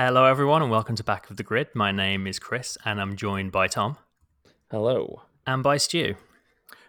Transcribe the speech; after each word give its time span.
Hello, 0.00 0.26
everyone, 0.26 0.62
and 0.62 0.70
welcome 0.70 0.94
to 0.94 1.02
Back 1.02 1.28
of 1.28 1.38
the 1.38 1.42
Grid. 1.42 1.74
My 1.74 1.90
name 1.90 2.28
is 2.28 2.38
Chris, 2.38 2.78
and 2.84 3.00
I'm 3.00 3.16
joined 3.16 3.50
by 3.50 3.66
Tom 3.66 3.96
Hello. 4.70 5.22
and 5.44 5.60
by 5.60 5.76
Stu. 5.76 6.14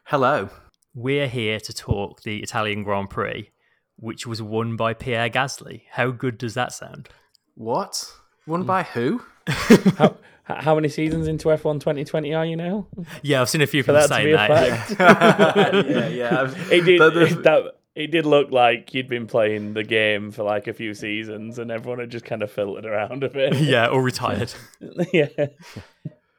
Hello. 0.04 0.52
We're 0.94 1.28
here 1.28 1.60
to 1.60 1.74
talk 1.74 2.22
the 2.22 2.38
Italian 2.44 2.84
Grand 2.84 3.10
Prix, 3.10 3.50
which 3.96 4.28
was 4.28 4.44
won 4.44 4.76
by 4.76 4.94
Pierre 4.94 5.28
Gasly. 5.28 5.86
How 5.94 6.12
good 6.12 6.38
does 6.38 6.54
that 6.54 6.72
sound? 6.72 7.10
What? 7.56 8.14
Won 8.46 8.62
by 8.64 8.84
who? 8.84 9.24
How, 9.48 10.16
how 10.44 10.76
many 10.76 10.88
seasons 10.90 11.28
into 11.28 11.48
F1 11.48 11.80
2020 11.80 12.36
are 12.36 12.46
you 12.46 12.56
now? 12.58 12.86
Yeah, 13.24 13.42
I've 13.42 13.50
seen 13.50 13.62
a 13.62 13.68
few 13.68 13.82
people 13.82 13.96
that 13.96 14.10
saying 14.10 14.28
be 14.28 14.34
a 14.34 14.38
that. 14.38 14.88
fact. 14.88 15.90
yeah, 15.90 16.08
yeah. 16.10 16.54
It 16.72 16.82
did. 16.86 17.02
The- 17.02 17.10
the- 17.10 17.22
it, 17.26 17.44
that, 17.44 17.79
it 17.96 18.12
did 18.12 18.26
look 18.26 18.52
like 18.52 18.94
you'd 18.94 19.10
been 19.10 19.28
playing 19.28 19.74
the 19.74 19.84
game 19.84 20.32
for 20.32 20.44
like 20.44 20.68
a 20.68 20.74
few 20.74 20.94
seasons, 20.94 21.60
and 21.60 21.72
everyone 21.72 22.00
had 22.00 22.10
just 22.10 22.26
kind 22.26 22.42
of 22.44 22.52
filtered 22.52 22.86
around 22.86 23.24
a 23.24 23.30
bit. 23.30 23.56
yeah, 23.58 23.88
or 23.88 24.02
retired. 24.02 24.54
yeah. 25.14 25.48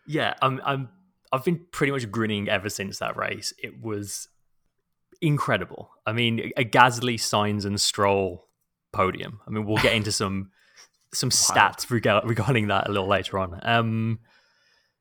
Yeah, 0.06 0.34
I'm, 0.42 0.60
I'm. 0.64 0.88
I've 1.32 1.44
been 1.44 1.64
pretty 1.70 1.92
much 1.92 2.10
grinning 2.10 2.48
ever 2.48 2.68
since 2.68 2.98
that 2.98 3.16
race. 3.16 3.52
It 3.62 3.80
was 3.80 4.28
incredible. 5.20 5.90
I 6.04 6.12
mean, 6.12 6.50
a 6.56 6.64
Gasly, 6.64 7.14
Sainz, 7.14 7.64
and 7.64 7.80
Stroll 7.80 8.48
podium. 8.92 9.40
I 9.46 9.50
mean, 9.50 9.64
we'll 9.66 9.82
get 9.82 9.94
into 9.94 10.10
some 10.12 10.50
some 11.12 11.30
stats 11.30 11.88
rega- 11.90 12.22
regarding 12.24 12.68
that 12.68 12.88
a 12.88 12.92
little 12.92 13.08
later 13.08 13.38
on. 13.38 13.60
Um, 13.62 14.20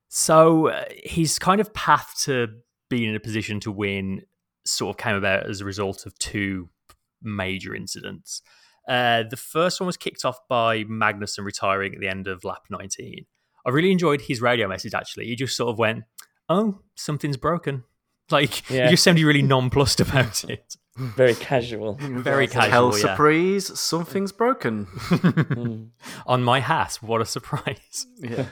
so 0.08 0.68
uh, 0.68 0.86
his 1.04 1.40
kind 1.40 1.62
of 1.62 1.74
path 1.74 2.16
to 2.24 2.48
being 2.90 3.10
in 3.10 3.16
a 3.16 3.20
position 3.20 3.60
to 3.62 3.72
win 3.72 4.24
sort 4.66 4.96
of 4.96 4.98
came 4.98 5.16
about 5.16 5.50
as 5.50 5.62
a 5.62 5.66
result 5.66 6.06
of 6.06 6.18
two 6.20 6.70
major 7.22 7.76
incidents. 7.76 8.42
Uh, 8.88 9.24
the 9.30 9.38
first 9.38 9.80
one 9.80 9.86
was 9.86 9.98
kicked 9.98 10.26
off 10.26 10.40
by 10.50 10.84
Magnussen 10.86 11.44
retiring 11.46 11.94
at 11.94 12.00
the 12.00 12.08
end 12.08 12.28
of 12.28 12.44
lap 12.44 12.64
19. 12.70 13.26
I 13.66 13.70
really 13.70 13.92
enjoyed 13.92 14.22
his 14.22 14.42
radio 14.42 14.68
message. 14.68 14.94
Actually, 14.94 15.26
he 15.28 15.36
just 15.36 15.56
sort 15.56 15.70
of 15.70 15.78
went, 15.78 16.06
"Oh, 16.48 16.80
something's 16.96 17.38
broken." 17.38 17.84
Like 18.32 18.70
Yeah. 18.70 18.84
he 18.86 18.92
just 18.92 19.04
sounded 19.04 19.24
really 19.26 19.42
nonplussed 19.42 20.00
about 20.00 20.44
it. 20.50 20.76
Very 20.96 21.34
casual. 21.34 21.96
Very 22.00 22.46
Hell 22.46 22.62
casual. 22.62 22.94
Yeah. 22.94 23.00
surprise, 23.00 23.80
something's 23.80 24.32
broken. 24.32 24.86
Mm. 24.86 25.90
On 26.28 26.44
my 26.44 26.60
hat, 26.60 27.00
what 27.02 27.22
a 27.22 27.26
surprise! 27.26 28.06
Yeah. 28.20 28.46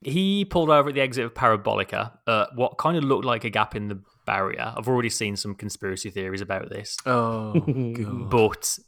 He 0.00 0.44
pulled 0.44 0.70
over 0.70 0.88
at 0.88 0.96
the 0.96 1.02
exit 1.02 1.24
of 1.24 1.34
Parabolica, 1.34 2.18
uh, 2.26 2.46
what 2.56 2.78
kind 2.78 2.96
of 2.96 3.04
looked 3.04 3.24
like 3.24 3.44
a 3.44 3.50
gap 3.50 3.76
in 3.76 3.86
the 3.86 4.02
barrier. 4.24 4.72
I've 4.76 4.88
already 4.88 5.10
seen 5.10 5.36
some 5.36 5.54
conspiracy 5.54 6.10
theories 6.10 6.40
about 6.40 6.68
this, 6.70 6.96
Oh 7.06 7.52
god. 7.60 8.30
but 8.30 8.78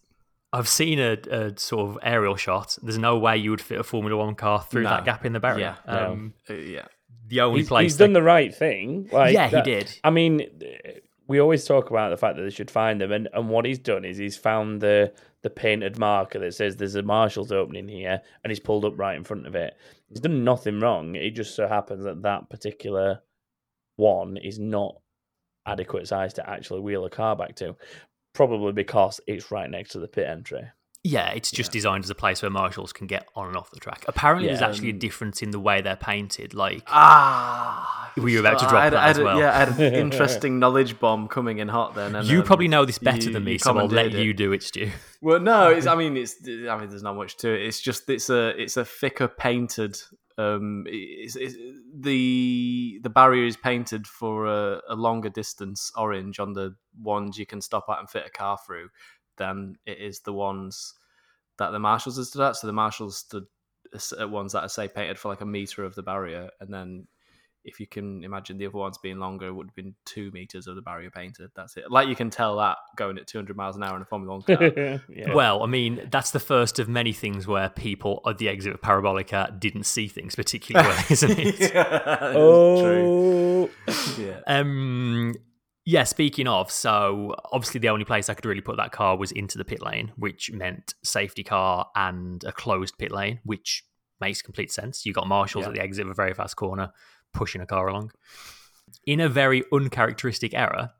I've 0.53 0.69
seen 0.69 0.99
a, 1.01 1.13
a 1.31 1.59
sort 1.59 1.91
of 1.91 1.99
aerial 2.03 2.37
shot. 2.37 2.77
There's 2.83 2.99
no 2.99 3.19
way 3.19 3.37
you 3.37 3.51
would 3.51 3.61
fit 3.61 3.81
a 3.81 3.85
Formula 3.85 4.17
One 4.17 4.35
car 4.35 4.63
through 4.63 4.85
No. 4.85 4.91
that 4.91 5.05
gap 5.05 5.25
in 5.25 5.33
the 5.33 5.41
barrier. 5.41 5.77
Yeah, 5.87 5.93
no. 5.95 6.13
um, 6.13 6.35
Uh, 6.49 6.55
yeah. 6.55 6.87
the 7.27 7.41
only 7.41 7.61
He's, 7.61 7.69
place 7.69 7.85
he's 7.93 7.97
done 7.97 8.13
the 8.13 8.23
right 8.23 8.55
thing. 8.55 9.09
Like, 9.13 9.35
yeah, 9.35 9.49
he 9.49 9.63
did. 9.63 9.99
I 10.05 10.11
mean, 10.11 10.49
we 11.27 11.41
always 11.41 11.65
talk 11.65 11.91
about 11.91 12.11
the 12.11 12.17
fact 12.17 12.37
that 12.37 12.43
they 12.43 12.51
should 12.51 12.71
find 12.71 13.01
them, 13.01 13.11
and, 13.11 13.29
and 13.33 13.49
what 13.49 13.65
he's 13.65 13.79
done 13.79 14.05
is 14.05 14.17
he's 14.17 14.37
found 14.37 14.81
the 14.81 15.13
the 15.43 15.51
painted 15.51 15.99
marker 15.99 16.39
that 16.39 16.55
says 16.55 16.77
there's 16.77 16.95
a 16.95 17.03
Marshalls 17.03 17.53
opening 17.53 17.87
here, 17.89 18.23
and 18.43 18.51
he's 18.51 18.61
pulled 18.61 18.85
up 18.85 18.99
right 18.99 19.15
in 19.17 19.25
front 19.25 19.47
of 19.47 19.55
it. 19.55 19.75
He's 20.09 20.21
done 20.21 20.43
nothing 20.45 20.81
wrong. 20.81 21.17
It 21.17 21.33
just 21.33 21.55
so 21.55 21.67
happens 21.69 22.05
that 22.05 22.23
that 22.23 22.49
particular 22.49 23.21
one 23.97 24.37
is 24.39 24.59
not 24.59 24.97
adequate 25.67 26.09
size 26.09 26.35
to 26.35 26.49
actually 26.49 26.81
wheel 26.81 27.05
a 27.05 27.11
car 27.11 27.35
back 27.37 27.55
to, 27.57 27.77
probably 28.33 28.73
because 28.73 29.21
it's 29.27 29.51
right 29.51 29.71
next 29.71 29.91
to 29.91 29.99
the 29.99 30.09
pit 30.09 30.27
entry. 30.29 30.63
Yeah, 31.07 31.33
it's 31.33 31.51
just 31.51 31.71
designed 31.71 32.05
as 32.05 32.09
a 32.09 32.15
place 32.15 32.41
where 32.41 32.51
marshals 32.51 32.95
can 32.95 33.07
get 33.07 33.27
on 33.37 33.49
and 33.49 33.57
off 33.59 33.71
the 33.71 33.79
track. 33.79 34.07
Apparently, 34.09 34.49
there's 34.49 34.63
Yeah, 34.63 34.69
actually 34.69 34.89
a 34.89 34.93
um, 34.95 34.99
difference 35.01 35.43
in 35.43 35.51
the 35.51 35.61
way 35.61 35.83
they're 35.83 35.97
painted. 35.97 36.55
Like, 36.55 36.83
Ah. 36.87 38.11
Were 38.17 38.29
you 38.31 38.41
about 38.41 38.61
to 38.61 38.65
I 38.67 38.69
drop 38.71 38.83
had- 38.85 38.93
that 38.95 38.99
I 39.03 39.07
had 39.09 39.17
as 39.19 39.23
well? 39.23 39.39
Yeah, 39.39 39.51
I 39.55 39.59
had 39.65 39.79
an 39.79 39.95
interesting 40.03 40.59
knowledge 40.59 40.99
bomb 41.01 41.29
coming 41.29 41.59
in 41.59 41.69
hot 41.69 41.95
then. 41.95 42.15
And, 42.17 42.27
you 42.27 42.39
um, 42.39 42.45
probably 42.47 42.69
know 42.69 42.87
this 42.87 42.99
better 42.99 43.27
you- 43.27 43.33
than 43.35 43.45
me, 43.45 43.53
you 43.53 43.59
so 43.59 43.77
I'll 43.77 43.87
let 43.87 44.07
it. 44.07 44.13
you 44.15 44.33
do 44.33 44.53
it, 44.53 44.63
Stu. 44.63 44.91
Well, 45.21 45.41
no, 45.41 45.69
it's. 45.69 45.87
I 45.87 45.95
mean, 46.01 46.17
it's. 46.17 46.37
I 46.47 46.79
mean, 46.79 46.89
there's 46.89 47.03
not 47.03 47.17
much 47.17 47.37
to 47.39 47.53
it. 47.53 47.67
It's 47.67 47.81
just 47.81 48.09
it's 48.09 48.31
a 48.31 48.51
it's 48.61 48.77
a 48.79 48.85
thicker 48.85 49.29
painted. 49.29 50.01
Um, 50.37 50.85
it's, 50.89 51.37
it's, 51.37 51.55
the 51.97 52.99
the 53.03 53.11
barrier 53.11 53.47
is 53.47 53.57
painted 53.57 54.07
for 54.07 54.47
a, 54.47 54.81
a 54.89 54.97
longer 54.97 55.29
distance 55.29 55.93
orange 55.97 56.41
on 56.41 56.55
the 56.55 56.75
ones 57.01 57.39
you 57.39 57.47
can 57.47 57.61
stop 57.61 57.85
at 57.89 58.01
and 58.01 58.11
fit 58.11 58.27
a 58.27 58.31
car 58.31 58.59
through 58.67 58.89
than 59.37 59.77
it 59.87 59.99
is 59.99 60.21
the 60.21 60.33
ones 60.33 60.95
that 61.59 61.71
the 61.71 61.79
marshals 61.79 62.17
have 62.17 62.27
stood 62.27 62.43
at. 62.43 62.57
So 62.57 62.67
the 62.67 62.73
marshals 62.73 63.19
stood 63.19 63.47
at 64.19 64.29
ones 64.31 64.53
that 64.53 64.63
are 64.63 64.69
say 64.69 64.89
painted 64.89 65.19
for 65.19 65.29
like 65.29 65.41
a 65.41 65.47
meter 65.47 65.85
of 65.85 65.95
the 65.95 66.03
barrier, 66.03 66.51
and 66.61 66.73
then 66.73 67.07
if 67.65 67.81
you 67.81 67.87
can 67.87 68.23
imagine 68.23 68.59
the 68.59 68.67
other 68.67 68.77
ones 68.77 68.99
being 68.99 69.19
longer, 69.19 69.47
it 69.49 69.53
would 69.53 69.69
have 69.69 69.75
been 69.75 69.95
two 70.05 70.31
meters 70.33 70.67
of 70.67 70.77
the 70.77 70.83
barrier 70.83 71.11
painted. 71.11 71.51
That's 71.57 71.77
it. 71.77 71.91
Like 71.91 72.09
you 72.09 72.15
can 72.15 72.29
tell 72.31 72.57
that 72.59 72.77
going 72.97 73.17
at 73.19 73.27
200 73.27 73.57
miles 73.57 73.77
an 73.77 73.83
hour 73.83 73.97
in 73.97 74.03
a 74.03 74.05
Formula 74.05 74.33
One 74.39 74.43
car. 74.57 75.01
yeah. 75.09 75.33
Well, 75.35 75.63
I 75.63 75.67
mean, 75.67 76.09
that's 76.11 76.31
the 76.31 76.41
first 76.41 76.79
of 76.79 76.89
many 76.89 77.13
things 77.13 77.47
where 77.47 77.71
people 77.71 78.21
at 78.27 78.39
the 78.39 78.49
exit 78.49 78.75
of 78.75 78.81
Parabolica 78.83 79.59
didn't 79.59 79.85
see 79.85 80.09
things 80.09 80.35
particularly 80.35 80.89
well, 80.89 81.05
isn't 81.11 81.39
it? 81.39 81.59
That's 81.75 82.37
oh, 82.37 82.83
true. 82.83 84.25
Yeah. 84.25 84.41
Um, 84.47 85.35
yeah, 85.87 86.05
speaking 86.05 86.47
of, 86.47 86.71
so 86.71 87.35
obviously 87.53 87.81
the 87.81 87.91
only 87.91 88.05
place 88.05 88.29
I 88.29 88.35
could 88.35 88.47
really 88.47 88.61
put 88.63 88.77
that 88.77 88.93
car 88.93 89.17
was 89.17 89.33
into 89.33 89.59
the 89.59 89.65
pit 89.65 89.83
lane, 89.83 90.13
which 90.17 90.51
meant 90.53 90.95
safety 91.03 91.45
car 91.45 91.89
and 91.95 92.43
a 92.45 92.53
closed 92.53 92.97
pit 92.99 93.13
lane, 93.13 93.41
which 93.45 93.85
makes 94.21 94.41
complete 94.41 94.73
sense. 94.73 95.05
You 95.05 95.13
got 95.13 95.27
marshals 95.27 95.65
Yeah. 95.65 95.69
at 95.69 95.75
the 95.75 95.83
exit 95.83 96.07
of 96.07 96.11
a 96.11 96.15
very 96.15 96.33
fast 96.33 96.57
corner 96.57 96.93
pushing 97.35 97.61
a 97.61 97.67
car 97.67 97.89
along. 97.89 98.11
In 99.07 99.21
a 99.21 99.29
very 99.29 99.65
uncharacteristic 99.73 100.55
error, 100.55 100.91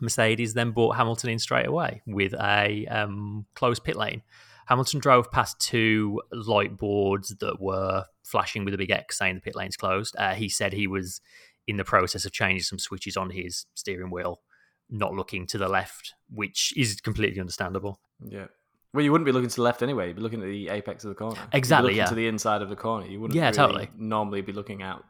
Mercedes 0.00 0.54
then 0.54 0.70
brought 0.70 0.96
Hamilton 0.96 1.30
in 1.30 1.38
straight 1.38 1.66
away 1.66 2.02
with 2.06 2.34
a 2.34 2.86
um, 2.86 3.46
closed 3.54 3.84
pit 3.84 3.96
lane. 3.96 4.22
Hamilton 4.66 5.00
drove 5.00 5.30
past 5.30 5.58
two 5.60 6.20
light 6.30 6.76
boards 6.76 7.34
that 7.40 7.60
were 7.60 8.04
flashing 8.24 8.64
with 8.64 8.74
a 8.74 8.78
big 8.78 8.90
X 8.90 9.18
saying 9.18 9.34
the 9.34 9.40
pit 9.40 9.56
lane's 9.56 9.76
closed. 9.76 10.14
Uh, 10.16 10.34
he 10.34 10.48
said 10.48 10.72
he 10.72 10.86
was 10.86 11.20
in 11.66 11.76
the 11.76 11.84
process 11.84 12.24
of 12.24 12.32
changing 12.32 12.62
some 12.62 12.78
switches 12.78 13.16
on 13.16 13.30
his 13.30 13.66
steering 13.74 14.10
wheel, 14.10 14.40
not 14.88 15.12
looking 15.14 15.46
to 15.48 15.58
the 15.58 15.68
left, 15.68 16.14
which 16.30 16.72
is 16.76 17.00
completely 17.00 17.40
understandable. 17.40 18.00
Yeah. 18.24 18.46
Well, 18.94 19.04
you 19.04 19.10
wouldn't 19.10 19.26
be 19.26 19.32
looking 19.32 19.48
to 19.48 19.56
the 19.56 19.62
left 19.62 19.82
anyway. 19.82 20.08
You'd 20.08 20.16
be 20.16 20.22
looking 20.22 20.40
at 20.42 20.46
the 20.46 20.68
apex 20.68 21.04
of 21.04 21.08
the 21.08 21.14
corner. 21.14 21.40
You'd 21.40 21.50
be 21.50 21.58
Exactly, 21.58 21.86
looking 21.88 21.98
yeah. 21.98 22.06
To 22.06 22.14
the 22.14 22.26
inside 22.28 22.62
of 22.62 22.68
the 22.68 22.76
corner. 22.76 23.06
You 23.06 23.20
wouldn't 23.20 23.36
Yeah, 23.36 23.44
really 23.46 23.56
totally. 23.56 23.90
normally 23.96 24.42
be 24.42 24.52
looking 24.52 24.82
out 24.82 25.04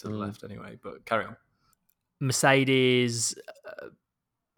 to 0.00 0.08
the 0.08 0.14
Mm. 0.14 0.18
left 0.20 0.44
anyway. 0.44 0.78
But 0.82 1.04
carry 1.04 1.24
on. 1.26 1.36
Mercedes 2.20 3.34
uh, 3.66 3.88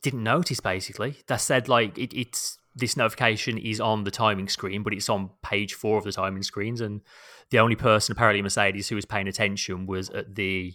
didn't 0.03 0.23
notice 0.23 0.61
basically. 0.61 1.17
They 1.27 1.37
said 1.37 1.69
like 1.69 1.97
it, 1.99 2.13
it's 2.15 2.59
this 2.75 2.97
notification 2.97 3.59
is 3.59 3.81
on 3.81 4.05
the 4.05 4.11
timing 4.11 4.49
screen, 4.49 4.83
but 4.83 4.93
it's 4.95 5.09
on 5.09 5.31
page 5.43 5.75
four 5.75 5.99
of 5.99 6.05
the 6.05 6.13
timing 6.13 6.43
screens, 6.43 6.81
and 6.81 7.01
the 7.51 7.59
only 7.59 7.77
person 7.77 8.13
apparently 8.13 8.41
Mercedes 8.43 8.89
who 8.89 8.95
was 8.97 9.05
paying 9.05 9.29
attention 9.29 9.87
was 9.87 10.09
at 10.11 10.35
the 10.37 10.75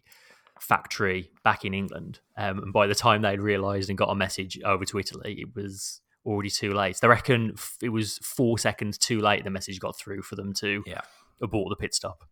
factory 0.59 1.31
back 1.43 1.65
in 1.65 1.73
England. 1.73 2.19
Um, 2.37 2.59
and 2.59 2.73
by 2.73 2.87
the 2.87 2.95
time 2.95 3.21
they'd 3.21 3.39
realised 3.39 3.89
and 3.89 3.97
got 3.97 4.09
a 4.09 4.15
message 4.15 4.59
over 4.63 4.85
to 4.85 4.99
Italy, 4.99 5.37
it 5.41 5.55
was 5.55 6.01
already 6.25 6.49
too 6.49 6.73
late. 6.73 6.97
They 7.01 7.07
reckon 7.07 7.51
f- 7.55 7.77
it 7.81 7.89
was 7.89 8.17
four 8.19 8.57
seconds 8.59 8.97
too 8.97 9.19
late. 9.19 9.43
The 9.43 9.49
message 9.49 9.79
got 9.79 9.97
through 9.97 10.21
for 10.21 10.35
them 10.35 10.53
to 10.55 10.83
Yeah. 10.85 11.01
abort 11.41 11.69
the 11.69 11.75
pit 11.75 11.93
stop. 11.93 12.23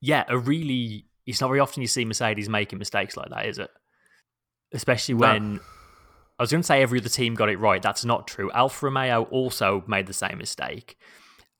Yeah, 0.00 0.24
a 0.28 0.36
really. 0.38 1.06
It's 1.26 1.40
not 1.40 1.48
very 1.48 1.60
often 1.60 1.82
you 1.82 1.88
see 1.88 2.04
Mercedes 2.04 2.48
making 2.48 2.78
mistakes 2.78 3.16
like 3.16 3.28
that, 3.30 3.46
is 3.46 3.58
it? 3.58 3.70
Especially 4.72 5.14
No. 5.14 5.20
when 5.20 5.60
I 6.38 6.42
was 6.42 6.50
going 6.50 6.62
to 6.62 6.66
say 6.66 6.82
every 6.82 6.98
other 6.98 7.08
team 7.08 7.34
got 7.34 7.48
it 7.48 7.58
right. 7.58 7.80
That's 7.82 8.04
not 8.04 8.26
true. 8.26 8.50
Alfa 8.52 8.86
Romeo 8.86 9.24
also 9.24 9.84
made 9.86 10.06
the 10.06 10.12
same 10.12 10.38
mistake. 10.38 10.96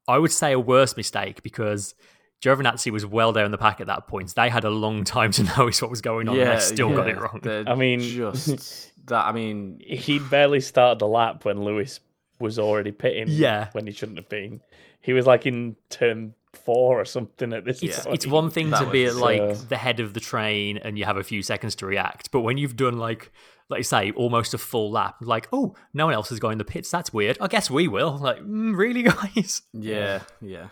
I 0.08 0.18
would 0.18 0.32
say 0.32 0.52
a 0.52 0.58
worse 0.58 0.96
mistake 0.96 1.42
because 1.42 1.94
Giovinazzi 2.42 2.90
was 2.90 3.06
well 3.06 3.32
down 3.32 3.50
the 3.52 3.58
pack 3.58 3.80
at 3.80 3.86
that 3.86 4.08
point. 4.08 4.34
They 4.34 4.48
had 4.48 4.64
a 4.64 4.70
long 4.70 5.04
time 5.04 5.30
to 5.32 5.44
notice 5.58 5.80
what 5.82 5.90
was 5.90 6.00
going 6.00 6.28
on. 6.28 6.38
and 6.38 6.50
they 6.50 6.58
still 6.58 6.92
got 6.94 7.08
it 7.08 7.18
wrong. 7.20 7.40
They're 7.42 7.68
I 7.68 7.74
mean- 7.76 8.00
just 8.00 8.90
that. 9.06 9.26
I 9.26 9.32
mean, 9.32 9.80
he'd 9.84 10.28
barely 10.30 10.60
started 10.60 10.98
the 10.98 11.06
lap 11.06 11.44
when 11.44 11.62
Lewis 11.62 12.00
was 12.40 12.58
already 12.58 12.90
pitting. 12.90 13.26
Yeah. 13.28 13.68
when 13.72 13.86
he 13.86 13.92
shouldn't 13.92 14.18
have 14.18 14.28
been. 14.28 14.60
He 15.00 15.12
was 15.12 15.26
like 15.26 15.46
in 15.46 15.76
turn 15.90 16.34
four 16.54 17.00
or 17.00 17.04
something 17.04 17.52
at 17.52 17.64
this 17.64 17.82
It's, 17.82 18.00
point. 18.04 18.14
it's 18.14 18.26
one 18.26 18.50
thing 18.50 18.70
That 18.70 18.84
to 18.84 18.90
be 18.90 19.04
at 19.06 19.14
like 19.16 19.40
uh, 19.40 19.54
the 19.68 19.76
head 19.76 20.00
of 20.00 20.14
the 20.14 20.20
train 20.20 20.78
and 20.78 20.98
you 20.98 21.04
have 21.04 21.16
a 21.16 21.24
few 21.24 21.42
seconds 21.42 21.74
to 21.76 21.86
react, 21.86 22.30
but 22.30 22.40
when 22.40 22.58
you've 22.58 22.76
done 22.76 22.98
like, 22.98 23.32
like 23.68 23.78
you 23.78 23.84
say, 23.84 24.10
almost 24.12 24.52
a 24.54 24.58
full 24.58 24.90
lap, 24.90 25.16
like, 25.22 25.48
oh, 25.52 25.74
no 25.94 26.04
one 26.06 26.14
else 26.14 26.30
is 26.30 26.38
going 26.38 26.58
to 26.58 26.64
the 26.64 26.70
pits. 26.70 26.90
That's 26.90 27.12
weird. 27.12 27.38
I 27.40 27.46
guess 27.46 27.70
we 27.70 27.88
will. 27.88 28.18
Like, 28.18 28.38
mm, 28.40 28.76
really, 28.76 29.02
guys? 29.36 29.62
yeah, 29.72 30.20
yeah. 30.40 30.68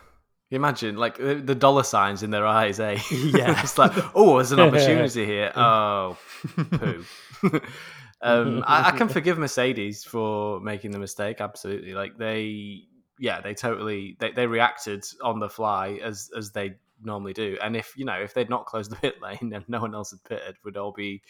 Imagine 0.52 0.96
like 0.96 1.16
the 1.16 1.36
the 1.36 1.54
dollar 1.54 1.84
signs 1.84 2.22
in 2.24 2.30
their 2.30 2.44
eyes, 2.46 2.80
eh? 2.80 2.98
Yeah. 3.10 3.62
it's 3.62 3.78
like, 3.78 3.92
oh, 4.16 4.36
there's 4.36 4.50
an 4.52 4.58
opportunity 4.66 5.24
here. 5.24 5.52
Oh, 5.54 6.18
poo. 6.56 7.04
um, 8.20 8.64
I, 8.66 8.88
I 8.88 8.90
can 8.98 9.08
forgive 9.08 9.38
Mercedes 9.38 10.04
for 10.04 10.60
making 10.60 10.90
the 10.90 10.98
mistake. 10.98 11.40
Absolutely, 11.40 11.94
like 11.94 12.18
they, 12.18 12.82
yeah, 13.20 13.40
they 13.40 13.54
totally 13.54 14.16
they, 14.18 14.32
they 14.32 14.46
reacted 14.46 15.04
on 15.22 15.38
the 15.38 15.48
fly 15.48 16.00
as 16.02 16.30
as 16.36 16.50
they 16.50 16.74
normally 17.02 17.34
do. 17.34 17.56
And 17.62 17.76
if 17.76 17.92
you 17.96 18.04
know 18.04 18.14
if 18.20 18.34
they'd 18.34 18.50
not 18.50 18.66
closed 18.66 18.90
the 18.90 18.96
pit 18.96 19.16
lane 19.22 19.52
and 19.54 19.64
no 19.68 19.80
one 19.80 19.94
else 19.94 20.10
had 20.10 20.24
pitted, 20.24 20.56
would 20.64 20.76
all 20.76 20.92
be 20.92 21.22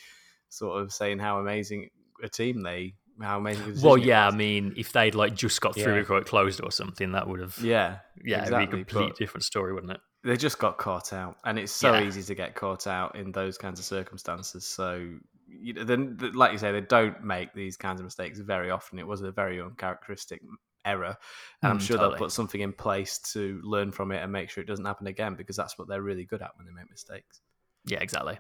sort 0.49 0.81
of 0.81 0.93
saying 0.93 1.19
how 1.19 1.39
amazing 1.41 1.91
a 2.23 2.29
team 2.29 2.63
they 2.63 2.95
how 3.21 3.39
amazing. 3.39 3.83
Well, 3.83 3.99
yeah, 3.99 4.27
I 4.27 4.31
mean, 4.31 4.73
if 4.77 4.93
they'd 4.93 5.15
like 5.15 5.35
just 5.35 5.61
got 5.61 5.75
through 5.75 5.95
Yeah. 5.95 6.01
before 6.01 6.19
it 6.19 6.27
closed 6.27 6.61
or 6.63 6.71
something, 6.71 7.13
that 7.13 7.29
would 7.29 7.41
have 7.41 7.59
yeah, 7.59 7.99
yeah, 8.25 8.39
exactly, 8.43 8.63
it'd 8.63 8.71
be 8.71 8.81
a 8.81 8.85
complete 8.85 9.17
different 9.17 9.45
story, 9.45 9.75
wouldn't 9.75 9.93
it? 9.93 10.01
they 10.23 10.37
just 10.37 10.59
got 10.59 10.77
caught 10.79 11.13
out, 11.13 11.37
and 11.45 11.59
it's 11.59 11.73
so 11.73 11.95
Yeah. 11.95 12.07
easy 12.07 12.23
to 12.23 12.35
get 12.35 12.55
caught 12.55 12.87
out 12.87 13.17
in 13.17 13.33
those 13.33 13.57
kinds 13.59 13.81
of 13.81 13.87
circumstances. 13.87 14.67
So, 14.67 15.17
you 15.49 15.73
know, 15.73 15.85
then, 15.85 16.19
like 16.35 16.53
you 16.53 16.59
say, 16.59 16.73
they 16.73 16.83
don't 16.83 17.25
make 17.25 17.53
these 17.55 17.77
kinds 17.77 18.01
of 18.01 18.05
mistakes 18.05 18.39
very 18.39 18.71
often. 18.71 18.99
It 18.99 19.07
was 19.07 19.23
a 19.23 19.33
very 19.33 19.61
uncharacteristic 19.61 20.43
error, 20.85 21.17
and 21.63 21.73
I'm 21.73 21.79
Mm, 21.79 21.83
sure 21.83 21.97
totally. 21.97 22.13
they'll 22.15 22.19
put 22.19 22.33
something 22.33 22.61
in 22.61 22.73
place 22.73 23.19
to 23.33 23.61
learn 23.63 23.93
from 23.93 24.13
it 24.13 24.23
and 24.23 24.33
make 24.33 24.51
sure 24.51 24.63
it 24.63 24.67
doesn't 24.67 24.85
happen 24.85 25.07
again 25.07 25.35
because 25.35 25.57
that's 25.57 25.79
what 25.79 25.89
they're 25.89 26.03
really 26.03 26.25
good 26.25 26.43
at 26.43 26.57
when 26.57 26.67
they 26.67 26.73
make 26.73 26.91
mistakes. 26.91 27.41
Yeah, 27.87 28.01
exactly. 28.01 28.39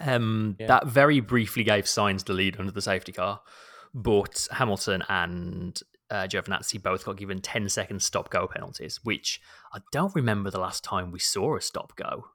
Um, 0.00 0.56
Yeah. 0.58 0.66
That 0.66 0.86
very 0.86 1.20
briefly 1.20 1.64
gave 1.64 1.84
Sainz 1.84 2.24
the 2.24 2.32
lead 2.34 2.58
under 2.58 2.72
the 2.72 2.82
safety 2.82 3.12
car, 3.12 3.40
but 3.94 4.46
Hamilton 4.50 5.02
and 5.08 5.80
uh, 6.10 6.26
Giovinazzi 6.28 6.82
both 6.82 7.04
got 7.04 7.16
given 7.16 7.40
10 7.40 7.68
second 7.68 8.00
stop 8.02 8.30
go 8.30 8.46
penalties, 8.46 9.00
which 9.02 9.40
I 9.72 9.80
don't 9.92 10.14
remember 10.14 10.50
the 10.50 10.60
last 10.60 10.84
time 10.84 11.10
we 11.10 11.18
saw 11.18 11.56
a 11.56 11.60
stop 11.60 11.96
go. 11.96 12.26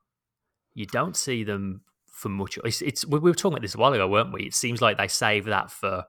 You 0.74 0.86
don't 0.86 1.16
see 1.16 1.44
them 1.44 1.82
for 2.08 2.30
much. 2.30 2.58
It's, 2.64 2.82
it's 2.82 3.06
we 3.06 3.20
were 3.20 3.34
talking 3.34 3.54
about 3.54 3.62
this 3.62 3.76
a 3.76 3.78
while 3.78 3.94
ago, 3.94 4.08
weren't 4.08 4.34
we? 4.34 4.44
It 4.44 4.54
seems 4.54 4.82
like 4.82 4.98
they 4.98 5.08
save 5.08 5.46
that 5.46 5.72
for 5.72 6.06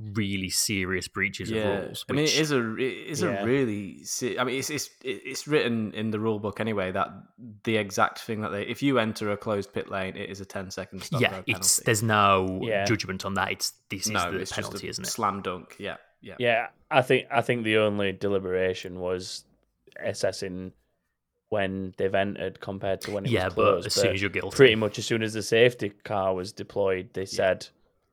really 0.00 0.48
serious 0.48 1.08
breaches 1.08 1.50
of 1.50 1.56
rules. 1.56 2.04
I 2.08 2.12
mean, 2.12 2.24
it 2.26 2.38
is 2.38 2.52
a 2.52 2.76
it 2.76 2.82
is 3.08 3.20
Yeah. 3.22 3.42
a 3.42 3.44
really. 3.44 4.04
se- 4.04 4.38
I 4.38 4.44
mean, 4.44 4.56
it's 4.58 4.70
it's 4.70 4.90
it's 5.02 5.48
written 5.48 5.92
in 5.94 6.10
the 6.10 6.20
rule 6.20 6.38
book 6.38 6.60
anyway 6.60 6.92
that 6.92 7.08
the 7.64 7.76
exact 7.76 8.20
thing 8.20 8.40
that 8.42 8.50
they 8.50 8.62
if 8.62 8.82
you 8.82 8.98
enter 8.98 9.32
a 9.32 9.36
closed 9.36 9.72
pit 9.72 9.90
lane, 9.90 10.16
it 10.16 10.30
is 10.30 10.40
a 10.40 10.44
10 10.44 10.70
second 10.70 11.02
stop 11.02 11.20
yeah, 11.20 11.30
go 11.30 11.42
it's 11.46 11.78
penalty. 11.78 11.82
there's 11.86 12.02
no 12.02 12.60
Yeah. 12.62 12.84
judgment 12.84 13.24
on 13.24 13.34
that. 13.34 13.50
It's 13.52 13.72
this 13.90 14.06
is 14.06 14.12
no, 14.12 14.30
the 14.30 14.38
it's 14.38 14.52
penalty, 14.52 14.74
just 14.74 14.84
a 14.84 14.88
isn't 14.88 15.04
it? 15.04 15.10
slam 15.10 15.42
dunk. 15.42 15.74
Yeah, 15.78 15.96
yeah. 16.20 16.36
Yeah, 16.38 16.66
I 16.90 17.02
think 17.02 17.26
I 17.30 17.40
think 17.42 17.64
the 17.64 17.78
only 17.78 18.12
deliberation 18.12 19.00
was 19.00 19.44
assessing 20.00 20.72
when 21.48 21.94
they've 21.96 22.14
entered 22.14 22.60
compared 22.60 23.00
to 23.00 23.10
when 23.10 23.24
it 23.24 23.30
Yeah, 23.30 23.46
was 23.46 23.54
but 23.54 23.62
closed. 23.64 23.86
as 23.86 23.94
soon 23.94 24.12
as 24.12 24.20
you're 24.20 24.30
guilty, 24.30 24.54
pretty 24.54 24.74
much 24.74 24.98
as 24.98 25.06
soon 25.06 25.22
as 25.22 25.32
the 25.32 25.42
safety 25.42 25.88
car 26.04 26.34
was 26.34 26.52
deployed, 26.52 27.08
they 27.14 27.24
said 27.24 27.66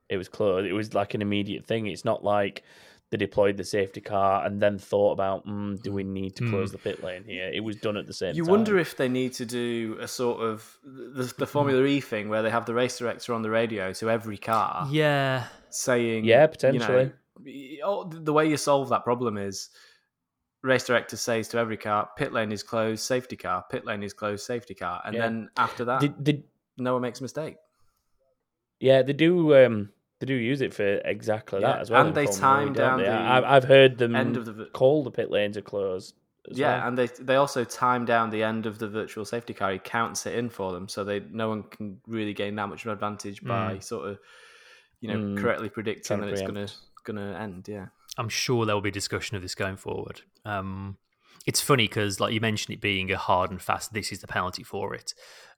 it 0.08 0.16
was 0.16 0.28
closed. 0.28 0.66
It 0.66 0.72
was 0.72 0.94
like 0.94 1.14
an 1.14 1.22
immediate 1.22 1.64
thing. 1.66 1.86
It's 1.86 2.04
not 2.04 2.22
like 2.24 2.62
they 3.10 3.16
deployed 3.16 3.56
the 3.56 3.62
safety 3.64 4.00
car 4.00 4.44
and 4.44 4.60
then 4.60 4.78
thought 4.78 5.12
about, 5.12 5.46
mm, 5.46 5.80
do 5.82 5.92
we 5.92 6.02
need 6.02 6.34
to 6.36 6.48
close 6.50 6.72
the 6.72 6.78
pit 6.78 7.04
lane 7.04 7.22
here? 7.24 7.48
It 7.52 7.60
was 7.60 7.76
done 7.76 7.96
at 7.96 8.06
the 8.08 8.12
same 8.12 8.30
time. 8.30 8.36
You 8.36 8.44
time. 8.44 8.50
wonder 8.50 8.78
if 8.78 8.96
they 8.96 9.08
need 9.08 9.32
to 9.34 9.46
do 9.46 9.96
a 10.00 10.08
sort 10.08 10.40
of 10.40 10.76
the, 10.84 11.32
the 11.38 11.46
Formula 11.46 11.84
E 11.84 12.00
thing 12.00 12.28
where 12.28 12.42
they 12.42 12.50
have 12.50 12.66
the 12.66 12.74
race 12.74 12.98
director 12.98 13.32
on 13.32 13.42
the 13.42 13.50
radio 13.50 13.92
to 13.94 14.10
every 14.10 14.36
car 14.36 14.88
yeah. 14.90 15.44
saying, 15.70 16.24
Yeah, 16.24 16.42
you 16.42 16.48
potentially. 16.48 17.12
know, 17.44 17.80
oh, 17.84 18.04
the 18.08 18.32
way 18.32 18.48
you 18.48 18.56
solve 18.56 18.88
that 18.88 19.04
problem 19.04 19.36
is 19.38 19.70
race 20.62 20.84
director 20.84 21.16
says 21.16 21.46
to 21.48 21.58
every 21.58 21.76
car, 21.76 22.08
pit 22.16 22.32
lane 22.32 22.50
is 22.50 22.64
closed, 22.64 23.04
safety 23.04 23.36
car, 23.36 23.64
pit 23.70 23.84
lane 23.86 24.02
is 24.02 24.12
closed, 24.12 24.44
safety 24.44 24.74
car, 24.74 25.00
and 25.04 25.14
Yeah. 25.14 25.22
then 25.22 25.48
after 25.56 25.84
that, 25.84 26.00
Did, 26.00 26.24
did, 26.24 26.42
no 26.76 26.94
one 26.94 27.02
makes 27.02 27.20
a 27.20 27.22
mistake. 27.22 27.54
yeah, 28.80 29.02
they 29.02 29.12
do. 29.12 29.54
Um, 29.64 29.90
they 30.18 30.26
do 30.26 30.34
use 30.34 30.60
it 30.62 30.72
for 30.72 30.84
exactly 31.04 31.60
Yeah, 31.60 31.72
that 31.72 31.80
as 31.82 31.90
well. 31.90 32.06
and 32.06 32.14
they 32.14 32.24
Formula 32.26 32.40
time 32.40 32.66
don't 32.72 32.74
down 32.74 32.98
they? 32.98 33.04
the 33.04 33.10
I- 33.10 33.36
I've, 33.38 33.44
I've 33.44 33.64
heard 33.64 33.98
them 33.98 34.16
end 34.16 34.36
of 34.36 34.44
the 34.46 34.52
vi- 34.52 34.64
call 34.72 35.04
the 35.04 35.10
pit 35.10 35.30
lanes 35.30 35.56
are 35.56 35.62
closed. 35.62 36.14
as 36.50 36.58
Yeah, 36.58 36.78
well. 36.78 36.88
and 36.88 36.98
they 36.98 37.06
they 37.20 37.34
also 37.36 37.64
time 37.64 38.04
down 38.04 38.30
the 38.30 38.42
end 38.42 38.66
of 38.66 38.78
the 38.78 38.88
virtual 38.88 39.24
safety 39.24 39.52
car. 39.54 39.72
He 39.72 39.78
counts 39.78 40.26
it 40.26 40.34
in 40.36 40.48
for 40.48 40.72
them, 40.72 40.88
so 40.88 41.04
they 41.04 41.20
no 41.30 41.48
one 41.48 41.64
can 41.64 42.00
really 42.06 42.32
gain 42.34 42.54
that 42.56 42.68
much 42.68 42.82
of 42.82 42.86
an 42.88 42.92
advantage 42.94 43.42
by 43.44 43.78
sort 43.80 44.08
of 44.10 44.18
you 45.00 45.08
know 45.08 45.18
Mm. 45.18 45.38
correctly 45.38 45.68
predicting 45.68 46.18
Trying 46.18 46.20
that 46.30 46.32
it's 46.32 46.42
gonna 46.42 46.66
gonna 47.04 47.36
end. 47.38 47.68
Yeah, 47.68 47.86
I'm 48.16 48.28
sure 48.28 48.64
there 48.64 48.74
will 48.74 48.80
be 48.82 48.90
discussion 48.90 49.36
of 49.36 49.42
this 49.42 49.54
going 49.54 49.76
forward. 49.76 50.22
Um, 50.44 50.96
it's 51.46 51.60
funny 51.60 51.86
because, 51.86 52.18
like 52.20 52.34
you 52.34 52.40
mentioned, 52.40 52.74
it 52.74 52.80
being 52.80 53.10
a 53.12 53.16
hard 53.16 53.50
and 53.50 53.62
fast. 53.62 53.92
This 53.92 54.12
is 54.12 54.20
the 54.20 54.26
penalty 54.26 54.62
for 54.64 54.94
it. 54.94 55.14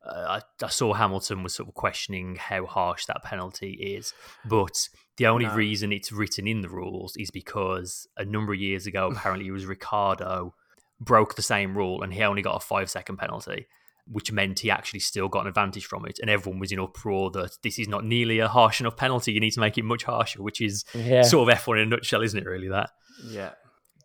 Uh, 0.06 0.40
I, 0.60 0.64
I 0.64 0.68
saw 0.68 0.92
Hamilton 0.92 1.42
was 1.42 1.54
sort 1.54 1.68
of 1.68 1.74
questioning 1.74 2.36
how 2.36 2.66
harsh 2.66 3.06
that 3.06 3.24
penalty 3.24 3.72
is, 3.72 4.12
but 4.44 4.88
the 5.16 5.26
only 5.26 5.46
No. 5.46 5.54
reason 5.54 5.92
it's 5.92 6.12
written 6.12 6.46
in 6.46 6.60
the 6.60 6.68
rules 6.68 7.16
is 7.16 7.30
because 7.30 8.06
a 8.16 8.24
number 8.24 8.52
of 8.52 8.60
years 8.60 8.86
ago, 8.86 9.08
apparently, 9.12 9.48
it 9.48 9.52
was 9.52 9.66
Ricciardo 9.66 10.54
broke 11.00 11.34
the 11.36 11.42
same 11.42 11.76
rule 11.76 12.02
and 12.02 12.12
he 12.12 12.22
only 12.22 12.42
got 12.42 12.56
a 12.56 12.60
five 12.60 12.90
second 12.90 13.16
penalty. 13.16 13.66
Which 14.10 14.32
meant 14.32 14.60
he 14.60 14.70
actually 14.70 15.00
still 15.00 15.28
got 15.28 15.42
an 15.42 15.48
advantage 15.48 15.84
from 15.84 16.06
it, 16.06 16.18
and 16.18 16.30
everyone 16.30 16.58
was 16.58 16.72
in 16.72 16.78
uproar 16.80 17.30
that 17.32 17.58
this 17.62 17.78
is 17.78 17.88
not 17.88 18.06
nearly 18.06 18.38
a 18.38 18.48
harsh 18.48 18.80
enough 18.80 18.96
penalty. 18.96 19.32
You 19.32 19.40
need 19.40 19.50
to 19.50 19.60
make 19.60 19.76
it 19.76 19.84
much 19.84 20.04
harsher, 20.04 20.42
which 20.42 20.62
is 20.62 20.86
yeah. 20.94 21.20
sort 21.20 21.52
of 21.52 21.58
F1 21.58 21.82
in 21.82 21.82
a 21.82 21.90
nutshell, 21.90 22.22
isn't 22.22 22.38
it? 22.38 22.46
Really, 22.46 22.68
that 22.68 22.88
yeah, 23.22 23.50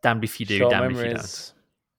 damned 0.01 0.25
if 0.25 0.41
you 0.41 0.45
do, 0.45 0.57
Short 0.57 0.71
damned 0.71 0.97
if 0.97 1.05
you 1.05 1.13
don't. 1.13 1.53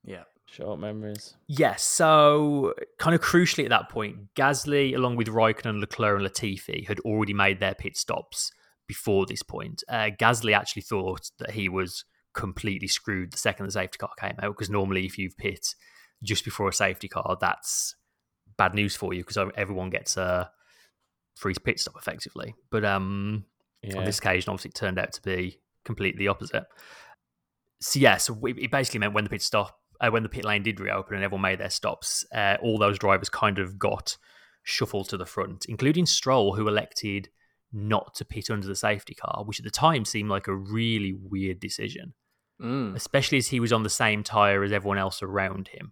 Yeah. 0.05 0.23
Short 0.47 0.79
memories. 0.79 1.35
Yes, 1.47 1.83
so 1.83 2.73
kind 2.99 3.15
of 3.15 3.21
crucially 3.21 3.63
at 3.63 3.71
that 3.71 3.89
point, 3.89 4.33
Gasly, 4.35 4.95
along 4.95 5.15
with 5.15 5.27
Raikkonen, 5.27 5.79
Leclerc, 5.79 6.19
and 6.21 6.29
Latifi, 6.29 6.87
had 6.87 6.99
already 6.99 7.33
made 7.33 7.59
their 7.59 7.73
pit 7.73 7.97
stops 7.97 8.51
before 8.87 9.25
this 9.25 9.41
point. 9.41 9.83
Uh, 9.89 10.11
Gasly 10.17 10.55
actually 10.55 10.83
thought 10.83 11.31
that 11.39 11.51
he 11.51 11.67
was 11.67 12.05
completely 12.35 12.87
screwed 12.87 13.33
the 13.33 13.37
second 13.37 13.65
the 13.65 13.71
safety 13.71 13.97
car 13.97 14.11
came 14.19 14.35
out, 14.41 14.51
because 14.53 14.69
normally 14.69 15.05
if 15.05 15.17
you've 15.17 15.35
pit 15.35 15.73
just 16.23 16.45
before 16.45 16.69
a 16.69 16.73
safety 16.73 17.07
car, 17.07 17.35
that's 17.41 17.95
bad 18.57 18.75
news 18.75 18.95
for 18.95 19.13
you 19.13 19.23
because 19.25 19.49
everyone 19.57 19.89
gets 19.89 20.15
a 20.15 20.49
free 21.35 21.55
pit 21.65 21.79
stop 21.79 21.95
effectively. 21.97 22.53
But 22.69 22.85
um, 22.85 23.45
Yeah. 23.81 23.97
on 23.97 24.05
this 24.05 24.19
occasion, 24.19 24.51
obviously, 24.51 24.69
it 24.69 24.75
turned 24.75 24.99
out 24.99 25.11
to 25.13 25.21
be 25.21 25.59
completely 25.83 26.19
the 26.19 26.27
opposite. 26.29 26.65
So 27.81 27.99
yeah, 27.99 28.17
so 28.17 28.39
it 28.45 28.71
basically 28.71 28.99
meant 28.99 29.13
when 29.13 29.23
the 29.25 29.29
pit 29.29 29.41
stop, 29.41 29.79
uh, 30.01 30.09
when 30.09 30.23
the 30.23 30.29
pit 30.29 30.45
lane 30.45 30.63
did 30.63 30.79
reopen 30.79 31.15
and 31.15 31.23
everyone 31.23 31.41
made 31.41 31.59
their 31.59 31.69
stops, 31.69 32.25
uh, 32.33 32.57
all 32.61 32.77
those 32.77 32.99
drivers 32.99 33.29
kind 33.29 33.59
of 33.59 33.77
got 33.79 34.17
shuffled 34.63 35.09
to 35.09 35.17
the 35.17 35.25
front, 35.25 35.65
including 35.67 36.05
Stroll, 36.05 36.55
who 36.55 36.67
elected 36.67 37.29
not 37.71 38.15
to 38.15 38.25
pit 38.25 38.49
under 38.49 38.67
the 38.67 38.75
safety 38.75 39.13
car, 39.13 39.43
which 39.45 39.59
at 39.59 39.63
the 39.65 39.71
time 39.71 40.05
seemed 40.05 40.29
like 40.29 40.47
a 40.47 40.55
really 40.55 41.13
weird 41.13 41.59
decision, 41.59 42.13
Mm. 42.61 42.95
especially 42.95 43.37
as 43.37 43.47
he 43.47 43.59
was 43.59 43.73
on 43.73 43.83
the 43.83 43.89
same 43.89 44.23
tire 44.23 44.63
as 44.63 44.71
everyone 44.71 44.97
else 44.97 45.21
around 45.21 45.67
him. 45.67 45.91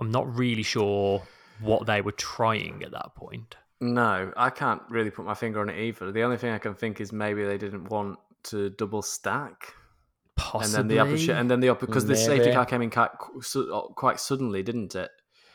I'm 0.00 0.10
not 0.10 0.36
really 0.36 0.64
sure 0.64 1.22
what 1.60 1.86
they 1.86 2.00
were 2.00 2.12
trying 2.12 2.82
at 2.82 2.90
that 2.90 3.14
point. 3.14 3.56
No, 3.80 4.32
I 4.36 4.50
can't 4.50 4.82
really 4.90 5.10
put 5.10 5.24
my 5.24 5.34
finger 5.34 5.60
on 5.60 5.68
it 5.68 5.78
either. 5.78 6.10
The 6.10 6.22
only 6.22 6.38
thing 6.38 6.50
I 6.52 6.58
can 6.58 6.74
think 6.74 7.00
is 7.00 7.12
maybe 7.12 7.44
they 7.44 7.56
didn't 7.56 7.84
want 7.88 8.18
to 8.44 8.70
double 8.70 9.00
stack, 9.02 9.74
Possibly. 10.36 10.64
and 10.64 10.90
then 10.90 10.96
the 10.96 11.02
upper 11.02 11.18
sh- 11.18 11.28
and 11.30 11.50
then 11.50 11.60
the 11.60 11.70
upper 11.70 11.86
because 11.86 12.06
the 12.06 12.16
safety 12.16 12.52
car 12.52 12.66
came 12.66 12.82
in 12.82 12.90
quite 12.90 13.10
quite 13.94 14.20
suddenly, 14.20 14.62
didn't 14.62 14.94
it? 14.94 15.10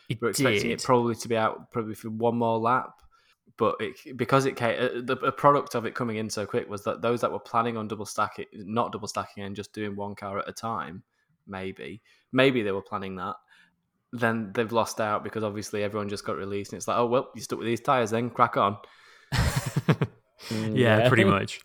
it 0.09 0.19
We're 0.19 0.29
expecting 0.29 0.69
did. 0.69 0.81
it 0.81 0.83
probably 0.83 1.15
to 1.15 1.27
be 1.27 1.38
out 1.38 1.71
probably 1.71 1.93
for 1.93 2.09
one 2.09 2.35
more 2.35 2.57
lap, 2.57 2.93
but 3.57 3.75
it, 3.79 4.17
because 4.17 4.45
it 4.45 4.55
came, 4.55 4.81
uh, 4.81 5.01
the 5.03 5.17
a 5.23 5.31
product 5.31 5.75
of 5.75 5.85
it 5.85 5.93
coming 5.93 6.17
in 6.17 6.29
so 6.29 6.47
quick 6.47 6.67
was 6.67 6.83
that 6.85 7.01
those 7.01 7.21
that 7.21 7.31
were 7.31 7.39
planning 7.39 7.77
on 7.77 7.88
double 7.88 8.07
stacking, 8.07 8.45
not 8.53 8.91
double 8.91 9.07
stacking 9.07 9.43
and 9.43 9.55
just 9.55 9.71
doing 9.71 9.95
one 9.95 10.15
car 10.15 10.39
at 10.39 10.50
a 10.50 10.53
time, 10.53 11.03
maybe, 11.45 12.01
maybe 12.31 12.63
they 12.63 12.71
were 12.71 12.81
planning 12.81 13.15
that. 13.17 13.35
Then 14.13 14.51
they've 14.53 14.71
lost 14.71 15.00
out 15.00 15.23
because 15.23 15.43
obviously 15.43 15.83
everyone 15.83 16.09
just 16.09 16.25
got 16.25 16.38
released, 16.38 16.73
and 16.73 16.77
it's 16.77 16.88
like, 16.88 16.97
oh 16.97 17.05
well, 17.05 17.29
you 17.35 17.41
stuck 17.41 17.59
with 17.59 17.67
these 17.67 17.81
tires, 17.81 18.09
then 18.09 18.31
crack 18.31 18.57
on. 18.57 18.77
Yeah, 20.73 21.07
pretty 21.07 21.23
much. 21.23 21.61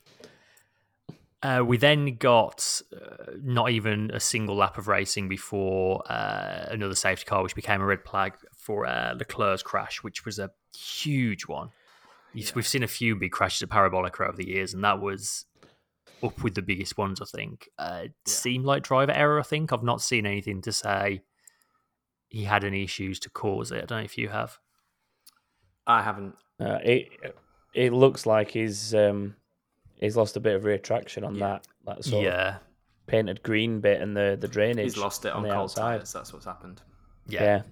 Uh, 1.47 1.63
we 1.65 1.77
then 1.77 2.17
got 2.17 2.81
uh, 2.93 3.33
not 3.43 3.71
even 3.71 4.11
a 4.13 4.19
single 4.21 4.57
lap 4.57 4.79
of 4.79 4.89
racing 4.89 5.29
before 5.29 6.03
uh, 6.11 6.67
another 6.71 6.95
safety 6.95 7.25
car, 7.25 7.43
which 7.43 7.55
became 7.55 7.81
a 7.81 7.85
red 7.87 8.03
flag 8.03 8.33
for 8.57 8.85
uh, 8.87 9.15
Leclerc's 9.17 9.63
crash, 9.63 10.03
which 10.03 10.25
was 10.25 10.39
a 10.39 10.51
huge 10.77 11.47
one. 11.47 11.69
You've- 12.35 12.53
We've 12.55 12.67
seen 12.67 12.83
a 12.83 12.89
few 12.89 13.15
big 13.17 13.31
crashes 13.33 13.63
at 13.63 13.69
Parabolica 13.69 14.27
over 14.29 14.37
the 14.37 14.49
years, 14.49 14.75
and 14.75 14.83
that 14.83 15.01
was 15.01 15.45
up 16.23 16.43
with 16.43 16.55
the 16.55 16.63
biggest 16.63 16.99
ones, 16.99 17.21
I 17.21 17.27
think. 17.27 17.69
Uh, 17.79 18.01
it 18.05 18.13
Yeah. 18.27 18.33
seemed 18.33 18.65
like 18.65 18.83
driver 18.83 19.13
error, 19.13 19.39
I 19.39 19.45
think. 19.45 19.73
I've 19.73 19.83
not 19.85 20.01
seen 20.03 20.27
anything 20.27 20.63
to 20.63 20.73
say 20.73 21.23
he 22.29 22.45
had 22.45 22.65
any 22.65 22.83
issues 22.83 23.21
to 23.21 23.31
cause 23.31 23.71
it. 23.71 23.83
I 23.85 23.87
don't 23.87 23.99
know 23.99 24.05
if 24.05 24.19
you 24.19 24.31
have. 24.31 24.59
I 25.87 26.03
haven't. 26.03 26.35
Uh, 26.59 26.79
it 26.83 27.09
it 27.73 27.93
looks 27.93 28.27
like 28.27 28.51
he's 28.51 28.95
um 28.95 29.37
he's 30.01 30.17
lost 30.17 30.37
a 30.37 30.41
bit 30.41 30.55
of 30.55 30.65
rear 30.65 30.79
traction 30.79 31.25
on 31.25 31.35
Yeah. 31.35 31.47
that 31.49 31.67
that 31.87 32.05
sort 32.05 32.27
of 32.27 32.33
yeah. 32.33 32.57
painted 33.07 33.43
green 33.43 33.81
bit 33.81 34.01
and 34.01 34.17
the 34.17 34.37
the 34.41 34.49
drainage. 34.49 34.85
He's 34.85 34.97
lost 34.97 35.25
it 35.25 35.33
on 35.33 35.43
the 35.43 35.49
cold 35.51 35.63
outside. 35.65 35.97
tires. 35.99 36.13
That's 36.13 36.33
what's 36.33 36.45
happened. 36.47 36.83
Yeah. 37.29 37.43
Yeah, 37.43 37.63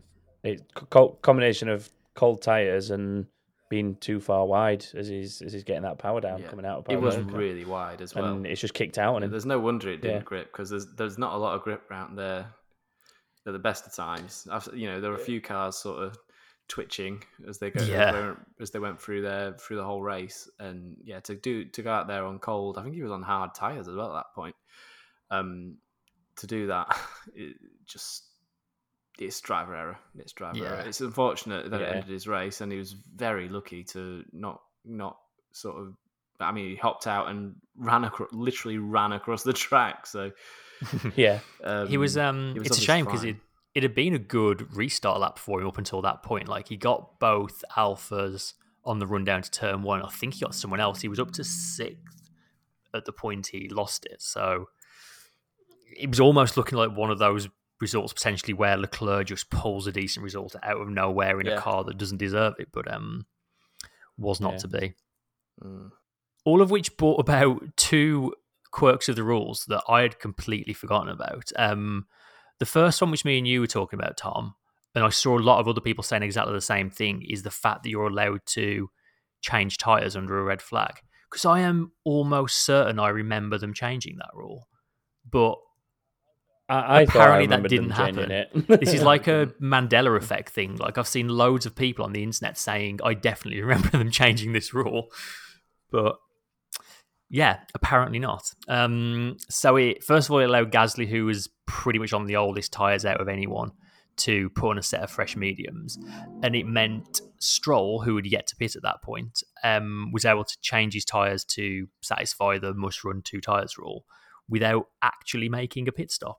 It's 0.52 0.62
co- 0.75 1.19
combination 1.23 1.69
of 1.69 1.88
cold 2.14 2.43
tires 2.43 2.90
and 2.90 3.26
being 3.71 3.97
too 3.97 4.21
far 4.21 4.47
wide 4.47 4.85
as 4.95 5.09
he's 5.09 5.40
as 5.43 5.52
he's 5.52 5.64
getting 5.64 5.83
that 5.83 5.99
power 5.99 6.21
down 6.21 6.40
Yeah. 6.40 6.49
coming 6.49 6.66
out 6.66 6.78
of 6.78 6.85
power. 6.85 6.97
It 6.97 7.00
was 7.00 7.14
Paranoia. 7.16 7.37
really 7.38 7.64
wide 7.64 8.00
as 8.02 8.14
well. 8.14 8.25
and 8.26 8.47
it's 8.47 8.61
just 8.61 8.75
kicked 8.75 8.99
out 8.99 9.23
and. 9.23 9.33
There's 9.33 9.47
no 9.47 9.59
wonder 9.59 9.88
it 9.90 10.00
didn't 10.02 10.16
Yeah. 10.19 10.23
grip 10.23 10.52
because 10.52 10.71
there's 10.71 10.87
there's 10.97 11.19
not 11.19 11.35
a 11.35 11.38
lot 11.38 11.54
of 11.54 11.62
grip 11.62 11.83
around 11.90 12.16
there 12.16 12.47
at 13.47 13.52
the 13.52 13.59
best 13.59 13.87
of 13.87 13.95
times. 13.95 14.47
I've, 14.50 14.69
you 14.75 14.87
know, 14.87 15.00
there 15.00 15.11
were 15.11 15.16
a 15.16 15.21
few 15.21 15.40
cars 15.40 15.76
sort 15.76 16.02
of 16.02 16.16
twitching 16.68 17.23
as 17.47 17.59
they 17.59 17.71
go 17.71 17.80
Yeah. 17.80 18.09
as, 18.09 18.12
they 18.12 18.21
went, 18.21 18.38
as 18.61 18.71
they 18.71 18.78
went 18.78 19.00
through 19.00 19.23
their 19.23 19.52
through 19.54 19.76
the 19.76 19.85
whole 19.85 20.02
race, 20.02 20.49
and 20.59 20.97
yeah, 21.04 21.21
to 21.21 21.35
do 21.35 21.64
to 21.66 21.83
go 21.83 21.92
out 21.92 22.06
there 22.09 22.25
on 22.25 22.38
cold. 22.38 22.78
I 22.78 22.83
think 22.83 22.94
he 22.94 23.02
was 23.02 23.12
on 23.12 23.23
hard 23.23 23.54
tires 23.54 23.88
as 23.88 23.94
well 23.94 24.16
at 24.16 24.21
that 24.25 24.35
point. 24.35 24.56
Um, 25.30 25.76
to 26.37 26.47
do 26.47 26.66
that, 26.68 26.97
it 27.35 27.56
just 27.87 28.25
it's 29.18 29.40
driver 29.40 29.75
error. 29.76 29.99
It's 30.18 30.33
driver 30.33 30.59
Yeah. 30.59 30.64
error. 30.64 30.80
It's 30.80 31.00
unfortunate 31.00 31.71
that 31.71 31.80
it 31.80 31.88
ended 31.88 32.11
his 32.11 32.26
race, 32.26 32.61
and 32.61 32.73
he 32.73 32.78
was 32.78 32.92
very 32.92 33.49
lucky 33.49 33.85
to 33.85 34.25
not 34.33 34.61
not 34.85 35.18
sort 35.52 35.76
of. 35.76 35.94
I 36.40 36.50
mean, 36.50 36.71
he 36.71 36.75
hopped 36.76 37.06
out 37.06 37.28
and 37.28 37.54
ran 37.76 38.02
across, 38.02 38.28
literally 38.33 38.78
ran 38.78 39.12
across 39.12 39.44
the 39.44 39.52
track. 39.52 40.06
So 40.06 40.33
yeah, 41.16 41.38
um, 41.62 41.87
he 41.88 41.97
was 41.97 42.16
um 42.18 42.52
he 42.54 42.59
was 42.59 42.68
it's 42.68 42.78
a 42.78 42.80
shame 42.80 43.04
because 43.04 43.21
prime. 43.21 43.40
It 43.75 43.83
had 43.83 43.95
been 43.95 44.14
a 44.14 44.19
good 44.19 44.75
restart 44.76 45.19
lap 45.21 45.38
for 45.38 45.61
him 45.61 45.66
up 45.66 45.78
until 45.78 46.00
that 46.02 46.23
point 46.23 46.49
like 46.49 46.69
he 46.69 46.76
got 46.76 47.19
both 47.19 47.64
alphas 47.76 48.52
on 48.85 48.99
the 48.99 49.07
run 49.07 49.25
down 49.25 49.43
to 49.43 49.50
turn 49.50 49.83
one 49.83 50.02
i 50.02 50.09
think 50.09 50.35
he 50.35 50.40
got 50.40 50.54
someone 50.54 50.81
else 50.81 51.00
he 51.00 51.09
was 51.09 51.19
up 51.21 51.31
to 51.33 51.43
sixth 51.45 52.31
at 52.95 53.04
the 53.04 53.12
point 53.12 53.49
he 53.49 53.69
lost 53.69 54.07
it 54.07 54.21
so 54.23 54.69
it 55.97 56.09
was 56.09 56.21
almost 56.21 56.57
looking 56.57 56.78
like 56.78 56.97
one 56.97 57.11
of 57.11 57.19
those 57.19 57.49
results 57.81 58.12
potentially 58.12 58.52
where 58.52 58.76
leclerc 58.76 59.26
just 59.26 59.50
pulls 59.50 59.87
a 59.87 59.93
decent 59.93 60.23
result 60.23 60.54
out 60.62 60.81
of 60.81 60.88
nowhere 60.88 61.40
in 61.40 61.47
a 61.49 61.57
car 61.59 61.83
that 61.85 61.99
doesn't 61.99 62.19
deserve 62.19 62.54
it 62.59 62.69
but 62.73 62.90
um 62.93 63.26
was 64.16 64.40
not 64.40 64.52
Yeah. 64.52 64.59
to 64.59 64.69
be 64.69 64.95
Mm. 65.62 65.93
all 66.45 66.61
of 66.61 66.71
which 66.73 66.97
brought 66.97 67.21
about 67.21 67.76
two 67.76 68.35
quirks 68.73 69.09
of 69.09 69.14
the 69.16 69.23
rules 69.23 69.66
that 69.66 69.83
I 69.88 70.00
had 70.02 70.19
completely 70.19 70.73
forgotten 70.75 71.09
about. 71.09 71.52
Um, 71.54 72.07
the 72.64 72.71
first 72.71 73.02
one, 73.02 73.11
which 73.11 73.26
me 73.26 73.37
and 73.37 73.47
you 73.47 73.61
were 73.61 73.66
talking 73.66 73.99
about, 73.99 74.16
Tom, 74.16 74.54
and 74.94 75.04
I 75.04 75.11
saw 75.11 75.38
a 75.38 75.38
lot 75.38 75.61
of 75.61 75.68
other 75.68 75.83
people 75.83 76.02
saying 76.02 76.23
exactly 76.23 76.54
the 76.54 76.62
same 76.62 76.88
thing, 76.88 77.21
is 77.28 77.42
the 77.42 77.50
fact 77.50 77.83
that 77.83 77.90
you're 77.90 78.06
allowed 78.06 78.40
to 78.47 78.88
change 79.42 79.76
tyres 79.76 80.16
under 80.16 80.38
a 80.38 80.42
red 80.42 80.62
flag. 80.62 80.94
Because 81.30 81.44
I 81.44 81.61
am 81.61 81.92
almost 82.04 82.64
certain 82.64 82.99
I 82.99 83.11
remember 83.11 83.59
them 83.59 83.75
changing 83.75 84.16
that 84.16 84.30
rule. 84.33 84.66
But 85.30 85.56
I, 86.71 87.00
I 87.00 87.06
thought 87.06 87.16
I 87.16 87.21
Apparently 87.21 87.47
that 87.49 87.68
didn't 87.68 87.90
happen. 87.90 88.30
It. 88.30 88.66
this 88.80 88.94
is 88.94 89.02
like 89.02 89.26
a 89.26 89.52
Mandela 89.61 90.16
effect 90.16 90.49
thing. 90.49 90.76
Like 90.76 90.97
I've 90.97 91.06
seen 91.06 91.28
loads 91.28 91.66
of 91.66 91.76
people 91.76 92.06
on 92.06 92.14
the 92.14 92.23
internet 92.23 92.56
saying, 92.56 93.00
I 93.04 93.12
definitely 93.12 93.61
remember 93.61 93.90
them 93.90 94.11
changing 94.11 94.54
this 94.54 94.73
rule. 94.73 95.09
But 95.90 96.16
yeah, 97.35 97.59
apparently 97.75 98.21
not. 98.21 98.55
Um, 98.69 99.38
so 99.50 99.75
it 99.75 100.05
first 100.05 100.29
of 100.29 100.31
all 100.31 100.38
it 100.38 100.45
allowed 100.45 100.71
Gasly, 100.71 101.09
who 101.09 101.26
was 101.26 101.49
pretty 101.67 101.99
much 101.99 102.12
on 102.12 102.26
the 102.26 102.37
oldest 102.37 102.73
tyres 102.73 103.05
out 103.05 103.21
of 103.21 103.26
anyone, 103.29 103.73
to 104.19 104.50
put 104.50 104.71
on 104.71 104.79
a 104.79 104.83
set 104.85 105.03
of 105.03 105.11
fresh 105.11 105.35
mediums, 105.35 105.99
and 106.45 106.55
it 106.55 106.64
meant 106.64 107.23
Stroll, 107.41 108.03
who 108.03 108.14
had 108.14 108.26
yet 108.26 108.47
to 108.47 108.57
pit 108.57 108.76
at 108.76 108.83
that 108.83 109.03
point, 109.03 109.43
um, 109.64 110.12
was 110.12 110.25
able 110.25 110.45
to 110.45 110.57
change 110.62 110.95
his 110.95 111.05
tyres 111.05 111.45
to 111.47 111.88
satisfy 112.03 112.57
the 112.57 112.73
must 112.73 113.03
run 113.03 113.21
two 113.21 113.41
tyres 113.41 113.76
rule 113.79 114.05
without 114.49 114.87
actually 115.03 115.49
making 115.49 115.88
a 115.88 115.93
pit 115.93 116.12
stop, 116.12 116.38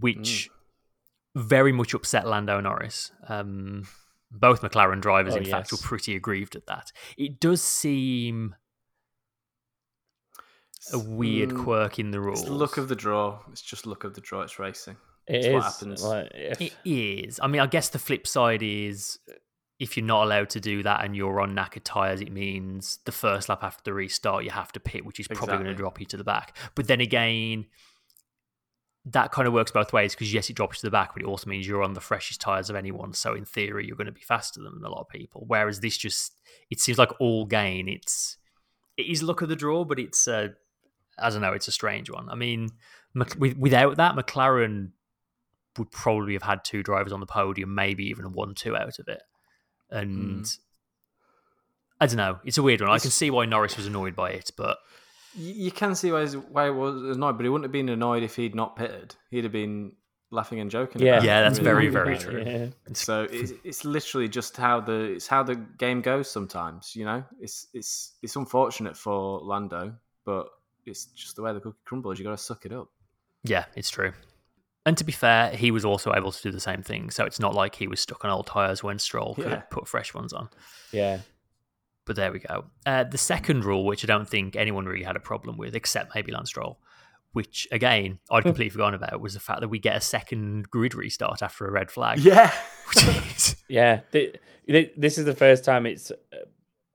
which 0.00 0.50
very 1.36 1.70
much 1.70 1.94
upset 1.94 2.26
Lando 2.26 2.58
Norris. 2.60 3.12
Um, 3.28 3.86
both 4.32 4.62
McLaren 4.62 5.00
drivers, 5.00 5.34
Oh, 5.34 5.36
in 5.36 5.44
fact, 5.44 5.70
were 5.70 5.78
pretty 5.78 6.16
aggrieved 6.16 6.56
at 6.56 6.66
that. 6.66 6.90
It 7.16 7.38
does 7.38 7.62
seem 7.62 8.56
a 10.92 10.98
weird 10.98 11.50
Mm, 11.50 11.64
quirk 11.64 11.98
in 11.98 12.10
the 12.10 12.20
rules. 12.20 12.42
It's 12.42 12.50
look 12.50 12.76
of 12.76 12.88
the 12.88 12.96
draw. 12.96 13.40
It's 13.50 13.62
just 13.62 13.86
look 13.86 14.04
of 14.04 14.14
the 14.14 14.20
draw. 14.20 14.42
It's 14.42 14.58
racing. 14.58 14.96
It 15.26 15.36
It's 15.36 15.46
is. 15.46 15.52
what 15.54 15.62
happens. 15.62 16.02
Like, 16.04 16.30
if, 16.34 16.60
It 16.60 16.72
is. 16.84 17.40
I 17.42 17.46
mean, 17.46 17.60
I 17.60 17.66
guess 17.66 17.88
the 17.88 17.98
flip 17.98 18.26
side 18.26 18.62
is 18.62 19.18
if 19.80 19.96
you're 19.96 20.06
not 20.06 20.24
allowed 20.24 20.50
to 20.50 20.60
do 20.60 20.82
that 20.82 21.04
and 21.04 21.16
you're 21.16 21.40
on 21.40 21.54
knackered 21.54 21.82
tyres, 21.84 22.20
it 22.20 22.30
means 22.30 22.98
the 23.06 23.12
first 23.12 23.48
lap 23.48 23.62
after 23.62 23.82
the 23.84 23.92
restart, 23.92 24.44
you 24.44 24.50
have 24.50 24.70
to 24.72 24.80
pit, 24.80 25.04
which 25.04 25.18
is 25.18 25.26
probably 25.28 25.56
going 25.56 25.66
to 25.66 25.74
drop 25.74 25.98
you 25.98 26.06
to 26.06 26.16
the 26.16 26.24
back. 26.24 26.56
But 26.74 26.86
then 26.86 27.00
again, 27.00 27.66
that 29.06 29.32
kind 29.32 29.48
of 29.48 29.52
works 29.52 29.70
both 29.70 29.92
ways 29.92 30.14
because, 30.14 30.32
yes, 30.32 30.48
it 30.48 30.56
drops 30.56 30.76
you 30.76 30.80
to 30.82 30.86
the 30.86 30.90
back, 30.90 31.12
but 31.14 31.22
it 31.22 31.26
also 31.26 31.50
means 31.50 31.66
you're 31.66 31.82
on 31.82 31.94
the 31.94 32.00
freshest 32.00 32.40
tyres 32.40 32.70
of 32.70 32.76
anyone. 32.76 33.12
So, 33.12 33.34
in 33.34 33.44
theory, 33.44 33.86
you're 33.86 33.96
going 33.96 34.06
to 34.06 34.12
be 34.12 34.20
faster 34.20 34.60
than 34.62 34.82
a 34.84 34.88
lot 34.88 35.00
of 35.00 35.08
people. 35.08 35.44
Whereas 35.46 35.80
this 35.80 35.96
just, 35.98 36.36
it 36.70 36.80
seems 36.80 36.96
like 36.98 37.10
all 37.20 37.44
gain. 37.44 37.88
It's, 37.88 38.36
it 38.96 39.06
is 39.06 39.22
luck 39.22 39.42
of 39.42 39.48
the 39.48 39.56
draw, 39.56 39.84
but 39.84 39.98
it's, 39.98 40.26
uh, 40.28 40.48
I 41.18 41.30
don't 41.30 41.40
know, 41.40 41.52
it's 41.52 41.68
a 41.68 41.72
strange 41.72 42.10
one. 42.10 42.28
I 42.28 42.34
mean, 42.34 42.70
Mc- 43.14 43.56
without 43.58 43.96
that, 43.96 44.16
McLaren 44.16 44.90
would 45.78 45.90
probably 45.90 46.32
have 46.34 46.42
had 46.42 46.64
two 46.64 46.82
drivers 46.82 47.12
on 47.12 47.20
the 47.20 47.26
podium, 47.26 47.74
maybe 47.74 48.04
even 48.06 48.24
a 48.24 48.28
one-two 48.28 48.76
out 48.76 48.98
of 48.98 49.08
it. 49.08 49.22
And 49.90 50.38
hmm. 50.38 50.42
I 52.00 52.06
don't 52.06 52.16
know, 52.16 52.38
it's 52.44 52.58
a 52.58 52.62
weird 52.62 52.80
one. 52.80 52.90
I 52.90 52.98
can 52.98 53.10
see 53.10 53.30
why 53.30 53.44
Norris 53.44 53.76
was 53.76 53.86
annoyed 53.86 54.16
by 54.16 54.30
it, 54.30 54.50
but 54.56 54.78
You, 55.34 55.52
you 55.52 55.70
can 55.70 55.94
see 55.94 56.12
why, 56.12 56.26
why 56.26 56.64
he 56.66 56.70
was 56.70 57.16
annoyed, 57.16 57.36
but 57.36 57.44
he 57.44 57.48
wouldn't 57.48 57.64
have 57.64 57.72
been 57.72 57.88
annoyed 57.88 58.22
if 58.22 58.36
he'd 58.36 58.54
not 58.54 58.76
pitted. 58.76 59.16
He'd 59.30 59.44
have 59.44 59.52
been 59.52 59.92
laughing 60.30 60.60
and 60.60 60.70
joking. 60.70 61.02
Yeah. 61.02 61.14
about 61.14 61.24
Yeah, 61.24 61.42
that's 61.42 61.58
really. 61.58 61.88
very, 61.88 61.88
very 61.88 62.18
true. 62.18 62.42
Yeah. 62.44 62.66
So 62.92 63.26
it's, 63.30 63.52
it's 63.62 63.84
literally 63.84 64.28
just 64.28 64.56
how 64.56 64.80
the 64.80 65.12
it's 65.14 65.26
how 65.26 65.42
the 65.42 65.56
game 65.56 66.00
goes. 66.02 66.30
Sometimes 66.30 66.94
you 66.94 67.04
know, 67.04 67.24
it's 67.40 67.68
it's 67.72 68.14
it's 68.22 68.36
unfortunate 68.36 68.96
for 68.96 69.40
Lando, 69.40 69.94
but 70.24 70.48
it's 70.86 71.06
just 71.06 71.36
the 71.36 71.42
way 71.42 71.52
the 71.52 71.60
cookie 71.60 71.78
crumbles. 71.84 72.18
You 72.18 72.24
got 72.24 72.32
to 72.32 72.38
suck 72.42 72.64
it 72.66 72.72
up. 72.72 72.88
yeah, 73.42 73.64
it's 73.74 73.90
true. 73.90 74.12
And 74.86 74.98
to 74.98 75.04
be 75.04 75.12
fair, 75.12 75.50
he 75.50 75.70
was 75.70 75.84
also 75.84 76.12
able 76.14 76.30
to 76.30 76.42
do 76.42 76.50
the 76.50 76.60
same 76.60 76.82
thing, 76.82 77.10
so 77.10 77.24
it's 77.24 77.40
not 77.40 77.54
like 77.54 77.74
he 77.74 77.86
was 77.88 78.00
stuck 78.00 78.22
on 78.24 78.30
old 78.30 78.46
tyres 78.46 78.82
when 78.82 78.98
Stroll 78.98 79.34
Yeah. 79.38 79.44
could 79.44 79.70
put 79.70 79.88
fresh 79.88 80.12
ones 80.12 80.32
on. 80.34 80.50
Yeah. 80.92 81.20
But 82.04 82.16
there 82.16 82.30
we 82.30 82.40
go. 82.40 82.66
Uh, 82.84 83.04
the 83.04 83.16
second 83.16 83.64
rule, 83.64 83.86
which 83.86 84.04
I 84.04 84.06
don't 84.06 84.28
think 84.28 84.56
anyone 84.56 84.84
really 84.84 85.04
had 85.04 85.16
a 85.16 85.20
problem 85.20 85.56
with, 85.56 85.74
except 85.74 86.14
maybe 86.14 86.32
Lance 86.32 86.50
Stroll, 86.50 86.78
which 87.32 87.66
again 87.72 88.18
I'd 88.30 88.42
completely 88.42 88.68
forgotten 88.68 88.94
about, 88.94 89.18
was 89.22 89.32
the 89.32 89.40
fact 89.40 89.60
that 89.62 89.68
we 89.68 89.78
get 89.78 89.96
a 89.96 90.00
second 90.02 90.68
grid 90.70 90.94
restart 90.94 91.40
after 91.42 91.66
a 91.66 91.70
red 91.70 91.90
flag. 91.90 92.18
Yeah, 92.18 92.52
Yeah. 93.68 94.00
Th- 94.12 94.36
th- 94.68 94.92
This 94.98 95.16
is 95.16 95.24
the 95.24 95.34
first 95.34 95.64
time 95.64 95.86
it's 95.86 96.10
uh, 96.10 96.14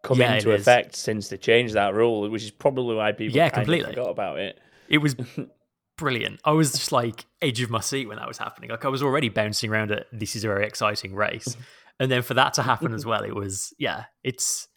come 0.03 0.19
Yeah, 0.19 0.35
into 0.35 0.51
it 0.51 0.55
is. 0.55 0.61
effect 0.61 0.95
since 0.95 1.27
they 1.29 1.37
changed 1.37 1.73
that 1.75 1.93
rule, 1.93 2.29
which 2.29 2.43
is 2.43 2.51
probably 2.51 2.95
why 2.95 3.11
people 3.11 3.35
Yeah, 3.35 3.49
kind 3.49 3.61
of 3.61 3.65
completely. 3.65 3.91
forgot 3.93 4.09
about 4.09 4.39
it. 4.39 4.59
it 4.87 4.99
was 4.99 5.15
brilliant. 5.97 6.39
I 6.45 6.51
was 6.51 6.71
just 6.71 6.91
like 6.91 7.25
edge 7.41 7.61
of 7.61 7.69
my 7.69 7.79
seat 7.81 8.07
when 8.07 8.17
that 8.17 8.27
was 8.27 8.37
happening. 8.37 8.69
Like 8.69 8.85
I 8.85 8.89
was 8.89 9.03
already 9.03 9.29
bouncing 9.29 9.69
around 9.71 9.91
at 9.91 10.05
this 10.11 10.35
is 10.35 10.43
a 10.43 10.47
very 10.47 10.65
exciting 10.65 11.13
race. 11.15 11.55
And 12.01 12.09
then 12.09 12.21
for 12.21 12.33
that 12.35 12.53
to 12.53 12.61
happen 12.63 12.93
as 12.93 13.05
well, 13.11 13.23
it 13.23 13.35
was 13.35 13.73
yeah, 13.77 14.05
it's 14.23 14.69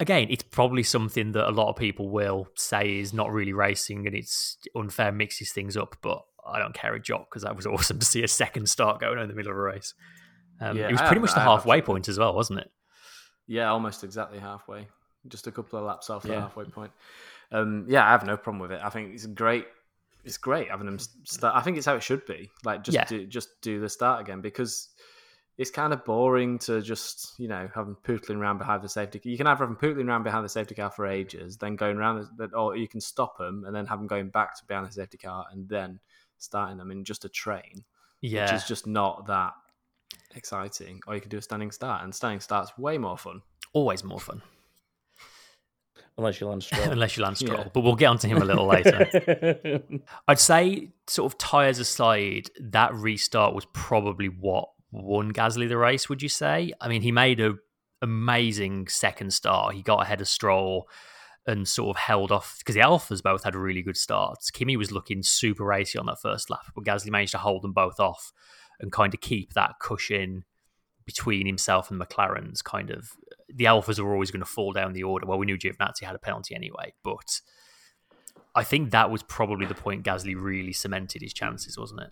again, 0.00 0.26
it's 0.28 0.42
probably 0.42 0.82
something 0.82 1.30
that 1.30 1.48
a 1.48 1.52
lot 1.52 1.68
of 1.70 1.76
people 1.76 2.08
will 2.10 2.48
say 2.56 2.98
is 2.98 3.12
not 3.14 3.30
really 3.32 3.52
racing 3.52 4.08
and 4.08 4.16
it's 4.16 4.58
unfair, 4.74 5.12
mixes 5.12 5.52
things 5.52 5.76
up, 5.76 5.94
but 6.02 6.20
I 6.44 6.58
don't 6.58 6.74
care 6.74 6.94
a 6.94 7.00
jot 7.00 7.26
because 7.30 7.44
that 7.44 7.54
was 7.54 7.64
awesome 7.64 8.00
to 8.00 8.04
see 8.04 8.24
a 8.24 8.28
second 8.28 8.68
start 8.68 8.98
going 9.00 9.18
on 9.18 9.22
in 9.22 9.28
the 9.28 9.36
middle 9.36 9.52
of 9.52 9.56
a 9.56 9.60
race. 9.60 9.94
Um, 10.60 10.76
Yeah, 10.76 10.88
it 10.88 10.92
was 10.92 11.00
pretty 11.02 11.14
have- 11.14 11.20
much 11.22 11.34
the 11.34 11.42
I 11.42 11.44
halfway 11.44 11.76
actually- 11.76 11.86
point 11.86 12.08
as 12.08 12.18
well, 12.18 12.34
wasn't 12.34 12.58
it? 12.58 12.70
Yeah, 13.48 13.68
almost 13.70 14.04
exactly 14.04 14.38
halfway. 14.38 14.86
Just 15.26 15.48
a 15.48 15.50
couple 15.52 15.78
of 15.80 15.84
laps 15.84 16.08
off 16.10 16.22
the 16.22 16.40
halfway 16.40 16.64
point. 16.64 16.92
Um, 17.50 17.86
yeah, 17.88 18.06
I 18.06 18.10
have 18.10 18.24
no 18.24 18.36
problem 18.36 18.60
with 18.60 18.70
it. 18.72 18.80
I 18.82 18.90
think 18.90 19.12
it's 19.14 19.26
great. 19.26 19.66
It's 20.24 20.36
great 20.36 20.70
having 20.70 20.86
them 20.86 20.98
start. 21.24 21.56
I 21.56 21.60
think 21.62 21.76
it's 21.76 21.86
how 21.86 21.96
it 21.96 22.02
should 22.02 22.24
be. 22.26 22.50
Like 22.64 22.84
just 22.84 22.94
Yeah. 22.94 23.04
do, 23.04 23.26
just 23.26 23.60
do 23.62 23.80
the 23.80 23.88
start 23.88 24.20
again 24.20 24.40
because 24.40 24.90
it's 25.56 25.70
kind 25.70 25.92
of 25.92 26.04
boring 26.04 26.58
to 26.60 26.80
just 26.82 27.34
you 27.38 27.48
know 27.48 27.68
have 27.74 27.86
them 27.86 27.96
pootling 28.04 28.36
around 28.36 28.58
behind 28.58 28.82
the 28.82 28.88
safety. 28.88 29.18
Car 29.18 29.30
you 29.30 29.36
can 29.36 29.46
have 29.46 29.58
them 29.58 29.76
pootling 29.76 30.06
around 30.08 30.22
behind 30.22 30.44
the 30.44 30.48
safety 30.48 30.74
car 30.74 30.90
for 30.90 31.06
ages, 31.06 31.56
then 31.56 31.74
going 31.76 31.96
around, 31.96 32.28
the, 32.36 32.46
or 32.54 32.76
you 32.76 32.86
can 32.86 33.00
stop 33.00 33.38
them 33.38 33.64
and 33.66 33.74
then 33.74 33.86
have 33.86 33.98
them 33.98 34.06
going 34.06 34.28
back 34.28 34.56
to 34.58 34.64
behind 34.66 34.86
the 34.86 34.92
safety 34.92 35.18
car 35.18 35.46
and 35.50 35.68
then 35.68 35.98
starting 36.38 36.76
them 36.78 36.90
in 36.90 37.02
just 37.04 37.24
a 37.24 37.28
train, 37.28 37.82
Yeah. 38.20 38.44
which 38.44 38.52
is 38.52 38.68
just 38.68 38.86
not 38.86 39.26
that 39.26 39.54
exciting. 40.34 41.00
Or 41.06 41.14
you 41.14 41.20
could 41.20 41.30
do 41.30 41.38
a 41.38 41.42
standing 41.42 41.70
start, 41.70 42.04
and 42.04 42.14
standing 42.14 42.40
start's 42.40 42.76
way 42.78 42.98
more 42.98 43.18
fun. 43.18 43.42
Always 43.72 44.04
more 44.04 44.20
fun. 44.20 44.42
Unless 46.16 46.40
you 46.40 46.48
Lance 46.48 46.66
Stroll. 46.66 46.82
Unless 46.90 47.16
you 47.16 47.22
Lance 47.22 47.38
Stroll. 47.38 47.58
Yeah. 47.60 47.68
But 47.72 47.80
we'll 47.82 47.94
get 47.94 48.06
onto 48.06 48.26
him 48.28 48.38
a 48.38 48.44
little 48.44 48.66
later. 48.66 49.08
I'd 50.28 50.40
say, 50.40 50.90
sort 51.06 51.32
of 51.32 51.38
tyres 51.38 51.78
aside, 51.78 52.50
that 52.60 52.92
restart 52.92 53.54
was 53.54 53.66
probably 53.72 54.28
what 54.28 54.68
won 54.90 55.32
Gasly 55.32 55.68
the 55.68 55.76
race. 55.76 56.08
Would 56.08 56.22
you 56.22 56.28
say? 56.28 56.72
I 56.80 56.88
mean, 56.88 57.02
he 57.02 57.12
made 57.12 57.40
a 57.40 57.54
amazing 58.02 58.88
second 58.88 59.32
start. 59.32 59.74
He 59.74 59.82
got 59.82 60.02
ahead 60.02 60.20
of 60.20 60.28
Stroll 60.28 60.88
and 61.46 61.66
sort 61.66 61.96
of 61.96 62.02
held 62.02 62.30
off 62.30 62.56
because 62.58 62.74
the 62.74 62.82
Alphas 62.82 63.22
both 63.22 63.44
had 63.44 63.54
really 63.54 63.82
good 63.82 63.96
starts. 63.96 64.50
Kimi 64.50 64.76
was 64.76 64.92
looking 64.92 65.22
super 65.22 65.64
racy 65.64 65.98
on 65.98 66.06
that 66.06 66.20
first 66.20 66.50
lap, 66.50 66.66
but 66.74 66.84
Gasly 66.84 67.10
managed 67.10 67.32
to 67.32 67.38
hold 67.38 67.62
them 67.62 67.72
both 67.72 67.98
off 67.98 68.32
and 68.80 68.92
kind 68.92 69.14
of 69.14 69.20
keep 69.20 69.54
that 69.54 69.74
cushion 69.80 70.44
between 71.04 71.46
himself 71.46 71.90
and 71.90 72.00
McLaren's 72.00 72.60
kind 72.60 72.90
of 72.90 73.12
the 73.48 73.64
Alphas 73.64 73.98
were 73.98 74.12
always 74.12 74.30
going 74.30 74.42
to 74.42 74.46
fall 74.46 74.72
down 74.72 74.92
the 74.92 75.02
order. 75.02 75.26
Well, 75.26 75.38
we 75.38 75.46
knew 75.46 75.56
Giovinazzi 75.56 76.04
had 76.04 76.14
a 76.14 76.18
penalty 76.18 76.54
anyway, 76.54 76.92
but 77.02 77.40
I 78.54 78.62
think 78.62 78.90
that 78.90 79.10
was 79.10 79.22
probably 79.22 79.66
the 79.66 79.74
point 79.74 80.04
Gasly 80.04 80.34
really 80.36 80.72
cemented 80.72 81.22
his 81.22 81.32
chances, 81.32 81.78
wasn't 81.78 82.02
it? 82.02 82.10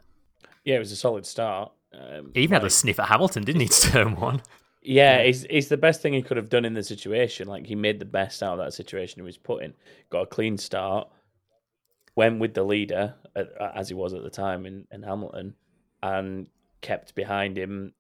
Yeah, 0.64 0.76
it 0.76 0.80
was 0.80 0.92
a 0.92 0.96
solid 0.96 1.26
start. 1.26 1.72
Um, 1.92 2.30
he 2.34 2.40
even 2.40 2.54
like, 2.54 2.62
had 2.62 2.66
a 2.66 2.70
sniff 2.70 2.98
at 2.98 3.08
Hamilton, 3.08 3.44
didn't 3.44 3.60
he, 3.60 3.68
to 3.68 3.80
turn 3.90 4.16
one? 4.16 4.42
Yeah, 4.82 5.18
it's, 5.18 5.44
it's 5.50 5.68
the 5.68 5.76
best 5.76 6.00
thing 6.00 6.14
he 6.14 6.22
could 6.22 6.36
have 6.36 6.48
done 6.48 6.64
in 6.64 6.74
the 6.74 6.82
situation. 6.82 7.48
Like, 7.48 7.66
he 7.66 7.74
made 7.74 7.98
the 7.98 8.04
best 8.04 8.42
out 8.42 8.58
of 8.58 8.64
that 8.64 8.72
situation 8.72 9.20
he 9.20 9.24
was 9.24 9.36
put 9.36 9.62
in. 9.62 9.74
Got 10.10 10.22
a 10.22 10.26
clean 10.26 10.56
start, 10.56 11.08
went 12.14 12.40
with 12.40 12.54
the 12.54 12.62
leader, 12.62 13.14
as 13.74 13.88
he 13.88 13.94
was 13.94 14.14
at 14.14 14.22
the 14.22 14.30
time 14.30 14.64
in, 14.64 14.86
in 14.90 15.02
Hamilton, 15.02 15.54
and 16.02 16.46
kept 16.86 17.16
behind 17.16 17.58
him. 17.58 17.92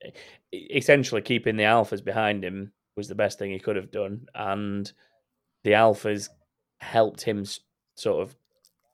Essentially, 0.52 1.20
keeping 1.20 1.56
the 1.56 1.64
Alphas 1.64 2.04
behind 2.04 2.44
him 2.44 2.72
was 2.96 3.08
the 3.08 3.16
best 3.16 3.38
thing 3.38 3.50
he 3.50 3.58
could 3.58 3.74
have 3.74 3.90
done. 3.90 4.26
And 4.34 4.90
the 5.64 5.72
Alphas 5.72 6.28
helped 6.78 7.22
him 7.22 7.44
sort 7.96 8.22
of 8.22 8.36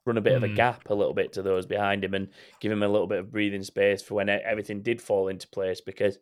run 0.06 0.16
a 0.16 0.22
bit 0.22 0.32
mm. 0.32 0.36
of 0.38 0.44
a 0.44 0.48
hmm. 0.48 0.54
gap 0.54 0.88
a 0.88 0.94
little 0.94 1.14
bit 1.14 1.34
to 1.34 1.42
those 1.42 1.66
behind 1.66 2.02
him 2.02 2.14
and 2.14 2.28
give 2.60 2.72
him 2.72 2.82
a 2.82 2.88
little 2.88 3.06
bit 3.06 3.18
of 3.18 3.30
breathing 3.30 3.62
space 3.62 4.02
for 4.02 4.14
when 4.14 4.28
everything 4.28 4.82
did 4.82 5.00
fall 5.00 5.28
into 5.28 5.46
place 5.48 5.80
because 5.80 6.16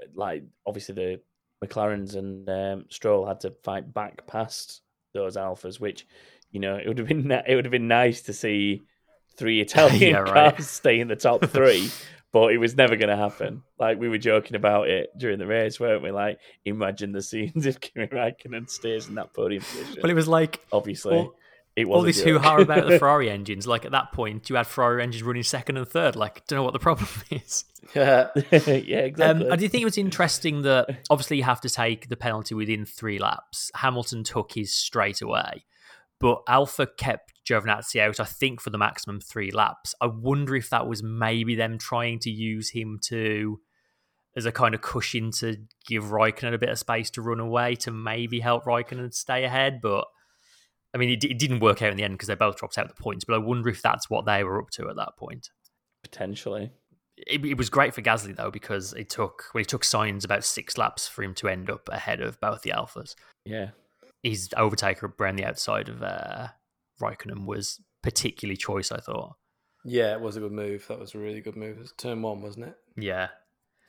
uh, 0.00 0.06
like 0.14 0.44
obviously 0.64 0.94
the 0.94 1.20
McLarens 1.64 2.14
and 2.14 2.48
um, 2.48 2.84
Stroll 2.88 3.26
had 3.26 3.40
to 3.40 3.54
fight 3.64 3.92
back 3.92 4.26
past 4.28 4.82
those 5.12 5.36
alphas 5.36 5.80
which 5.80 6.06
you 6.52 6.60
know 6.60 6.76
it 6.76 6.86
would 6.86 6.98
have 6.98 7.08
been 7.08 7.28
it 7.32 7.56
would 7.56 7.64
have 7.64 7.72
been 7.72 7.88
nice 7.88 8.22
to 8.22 8.32
see 8.32 8.82
three 9.36 9.60
Italian 9.66 10.12
yeah, 10.12 10.24
cars 10.24 10.52
right. 10.52 10.62
stay 10.62 11.00
in 11.00 11.08
the 11.08 11.16
top 11.16 11.44
3 11.46 11.90
but 12.32 12.52
it 12.52 12.58
was 12.58 12.76
never 12.76 12.96
going 12.96 13.08
to 13.08 13.16
happen. 13.16 13.62
Like 13.78 13.98
we 13.98 14.08
were 14.08 14.18
joking 14.18 14.56
about 14.56 14.88
it 14.88 15.10
during 15.18 15.38
the 15.38 15.46
race, 15.46 15.80
weren't 15.80 16.02
we? 16.02 16.10
Like, 16.10 16.38
imagine 16.64 17.12
the 17.12 17.22
scenes 17.22 17.66
if 17.66 17.80
Kimi 17.80 18.06
Raikkonen 18.06 18.68
stays 18.68 19.08
in 19.08 19.16
that 19.16 19.32
podium 19.32 19.62
position. 19.62 20.00
Well, 20.02 20.10
it 20.10 20.14
was 20.14 20.28
like 20.28 20.60
obviously 20.72 21.30
it 21.76 21.88
was 21.88 21.96
all 21.96 22.02
this 22.02 22.22
hoo 22.22 22.38
ha 22.38 22.58
about 22.58 22.86
the 22.86 22.98
Ferrari 22.98 23.30
engines. 23.30 23.66
Like 23.66 23.84
at 23.84 23.92
that 23.92 24.12
point, 24.12 24.50
you 24.50 24.56
had 24.56 24.66
Ferrari 24.66 25.02
engines 25.02 25.22
running 25.22 25.42
second 25.42 25.76
and 25.76 25.88
third. 25.88 26.16
Like, 26.16 26.46
don't 26.46 26.58
know 26.58 26.62
what 26.62 26.72
the 26.72 26.78
problem 26.78 27.08
is. 27.30 27.64
Yeah, 27.94 28.28
yeah, 28.36 29.00
exactly. 29.00 29.46
Um, 29.46 29.52
I 29.52 29.56
do 29.56 29.68
think 29.68 29.82
it 29.82 29.86
was 29.86 29.98
interesting 29.98 30.62
that 30.62 31.00
obviously 31.08 31.38
you 31.38 31.44
have 31.44 31.60
to 31.62 31.70
take 31.70 32.08
the 32.08 32.16
penalty 32.16 32.54
within 32.54 32.84
three 32.84 33.18
laps. 33.18 33.70
Hamilton 33.74 34.24
took 34.24 34.52
his 34.52 34.74
straight 34.74 35.22
away, 35.22 35.64
but 36.18 36.42
Alpha 36.46 36.86
kept 36.86 37.32
Giovinazzi 37.50 38.00
out. 38.00 38.20
I 38.20 38.24
think 38.24 38.60
for 38.60 38.70
the 38.70 38.78
maximum 38.78 39.20
three 39.20 39.50
laps. 39.50 39.94
I 40.00 40.06
wonder 40.06 40.54
if 40.54 40.70
that 40.70 40.86
was 40.86 41.02
maybe 41.02 41.54
them 41.54 41.78
trying 41.78 42.18
to 42.20 42.30
use 42.30 42.70
him 42.70 42.98
to 43.04 43.60
as 44.36 44.46
a 44.46 44.52
kind 44.52 44.74
of 44.74 44.80
cushion 44.80 45.32
to 45.32 45.56
give 45.86 46.04
Raikkonen 46.04 46.54
a 46.54 46.58
bit 46.58 46.68
of 46.68 46.78
space 46.78 47.10
to 47.10 47.22
run 47.22 47.40
away 47.40 47.74
to 47.76 47.90
maybe 47.90 48.40
help 48.40 48.64
Raikkonen 48.64 49.12
stay 49.12 49.44
ahead, 49.44 49.80
but 49.82 50.06
I 50.94 50.98
mean, 50.98 51.10
it, 51.10 51.24
it 51.24 51.38
didn't 51.38 51.60
work 51.60 51.82
out 51.82 51.90
in 51.90 51.96
the 51.96 52.02
end 52.02 52.14
because 52.14 52.28
they 52.28 52.34
both 52.34 52.56
dropped 52.56 52.78
out 52.78 52.88
the 52.88 53.00
points. 53.00 53.24
But 53.24 53.34
I 53.34 53.38
wonder 53.38 53.68
if 53.68 53.82
that's 53.82 54.10
what 54.10 54.26
they 54.26 54.42
were 54.44 54.60
up 54.60 54.70
to 54.70 54.88
at 54.88 54.96
that 54.96 55.16
point. 55.16 55.50
Potentially. 56.02 56.72
It, 57.16 57.44
it, 57.44 57.58
was 57.58 57.68
great 57.68 57.94
for 57.94 58.02
Gasly 58.02 58.34
though 58.34 58.50
because 58.50 58.94
it 58.94 59.10
took 59.10 59.44
well, 59.52 59.60
it 59.60 59.68
took 59.68 59.82
Sainz 59.82 60.24
about 60.24 60.42
six 60.42 60.78
laps 60.78 61.06
for 61.06 61.22
him 61.22 61.34
to 61.34 61.48
end 61.48 61.68
up 61.68 61.88
ahead 61.92 62.22
of 62.22 62.40
both 62.40 62.62
the 62.62 62.70
Alphas. 62.70 63.14
Yeah, 63.44 63.70
his 64.22 64.48
overtaker 64.56 65.12
around 65.20 65.36
the 65.36 65.44
outside 65.44 65.90
of 65.90 66.02
uh, 66.02 66.48
Raikkonen 67.00 67.46
was 67.46 67.80
particularly 68.02 68.56
choice. 68.56 68.92
I 68.92 69.00
thought. 69.00 69.36
Yeah, 69.84 70.12
it 70.12 70.20
was 70.20 70.36
a 70.36 70.40
good 70.40 70.52
move. 70.52 70.86
That 70.88 70.98
was 70.98 71.14
a 71.14 71.18
really 71.18 71.40
good 71.40 71.56
move. 71.56 71.78
It 71.78 71.80
was 71.80 71.92
turn 71.96 72.22
one, 72.22 72.42
wasn't 72.42 72.66
it? 72.66 72.74
Yeah, 72.96 73.28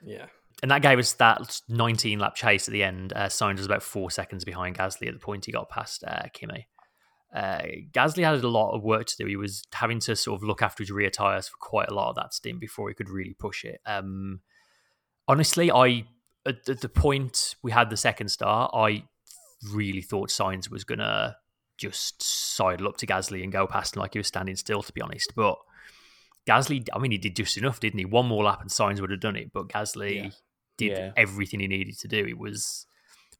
yeah. 0.04 0.28
And 0.62 0.72
that 0.72 0.82
gave 0.82 1.00
us 1.00 1.14
that 1.14 1.60
19 1.70 2.20
lap 2.20 2.36
chase 2.36 2.68
at 2.68 2.72
the 2.72 2.84
end. 2.84 3.14
Uh, 3.14 3.26
Sainz 3.26 3.58
was 3.58 3.66
about 3.66 3.84
four 3.84 4.12
seconds 4.12 4.46
behind 4.46 4.78
Gasly 4.78 5.08
at 5.08 5.14
the 5.14 5.20
point 5.20 5.46
he 5.46 5.52
got 5.52 5.70
past 5.70 6.04
uh, 6.06 6.24
Kimi 6.34 6.68
uh, 7.34 7.62
Gasly 7.92 8.24
had 8.24 8.44
a 8.44 8.48
lot 8.48 8.76
of 8.76 8.84
work 8.84 9.06
to 9.08 9.18
do. 9.18 9.26
He 9.26 9.38
was 9.38 9.64
having 9.74 10.00
to 10.02 10.16
sort 10.16 10.40
of 10.40 10.44
look 10.44 10.62
after 10.62 10.84
his 10.84 10.92
rear 10.92 11.10
tires 11.10 11.48
for 11.48 11.58
quite 11.60 11.90
a 11.90 11.94
lot 11.94 12.10
of 12.10 12.16
that 12.16 12.34
stint 12.34 12.60
before 12.60 12.90
he 12.90 12.96
could 12.96 13.10
really 13.10 13.34
push 13.34 13.64
it. 13.64 13.80
Um, 13.86 14.42
honestly, 15.28 15.72
I 15.72 16.06
at, 16.46 16.66
the 16.66 16.90
point 16.90 17.56
we 17.62 17.72
had 17.72 17.90
the 17.90 17.98
second 17.98 18.30
start, 18.30 18.72
I 18.74 19.04
really 19.72 20.02
thought 20.02 20.30
Sainz 20.30 20.70
was 20.70 20.84
gonna 20.84 21.38
just 21.82 22.22
sidle 22.22 22.88
up 22.88 22.98
to 22.98 23.08
Gasly 23.08 23.44
and 23.44 23.52
go 23.52 23.66
past 23.66 23.96
him 23.96 24.02
like 24.02 24.14
he 24.14 24.20
was 24.20 24.28
standing 24.28 24.56
still. 24.56 24.84
To 24.84 24.94
be 24.94 25.02
honest, 25.02 25.34
but 25.36 25.58
Gasly, 26.48 26.88
I 26.94 27.00
mean, 27.00 27.12
he 27.12 27.18
did 27.18 27.36
just 27.36 27.58
enough, 27.58 27.80
didn't 27.80 28.00
he? 28.00 28.06
One 28.06 28.28
more 28.28 28.44
lap 28.44 28.62
and 28.62 28.70
Sainz 28.70 29.02
would 29.02 29.12
have 29.12 29.20
done 29.20 29.36
it, 29.36 29.52
but 29.52 29.68
Gasly 29.68 30.16
yeah. 30.16 30.30
did 30.78 30.92
yeah. 30.92 31.12
everything 31.18 31.60
he 31.60 31.68
needed 31.68 31.98
to 32.00 32.08
do. 32.08 32.26
It 32.26 32.38
was 32.38 32.86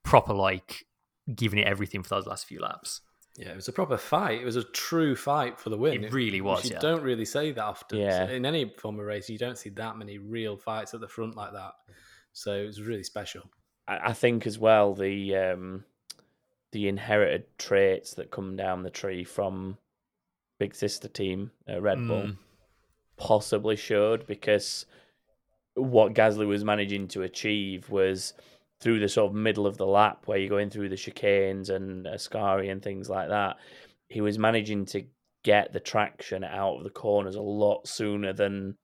proper, 0.04 0.34
like 0.34 0.86
giving 1.34 1.60
it 1.60 1.68
everything 1.68 2.04
for 2.04 2.10
those 2.10 2.26
last 2.26 2.48
few 2.48 2.60
laps. 2.60 3.02
Yeah, 3.38 3.50
it 3.50 3.56
was 3.56 3.68
a 3.68 3.74
proper 3.74 3.98
fight. 3.98 4.42
It 4.42 4.46
was 4.46 4.58
a 4.58 4.64
true 4.64 5.16
fight 5.16 5.60
for 5.60 5.70
the 5.70 5.78
win. 5.78 6.04
It 6.04 6.12
really 6.12 6.42
was. 6.42 6.66
You 6.66 6.72
yeah. 6.74 6.80
don't 6.80 7.02
really 7.02 7.26
say 7.26 7.52
that 7.52 7.64
often. 7.64 8.00
Yeah. 8.00 8.30
In 8.30 8.46
any 8.46 8.74
form 8.78 9.00
of 9.00 9.06
race, 9.06 9.30
you 9.30 9.38
don't 9.38 9.58
see 9.58 9.70
that 9.70 9.98
many 9.98 10.18
real 10.18 10.58
fights 10.58 10.94
at 10.94 11.00
the 11.00 11.08
front 11.08 11.38
like 11.38 11.54
that. 11.54 11.72
So 12.34 12.54
it 12.54 12.66
was 12.66 12.82
really 12.82 13.04
special. 13.04 13.44
I 13.88 14.14
think 14.14 14.46
as 14.46 14.60
well 14.60 14.94
the 14.94 15.36
um, 15.36 15.86
the 16.72 16.88
inherited 16.88 17.46
traits 17.58 18.14
that 18.14 18.32
come 18.32 18.56
down 18.56 18.84
the 18.84 18.90
tree 18.90 19.24
from 19.24 19.78
big 20.60 20.76
sister 20.76 21.08
team 21.08 21.52
uh, 21.70 21.82
Red 21.82 22.08
Bull 22.08 22.22
mm. 22.22 22.38
possibly 23.18 23.76
showed 23.76 24.26
because 24.28 24.86
what 25.76 26.14
Gasly 26.14 26.48
was 26.48 26.64
managing 26.64 27.08
to 27.10 27.24
achieve 27.24 27.90
was 27.90 28.34
through 28.82 29.00
the 29.00 29.10
sort 29.10 29.30
of 29.30 29.36
middle 29.36 29.68
of 29.68 29.78
the 29.78 29.86
lap 29.86 30.24
where 30.26 30.38
you're 30.38 30.50
going 30.50 30.70
through 30.70 30.90
the 30.90 30.96
chicanes 30.96 31.70
and 31.70 32.06
Ascari 32.06 32.72
and 32.72 32.82
things 32.82 33.10
like 33.10 33.30
that, 33.30 33.58
he 34.10 34.22
was 34.22 34.40
managing 34.40 34.86
to 34.86 35.06
get 35.44 35.72
the 35.72 35.80
traction 35.80 36.44
out 36.44 36.78
of 36.78 36.84
the 36.84 36.90
corners 36.90 37.36
a 37.36 37.42
lot 37.42 37.88
sooner 37.88 38.34
than 38.34 38.76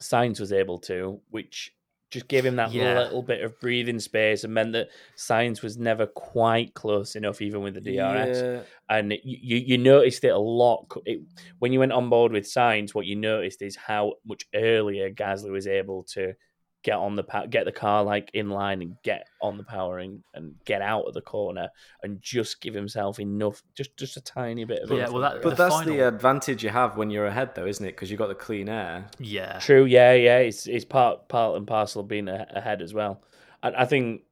Sainz 0.00 0.40
was 0.40 0.52
able 0.52 0.78
to, 0.78 1.20
which 1.30 1.72
just 2.10 2.28
gave 2.28 2.44
him 2.44 2.56
that 2.56 2.72
yeah. 2.72 2.98
little 2.98 3.22
bit 3.22 3.42
of 3.42 3.58
breathing 3.60 4.00
space 4.00 4.44
and 4.44 4.54
meant 4.54 4.72
that 4.72 4.88
Sainz 5.16 5.62
was 5.62 5.76
never 5.76 6.06
quite 6.06 6.72
close 6.74 7.16
enough, 7.16 7.42
even 7.42 7.62
with 7.62 7.74
the 7.74 7.80
DRS. 7.80 7.96
Yeah. 7.96 8.60
And 8.88 9.12
you, 9.22 9.56
you 9.58 9.78
noticed 9.78 10.24
it 10.24 10.28
a 10.28 10.38
lot. 10.38 10.90
It, 11.04 11.20
when 11.58 11.72
you 11.72 11.80
went 11.80 11.92
on 11.92 12.08
board 12.08 12.32
with 12.32 12.44
Sainz, 12.44 12.94
what 12.94 13.06
you 13.06 13.16
noticed 13.16 13.60
is 13.60 13.76
how 13.76 14.14
much 14.26 14.46
earlier 14.54 15.10
Gasly 15.10 15.50
was 15.50 15.66
able 15.66 16.04
to 16.14 16.34
get 16.82 16.96
on 16.96 17.16
the 17.16 17.24
get 17.50 17.64
the 17.64 17.72
car 17.72 18.04
like 18.04 18.30
in 18.34 18.50
line 18.50 18.82
and 18.82 18.96
get 19.02 19.26
on 19.42 19.56
the 19.56 19.64
powering 19.64 20.22
and 20.34 20.48
and 20.48 20.54
get 20.64 20.80
out 20.80 21.04
of 21.04 21.14
the 21.14 21.20
corner 21.20 21.68
and 22.02 22.20
just 22.22 22.60
give 22.60 22.74
himself 22.74 23.18
enough 23.18 23.62
just 23.74 23.96
just 23.96 24.16
a 24.16 24.20
tiny 24.20 24.64
bit 24.64 24.82
of 24.82 24.90
yeah 24.90 25.08
well 25.08 25.20
that, 25.20 25.42
but 25.42 25.56
that's 25.56 25.74
final... 25.74 25.92
the 25.92 26.06
advantage 26.06 26.62
you 26.62 26.70
have 26.70 26.96
when 26.96 27.10
you're 27.10 27.26
ahead 27.26 27.54
though 27.54 27.66
isn't 27.66 27.84
it? 27.84 27.90
Because 27.90 28.10
you've 28.10 28.18
got 28.18 28.28
the 28.28 28.34
clean 28.34 28.68
air. 28.68 29.06
Yeah. 29.18 29.58
True 29.58 29.84
yeah 29.84 30.14
yeah 30.14 30.38
it's 30.38 30.66
it's 30.66 30.84
part 30.84 31.28
part 31.28 31.56
and 31.56 31.66
parcel 31.66 32.02
of 32.02 32.08
being 32.08 32.28
ahead 32.28 32.80
as 32.80 32.94
well. 32.94 33.22
I, 33.62 33.82
I 33.82 33.84
think 33.84 34.22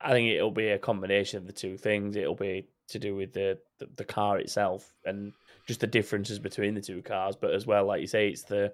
I 0.00 0.10
think 0.10 0.30
it'll 0.30 0.50
be 0.50 0.68
a 0.68 0.78
combination 0.78 1.38
of 1.38 1.46
the 1.46 1.52
two 1.52 1.76
things. 1.78 2.16
It'll 2.16 2.34
be 2.34 2.68
to 2.88 2.98
do 2.98 3.16
with 3.16 3.32
the, 3.32 3.58
the 3.78 3.88
the 3.96 4.04
car 4.04 4.38
itself 4.38 4.92
and 5.04 5.32
just 5.66 5.80
the 5.80 5.86
differences 5.86 6.38
between 6.38 6.74
the 6.74 6.80
two 6.80 7.02
cars 7.02 7.34
but 7.34 7.52
as 7.52 7.66
well 7.66 7.84
like 7.84 8.00
you 8.00 8.06
say 8.06 8.28
it's 8.28 8.44
the 8.44 8.72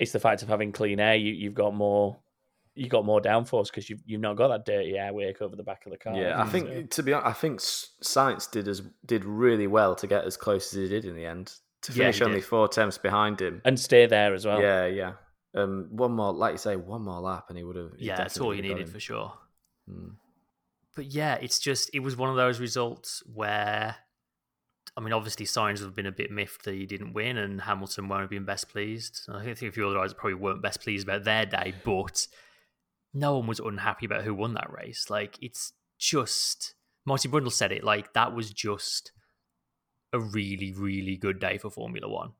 it's 0.00 0.12
the 0.12 0.18
fact 0.18 0.42
of 0.42 0.48
having 0.48 0.72
clean 0.72 0.98
air. 0.98 1.14
You, 1.14 1.32
you've 1.32 1.54
got 1.54 1.74
more 1.74 2.18
you 2.74 2.88
got 2.88 3.04
more 3.04 3.20
downforce 3.20 3.66
because 3.66 3.90
you've 3.90 4.00
you've 4.06 4.20
not 4.20 4.36
got 4.36 4.48
that 4.48 4.64
dirty 4.64 4.96
air 4.96 5.12
wake 5.12 5.42
over 5.42 5.54
the 5.54 5.62
back 5.62 5.84
of 5.86 5.92
the 5.92 5.98
car. 5.98 6.14
Yeah, 6.14 6.40
I 6.40 6.46
think 6.46 6.68
so. 6.68 6.82
to 6.82 7.02
be 7.02 7.12
honest, 7.12 7.28
I 7.28 7.32
think 7.32 7.60
Sainz 7.60 8.50
did 8.50 8.66
as 8.66 8.82
did 9.04 9.24
really 9.24 9.66
well 9.66 9.94
to 9.96 10.06
get 10.06 10.24
as 10.24 10.36
close 10.36 10.72
as 10.72 10.80
he 10.80 10.88
did 10.88 11.04
in 11.04 11.14
the 11.14 11.26
end 11.26 11.52
to 11.82 11.92
finish 11.92 12.20
yeah, 12.20 12.26
only 12.26 12.40
did. 12.40 12.46
four 12.46 12.64
attempts 12.64 12.98
behind 12.98 13.40
him 13.40 13.60
and 13.64 13.78
stay 13.78 14.06
there 14.06 14.34
as 14.34 14.46
well. 14.46 14.60
Yeah, 14.60 14.86
yeah. 14.86 15.12
Um, 15.54 15.88
one 15.90 16.12
more, 16.12 16.32
like 16.32 16.52
you 16.52 16.58
say, 16.58 16.76
one 16.76 17.02
more 17.02 17.20
lap, 17.20 17.46
and 17.48 17.58
he 17.58 17.64
would 17.64 17.76
have. 17.76 17.90
Yeah, 17.98 18.16
that's 18.16 18.38
all 18.38 18.54
you 18.54 18.62
needed 18.62 18.88
for 18.88 19.00
sure. 19.00 19.32
Hmm. 19.88 20.10
But 20.96 21.06
yeah, 21.06 21.34
it's 21.34 21.58
just 21.58 21.90
it 21.92 22.00
was 22.00 22.16
one 22.16 22.30
of 22.30 22.36
those 22.36 22.60
results 22.60 23.22
where 23.32 23.96
I 25.00 25.02
mean, 25.02 25.14
obviously, 25.14 25.46
Sainz 25.46 25.80
have 25.80 25.94
been 25.94 26.04
a 26.04 26.12
bit 26.12 26.30
miffed 26.30 26.66
that 26.66 26.74
he 26.74 26.84
didn't 26.84 27.14
win, 27.14 27.38
and 27.38 27.62
Hamilton 27.62 28.06
won't 28.06 28.20
have 28.20 28.30
been 28.30 28.44
best 28.44 28.68
pleased. 28.68 29.22
I 29.32 29.42
think 29.42 29.62
a 29.62 29.72
few 29.72 29.88
other 29.88 29.98
guys 29.98 30.12
probably 30.12 30.34
weren't 30.34 30.60
best 30.60 30.82
pleased 30.82 31.08
about 31.08 31.24
their 31.24 31.46
day, 31.46 31.72
but 31.86 32.26
no 33.14 33.38
one 33.38 33.46
was 33.46 33.60
unhappy 33.60 34.04
about 34.04 34.24
who 34.24 34.34
won 34.34 34.52
that 34.54 34.70
race. 34.70 35.08
Like, 35.08 35.38
it's 35.40 35.72
just 35.98 36.74
Martin 37.06 37.30
Brundle 37.30 37.50
said 37.50 37.72
it. 37.72 37.82
Like, 37.82 38.12
that 38.12 38.34
was 38.34 38.50
just 38.50 39.12
a 40.12 40.20
really, 40.20 40.74
really 40.76 41.16
good 41.16 41.40
day 41.40 41.56
for 41.56 41.70
Formula 41.70 42.06
One. 42.06 42.32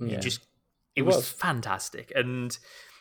Yeah. 0.00 0.16
You 0.16 0.18
just, 0.18 0.40
it, 0.96 1.02
it 1.02 1.02
was, 1.02 1.16
was 1.16 1.28
fantastic, 1.28 2.10
and 2.16 2.58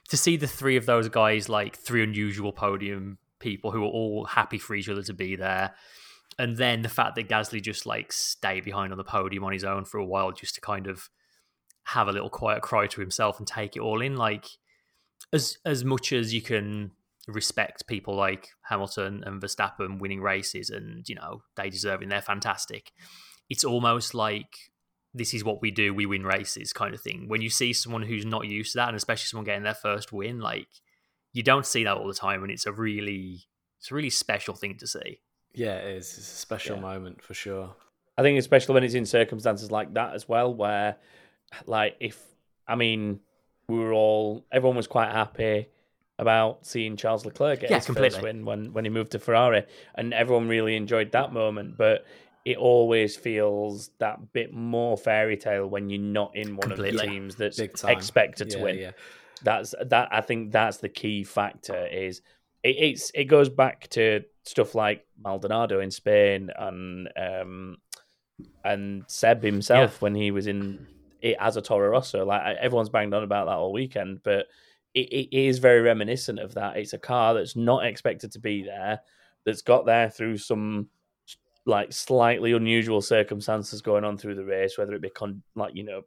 to 0.10 0.16
see 0.16 0.38
the 0.38 0.46
three 0.46 0.78
of 0.78 0.86
those 0.86 1.10
guys, 1.10 1.50
like 1.50 1.76
three 1.76 2.04
unusual 2.04 2.52
podium 2.52 3.18
people 3.40 3.72
who 3.72 3.82
were 3.82 3.88
all 3.88 4.26
happy 4.26 4.60
for 4.60 4.76
each 4.76 4.90
other 4.90 5.02
to 5.02 5.14
be 5.14 5.36
there 5.36 5.74
and 6.40 6.58
then 6.58 6.82
the 6.82 6.90
fact 6.90 7.16
that 7.16 7.30
Gasly 7.30 7.62
just 7.62 7.86
like 7.86 8.12
stayed 8.12 8.64
behind 8.64 8.92
on 8.92 8.98
the 8.98 9.04
podium 9.04 9.44
on 9.44 9.54
his 9.54 9.64
own 9.64 9.86
for 9.86 9.98
a 9.98 10.06
while 10.06 10.32
just 10.32 10.56
to 10.56 10.62
kind 10.62 10.88
of 10.88 11.10
have 11.86 12.08
a 12.08 12.12
little 12.12 12.30
quiet 12.30 12.62
cry 12.62 12.86
to 12.88 13.02
himself 13.02 13.40
and 13.40 13.48
take 13.48 13.76
it 13.76 13.80
all 13.80 14.02
in 14.02 14.18
like 14.18 14.46
as 15.34 15.58
as 15.66 15.84
much 15.84 16.12
as 16.12 16.34
you 16.34 16.42
can 16.42 16.92
respect 17.28 17.88
people 17.88 18.16
like 18.16 18.50
Hamilton 18.64 19.24
and 19.26 19.42
Verstappen 19.42 20.00
winning 20.00 20.22
races, 20.22 20.70
and 20.70 21.08
you 21.08 21.16
know 21.16 21.44
they 21.56 21.70
deserve 21.70 22.02
it. 22.02 22.10
They're 22.10 22.22
fantastic. 22.22 22.92
It's 23.50 23.64
almost 23.64 24.14
like 24.14 24.72
this 25.14 25.34
is 25.34 25.44
what 25.44 25.62
we 25.62 25.72
do. 25.72 25.94
We 25.94 26.06
win 26.06 26.24
races, 26.24 26.74
kind 26.74 26.94
of 26.94 27.02
thing. 27.02 27.28
When 27.28 27.42
you 27.42 27.50
see 27.50 27.74
someone 27.74 28.04
who's 28.04 28.26
not 28.26 28.48
used 28.48 28.74
to 28.74 28.80
that, 28.80 28.90
and 28.90 28.98
especially 28.98 29.28
someone 29.28 29.46
getting 29.46 29.64
their 29.64 29.74
first 29.74 30.12
win, 30.12 30.40
like 30.40 30.68
you 31.34 31.44
don't 31.44 31.66
see 31.66 31.84
that 31.84 31.98
all 31.98 32.08
the 32.08 32.14
time, 32.14 32.44
and 32.44 32.52
it's 32.52 32.66
a 32.66 32.72
really 32.72 33.44
it's 33.80 33.92
a 33.92 33.96
really 33.96 34.10
special 34.10 34.56
thing 34.56 34.78
to 34.78 34.88
see. 34.88 35.20
Yeah, 35.58 35.78
it 35.78 35.98
is. 35.98 36.18
It's 36.18 36.32
a 36.32 36.36
special 36.36 36.76
Yeah. 36.76 36.82
moment 36.84 37.22
for 37.22 37.34
sure. 37.34 37.76
I 38.18 38.22
think 38.22 38.38
especially 38.38 38.74
when 38.76 38.84
it's 38.84 38.94
in 38.94 39.06
circumstances 39.06 39.72
like 39.72 39.94
that 39.96 40.14
as 40.14 40.30
well, 40.30 40.54
where 40.54 40.98
like 41.66 41.98
if 42.00 42.24
I 42.68 42.76
mean 42.76 43.20
we 43.68 43.78
were 43.80 43.94
all 43.94 44.46
everyone 44.52 44.78
was 44.78 44.88
quite 44.88 45.12
happy 45.12 45.68
about 46.20 46.66
seeing 46.66 46.96
Charles 46.96 47.26
Leclerc 47.26 47.62
get 47.62 47.70
Yeah, 47.72 47.78
his 47.78 47.86
completely. 47.86 48.12
first 48.12 48.24
win 48.24 48.46
when 48.46 48.72
when 48.74 48.86
he 48.86 48.90
moved 48.92 49.12
to 49.14 49.20
Ferrari, 49.20 49.66
and 49.96 50.14
everyone 50.14 50.48
really 50.48 50.76
enjoyed 50.76 51.12
that 51.14 51.34
moment. 51.34 51.76
But 51.78 52.06
it 52.46 52.58
always 52.58 53.16
feels 53.18 53.90
that 53.98 54.32
bit 54.34 54.54
more 54.54 54.96
fairy 54.96 55.38
tale 55.38 55.68
when 55.68 55.90
you're 55.90 56.00
not 56.00 56.36
in 56.36 56.56
one 56.56 56.72
of 56.72 56.78
the 56.78 56.92
teams 56.92 57.36
that's 57.36 57.60
expected 57.60 58.52
to 58.52 58.58
Yeah, 58.58 58.64
win. 58.64 58.78
Yeah. 58.78 58.92
That's 59.44 59.74
that. 59.86 60.10
I 60.12 60.22
think 60.22 60.52
that's 60.52 60.78
the 60.78 60.90
key 60.90 61.24
factor. 61.24 61.86
Is 61.88 62.22
it, 62.64 62.76
it's 62.78 63.12
it 63.14 63.26
goes 63.26 63.50
back 63.50 63.88
to 63.90 64.24
stuff 64.44 64.76
like 64.76 65.06
Maldonado 65.22 65.80
in 65.80 65.92
Spain 65.92 66.50
and 66.58 67.10
um 67.18 67.78
and 68.64 69.04
Seb 69.08 69.44
himself 69.44 70.02
when 70.02 70.16
he 70.16 70.32
was 70.32 70.48
in 70.48 70.86
it 71.22 71.36
as 71.40 71.58
a 71.58 71.62
Toro 71.62 71.90
Rosso. 71.90 72.26
Like 72.26 72.58
everyone's 72.58 72.90
banged 72.90 73.14
on 73.14 73.24
about 73.24 73.46
that 73.48 73.56
all 73.58 73.74
weekend, 73.74 74.22
but 74.24 74.48
it, 74.94 75.10
it 75.12 75.38
is 75.38 75.60
very 75.60 75.82
reminiscent 75.82 76.40
of 76.40 76.54
that. 76.56 76.78
It's 76.78 76.94
a 76.94 77.00
car 77.00 77.34
that's 77.34 77.56
not 77.56 77.86
expected 77.86 78.32
to 78.34 78.40
be 78.40 78.64
there, 78.64 79.02
that's 79.46 79.62
got 79.62 79.86
there 79.86 80.10
through 80.10 80.38
some 80.38 80.90
like 81.66 81.92
slightly 81.92 82.54
unusual 82.54 83.02
circumstances 83.02 83.82
going 83.82 84.04
on 84.04 84.18
through 84.18 84.36
the 84.36 84.46
race, 84.46 84.78
whether 84.78 84.94
it 84.94 85.02
be 85.02 85.10
con- 85.10 85.44
like 85.56 85.76
you 85.76 85.84
know 85.84 86.02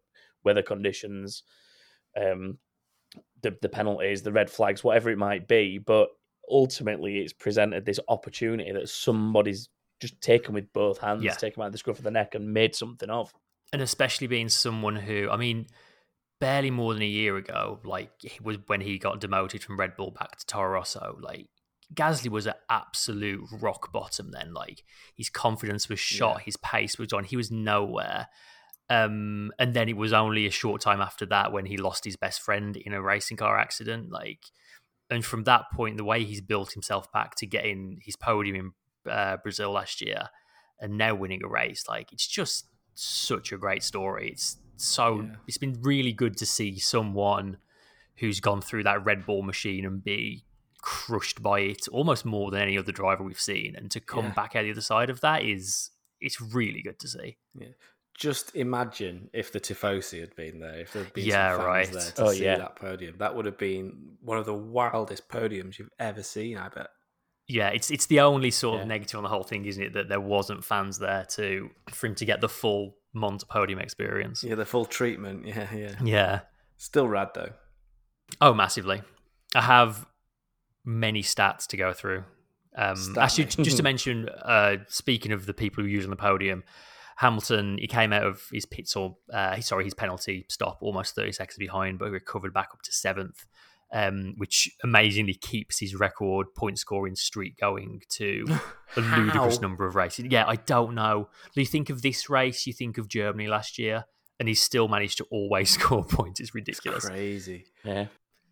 weather 0.44 0.62
conditions, 0.62 1.42
um, 2.20 2.58
the 3.42 3.56
the 3.60 3.68
penalties, 3.68 4.22
the 4.22 4.32
red 4.32 4.50
flags, 4.50 4.82
whatever 4.82 5.10
it 5.10 5.18
might 5.18 5.46
be. 5.48 5.78
But 5.78 6.08
ultimately, 6.50 7.18
it's 7.18 7.32
presented 7.32 7.84
this 7.84 8.00
opportunity 8.08 8.72
that 8.72 8.88
somebody's 8.88 9.68
just 10.00 10.20
taken 10.20 10.54
with 10.54 10.72
both 10.72 10.98
hands, 10.98 11.22
Yeah. 11.24 11.32
taken 11.34 11.60
by 11.60 11.68
the 11.68 11.78
scruff 11.78 11.98
of 11.98 12.04
the 12.04 12.10
neck, 12.10 12.34
and 12.34 12.52
made 12.52 12.74
something 12.74 13.08
of. 13.10 13.32
and 13.72 13.82
especially 13.82 14.26
being 14.26 14.48
someone 14.48 14.96
who, 14.96 15.28
I 15.30 15.36
mean, 15.36 15.66
barely 16.40 16.70
more 16.72 16.92
than 16.94 17.02
a 17.04 17.06
year 17.06 17.36
ago, 17.36 17.78
like 17.84 18.10
it 18.24 18.42
was 18.42 18.56
when 18.66 18.80
he 18.80 18.98
got 18.98 19.20
demoted 19.20 19.62
from 19.62 19.78
Red 19.78 19.96
Bull 19.96 20.10
back 20.10 20.36
to 20.38 20.46
Toro 20.46 20.72
Rosso, 20.72 21.16
like 21.20 21.48
Gasly 21.94 22.28
was 22.30 22.46
at 22.48 22.60
absolute 22.68 23.42
rock 23.52 23.92
bottom 23.92 24.30
then. 24.32 24.52
Like 24.54 24.82
his 25.14 25.28
confidence 25.30 25.88
was 25.88 26.00
shot, 26.00 26.38
Yeah. 26.38 26.44
his 26.46 26.56
pace 26.56 26.98
was 26.98 27.12
on, 27.12 27.22
he 27.24 27.36
was 27.36 27.50
nowhere. 27.52 28.26
Um, 28.88 29.52
and 29.58 29.72
then 29.74 29.88
it 29.88 29.96
was 29.96 30.12
only 30.12 30.46
a 30.46 30.50
short 30.50 30.80
time 30.80 31.00
after 31.00 31.24
that 31.26 31.52
when 31.52 31.66
he 31.66 31.76
lost 31.76 32.04
his 32.04 32.16
best 32.16 32.40
friend 32.40 32.76
in 32.76 32.92
a 32.92 33.00
racing 33.00 33.36
car 33.36 33.56
accident. 33.56 34.10
Like, 34.10 34.42
and 35.10 35.24
from 35.24 35.44
that 35.44 35.64
point, 35.72 35.96
the 35.96 36.04
way 36.04 36.24
he's 36.24 36.40
built 36.40 36.72
himself 36.72 37.10
back 37.12 37.34
to 37.36 37.46
getting 37.46 37.98
his 38.02 38.16
podium 38.16 38.56
in 39.06 39.10
uh, 39.12 39.36
Brazil 39.38 39.72
last 39.72 40.00
year, 40.00 40.28
and 40.80 40.96
now 40.96 41.14
winning 41.14 41.42
a 41.44 41.48
race, 41.48 41.84
like 41.88 42.12
it's 42.12 42.26
just 42.26 42.66
such 42.94 43.52
a 43.52 43.58
great 43.58 43.82
story. 43.82 44.30
It's 44.30 44.56
so 44.76 45.20
Yeah. 45.22 45.36
it's 45.46 45.58
been 45.58 45.80
really 45.82 46.12
good 46.12 46.36
to 46.38 46.46
see 46.46 46.78
someone 46.78 47.58
who's 48.16 48.40
gone 48.40 48.60
through 48.62 48.82
that 48.84 49.04
Red 49.04 49.24
Bull 49.26 49.42
machine 49.42 49.84
and 49.86 50.02
be 50.04 50.44
crushed 50.82 51.42
by 51.42 51.60
it 51.60 51.88
almost 51.88 52.24
more 52.24 52.50
than 52.50 52.60
any 52.62 52.78
other 52.78 52.92
driver 52.92 53.22
we've 53.22 53.40
seen, 53.40 53.74
and 53.76 53.90
to 53.90 54.00
come 54.00 54.26
Yeah. 54.26 54.32
back 54.34 54.56
out 54.56 54.62
the 54.62 54.70
other 54.70 54.80
side 54.80 55.10
of 55.10 55.20
that 55.20 55.42
is 55.44 55.90
it's 56.20 56.40
really 56.40 56.82
good 56.82 56.98
to 57.00 57.08
see. 57.08 57.36
Just 58.20 58.54
imagine 58.54 59.30
if 59.32 59.50
the 59.50 59.58
Tifosi 59.58 60.20
had 60.20 60.36
been 60.36 60.60
there, 60.60 60.80
if 60.80 60.92
there'd 60.92 61.10
been 61.14 61.24
Yeah, 61.24 61.52
some 61.56 61.60
fans 61.60 61.66
right. 61.66 61.90
there 61.92 62.12
to 62.12 62.22
Oh, 62.24 62.32
see 62.32 62.44
yeah. 62.44 62.58
that 62.58 62.76
podium. 62.76 63.14
That 63.18 63.34
would 63.34 63.46
have 63.46 63.56
been 63.56 64.16
one 64.20 64.36
of 64.36 64.44
the 64.44 64.52
wildest 64.54 65.26
podiums 65.28 65.78
you've 65.78 65.88
ever 65.98 66.22
seen, 66.22 66.58
I 66.58 66.68
bet. 66.68 66.88
Yeah, 67.48 67.70
it's 67.70 67.90
it's 67.90 68.04
the 68.06 68.20
only 68.20 68.50
sort 68.50 68.82
of 68.82 68.86
negative 68.86 69.16
on 69.16 69.22
the 69.24 69.28
whole 69.30 69.42
thing, 69.42 69.64
isn't 69.64 69.82
it? 69.82 69.92
That 69.94 70.08
there 70.10 70.20
wasn't 70.20 70.64
fans 70.64 70.98
there 70.98 71.24
to 71.30 71.70
for 71.88 72.06
him 72.08 72.14
to 72.16 72.24
get 72.26 72.40
the 72.42 72.48
full 72.48 72.96
Mont 73.14 73.42
podium 73.48 73.78
experience. 73.80 74.44
Yeah, 74.44 74.54
the 74.54 74.66
full 74.66 74.84
treatment. 74.84 75.46
Yeah, 75.46 75.66
yeah. 75.74 75.94
yeah. 76.04 76.40
Still 76.76 77.08
rad 77.08 77.30
though. 77.34 77.50
Oh, 78.40 78.54
massively. 78.54 79.02
I 79.54 79.62
have 79.62 80.06
many 80.84 81.22
stats 81.22 81.66
to 81.68 81.76
go 81.76 81.92
through. 81.92 82.22
Um, 82.76 82.94
Stat 82.96 83.18
actually, 83.18 83.44
me. 83.46 83.64
just 83.64 83.78
to 83.78 83.82
mention, 83.92 84.28
uh, 84.28 84.76
speaking 84.88 85.32
of 85.32 85.46
the 85.46 85.54
people 85.54 85.82
who 85.82 85.88
use 85.90 86.04
on 86.04 86.10
the 86.10 86.16
podium, 86.16 86.62
Hamilton 87.20 87.76
he 87.78 87.86
came 87.86 88.14
out 88.14 88.24
of 88.24 88.48
his 88.50 88.64
pit 88.64 88.90
or 88.96 89.14
uh, 89.30 89.60
sorry 89.60 89.84
his 89.84 89.92
penalty 89.92 90.46
stop 90.48 90.78
almost 90.80 91.14
thirty 91.14 91.32
seconds 91.32 91.58
behind, 91.58 91.98
but 91.98 92.06
he 92.06 92.12
recovered 92.12 92.54
back 92.54 92.70
up 92.72 92.80
to 92.80 92.92
seventh, 92.92 93.44
um, 93.92 94.32
which 94.38 94.70
amazingly 94.82 95.34
keeps 95.34 95.80
his 95.80 95.94
record 95.94 96.46
point 96.54 96.78
scoring 96.78 97.14
streak 97.14 97.58
going 97.58 98.00
to 98.12 98.46
a 98.96 99.00
ludicrous 99.02 99.60
number 99.60 99.86
of 99.86 99.96
races. 99.96 100.24
Yeah, 100.30 100.46
I 100.48 100.56
don't 100.56 100.94
know. 100.94 101.28
You 101.52 101.66
think 101.66 101.90
of 101.90 102.00
this 102.00 102.30
race, 102.30 102.66
you 102.66 102.72
think 102.72 102.96
of 102.96 103.06
Germany 103.06 103.48
last 103.48 103.78
year, 103.78 104.06
and 104.38 104.48
he's 104.48 104.62
still 104.62 104.88
managed 104.88 105.18
to 105.18 105.26
always 105.30 105.68
score 105.78 106.04
points. 106.04 106.40
It's 106.40 106.54
ridiculous. 106.54 107.04
Crazy. 107.04 107.66
Yeah. 107.84 108.06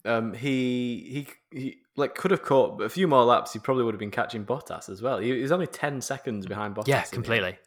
Um, 0.04 0.34
he 0.34 1.26
he 1.50 1.58
he 1.58 1.76
like 1.96 2.14
could 2.14 2.32
have 2.32 2.42
caught 2.42 2.82
a 2.82 2.90
few 2.90 3.08
more 3.08 3.24
laps. 3.24 3.54
He 3.54 3.60
probably 3.60 3.84
would 3.84 3.94
have 3.94 3.98
been 3.98 4.10
catching 4.10 4.44
Bottas 4.44 4.90
as 4.90 5.00
well. 5.00 5.16
He, 5.20 5.34
he 5.34 5.40
was 5.40 5.52
only 5.52 5.66
ten 5.66 6.02
seconds 6.02 6.44
behind 6.44 6.74
Bottas. 6.74 6.88
Yeah, 6.88 6.96
in 6.96 7.00
the 7.00 7.06
end. 7.06 7.12
completely. 7.12 7.58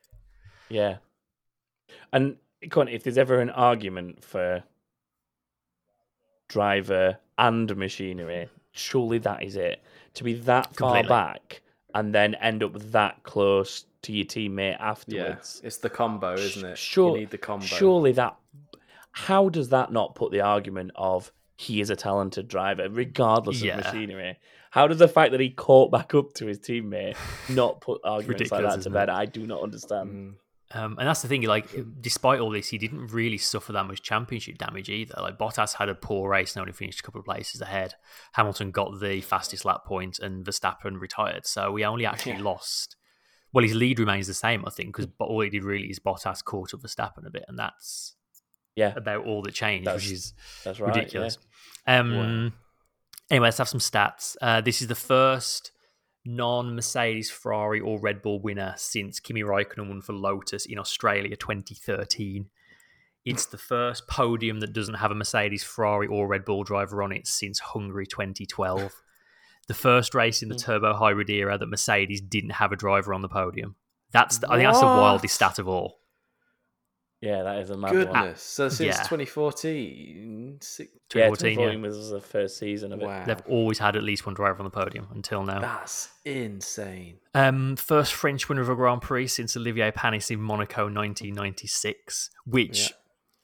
Yeah. 0.72 0.98
And 2.14 2.38
Con, 2.70 2.88
if 2.88 3.04
there's 3.04 3.18
ever 3.18 3.40
an 3.40 3.50
argument 3.50 4.24
for 4.24 4.64
driver 6.48 7.18
and 7.38 7.76
machinery, 7.76 8.50
surely 8.72 9.18
that 9.20 9.44
is 9.44 9.56
it. 9.56 9.82
To 10.16 10.24
be 10.24 10.34
that 10.34 10.76
far 10.76 11.04
back 11.04 11.62
and 11.96 12.14
then 12.14 12.36
end 12.36 12.64
up 12.64 12.74
that 12.92 13.24
close 13.24 13.86
to 14.04 14.12
your 14.14 14.26
teammate 14.26 14.80
afterwards. 14.80 15.60
Yeah, 15.62 15.68
it's 15.68 15.78
the 15.78 15.90
combo, 15.90 16.34
isn't 16.34 16.66
it? 16.66 16.78
Sure, 16.78 17.14
you 17.14 17.22
need 17.22 17.30
the 17.30 17.38
combo. 17.38 17.66
Surely 17.66 18.12
that. 18.14 18.36
How 19.14 19.50
does 19.50 19.70
that 19.70 19.92
not 19.92 20.16
put 20.16 20.32
the 20.32 20.42
argument 20.42 20.92
of 20.96 21.32
he 21.58 21.82
is 21.82 21.90
a 21.90 21.96
talented 21.96 22.48
driver, 22.48 22.88
regardless 22.90 23.62
Yeah. 23.62 23.78
of 23.78 23.86
machinery? 23.86 24.38
How 24.72 24.88
does 24.88 25.00
the 25.00 25.08
fact 25.08 25.32
that 25.32 25.42
he 25.42 25.50
caught 25.50 25.92
back 25.92 26.14
up 26.16 26.34
to 26.36 26.46
his 26.46 26.60
teammate 26.60 27.18
not 27.50 27.82
put 27.82 28.02
arguments 28.06 28.52
like 28.52 28.64
that 28.64 28.82
to 28.84 28.90
bed? 28.90 29.10
it? 29.10 29.16
I 29.16 29.26
do 29.26 29.46
not 29.46 29.62
understand. 29.62 30.10
Mm. 30.10 30.34
Um, 30.74 30.98
and 31.00 31.08
that's 31.08 31.22
the 31.22 31.28
thing. 31.28 31.42
Like, 31.44 31.68
despite 32.00 32.40
all 32.40 32.50
this, 32.50 32.70
he 32.70 32.78
didn't 32.78 33.08
really 33.08 33.38
suffer 33.38 33.72
that 33.74 33.86
much 33.88 34.02
championship 34.02 34.58
damage 34.58 34.90
either. 34.90 35.16
Like, 35.20 35.38
Bottas 35.38 35.74
had 35.76 35.90
a 35.90 35.96
poor 35.96 36.30
race 36.30 36.56
and 36.56 36.62
only 36.62 36.74
finished 36.74 37.00
a 37.00 37.04
couple 37.04 37.20
of 37.20 37.26
places 37.26 37.62
ahead. 37.62 37.96
Hamilton 38.34 38.72
got 38.72 39.00
the 39.00 39.22
fastest 39.22 39.66
lap 39.66 39.86
point, 39.86 40.20
and 40.20 40.46
Verstappen 40.46 41.00
retired. 41.00 41.46
So 41.46 41.72
we 41.72 41.84
only 41.84 42.06
actually 42.12 42.34
Yeah. 42.34 42.42
lost. 42.44 42.96
Well, 43.54 43.64
his 43.64 43.76
lead 43.76 44.00
remains 44.00 44.28
the 44.28 44.34
same, 44.34 44.64
I 44.66 44.70
think, 44.70 44.96
because 44.96 45.12
all 45.20 45.42
he 45.42 45.50
did 45.50 45.64
really 45.66 45.88
is 45.90 46.00
Bottas 46.00 46.44
caught 46.44 46.74
up 46.74 46.82
Verstappen 46.82 47.26
a 47.26 47.30
bit, 47.30 47.44
and 47.50 47.60
that's 47.60 48.16
Yeah, 48.76 48.94
about 48.96 49.26
all 49.26 49.42
that 49.42 49.54
changed, 49.54 49.88
That's 49.88 50.04
which 50.04 50.12
is 50.12 50.34
that's 50.64 50.80
right. 50.80 50.96
ridiculous. 50.96 51.38
Um, 51.86 52.54
Anyway, 53.30 53.48
let's 53.48 53.58
have 53.60 53.70
some 53.70 53.80
stats. 53.80 54.36
Uh, 54.42 54.60
this 54.60 54.82
is 54.82 54.88
the 54.88 54.96
first 54.96 55.72
non 56.26 56.76
Mercedes, 56.76 57.30
Ferrari, 57.30 57.80
or 57.80 58.00
Red 58.00 58.22
Bull 58.22 58.42
winner 58.42 58.74
since 58.78 59.20
Kimi 59.20 59.42
Raikkonen 59.42 59.90
won 59.90 60.02
for 60.02 60.14
Lotus 60.14 60.66
in 60.66 60.80
Australia 60.80 61.36
2013. 61.36 62.48
It's 63.24 63.46
the 63.46 63.58
first 63.58 64.08
podium 64.08 64.60
that 64.62 64.74
doesn't 64.74 64.96
have 64.96 65.12
a 65.12 65.16
Mercedes, 65.16 65.64
Ferrari, 65.64 66.08
or 66.08 66.28
Red 66.28 66.46
Bull 66.46 66.64
driver 66.64 67.04
on 67.04 67.12
it 67.12 67.28
since 67.28 67.60
Hungary 67.60 68.08
2012. 68.08 69.04
The 69.68 69.76
first 69.76 70.16
race 70.16 70.42
in 70.42 70.50
the 70.50 70.56
hmm. 70.56 70.60
turbo 70.60 70.94
hybrid 70.94 71.30
era 71.30 71.58
that 71.58 71.66
Mercedes 71.68 72.20
didn't 72.20 72.50
have 72.50 72.74
a 72.74 72.76
driver 72.76 73.14
on 73.14 73.22
the 73.22 73.30
podium. 73.30 73.76
That's 74.12 74.40
the, 74.40 74.52
I 74.52 74.58
think 74.58 74.68
that's 74.68 74.82
the 74.82 74.86
wildest 74.86 75.36
stat 75.36 75.60
of 75.60 75.68
all. 75.70 76.01
Yeah, 77.22 77.44
that 77.44 77.60
is 77.60 77.70
a 77.70 77.78
mad 77.78 77.94
one. 77.94 78.06
Goodness. 78.06 78.42
So 78.42 78.68
since 78.68 78.98
Yeah. 78.98 79.04
2014, 79.04 80.58
six, 80.62 80.92
Yeah, 81.14 81.28
2014, 81.30 81.60
yeah. 81.82 81.88
was 81.88 82.10
the 82.10 82.20
first 82.22 82.58
season 82.58 82.92
of 82.94 83.02
it. 83.02 83.06
wow, 83.06 83.24
They've 83.26 83.42
always 83.48 83.78
had 83.80 83.96
at 83.96 84.04
least 84.04 84.26
one 84.26 84.34
driver 84.34 84.58
on 84.60 84.64
the 84.66 84.72
podium 84.72 85.08
until 85.14 85.44
now. 85.44 85.60
that's 85.60 86.10
insane. 86.26 87.18
Um, 87.36 87.76
first 87.76 88.14
French 88.14 88.50
winner 88.50 88.62
of 88.62 88.70
a 88.70 88.76
Grand 88.76 89.02
Prix 89.04 89.28
since 89.28 89.56
Olivier 89.56 89.92
Panis 89.92 90.32
in 90.32 90.42
Monaco 90.42 90.90
1996, 90.90 92.30
which 92.46 92.80
Yeah. 92.80 92.88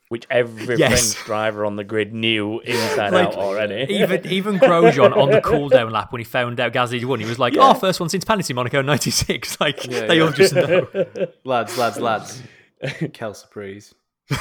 Which 0.10 0.26
every 0.30 0.78
Yes. 0.78 1.14
French 1.14 1.26
driver 1.26 1.66
on 1.66 1.76
the 1.76 1.84
grid 1.84 2.14
knew 2.14 2.62
inside 2.62 3.12
Like, 3.12 3.28
out 3.28 3.36
already. 3.36 3.94
even 3.94 4.26
even 4.26 4.58
Grosjean 4.58 5.14
on 5.18 5.32
the 5.32 5.42
cool 5.42 5.68
down 5.68 5.92
lap 5.92 6.14
when 6.14 6.20
he 6.22 6.24
found 6.24 6.62
out 6.62 6.72
Gasly 6.72 7.04
won, 7.04 7.20
he 7.20 7.26
was 7.26 7.38
like, 7.40 7.56
"Oh, 7.58 7.74
first 7.74 8.00
one 8.00 8.08
since 8.08 8.24
Panis 8.24 8.50
in 8.50 8.56
Monaco 8.56 8.82
'96." 8.82 9.58
Like 9.60 9.86
Yeah, 9.86 10.06
they 10.06 10.18
yeah. 10.20 10.24
all 10.24 10.32
just 10.32 10.56
know. 10.56 10.88
Lads, 11.44 11.78
lads, 11.78 12.00
lads. 12.00 12.42
Kel 13.14 13.34
surprise. 13.34 13.94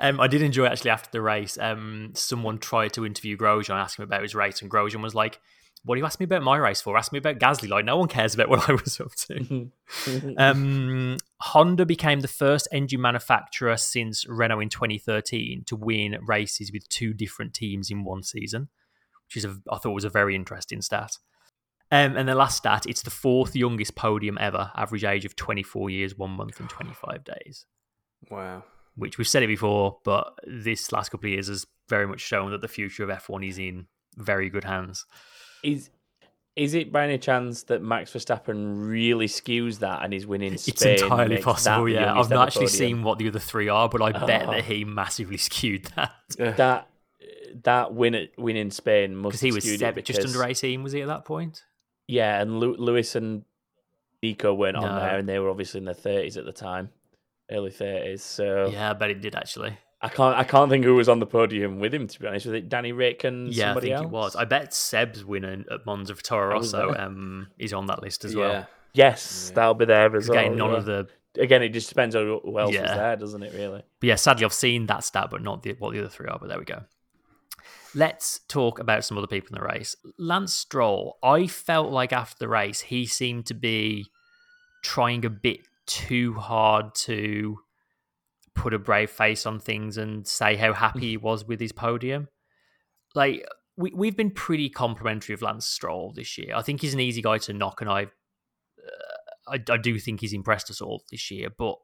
Um, 0.00 0.18
I 0.18 0.26
did 0.26 0.42
enjoy 0.42 0.66
actually 0.66 0.90
after 0.90 1.08
the 1.12 1.20
race. 1.20 1.56
Um, 1.58 2.10
someone 2.14 2.58
tried 2.58 2.92
to 2.94 3.06
interview 3.06 3.36
Grosjean, 3.36 3.76
ask 3.76 3.98
him 3.98 4.02
about 4.02 4.22
his 4.22 4.34
race, 4.34 4.60
and 4.60 4.68
Grosjean 4.70 5.00
was 5.00 5.14
like, 5.14 5.40
"What 5.84 5.94
do 5.94 6.00
you 6.00 6.04
ask 6.04 6.18
me 6.18 6.24
about 6.24 6.42
my 6.42 6.56
race 6.56 6.80
for? 6.80 6.96
Ask 6.96 7.12
me 7.12 7.18
about 7.18 7.38
Gasly. 7.38 7.68
Like, 7.68 7.84
no 7.84 7.96
one 7.96 8.08
cares 8.08 8.34
about 8.34 8.48
what 8.50 8.68
I 8.68 8.72
was 8.72 9.00
up 9.00 9.14
to." 9.14 9.70
um, 10.38 11.18
Honda 11.40 11.86
became 11.86 12.20
the 12.20 12.28
first 12.28 12.66
engine 12.72 13.00
manufacturer 13.00 13.76
since 13.76 14.26
Renault 14.28 14.60
in 14.60 14.68
2013 14.68 15.62
to 15.66 15.76
win 15.76 16.18
races 16.26 16.72
with 16.72 16.88
two 16.88 17.14
different 17.14 17.54
teams 17.54 17.90
in 17.90 18.02
one 18.02 18.24
season, 18.24 18.68
which 19.28 19.36
is 19.36 19.44
a, 19.44 19.56
I 19.70 19.78
thought 19.78 19.92
was 19.92 20.04
a 20.04 20.10
very 20.10 20.34
interesting 20.34 20.82
stat. 20.82 21.18
Um, 21.92 22.16
and 22.16 22.26
the 22.26 22.34
last 22.34 22.56
stat, 22.56 22.86
it's 22.88 23.02
the 23.02 23.10
fourth 23.10 23.54
youngest 23.54 23.94
podium 23.94 24.38
ever, 24.40 24.70
average 24.74 25.04
age 25.04 25.26
of 25.26 25.36
24 25.36 25.90
years, 25.90 26.16
one 26.16 26.30
month, 26.30 26.58
and 26.58 26.68
25 26.68 27.22
days. 27.22 27.66
Wow. 28.30 28.64
Which 28.96 29.18
we've 29.18 29.28
said 29.28 29.42
it 29.42 29.48
before, 29.48 29.98
but 30.02 30.32
this 30.46 30.90
last 30.90 31.10
couple 31.10 31.26
of 31.26 31.32
years 31.32 31.48
has 31.48 31.66
very 31.90 32.06
much 32.06 32.20
shown 32.20 32.50
that 32.52 32.62
the 32.62 32.68
future 32.68 33.04
of 33.04 33.10
F1 33.10 33.46
is 33.46 33.58
in 33.58 33.88
very 34.16 34.48
good 34.48 34.64
hands. 34.64 35.04
Is 35.62 35.90
is 36.56 36.74
it 36.74 36.92
by 36.92 37.04
any 37.04 37.18
chance 37.18 37.64
that 37.64 37.82
Max 37.82 38.10
Verstappen 38.12 38.88
really 38.88 39.26
skews 39.26 39.78
that 39.80 40.02
and 40.02 40.14
is 40.14 40.26
winning 40.26 40.56
Spain? 40.56 40.94
It's 40.94 41.02
entirely 41.02 41.42
possible, 41.42 41.88
yeah. 41.88 42.18
I've 42.18 42.30
not 42.30 42.48
actually 42.48 42.66
podium? 42.66 42.78
seen 42.78 43.02
what 43.02 43.18
the 43.18 43.28
other 43.28 43.38
three 43.38 43.68
are, 43.68 43.88
but 43.88 44.00
I 44.02 44.12
oh. 44.12 44.26
bet 44.26 44.46
that 44.46 44.64
he 44.64 44.84
massively 44.84 45.36
skewed 45.38 45.90
that. 45.96 46.14
that 46.38 46.88
that 47.64 47.92
win 47.92 48.14
at 48.14 48.30
win 48.38 48.56
in 48.56 48.70
Spain 48.70 49.14
must 49.14 49.32
because 49.32 49.40
he 49.40 49.52
was 49.52 49.78
seven, 49.78 50.02
just 50.04 50.20
under 50.20 50.42
eighteen, 50.44 50.82
was 50.82 50.92
he 50.92 51.02
at 51.02 51.08
that 51.08 51.26
point? 51.26 51.62
Yeah, 52.12 52.42
and 52.42 52.60
Lewis 52.60 53.16
and 53.16 53.42
Nico 54.22 54.52
weren't 54.52 54.78
no. 54.78 54.86
on 54.86 55.00
there, 55.00 55.18
and 55.18 55.26
they 55.26 55.38
were 55.38 55.48
obviously 55.48 55.78
in 55.78 55.86
their 55.86 55.94
thirties 55.94 56.36
at 56.36 56.44
the 56.44 56.52
time, 56.52 56.90
early 57.50 57.70
thirties. 57.70 58.22
So 58.22 58.68
yeah, 58.70 58.90
I 58.90 58.92
bet 58.92 59.08
it 59.08 59.22
did 59.22 59.34
actually. 59.34 59.78
I 60.02 60.08
can't. 60.08 60.36
I 60.36 60.44
can't 60.44 60.68
think 60.70 60.84
who 60.84 60.94
was 60.94 61.08
on 61.08 61.20
the 61.20 61.26
podium 61.26 61.80
with 61.80 61.94
him. 61.94 62.06
To 62.06 62.20
be 62.20 62.26
honest, 62.26 62.44
was 62.44 62.54
it 62.54 62.68
Danny 62.68 62.92
Ric 62.92 63.24
and 63.24 63.50
yeah, 63.50 63.68
somebody 63.68 63.94
I 63.94 63.98
think 63.98 64.04
else? 64.04 64.12
it 64.12 64.12
was. 64.12 64.36
I 64.36 64.44
bet 64.44 64.74
Seb's 64.74 65.24
winner 65.24 65.64
at 65.70 65.86
Monza 65.86 66.14
for 66.14 66.22
Toro 66.22 66.50
Rosso 66.50 66.94
um, 66.94 67.46
is 67.58 67.72
on 67.72 67.86
that 67.86 68.02
list 68.02 68.26
as 68.26 68.36
well. 68.36 68.52
Yeah. 68.52 68.64
Yes, 68.92 69.46
yeah. 69.48 69.54
that'll 69.54 69.74
be 69.74 69.86
there 69.86 70.14
as 70.14 70.28
well. 70.28 70.38
Again, 70.38 70.58
none 70.58 70.72
yeah. 70.72 70.76
of 70.76 70.84
the. 70.84 71.08
Again, 71.38 71.62
it 71.62 71.70
just 71.70 71.88
depends 71.88 72.14
on 72.14 72.40
who 72.44 72.58
else 72.58 72.74
yeah. 72.74 72.82
was 72.82 72.90
there, 72.90 73.16
doesn't 73.16 73.42
it? 73.42 73.54
Really. 73.54 73.82
But 74.00 74.06
yeah, 74.06 74.16
sadly, 74.16 74.44
I've 74.44 74.52
seen 74.52 74.84
that 74.86 75.02
stat, 75.02 75.28
but 75.30 75.40
not 75.40 75.62
the, 75.62 75.72
what 75.78 75.94
the 75.94 76.00
other 76.00 76.10
three 76.10 76.28
are. 76.28 76.38
But 76.38 76.48
there 76.48 76.58
we 76.58 76.66
go. 76.66 76.82
Let's 77.94 78.40
talk 78.48 78.78
about 78.78 79.04
some 79.04 79.18
other 79.18 79.26
people 79.26 79.54
in 79.54 79.60
the 79.60 79.66
race. 79.66 79.96
Lance 80.18 80.54
Stroll, 80.54 81.18
I 81.22 81.46
felt 81.46 81.90
like 81.90 82.12
after 82.12 82.36
the 82.38 82.48
race, 82.48 82.80
he 82.80 83.06
seemed 83.06 83.46
to 83.46 83.54
be 83.54 84.06
trying 84.82 85.24
a 85.24 85.30
bit 85.30 85.60
too 85.86 86.34
hard 86.34 86.94
to 86.94 87.58
put 88.54 88.74
a 88.74 88.78
brave 88.78 89.10
face 89.10 89.46
on 89.46 89.58
things 89.58 89.96
and 89.96 90.26
say 90.26 90.56
how 90.56 90.72
happy 90.72 91.00
he 91.00 91.16
was 91.16 91.46
with 91.46 91.60
his 91.60 91.72
podium. 91.72 92.28
Like, 93.14 93.46
we, 93.76 93.92
we've 93.94 94.16
been 94.16 94.30
pretty 94.30 94.68
complimentary 94.68 95.34
of 95.34 95.42
Lance 95.42 95.66
Stroll 95.66 96.12
this 96.14 96.36
year. 96.38 96.54
I 96.54 96.62
think 96.62 96.80
he's 96.80 96.94
an 96.94 97.00
easy 97.00 97.22
guy 97.22 97.38
to 97.38 97.52
knock, 97.52 97.80
and 97.80 97.90
I, 97.90 98.02
uh, 98.02 99.48
I, 99.48 99.72
I 99.72 99.76
do 99.76 99.98
think 99.98 100.20
he's 100.20 100.32
impressed 100.32 100.70
us 100.70 100.80
all 100.80 101.02
this 101.10 101.30
year. 101.30 101.48
But 101.56 101.76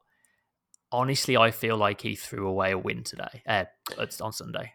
honestly, 0.93 1.37
I 1.37 1.51
feel 1.51 1.77
like 1.77 2.03
he 2.03 2.15
threw 2.15 2.47
away 2.47 2.73
a 2.73 2.79
win 2.79 3.05
today, 3.05 3.43
uh, 3.47 3.65
on 4.21 4.33
Sunday. 4.33 4.73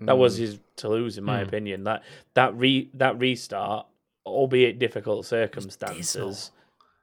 That 0.00 0.18
was 0.18 0.36
mm. 0.36 0.40
his 0.40 0.58
to 0.76 0.88
lose, 0.88 1.18
in 1.18 1.24
my 1.24 1.40
mm. 1.40 1.46
opinion. 1.46 1.84
That 1.84 2.02
that 2.34 2.56
re 2.56 2.90
that 2.94 3.18
restart, 3.18 3.86
albeit 4.26 4.78
difficult 4.78 5.26
circumstances, 5.26 6.50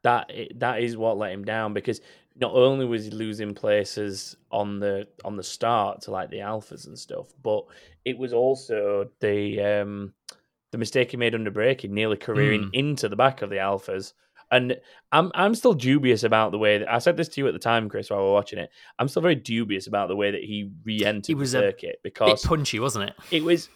that 0.03 0.31
that 0.55 0.81
is 0.81 0.97
what 0.97 1.17
let 1.17 1.31
him 1.31 1.45
down 1.45 1.73
because 1.73 2.01
not 2.35 2.53
only 2.53 2.85
was 2.85 3.05
he 3.05 3.11
losing 3.11 3.53
places 3.53 4.35
on 4.51 4.79
the 4.79 5.07
on 5.23 5.35
the 5.35 5.43
start 5.43 6.01
to 6.01 6.11
like 6.11 6.29
the 6.29 6.39
alphas 6.39 6.87
and 6.87 6.97
stuff, 6.97 7.27
but 7.41 7.65
it 8.05 8.17
was 8.17 8.33
also 8.33 9.09
the 9.19 9.61
um 9.61 10.13
the 10.71 10.77
mistake 10.77 11.11
he 11.11 11.17
made 11.17 11.35
under 11.35 11.51
braking, 11.51 11.93
nearly 11.93 12.17
careering 12.17 12.63
mm. 12.63 12.73
into 12.73 13.09
the 13.09 13.15
back 13.15 13.41
of 13.41 13.49
the 13.49 13.57
alphas 13.57 14.13
and 14.51 14.77
I'm 15.11 15.31
I'm 15.33 15.55
still 15.55 15.73
dubious 15.73 16.23
about 16.23 16.51
the 16.51 16.57
way 16.57 16.77
that 16.77 16.93
I 16.93 16.99
said 16.99 17.17
this 17.17 17.29
to 17.29 17.41
you 17.41 17.47
at 17.47 17.53
the 17.53 17.59
time, 17.59 17.89
Chris, 17.89 18.09
while 18.09 18.19
we 18.19 18.25
were 18.25 18.33
watching 18.33 18.59
it. 18.59 18.69
I'm 18.99 19.07
still 19.07 19.21
very 19.21 19.35
dubious 19.35 19.87
about 19.87 20.09
the 20.09 20.15
way 20.15 20.29
that 20.29 20.43
he 20.43 20.71
re-entered 20.83 21.37
the 21.37 21.47
circuit 21.47 21.99
because 22.03 22.45
punchy, 22.45 22.79
wasn't 22.79 23.09
it? 23.09 23.15
It 23.31 23.43
was. 23.43 23.69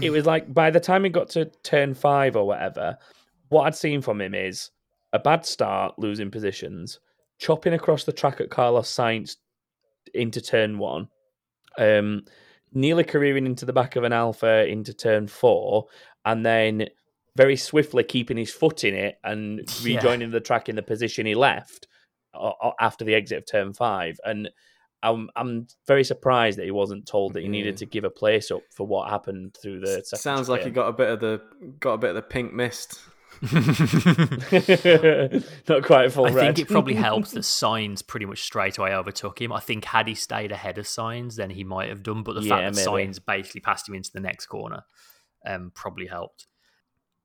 it 0.00 0.10
was 0.10 0.24
like 0.24 0.52
by 0.52 0.70
the 0.70 0.80
time 0.80 1.04
he 1.04 1.10
got 1.10 1.28
to 1.30 1.44
turn 1.62 1.92
five 1.92 2.34
or 2.34 2.46
whatever, 2.46 2.96
what 3.50 3.64
I'd 3.64 3.76
seen 3.76 4.00
from 4.00 4.20
him 4.20 4.34
is 4.34 4.70
a 5.12 5.18
bad 5.18 5.44
start, 5.44 5.98
losing 5.98 6.30
positions, 6.30 6.98
chopping 7.38 7.74
across 7.74 8.04
the 8.04 8.12
track 8.12 8.40
at 8.40 8.48
Carlos 8.48 8.90
Sainz 8.90 9.36
into 10.14 10.40
turn 10.40 10.78
one, 10.78 11.08
um, 11.76 12.24
nearly 12.72 13.04
careering 13.04 13.44
into 13.44 13.66
the 13.66 13.72
back 13.72 13.96
of 13.96 14.04
an 14.04 14.14
Alpha 14.14 14.66
into 14.66 14.94
turn 14.94 15.26
four, 15.26 15.88
and 16.24 16.46
then 16.46 16.88
very 17.36 17.56
swiftly 17.56 18.04
keeping 18.04 18.36
his 18.36 18.52
foot 18.52 18.84
in 18.84 18.94
it 18.94 19.18
and 19.24 19.60
rejoining 19.84 20.28
yeah. 20.28 20.32
the 20.32 20.40
track 20.40 20.68
in 20.68 20.76
the 20.76 20.82
position 20.82 21.26
he 21.26 21.34
left 21.34 21.86
uh, 22.34 22.52
uh, 22.62 22.72
after 22.80 23.04
the 23.04 23.14
exit 23.14 23.38
of 23.38 23.46
turn 23.46 23.72
five. 23.72 24.18
And 24.24 24.50
I'm 25.02 25.30
I'm 25.34 25.66
very 25.86 26.04
surprised 26.04 26.58
that 26.58 26.64
he 26.64 26.70
wasn't 26.70 27.06
told 27.06 27.34
that 27.34 27.42
he 27.42 27.48
needed 27.48 27.74
mm. 27.74 27.78
to 27.78 27.86
give 27.86 28.04
a 28.04 28.10
place 28.10 28.50
up 28.50 28.62
for 28.70 28.86
what 28.86 29.10
happened 29.10 29.56
through 29.60 29.80
the. 29.80 30.02
Sounds 30.04 30.48
like 30.48 30.62
he 30.62 30.70
got 30.70 30.88
a 30.88 30.92
bit 30.92 31.10
of 31.10 31.20
the 31.20 31.40
got 31.80 31.94
a 31.94 31.98
bit 31.98 32.10
of 32.10 32.16
the 32.16 32.22
pink 32.22 32.52
mist. 32.52 33.00
Not 35.68 35.82
quite 35.82 36.12
full. 36.12 36.26
I 36.26 36.30
red. 36.30 36.44
think 36.44 36.58
it 36.60 36.68
probably 36.68 36.94
helps 36.94 37.32
that 37.32 37.40
Sainz 37.40 38.06
pretty 38.06 38.26
much 38.26 38.42
straight 38.42 38.78
away 38.78 38.94
overtook 38.94 39.40
him. 39.40 39.52
I 39.52 39.58
think 39.58 39.86
had 39.86 40.06
he 40.06 40.14
stayed 40.14 40.52
ahead 40.52 40.78
of 40.78 40.84
Sainz, 40.84 41.34
then 41.34 41.50
he 41.50 41.64
might 41.64 41.88
have 41.88 42.04
done. 42.04 42.22
But 42.22 42.34
the 42.34 42.42
yeah, 42.42 42.50
fact 42.50 42.76
that 42.76 42.90
maybe. 42.90 43.08
Sainz 43.08 43.18
basically 43.24 43.62
passed 43.62 43.88
him 43.88 43.96
into 43.96 44.12
the 44.12 44.20
next 44.20 44.46
corner 44.46 44.84
um, 45.44 45.72
probably 45.74 46.06
helped 46.06 46.46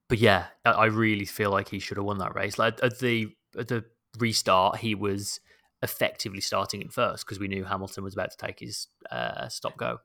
but 0.08 0.20
yeah, 0.20 0.46
I 0.65 0.86
really 0.86 1.26
feel 1.26 1.52
like 1.52 1.70
he 1.70 1.80
should 1.80 1.98
have 1.98 2.06
won 2.06 2.20
that 2.20 2.36
race. 2.36 2.58
Like 2.58 2.80
at 2.84 3.00
the 3.00 3.30
at 3.58 3.67
the 3.67 3.86
restart, 4.17 4.78
he 4.78 4.96
was 4.96 5.39
effectively 5.84 6.41
starting 6.41 6.82
in 6.82 6.89
first 6.89 7.26
because 7.26 7.39
we 7.39 7.48
knew 7.48 7.63
Hamilton 7.63 8.04
was 8.04 8.13
about 8.13 8.32
to 8.32 8.38
take 8.38 8.60
his 8.60 8.88
uh, 9.12 9.48
stop 9.48 9.78
go. 9.78 10.00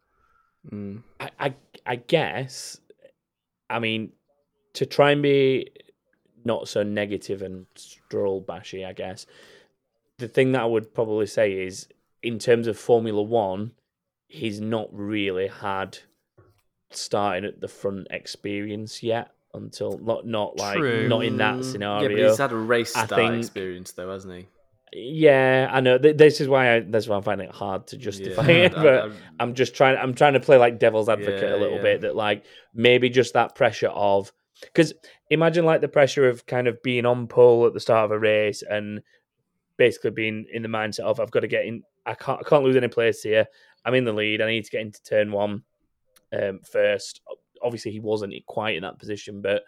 Mm. 0.71 1.03
I, 1.19 1.31
I, 1.39 1.55
I 1.87 1.97
guess, 1.97 2.79
I 3.71 3.79
mean, 3.79 4.13
to 4.75 4.87
try 4.87 5.13
and 5.13 5.23
be 5.23 5.71
not 6.45 6.69
so 6.69 6.83
negative 6.83 7.43
and 7.43 7.67
stroll 7.75 8.41
bashy, 8.41 8.85
I 8.85 8.93
guess 8.93 9.27
the 10.19 10.29
thing 10.29 10.53
that 10.53 10.63
I 10.63 10.67
would 10.67 10.95
probably 10.95 11.27
say 11.27 11.53
is 11.53 11.89
in 12.23 12.39
terms 12.39 12.67
of 12.67 12.79
Formula 12.79 13.23
One, 13.23 13.73
he's 14.29 14.61
not 14.61 14.89
really 14.93 15.49
had 15.49 15.99
starting 16.91 17.45
at 17.45 17.61
the 17.61 17.69
front 17.69 18.07
experience 18.11 19.03
yet 19.03 19.33
until 19.55 19.99
not 19.99 20.27
not 20.27 20.59
like 20.59 20.79
True. 20.79 21.09
not 21.09 21.25
in 21.25 21.37
that 21.39 21.65
scenario. 21.65 22.09
Yeah, 22.09 22.17
but 22.17 22.31
he's 22.31 22.39
had 22.39 22.53
a 22.53 22.57
race 22.57 22.91
start 22.91 23.11
think, 23.11 23.37
experience 23.37 23.93
though, 23.93 24.11
hasn't 24.11 24.35
he? 24.35 24.47
Yeah, 24.95 25.71
I 25.73 25.81
know. 25.81 25.97
This 25.97 26.41
is 26.41 26.49
why 26.49 26.77
I 26.77 26.81
that's 26.81 27.09
why 27.09 27.17
I'm 27.17 27.23
finding 27.23 27.49
it 27.49 27.55
hard 27.55 27.87
to 27.89 27.97
justify 27.97 28.47
yeah, 28.47 28.65
it. 28.65 28.75
But 28.75 29.13
I, 29.41 29.43
am 29.43 29.55
just 29.55 29.75
trying. 29.75 29.97
I'm 29.97 30.15
trying 30.15 30.35
to 30.35 30.41
play 30.41 30.59
like 30.59 30.79
devil's 30.79 31.09
advocate 31.09 31.43
yeah, 31.43 31.57
a 31.57 31.59
little 31.59 31.77
yeah. 31.77 31.83
bit. 31.83 32.01
That 32.03 32.17
like 32.17 32.45
maybe 32.75 33.09
just 33.09 33.35
that 33.35 33.55
pressure 33.55 33.89
of 33.89 34.33
because 34.61 34.93
imagine 35.31 35.65
like 35.65 35.81
the 35.81 35.89
pressure 35.89 36.29
of 36.29 36.45
kind 36.47 36.69
of 36.69 36.83
being 36.83 37.07
on 37.07 37.27
pole 37.27 37.67
at 37.67 37.73
the 37.73 37.81
start 37.81 38.05
of 38.05 38.11
a 38.11 38.19
race 38.19 38.63
and 38.69 39.03
basically 39.79 40.11
being 40.11 40.47
in 40.53 40.63
the 40.63 40.69
mindset 40.69 41.01
of 41.01 41.21
I've 41.21 41.31
got 41.31 41.41
to 41.41 41.49
get 41.49 41.65
in. 41.65 41.83
I 42.05 42.15
can't. 42.15 42.41
I 42.45 42.49
can't 42.49 42.65
lose 42.65 42.77
any 42.77 42.89
place 42.89 43.23
here. 43.23 43.47
I'm 43.85 43.95
in 43.95 44.05
the 44.05 44.13
lead. 44.13 44.43
I 44.43 44.47
need 44.47 44.65
to 44.65 44.71
get 44.71 44.83
into 44.83 45.03
turn 45.03 45.33
one 45.33 45.63
um, 46.33 46.61
first 46.71 47.23
obviously 47.63 47.93
he 47.93 48.01
wasn't 48.01 48.35
quite 48.47 48.77
in 48.77 48.83
that 48.83 48.99
position, 48.99 49.41
but 49.41 49.63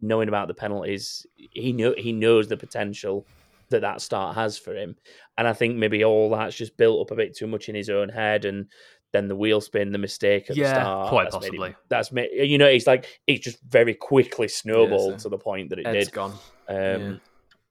knowing 0.00 0.28
about 0.28 0.48
the 0.48 0.54
penalties, 0.54 1.26
he 1.36 1.72
know 1.72 1.94
he 1.96 2.12
knows 2.12 2.48
the 2.48 2.56
potential 2.56 3.26
that 3.70 3.80
that 3.80 4.00
start 4.00 4.34
has 4.34 4.58
for 4.58 4.74
him, 4.74 4.96
and 5.38 5.48
I 5.48 5.52
think 5.52 5.76
maybe 5.76 6.04
all 6.04 6.30
that's 6.30 6.56
just 6.56 6.76
built 6.76 7.00
up 7.00 7.10
a 7.10 7.16
bit 7.16 7.36
too 7.36 7.46
much 7.46 7.68
in 7.68 7.74
his 7.74 7.90
own 7.90 8.08
head, 8.08 8.44
and 8.44 8.66
then 9.12 9.28
the 9.28 9.36
wheel 9.36 9.60
spin, 9.60 9.92
the 9.92 9.98
mistake 9.98 10.50
at 10.50 10.56
yeah, 10.56 10.74
the 10.74 10.80
start, 10.80 11.08
quite 11.08 11.24
that's 11.24 11.36
possibly. 11.36 11.58
Made 11.58 11.66
him, 11.68 11.76
that's 11.88 12.12
made 12.12 12.30
you 12.32 12.58
know 12.58 12.66
it's 12.66 12.86
like 12.86 13.20
it's 13.26 13.44
just 13.44 13.58
very 13.62 13.94
quickly 13.94 14.48
snowballed 14.48 15.12
yeah, 15.12 15.16
so 15.18 15.22
to 15.24 15.28
the 15.30 15.38
point 15.38 15.70
that 15.70 15.78
it 15.78 15.90
did. 15.90 16.12
Gone. 16.12 16.32
Um, 16.68 16.76
yeah. 16.78 17.14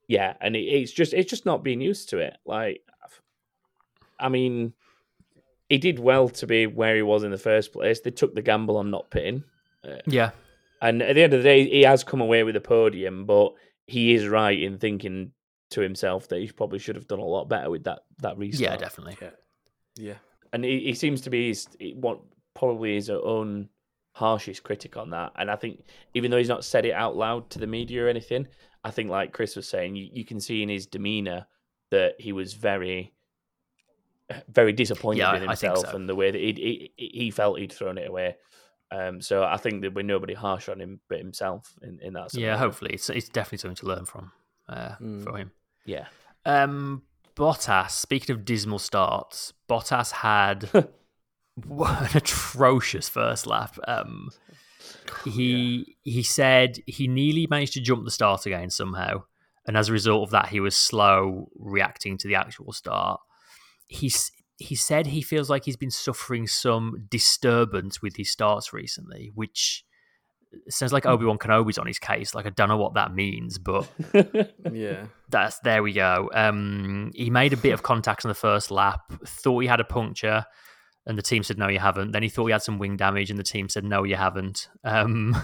yeah. 0.07 0.33
and 0.41 0.55
it, 0.55 0.63
it's 0.63 0.91
just 0.91 1.13
it's 1.13 1.29
just 1.29 1.45
not 1.45 1.63
being 1.63 1.81
used 1.81 2.09
to 2.09 2.19
it. 2.19 2.35
Like, 2.45 2.81
I 4.19 4.29
mean, 4.29 4.73
he 5.69 5.77
did 5.77 5.99
well 5.99 6.29
to 6.29 6.47
be 6.47 6.67
where 6.67 6.95
he 6.95 7.01
was 7.01 7.23
in 7.23 7.31
the 7.31 7.37
first 7.37 7.73
place. 7.73 7.99
They 8.01 8.11
took 8.11 8.35
the 8.35 8.41
gamble 8.41 8.77
on 8.77 8.91
not 8.91 9.09
pitting. 9.09 9.43
Uh, 9.85 9.97
yeah. 10.05 10.31
And 10.81 11.01
at 11.01 11.15
the 11.15 11.23
end 11.23 11.33
of 11.33 11.39
the 11.39 11.49
day, 11.49 11.67
he 11.69 11.81
has 11.83 12.03
come 12.03 12.21
away 12.21 12.43
with 12.43 12.55
a 12.55 12.61
podium, 12.61 13.25
but 13.25 13.53
he 13.87 14.13
is 14.13 14.27
right 14.27 14.59
in 14.59 14.77
thinking 14.77 15.31
to 15.71 15.81
himself 15.81 16.27
that 16.29 16.39
he 16.39 16.47
probably 16.51 16.79
should 16.79 16.95
have 16.95 17.07
done 17.07 17.19
a 17.19 17.25
lot 17.25 17.49
better 17.49 17.69
with 17.69 17.85
that 17.85 17.99
that 18.19 18.37
restart. 18.37 18.71
Yeah, 18.71 18.77
definitely. 18.77 19.17
Yeah. 19.21 19.29
Yeah. 19.97 20.13
And 20.53 20.63
he, 20.63 20.79
he 20.81 20.93
seems 20.93 21.21
to 21.21 21.29
be 21.29 21.47
his, 21.47 21.67
what 21.95 22.19
probably 22.53 22.95
his 22.95 23.09
own 23.09 23.69
harshest 24.13 24.63
critic 24.63 24.95
on 24.95 25.09
that. 25.09 25.31
And 25.37 25.49
I 25.49 25.55
think 25.55 25.83
even 26.13 26.31
though 26.31 26.37
he's 26.37 26.49
not 26.49 26.63
said 26.63 26.85
it 26.85 26.93
out 26.93 27.15
loud 27.15 27.49
to 27.51 27.59
the 27.59 27.67
media 27.67 28.05
or 28.05 28.07
anything, 28.07 28.47
I 28.83 28.91
think 28.91 29.09
like 29.09 29.33
Chris 29.33 29.55
was 29.55 29.67
saying, 29.67 29.95
you, 29.95 30.09
you 30.13 30.23
can 30.25 30.39
see 30.39 30.61
in 30.61 30.69
his 30.69 30.85
demeanor 30.85 31.47
that 31.91 32.15
he 32.19 32.31
was 32.31 32.53
very 32.53 33.13
very 34.49 34.73
disappointed 34.73 35.19
Yeah, 35.19 35.33
with 35.33 35.43
I 35.43 35.55
think 35.55 35.73
himself 35.73 35.91
so. 35.91 35.95
and 35.95 36.09
the 36.09 36.15
way 36.15 36.31
that 36.31 36.41
he, 36.41 36.91
he 36.97 37.09
he 37.19 37.31
felt 37.31 37.59
he'd 37.59 37.71
thrown 37.71 37.97
it 37.97 38.07
away. 38.09 38.37
Um, 38.91 39.21
so 39.21 39.43
I 39.43 39.57
think 39.57 39.81
that 39.81 39.93
we're 39.93 40.03
nobody 40.03 40.33
harsh 40.33 40.69
on 40.69 40.79
him 40.79 40.99
but 41.09 41.17
himself 41.17 41.73
in, 41.81 41.99
in 42.01 42.13
that. 42.13 42.33
Yeah, 42.33 42.57
hopefully 42.57 42.91
it's 42.93 43.09
it's 43.09 43.29
definitely 43.29 43.57
something 43.59 43.75
to 43.77 43.87
learn 43.87 44.05
from 44.05 44.31
uh, 44.69 44.95
Mm. 45.01 45.23
for 45.23 45.37
him. 45.37 45.51
Yeah, 45.85 46.07
Um, 46.45 47.03
Bottas. 47.35 47.91
Speaking 47.91 48.35
of 48.35 48.45
dismal 48.45 48.79
starts, 48.79 49.53
Bottas 49.69 50.11
had 50.11 50.69
an 50.73 52.09
atrocious 52.15 53.09
first 53.09 53.47
lap. 53.47 53.77
Um, 53.87 54.29
he 55.25 55.97
he 56.03 56.23
said 56.23 56.77
he 56.85 57.07
nearly 57.07 57.47
managed 57.49 57.73
to 57.73 57.81
jump 57.81 58.05
the 58.05 58.11
start 58.11 58.45
again 58.45 58.69
somehow, 58.69 59.23
and 59.67 59.75
as 59.77 59.89
a 59.89 59.93
result 59.93 60.23
of 60.23 60.31
that, 60.31 60.49
he 60.49 60.59
was 60.59 60.75
slow 60.75 61.49
reacting 61.55 62.17
to 62.19 62.27
the 62.27 62.35
actual 62.35 62.71
start. 62.73 63.19
He's 63.87 64.31
he 64.57 64.75
said 64.75 65.07
he 65.07 65.21
feels 65.21 65.49
like 65.49 65.65
he's 65.65 65.75
been 65.77 65.91
suffering 65.91 66.47
some 66.47 67.07
disturbance 67.09 68.01
with 68.01 68.15
his 68.15 68.31
starts 68.31 68.71
recently, 68.73 69.31
which 69.35 69.83
sounds 70.69 70.93
like 70.93 71.05
Obi 71.05 71.25
Wan 71.25 71.37
Kenobi's 71.37 71.77
on 71.77 71.87
his 71.87 71.99
case. 71.99 72.33
Like 72.33 72.45
I 72.45 72.49
don't 72.49 72.69
know 72.69 72.77
what 72.77 72.93
that 72.93 73.13
means, 73.13 73.57
but 73.57 73.89
Yeah. 74.71 75.07
that's 75.29 75.59
there 75.59 75.83
we 75.83 75.91
go. 75.93 76.29
Um, 76.33 77.11
he 77.13 77.29
made 77.29 77.51
a 77.53 77.57
bit 77.57 77.73
of 77.73 77.83
contact 77.83 78.23
on 78.25 78.29
the 78.29 78.35
first 78.35 78.71
lap. 78.71 79.01
Thought 79.25 79.59
he 79.59 79.67
had 79.67 79.81
a 79.81 79.85
puncture, 79.85 80.45
and 81.05 81.17
the 81.17 81.21
team 81.21 81.43
said 81.43 81.57
no, 81.57 81.67
you 81.67 81.79
haven't. 81.79 82.11
Then 82.11 82.23
he 82.23 82.29
thought 82.29 82.45
he 82.45 82.51
had 82.53 82.63
some 82.63 82.79
wing 82.79 82.95
damage, 82.95 83.29
and 83.29 83.37
the 83.37 83.43
team 83.43 83.67
said 83.67 83.83
no, 83.83 84.03
you 84.03 84.15
haven't. 84.15 84.69
Um, 84.85 85.35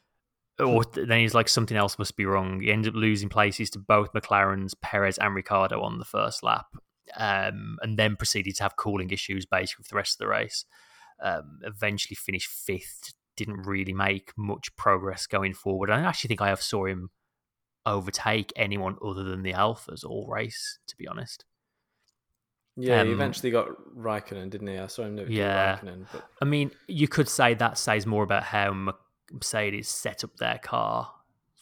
or 0.58 0.82
then 0.92 1.20
he's 1.20 1.34
like 1.34 1.48
something 1.48 1.76
else 1.76 1.96
must 1.98 2.16
be 2.16 2.26
wrong. 2.26 2.60
He 2.60 2.72
ended 2.72 2.94
up 2.94 3.00
losing 3.00 3.28
places 3.28 3.70
to 3.70 3.78
both 3.78 4.12
McLarens, 4.12 4.72
Perez, 4.82 5.18
and 5.18 5.34
Ricciardo 5.36 5.80
on 5.82 6.00
the 6.00 6.04
first 6.04 6.42
lap, 6.42 6.66
um, 7.16 7.78
and 7.82 7.98
then 7.98 8.16
proceeded 8.16 8.56
to 8.56 8.62
have 8.62 8.76
cooling 8.76 9.10
issues 9.10 9.46
basically 9.46 9.82
with 9.82 9.88
the 9.88 9.96
rest 9.96 10.14
of 10.14 10.24
the 10.24 10.28
race. 10.28 10.64
Um, 11.20 11.58
eventually 11.62 12.14
finished 12.16 12.48
fifth. 12.50 13.14
Didn't 13.36 13.62
really 13.66 13.92
make 13.92 14.32
much 14.36 14.74
progress 14.76 15.26
going 15.26 15.54
forward. 15.54 15.90
I 15.90 16.00
actually 16.00 16.28
think 16.28 16.40
I 16.40 16.48
have 16.48 16.62
saw 16.62 16.86
him 16.86 17.10
overtake 17.86 18.52
anyone 18.56 18.96
other 19.04 19.22
than 19.22 19.42
the 19.42 19.52
Alfas 19.52 20.04
all 20.04 20.26
race, 20.28 20.78
to 20.88 20.96
be 20.96 21.06
honest. 21.06 21.44
Yeah, 22.76 23.02
he 23.02 23.08
Um, 23.08 23.14
eventually 23.14 23.50
got 23.50 23.68
Raikkonen, 23.96 24.50
didn't 24.50 24.68
he? 24.68 24.78
I 24.78 24.86
saw 24.86 25.02
him 25.02 25.16
do 25.16 25.26
Yeah. 25.28 25.78
Raikkonen, 25.78 26.06
but 26.12 26.28
I 26.40 26.44
mean, 26.44 26.70
you 26.86 27.08
could 27.08 27.28
say 27.28 27.54
that 27.54 27.78
says 27.78 28.06
more 28.06 28.22
about 28.22 28.44
how 28.44 28.94
Mercedes 29.32 29.88
set 29.88 30.22
up 30.22 30.36
their 30.36 30.58
car 30.58 31.12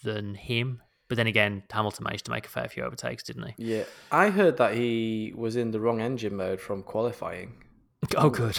than 0.02 0.35
him. 0.35 0.82
But 1.09 1.16
then 1.16 1.27
again, 1.29 1.62
Hamilton 1.71 2.03
managed 2.05 2.25
to 2.27 2.33
make 2.33 2.47
a 2.47 2.49
fair 2.49 2.69
few 2.69 2.83
overtakes, 2.83 3.23
didn't 3.23 3.47
he? 3.57 3.75
yeah, 3.77 3.85
I 4.11 4.31
heard 4.31 4.57
that 4.57 4.75
he 4.75 5.33
was 5.37 5.55
in 5.57 5.71
the 5.71 5.79
wrong 5.81 6.01
engine 6.01 6.35
mode 6.37 6.61
from 6.61 6.83
qualifying. 6.83 7.55
Oh, 8.16 8.29
good. 8.31 8.59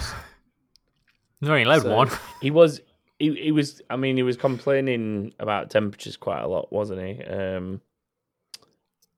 They're 1.42 1.52
only 1.52 1.64
allowed 1.64 1.84
So- 1.84 1.96
one. 1.96 2.10
he 2.42 2.52
was. 2.52 2.82
He, 3.20 3.34
he 3.36 3.52
was. 3.52 3.82
I 3.90 3.96
mean, 3.96 4.16
he 4.18 4.24
was 4.24 4.38
complaining 4.38 5.34
about 5.40 5.70
temperatures 5.72 6.18
quite 6.18 6.42
a 6.42 6.48
lot, 6.48 6.72
wasn't 6.72 7.02
he? 7.02 7.24
Um, 7.24 7.82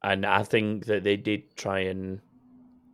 and 0.04 0.26
I 0.26 0.44
think 0.44 0.86
that 0.86 1.04
they 1.04 1.18
did 1.18 1.56
try 1.58 1.80
and 1.82 2.22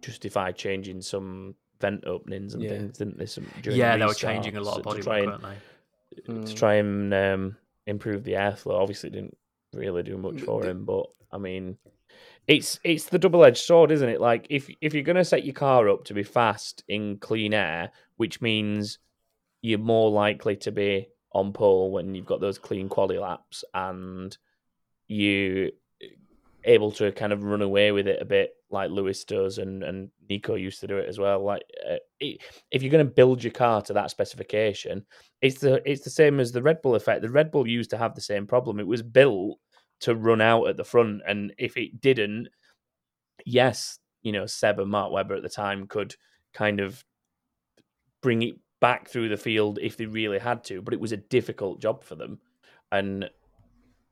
justify 0.02 0.52
changing 0.52 1.02
some 1.02 1.56
vent 1.80 2.06
openings 2.06 2.54
and 2.54 2.64
Yeah. 2.64 2.70
things, 2.70 2.98
didn't 2.98 3.18
they? 3.18 3.26
Some, 3.28 3.46
during 3.62 3.78
yeah, 3.78 3.94
the 3.94 4.00
they 4.00 4.06
were 4.08 4.14
changing 4.14 4.58
a 4.58 4.62
lot 4.62 4.78
of 4.78 4.84
to 4.84 4.84
body 4.84 5.02
try 5.02 5.22
work, 5.22 5.34
and, 5.36 5.44
weren't 5.44 6.44
they? 6.46 6.46
To 6.50 6.56
try 6.56 6.76
and 6.76 7.14
um, 7.14 7.58
improve 7.86 8.24
the 8.24 8.34
airflow. 8.34 8.80
Obviously, 8.82 9.10
didn't 9.12 9.38
really 9.76 10.04
do 10.04 10.18
much 10.18 10.42
for 10.42 10.66
him, 10.66 10.86
but 10.86 11.06
I 11.32 11.38
mean, 11.38 11.78
it's 12.48 12.80
it's 12.84 13.06
the 13.06 13.20
double 13.20 13.44
edged 13.44 13.58
sword, 13.58 13.92
isn't 13.92 14.10
it? 14.10 14.22
Like 14.22 14.48
if 14.50 14.70
if 14.82 14.94
you're 14.94 15.04
going 15.04 15.16
to 15.16 15.26
set 15.26 15.46
your 15.46 15.54
car 15.54 15.90
up 15.90 16.06
to 16.06 16.14
be 16.14 16.24
fast 16.24 16.84
in 16.88 17.18
clean 17.18 17.54
air, 17.54 17.92
which 18.18 18.42
means 18.42 19.00
you're 19.62 19.80
more 19.80 20.12
likely 20.12 20.56
to 20.58 20.72
be 20.72 21.08
on 21.32 21.52
pole 21.52 21.92
when 21.92 22.16
you've 22.16 22.26
got 22.26 22.40
those 22.40 22.58
clean 22.58 22.88
quality 22.88 23.20
laps 23.20 23.64
and 23.74 24.38
you 25.08 25.72
able 26.64 26.92
to 26.92 27.12
kind 27.12 27.32
of 27.32 27.44
run 27.44 27.62
away 27.62 27.92
with 27.92 28.08
it 28.08 28.22
a 28.22 28.26
bit 28.26 28.56
like 28.72 28.90
Lewis 28.90 29.24
does 29.24 29.60
and, 29.60 29.84
and 29.84 30.10
Nico 30.30 30.56
used 30.56 30.80
to 30.82 30.88
do 30.88 30.98
it 30.98 31.08
as 31.08 31.20
well. 31.20 31.44
Like 31.44 31.64
uh, 31.90 31.98
it, 32.20 32.42
if 32.72 32.82
you're 32.82 32.92
going 32.92 33.06
to 33.06 33.14
build 33.14 33.44
your 33.44 33.54
car 33.54 33.82
to 33.84 33.94
that 33.94 34.12
specification, 34.12 35.06
it's 35.42 35.60
the 35.60 35.82
it's 35.90 36.04
the 36.04 36.10
same 36.10 36.40
as 36.40 36.52
the 36.52 36.62
Red 36.62 36.82
Bull 36.82 36.96
effect. 36.96 37.22
The 37.22 37.30
Red 37.30 37.52
Bull 37.52 37.68
used 37.68 37.92
to 37.92 37.98
have 37.98 38.16
the 38.16 38.22
same 38.22 38.48
problem. 38.48 38.80
It 38.80 38.88
was 38.88 39.02
built 39.02 39.60
to 40.02 40.16
run 40.16 40.42
out 40.42 40.68
at 40.68 40.78
the 40.78 40.84
front, 40.84 41.22
and 41.28 41.54
if 41.58 41.78
it 41.78 42.02
didn't, 42.02 42.50
yes, 43.46 44.00
you 44.22 44.32
know 44.32 44.46
Seb 44.46 44.80
and 44.80 44.90
Mark 44.92 45.12
Webber 45.12 45.36
at 45.36 45.44
the 45.44 45.50
time 45.50 45.88
could 45.88 46.16
kind 46.54 46.80
of 46.80 47.04
bring 48.22 48.42
it 48.42 48.56
back 48.82 49.08
through 49.08 49.30
the 49.30 49.38
field 49.38 49.80
if 49.82 49.98
they 49.98 50.06
really 50.06 50.40
had 50.40 50.64
to, 50.66 50.82
but 50.82 50.94
it 50.94 51.00
was 51.00 51.12
a 51.12 51.18
difficult 51.18 51.80
job 51.82 52.04
for 52.04 52.16
them, 52.16 52.40
and 52.92 53.30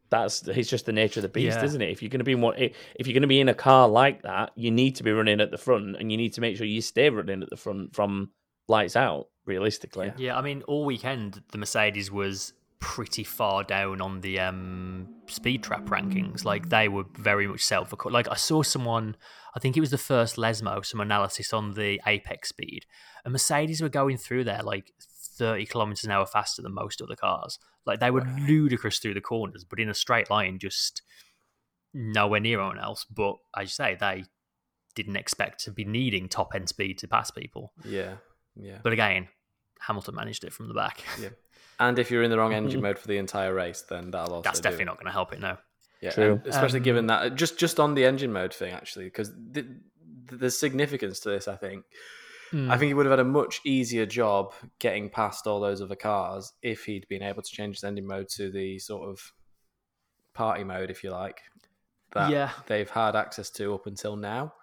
that's 0.10 0.48
it's 0.48 0.70
just 0.70 0.86
the 0.86 0.92
nature 0.94 1.20
of 1.20 1.24
the 1.24 1.30
beast, 1.30 1.58
Yeah. 1.58 1.66
isn't 1.66 1.82
it? 1.82 1.90
If 1.90 2.02
you're 2.02 2.10
going 2.10 2.20
to 2.20 2.24
be 2.26 2.34
in 2.34 2.42
one, 2.42 2.56
if 2.58 3.08
you're 3.08 3.14
going 3.14 3.22
to 3.24 3.28
be 3.28 3.40
in 3.40 3.50
a 3.50 3.54
car 3.56 3.88
like 3.90 4.22
that, 4.24 4.52
you 4.56 4.70
need 4.72 4.96
to 4.98 5.04
be 5.04 5.12
running 5.12 5.42
at 5.42 5.52
the 5.52 5.58
front, 5.58 5.96
and 5.98 6.12
you 6.12 6.18
need 6.18 6.34
to 6.34 6.42
make 6.42 6.56
sure 6.58 6.66
you 6.68 6.82
stay 6.82 7.10
running 7.10 7.42
at 7.42 7.50
the 7.50 7.58
front 7.58 7.96
from 7.96 8.32
lights 8.68 8.96
out. 8.96 9.28
Realistically, 9.46 10.14
Yeah, 10.18 10.38
I 10.38 10.42
mean, 10.42 10.62
all 10.70 10.86
weekend 10.86 11.44
the 11.52 11.58
Mercedes 11.58 12.10
was 12.10 12.54
pretty 12.84 13.24
far 13.24 13.64
down 13.64 14.02
on 14.02 14.20
the 14.20 14.38
um, 14.42 15.08
speed 15.28 15.64
trap 15.64 15.86
rankings. 15.86 16.44
Like 16.44 16.68
they 16.68 16.90
were 16.90 17.06
very 17.18 17.48
much 17.48 17.64
self. 17.64 17.94
Like 18.06 18.30
I 18.30 18.36
saw 18.36 18.62
someone, 18.62 19.16
I 19.56 19.60
think 19.60 19.78
it 19.78 19.80
was 19.80 19.90
the 19.90 19.98
first 19.98 20.36
Lesmo, 20.36 20.86
some 20.86 21.00
analysis 21.00 21.54
on 21.54 21.76
the 21.76 22.02
apex 22.06 22.50
speed, 22.50 22.86
and 23.24 23.32
Mercedes 23.32 23.82
were 23.82 23.90
going 23.90 24.18
through 24.18 24.44
there 24.44 24.62
like 24.62 24.92
30 25.38 25.66
kilometers 25.66 26.04
an 26.04 26.12
hour 26.12 26.26
faster 26.26 26.62
than 26.62 26.74
most 26.74 27.02
other 27.02 27.16
cars. 27.16 27.58
Like 27.86 28.02
they 28.02 28.12
were 28.12 28.28
ludicrous 28.42 29.00
through 29.00 29.14
the 29.14 29.22
corners, 29.22 29.64
but 29.64 29.80
in 29.80 29.90
a 29.90 29.94
straight 29.94 30.30
line, 30.30 30.60
just 30.60 31.02
nowhere 31.94 32.42
near 32.42 32.60
anyone 32.60 32.80
else. 32.80 33.06
But 33.06 33.38
as 33.56 33.64
you 33.64 33.70
say, 33.70 33.98
they 33.98 34.26
didn't 34.94 35.16
expect 35.16 35.64
to 35.64 35.72
be 35.72 35.86
needing 35.86 36.28
top 36.28 36.54
end 36.54 36.68
speed 36.68 36.98
to 37.00 37.08
pass 37.08 37.32
people. 37.32 37.72
Yeah, 37.86 38.16
yeah. 38.58 38.80
But 38.84 38.92
again, 38.92 39.30
Hamilton 39.80 40.16
managed 40.16 40.44
it 40.44 40.52
from 40.52 40.68
the 40.68 40.74
back. 40.74 41.02
Yeah. 41.20 41.30
And 41.80 41.98
if 42.00 42.12
you're 42.12 42.24
in 42.24 42.30
the 42.32 42.38
wrong 42.38 42.54
engine 42.54 42.82
mode 42.82 43.00
for 43.00 43.08
the 43.08 43.18
entire 43.18 43.54
race, 43.54 43.82
then 43.82 44.12
that'll 44.12 44.36
also 44.36 44.42
That's 44.44 44.60
do 44.60 44.64
definitely 44.64 44.84
it. 44.84 44.86
not 44.86 44.96
going 44.98 45.06
to 45.08 45.12
help 45.12 45.34
it 45.34 45.40
now. 45.40 45.58
Yeah, 46.02 46.12
True. 46.12 46.34
and 46.34 46.48
especially 46.48 46.80
Um, 46.80 46.84
given 46.84 47.08
that 47.08 47.36
just 47.36 47.58
just 47.58 47.80
on 47.80 47.96
the 47.96 48.06
engine 48.06 48.32
mode 48.34 48.54
thing, 48.54 48.74
actually, 48.74 49.06
because 49.06 49.30
th- 49.54 49.66
th- 49.66 50.40
there's 50.40 50.58
significance 50.60 51.20
to 51.22 51.30
this. 51.30 51.48
I 51.48 51.56
think. 51.56 51.86
I 52.56 52.78
think 52.78 52.90
he 52.90 52.94
would 52.94 53.08
have 53.08 53.18
had 53.18 53.20
a 53.26 53.28
much 53.28 53.62
easier 53.66 54.06
job 54.06 54.54
getting 54.78 55.10
past 55.10 55.48
all 55.48 55.60
those 55.60 55.82
other 55.82 55.96
cars 55.96 56.54
if 56.62 56.86
he'd 56.86 57.08
been 57.08 57.24
able 57.24 57.42
to 57.42 57.52
change 57.52 57.78
his 57.78 57.84
engine 57.84 58.06
mode 58.06 58.30
to 58.36 58.52
the 58.52 58.78
sort 58.78 59.10
of 59.10 59.34
party 60.36 60.64
mode, 60.64 60.92
if 60.92 61.04
you 61.04 61.10
like, 61.10 61.42
that 62.12 62.30
Yeah. 62.30 62.52
they've 62.68 62.90
had 62.90 63.16
access 63.16 63.50
to 63.52 63.74
up 63.74 63.88
until 63.88 64.16
now. 64.16 64.54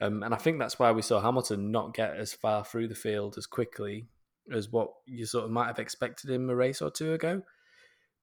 Um, 0.00 0.22
and 0.22 0.32
I 0.32 0.38
think 0.38 0.58
that's 0.58 0.78
why 0.78 0.90
we 0.92 1.02
saw 1.02 1.20
Hamilton 1.20 1.70
not 1.70 1.92
get 1.92 2.16
as 2.16 2.32
far 2.32 2.64
through 2.64 2.88
the 2.88 2.94
field 2.94 3.36
as 3.36 3.44
quickly 3.44 4.06
as 4.52 4.70
what 4.70 4.90
you 5.06 5.26
sort 5.26 5.44
of 5.44 5.50
might 5.50 5.66
have 5.66 5.78
expected 5.78 6.30
him 6.30 6.50
a 6.50 6.54
race 6.54 6.82
or 6.82 6.90
two 6.90 7.12
ago, 7.12 7.42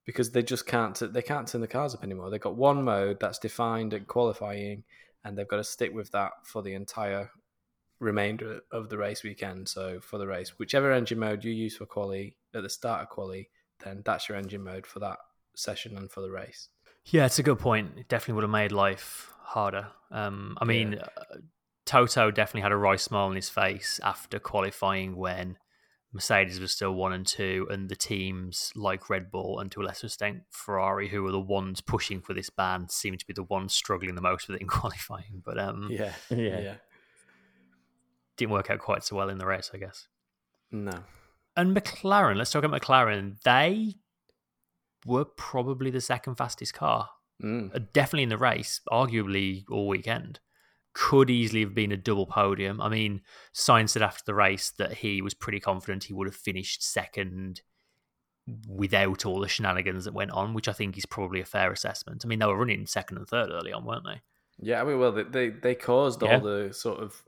because 0.06 0.32
they 0.32 0.44
just 0.44 0.66
can't 0.66 1.02
they 1.14 1.22
can't 1.22 1.48
turn 1.48 1.62
the 1.62 1.68
cars 1.68 1.96
up 1.96 2.04
anymore. 2.04 2.30
They've 2.30 2.40
got 2.40 2.56
one 2.56 2.84
mode 2.84 3.20
that's 3.20 3.40
defined 3.40 3.94
at 3.94 4.08
qualifying, 4.08 4.84
and 5.24 5.38
they've 5.38 5.48
got 5.48 5.58
to 5.58 5.64
stick 5.64 5.94
with 5.94 6.12
that 6.12 6.32
for 6.44 6.62
the 6.62 6.74
entire 6.74 7.32
remainder 8.00 8.62
of 8.72 8.90
the 8.90 8.98
race 8.98 9.24
weekend. 9.24 9.70
So 9.70 10.00
for 10.00 10.18
the 10.18 10.28
race, 10.28 10.58
whichever 10.58 10.92
engine 10.92 11.20
mode 11.20 11.44
you 11.44 11.52
use 11.52 11.78
for 11.78 11.86
quali 11.86 12.36
at 12.54 12.64
the 12.64 12.70
start 12.70 13.04
of 13.04 13.10
quali, 13.10 13.50
then 13.84 14.02
that's 14.06 14.28
your 14.28 14.38
engine 14.38 14.64
mode 14.64 14.88
for 14.88 15.00
that 15.00 15.18
session 15.56 15.98
and 15.98 16.12
for 16.12 16.22
the 16.22 16.32
race. 16.32 16.70
Yeah, 17.06 17.26
it's 17.26 17.40
a 17.40 17.44
good 17.44 17.60
point. 17.60 17.92
It 17.98 18.08
definitely 18.08 18.36
would 18.36 18.44
have 18.44 18.52
made 18.52 18.72
life 18.72 19.34
harder. 19.42 19.88
Um, 20.12 20.58
I 20.62 20.66
mean, 20.66 20.96
uh, 20.96 21.38
Toto 21.86 22.32
definitely 22.32 22.62
had 22.62 22.72
a 22.72 22.78
wry 22.78 22.96
smile 22.96 23.26
on 23.26 23.36
his 23.36 23.50
face 23.50 24.00
after 24.04 24.40
qualifying 24.40 25.16
when 25.16 25.58
Mercedes 26.14 26.60
was 26.60 26.72
still 26.74 26.94
one 26.94 27.14
and 27.14 27.26
two, 27.26 27.68
and 27.72 27.88
the 27.88 27.96
teams 27.96 28.72
like 28.76 29.10
Red 29.10 29.32
Bull 29.32 29.60
and 29.60 29.72
to 29.72 29.82
a 29.82 29.84
lesser 29.84 30.08
extent 30.08 30.42
Ferrari, 30.50 31.08
who 31.08 31.24
were 31.24 31.32
the 31.32 31.40
ones 31.40 31.80
pushing 31.80 32.20
for 32.22 32.34
this 32.34 32.50
ban, 32.50 32.90
seemed 32.90 33.20
to 33.20 33.26
be 33.28 33.34
the 33.34 33.44
ones 33.44 33.74
struggling 33.74 34.16
the 34.16 34.22
most 34.22 34.48
with 34.48 34.58
it 34.58 34.62
in 34.62 34.68
qualifying. 34.80 35.42
But 35.46 35.58
um, 35.58 35.88
Yeah, 35.90 36.14
Yeah. 36.30 36.60
yeah. 36.60 36.76
didn't 38.38 38.52
work 38.52 38.70
out 38.70 38.80
quite 38.80 39.04
so 39.04 39.16
well 39.16 39.30
in 39.30 39.38
the 39.38 39.46
race, 39.46 39.72
I 39.74 39.78
guess. 39.78 40.08
No, 40.72 41.04
And 41.56 41.76
McLaren, 41.76 42.38
let's 42.38 42.52
talk 42.52 42.64
about 42.64 42.82
McLaren. 42.82 43.42
They 43.44 43.96
were 45.06 45.26
probably 45.26 45.92
the 45.92 46.02
second 46.02 46.36
fastest 46.36 46.74
car. 46.74 47.10
mm. 47.44 47.74
Uh, 47.76 47.80
definitely 47.94 48.24
in 48.24 48.30
the 48.30 48.38
race, 48.38 48.82
arguably 48.90 49.64
all 49.70 49.88
weekend. 49.88 50.40
Could 50.94 51.30
easily 51.30 51.62
have 51.62 51.74
been 51.74 51.92
a 51.92 51.98
double 51.98 52.26
podium. 52.26 52.82
I 52.82 52.90
mean, 52.90 53.22
Sainz 53.56 53.90
said 53.92 54.02
after 54.02 54.24
the 54.26 54.34
race 54.34 54.72
that 54.78 54.94
he 54.94 55.22
was 55.22 55.34
pretty 55.34 55.60
confident 55.60 56.04
he 56.06 56.14
would 56.14 56.28
have 56.28 56.36
finished 56.36 56.84
second 56.84 57.62
without 58.68 59.26
all 59.26 59.40
the 59.40 59.48
shenanigans 59.48 60.06
that 60.06 60.14
went 60.14 60.32
on, 60.32 60.54
which 60.54 60.68
I 60.68 60.74
think 60.74 60.98
is 60.98 61.06
probably 61.06 61.40
a 61.42 61.46
fair 61.46 61.72
assessment. 61.72 62.24
I 62.26 62.28
mean, 62.28 62.40
they 62.40 62.46
were 62.46 62.58
running 62.58 62.86
second 62.88 63.18
and 63.18 63.28
third 63.28 63.50
early 63.52 63.72
on, 63.72 63.86
weren't 63.86 64.06
they? 64.06 64.22
yeah. 64.60 64.82
I 64.82 64.84
mean, 64.84 65.00
well, 65.00 65.12
they 65.12 65.50
they, 65.50 65.76
caused 65.76 66.22
Yeah. 66.22 66.36
all 66.36 66.42
the 66.42 66.74
sort 66.74 67.00
of 67.00 67.24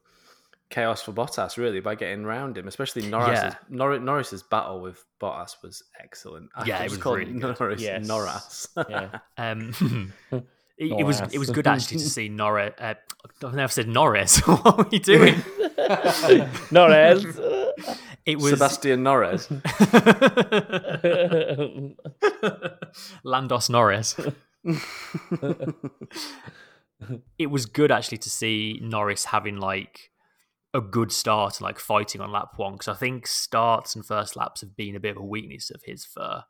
chaos 0.70 1.02
for 1.04 1.14
Bottas 1.14 1.56
really 1.58 1.80
by 1.80 1.94
getting 1.96 2.26
round 2.26 2.58
him, 2.58 2.68
especially 2.68 3.04
Norris's 3.08 3.44
Yeah. 3.44 3.56
Nor- 3.70 4.00
Norris's 4.00 4.42
battle 4.44 4.82
with 4.82 5.06
Bottas 5.22 5.62
was 5.62 5.84
excellent. 6.02 6.50
I 6.56 6.66
Yeah, 6.66 6.84
it 6.84 6.90
was 6.90 7.06
really. 7.06 7.26
Norris 7.32 7.82
Yes. 7.82 8.08
Norris. 8.08 8.68
Yeah. 8.90 9.20
Um, 9.38 10.14
it, 10.78 11.00
it 11.00 11.04
was 11.04 11.22
it 11.22 11.38
was 11.38 11.50
good 11.50 11.68
actually 11.68 12.00
to 12.00 12.10
see 12.18 12.30
Norris. 12.30 12.74
Uh, 12.80 12.96
I've 13.44 13.54
never 13.54 13.72
said 13.72 13.88
Norris. 13.88 14.40
what 14.48 14.80
are 14.80 14.88
we 14.92 15.00
doing? 15.00 15.36
Norris. 16.72 17.26
It 18.26 18.40
was 18.40 18.52
Sebastian 18.52 19.04
Norris. 19.04 19.48
Landos 23.26 23.70
Norris. 23.70 24.16
it 27.38 27.48
was 27.48 27.66
good 27.66 27.92
actually 27.92 28.18
to 28.20 28.30
see 28.30 28.80
Norris 28.82 29.26
having 29.26 29.58
like 29.58 30.12
a 30.74 30.82
good 30.82 31.12
start 31.12 31.58
and 31.58 31.66
like 31.66 31.80
fighting 31.80 32.22
on 32.22 32.32
lap 32.32 32.54
one 32.56 32.74
because 32.74 32.88
I 32.88 32.96
think 32.96 33.28
starts 33.28 33.96
and 33.96 34.06
first 34.06 34.36
laps 34.36 34.62
have 34.62 34.76
been 34.76 34.96
a 34.96 35.00
bit 35.00 35.18
of 35.18 35.22
a 35.22 35.26
weakness 35.26 35.70
of 35.70 35.84
his 35.86 36.06
for 36.06 36.46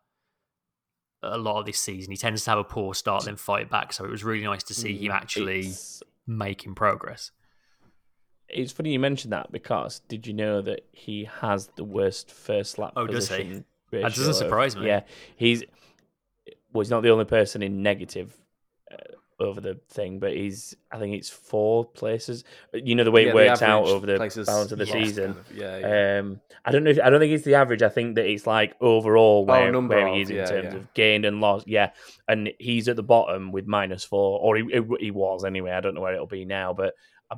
a 1.24 1.38
lot 1.38 1.60
of 1.60 1.66
this 1.66 1.80
season. 1.80 2.12
He 2.12 2.18
tends 2.18 2.44
to 2.44 2.50
have 2.52 2.60
a 2.60 2.64
poor 2.64 2.94
start 2.94 3.26
then 3.26 3.36
fight 3.36 3.70
back, 3.70 3.94
so 3.94 4.04
it 4.06 4.12
was 4.12 4.24
really 4.24 4.44
nice 4.44 4.64
to 4.64 4.74
see 4.74 4.98
him 4.98 5.12
actually 5.12 5.62
It's, 5.68 6.04
making 6.28 6.76
progress. 6.76 7.32
it's 8.50 8.72
funny 8.72 8.92
you 8.94 9.00
mentioned 9.00 9.34
that 9.34 9.52
because 9.52 10.00
did 10.08 10.28
you 10.28 10.34
know 10.34 10.62
that 10.62 10.86
he 10.92 11.26
has 11.42 11.68
the 11.76 11.84
worst 11.84 12.30
first 12.32 12.78
lap 12.78 12.94
Oh, 12.96 13.08
does 13.08 13.30
he? 13.30 13.64
That 13.92 14.02
doesn't 14.16 14.30
of- 14.30 14.36
surprise 14.36 14.76
me. 14.76 14.88
Yeah, 14.88 15.02
he's 15.36 15.64
well, 16.72 16.82
he's 16.84 16.90
not 16.90 17.04
the 17.04 17.10
only 17.10 17.26
person 17.26 17.62
in 17.62 17.84
negative 17.84 18.36
uh, 18.92 18.96
over 19.44 19.62
the 19.62 19.80
thing, 19.90 20.20
but 20.20 20.34
he's 20.34 20.76
I 20.92 20.98
think 20.98 21.16
it's 21.16 21.30
four 21.30 21.86
places. 21.86 22.44
You 22.74 22.96
know 22.96 23.04
the 23.04 23.12
way 23.12 23.24
Yeah, 23.24 23.30
it 23.30 23.32
the 23.32 23.36
works 23.50 23.62
out 23.62 23.86
over 23.86 24.06
the 24.08 24.16
places- 24.18 24.48
balance 24.48 24.72
of 24.72 24.80
the 24.80 24.86
yes, 24.86 24.94
season. 24.94 25.34
kind 25.34 25.46
of, 25.52 25.56
Yeah, 25.58 25.78
yeah. 25.78 26.20
Um, 26.20 26.42
I 26.66 26.72
don't 26.72 26.84
know. 26.84 26.92
If, 26.92 27.00
I 27.04 27.10
don't 27.10 27.20
think 27.20 27.34
it's 27.34 27.44
the 27.46 27.56
average. 27.56 27.82
I 27.84 27.90
think 27.90 28.16
that 28.16 28.26
it's 28.26 28.48
like 28.48 28.74
overall 28.82 29.46
where, 29.46 29.68
Oh, 29.68 29.72
number 29.72 29.96
where 29.96 30.08
he 30.08 30.22
is 30.22 30.30
in 30.30 30.38
yeah, 30.38 30.46
terms 30.46 30.74
yeah. 30.74 30.80
of 30.80 30.94
gained 30.94 31.26
and 31.26 31.42
lost. 31.42 31.68
Yeah, 31.68 31.92
and 32.28 32.52
he's 32.60 32.88
at 32.88 32.96
the 32.96 33.04
bottom 33.04 33.52
with 33.52 33.68
minus 33.68 34.04
four, 34.04 34.40
or 34.40 34.56
he 34.56 34.64
he 35.00 35.12
was 35.12 35.44
anyway. 35.44 35.72
I 35.72 35.82
don't 35.82 35.94
know 35.94 36.02
where 36.02 36.14
it'll 36.14 36.26
be 36.26 36.46
now, 36.46 36.74
but 36.74 36.94
I 37.30 37.36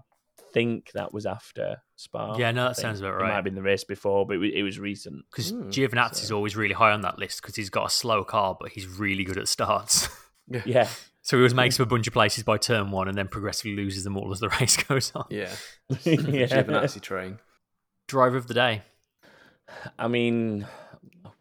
think 0.53 0.91
that 0.93 1.13
was 1.13 1.25
after 1.25 1.77
Spa. 1.97 2.37
Yeah, 2.37 2.51
no, 2.51 2.65
that 2.67 2.77
sounds 2.77 2.99
about 2.99 3.15
right. 3.15 3.21
It 3.23 3.27
might 3.29 3.35
have 3.35 3.43
been 3.43 3.55
the 3.55 3.61
race 3.61 3.83
before, 3.83 4.25
but 4.25 4.35
it 4.35 4.39
was, 4.39 4.51
it 4.53 4.63
was 4.63 4.79
recent. 4.79 5.25
Because 5.31 5.49
Hmm, 5.51 5.69
Giovinazzi's 5.69 6.31
always 6.31 6.55
really 6.55 6.73
high 6.75 6.91
on 6.91 7.01
that 7.01 7.17
list 7.19 7.41
because 7.41 7.55
he's 7.55 7.69
got 7.69 7.87
a 7.87 7.89
slow 7.89 8.23
car, 8.23 8.55
but 8.59 8.69
he's 8.71 8.87
really 8.87 9.23
good 9.23 9.37
at 9.37 9.47
starts. 9.47 10.07
Yeah, 10.65 10.87
so 11.25 11.37
he 11.37 11.41
always 11.41 11.55
makes 11.55 11.79
up 11.79 11.87
a 11.87 11.89
bunch 11.89 12.05
of 12.05 12.13
places 12.13 12.43
by 12.43 12.55
turn 12.55 12.91
one 12.91 13.07
and 13.07 13.17
then 13.17 13.27
progressively 13.27 13.75
loses 13.75 14.03
them 14.03 14.15
all 14.15 14.31
as 14.31 14.39
the 14.39 14.49
race 14.61 14.77
goes 14.77 15.11
on. 15.15 15.25
yeah. 15.31 15.49
yeah. 15.89 16.45
Giovinazzi 16.45 17.01
train. 17.01 17.39
Driver 18.07 18.37
of 18.37 18.45
the 18.45 18.53
day. 18.53 18.83
I 19.97 20.07
mean, 20.07 20.67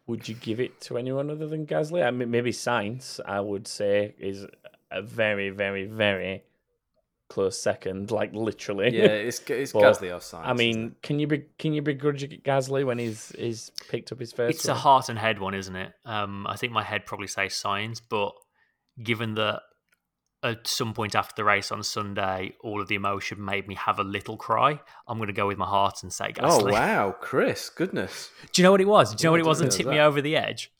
would 0.07 0.27
you 0.27 0.33
give 0.33 0.59
it 0.59 0.81
to 0.81 0.97
anyone 0.97 1.29
other 1.29 1.45
than 1.45 1.67
Gasly? 1.67 2.03
I 2.03 2.09
mean, 2.09 2.31
maybe 2.31 2.51
Sainz, 2.51 3.19
I 3.27 3.39
would 3.39 3.67
say, 3.67 4.15
is 4.17 4.47
a 4.89 5.03
very, 5.03 5.51
very, 5.51 5.85
very 5.85 6.41
close 7.29 7.61
second. 7.61 8.09
Like 8.09 8.33
literally. 8.33 8.89
Yeah, 8.91 9.03
it's 9.03 9.39
it's 9.51 9.71
But, 9.73 9.83
Gasly 9.83 10.11
or 10.11 10.19
Sainz. 10.19 10.47
I 10.47 10.53
mean, 10.53 10.95
can 11.03 11.19
you 11.19 11.27
be, 11.27 11.43
can 11.59 11.73
you 11.73 11.83
begrudge 11.83 12.27
Gasly 12.41 12.83
when 12.87 12.97
he's 12.97 13.31
he's 13.37 13.69
picked 13.87 14.11
up 14.11 14.19
his 14.19 14.33
first? 14.33 14.55
It's 14.55 14.67
a 14.67 14.73
heart 14.73 15.09
and 15.09 15.19
head 15.19 15.37
one, 15.37 15.53
isn't 15.53 15.75
it? 15.75 15.93
Um, 16.05 16.47
I 16.47 16.55
think 16.55 16.73
my 16.73 16.83
head 16.83 17.05
probably 17.05 17.27
says 17.27 17.53
Sainz, 17.53 18.01
but 18.09 18.33
given 19.03 19.35
that 19.35 19.61
at 20.45 20.67
some 20.67 20.93
point 20.93 21.15
after 21.15 21.33
the 21.35 21.43
race 21.43 21.71
on 21.71 21.83
Sunday, 21.83 22.53
all 22.61 22.81
of 22.81 22.87
the 22.87 22.95
emotion 22.95 23.43
made 23.43 23.67
me 23.67 23.75
have 23.75 23.99
a 23.99 24.03
little 24.03 24.37
cry, 24.37 24.79
I'm 25.07 25.17
going 25.17 25.27
to 25.27 25.33
go 25.33 25.47
with 25.47 25.57
my 25.57 25.65
heart 25.65 26.03
and 26.03 26.13
say 26.13 26.33
Oh 26.39 26.65
wow, 26.65 27.15
Chris, 27.19 27.69
goodness. 27.69 28.29
Do 28.53 28.61
you 28.61 28.63
know 28.63 28.71
what 28.71 28.81
it 28.81 28.87
was? 28.87 29.13
Do 29.15 29.21
you 29.23 29.27
know 29.27 29.31
Yeah, 29.31 29.31
what 29.31 29.39
it 29.41 29.45
I 29.45 29.49
was 29.49 29.59
that 29.59 29.71
tipped 29.71 29.87
know 29.87 29.91
me 29.93 29.99
over 29.99 30.21
the 30.21 30.37
edge? 30.37 30.71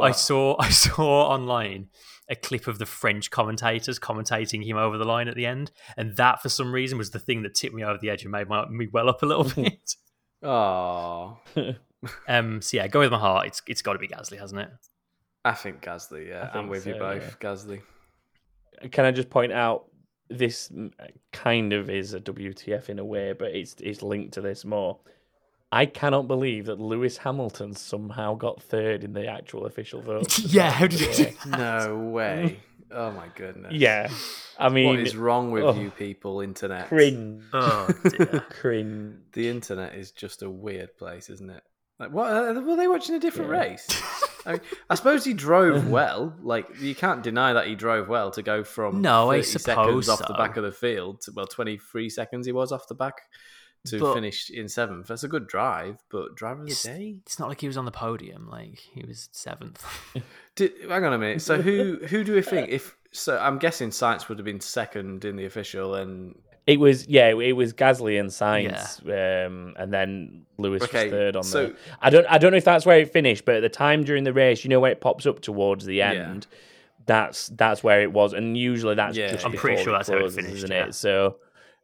I 0.00 0.10
saw 0.10 0.56
I 0.60 0.70
saw 0.70 1.28
online 1.28 1.88
a 2.28 2.34
clip 2.34 2.66
of 2.66 2.78
the 2.78 2.86
French 2.86 3.30
commentators 3.30 4.00
commentating 4.00 4.66
him 4.66 4.76
over 4.76 4.98
the 4.98 5.04
line 5.04 5.28
at 5.28 5.36
the 5.36 5.46
end, 5.46 5.70
and 5.96 6.16
that 6.16 6.42
for 6.42 6.48
some 6.48 6.72
reason 6.72 6.98
was 6.98 7.10
the 7.10 7.20
thing 7.20 7.42
that 7.42 7.54
tipped 7.54 7.74
me 7.74 7.84
over 7.84 7.98
the 7.98 8.10
edge 8.10 8.22
and 8.24 8.32
made 8.32 8.48
my, 8.48 8.66
me 8.68 8.88
well 8.92 9.08
up 9.08 9.22
a 9.22 9.26
little 9.26 9.44
bit. 9.62 9.94
Oh, 10.42 11.38
um, 12.28 12.60
so 12.60 12.76
yeah, 12.76 12.88
go 12.88 12.98
with 13.00 13.12
my 13.12 13.18
heart. 13.18 13.46
It's 13.46 13.62
it's 13.68 13.82
got 13.82 13.92
to 13.92 13.98
be 14.00 14.08
Gasly, 14.08 14.38
hasn't 14.38 14.60
it? 14.60 14.68
I 15.44 15.52
think 15.52 15.82
Gasly. 15.82 16.28
Yeah, 16.28 16.50
I 16.52 16.58
I'm 16.58 16.64
think 16.64 16.70
with 16.70 16.86
you 16.88 16.94
so, 16.94 16.98
both. 16.98 17.38
Gasly. 17.38 17.82
Can 18.90 19.04
I 19.04 19.10
just 19.10 19.30
point 19.30 19.52
out 19.52 19.86
this 20.28 20.70
kind 21.32 21.72
of 21.72 21.88
is 21.88 22.14
a 22.14 22.20
WTF 22.20 22.88
in 22.88 22.98
a 22.98 23.04
way, 23.04 23.32
but 23.32 23.48
it's 23.54 23.76
it's 23.80 24.02
linked 24.02 24.34
to 24.34 24.40
this 24.40 24.64
more. 24.64 24.98
I 25.72 25.86
cannot 25.86 26.28
believe 26.28 26.66
that 26.66 26.80
Lewis 26.80 27.18
Hamilton 27.18 27.74
somehow 27.74 28.34
got 28.34 28.62
third 28.62 29.02
in 29.04 29.12
the 29.12 29.26
actual 29.26 29.66
official 29.66 30.00
vote. 30.02 30.38
yeah, 30.38 30.70
how 30.70 30.86
did 30.86 31.00
you 31.00 31.12
do 31.12 31.24
that? 31.24 31.46
No 31.58 31.96
way. 31.98 32.60
Oh 32.90 33.10
my 33.10 33.26
goodness. 33.34 33.72
Yeah, 33.72 34.08
I 34.58 34.68
mean, 34.68 34.86
what 34.86 35.00
is 35.00 35.16
wrong 35.16 35.50
with 35.50 35.64
oh. 35.64 35.74
you 35.74 35.90
people, 35.90 36.40
internet? 36.40 36.86
cringe, 36.88 37.42
Oh 37.52 37.88
dear. 38.08 38.44
cringe. 38.48 39.16
The 39.32 39.48
internet 39.48 39.94
is 39.96 40.12
just 40.12 40.42
a 40.42 40.50
weird 40.50 40.96
place, 40.96 41.28
isn't 41.28 41.50
it? 41.50 41.62
Like, 41.98 42.10
what 42.12 42.30
uh, 42.30 42.60
were 42.60 42.76
they 42.76 42.88
watching 42.88 43.14
a 43.14 43.18
different 43.18 43.50
Yeah. 43.50 43.58
race? 43.58 44.02
I, 44.44 44.52
mean, 44.52 44.60
I 44.90 44.94
suppose 44.94 45.24
he 45.24 45.32
drove 45.32 45.88
well. 45.90 46.34
Like 46.42 46.80
you 46.80 46.94
can't 46.94 47.22
deny 47.22 47.52
that 47.54 47.66
he 47.66 47.74
drove 47.74 48.08
well 48.08 48.30
to 48.32 48.42
go 48.42 48.64
from 48.64 49.00
No, 49.00 49.30
I 49.30 49.36
30 49.38 49.42
seconds 49.58 49.62
suppose 49.64 50.08
off 50.08 50.26
the 50.26 50.34
back 50.34 50.56
of 50.56 50.64
the 50.64 50.72
field 50.72 51.22
to 51.22 51.32
well, 51.34 51.46
twenty 51.46 51.78
three 51.78 52.10
seconds 52.10 52.46
he 52.46 52.52
was 52.52 52.70
off 52.70 52.86
the 52.88 52.94
back 52.94 53.22
to 53.86 53.98
But- 54.00 54.14
finish 54.14 54.50
in 54.50 54.68
seventh. 54.68 55.06
That's 55.06 55.24
a 55.24 55.28
good 55.28 55.46
drive, 55.46 55.96
but 56.10 56.34
driver 56.36 56.60
of 56.62 56.66
the 56.66 56.72
It's- 56.72 56.82
day. 56.82 57.16
It's 57.24 57.38
not 57.38 57.48
like 57.48 57.60
he 57.60 57.66
was 57.66 57.76
on 57.76 57.84
the 57.86 57.90
podium; 57.92 58.48
like 58.50 58.78
he 58.78 59.02
was 59.06 59.28
seventh. 59.32 59.84
Did, 60.54 60.72
hang 60.88 61.04
on 61.04 61.12
a 61.12 61.18
minute. 61.18 61.40
So 61.42 61.62
who 61.62 61.98
who 62.08 62.24
do 62.24 62.34
we 62.34 62.42
think? 62.42 62.68
If 62.70 62.96
so, 63.12 63.38
I'm 63.38 63.58
guessing 63.58 63.88
Sainz 63.90 64.28
would 64.28 64.38
have 64.38 64.44
been 64.44 64.60
second 64.60 65.24
in 65.24 65.36
the 65.36 65.46
official, 65.46 65.94
and 65.94 66.36
It 66.66 66.80
was 66.80 67.06
yeah, 67.06 67.28
it 67.28 67.52
was 67.52 67.72
Gasly 67.72 68.18
and 68.18 68.28
Sainz, 68.28 69.00
um, 69.46 69.74
and 69.78 69.92
then 69.92 70.46
Lewis 70.58 70.82
Okay, 70.82 71.04
was 71.04 71.12
third 71.12 71.36
on 71.36 71.44
so- 71.44 71.68
the. 71.68 71.76
I 72.00 72.10
don't 72.10 72.26
I 72.28 72.38
don't 72.38 72.50
know 72.50 72.56
if 72.58 72.64
that's 72.64 72.84
where 72.84 72.98
it 72.98 73.12
finished, 73.12 73.44
but 73.44 73.54
at 73.56 73.60
the 73.60 73.68
time 73.68 74.02
during 74.02 74.24
the 74.24 74.32
race, 74.32 74.64
you 74.64 74.70
know 74.70 74.80
where 74.80 74.90
it 74.90 75.00
pops 75.00 75.26
up 75.26 75.40
towards 75.40 75.84
the 75.84 75.96
Yeah. 75.96 76.10
end. 76.10 76.46
That's 77.06 77.48
that's 77.50 77.84
where 77.84 78.00
it 78.02 78.10
was, 78.12 78.32
and 78.32 78.56
usually 78.56 78.96
that's 78.96 79.16
Yeah, 79.16 79.30
just 79.30 79.46
I'm 79.46 79.52
pretty 79.52 79.80
sure 79.84 79.92
that's 79.92 80.08
how 80.08 80.16
it 80.16 80.20
closes, 80.20 80.36
finished, 80.36 80.56
isn't 80.56 80.70
yeah. 80.72 80.86
it? 80.86 80.94
So 80.96 81.36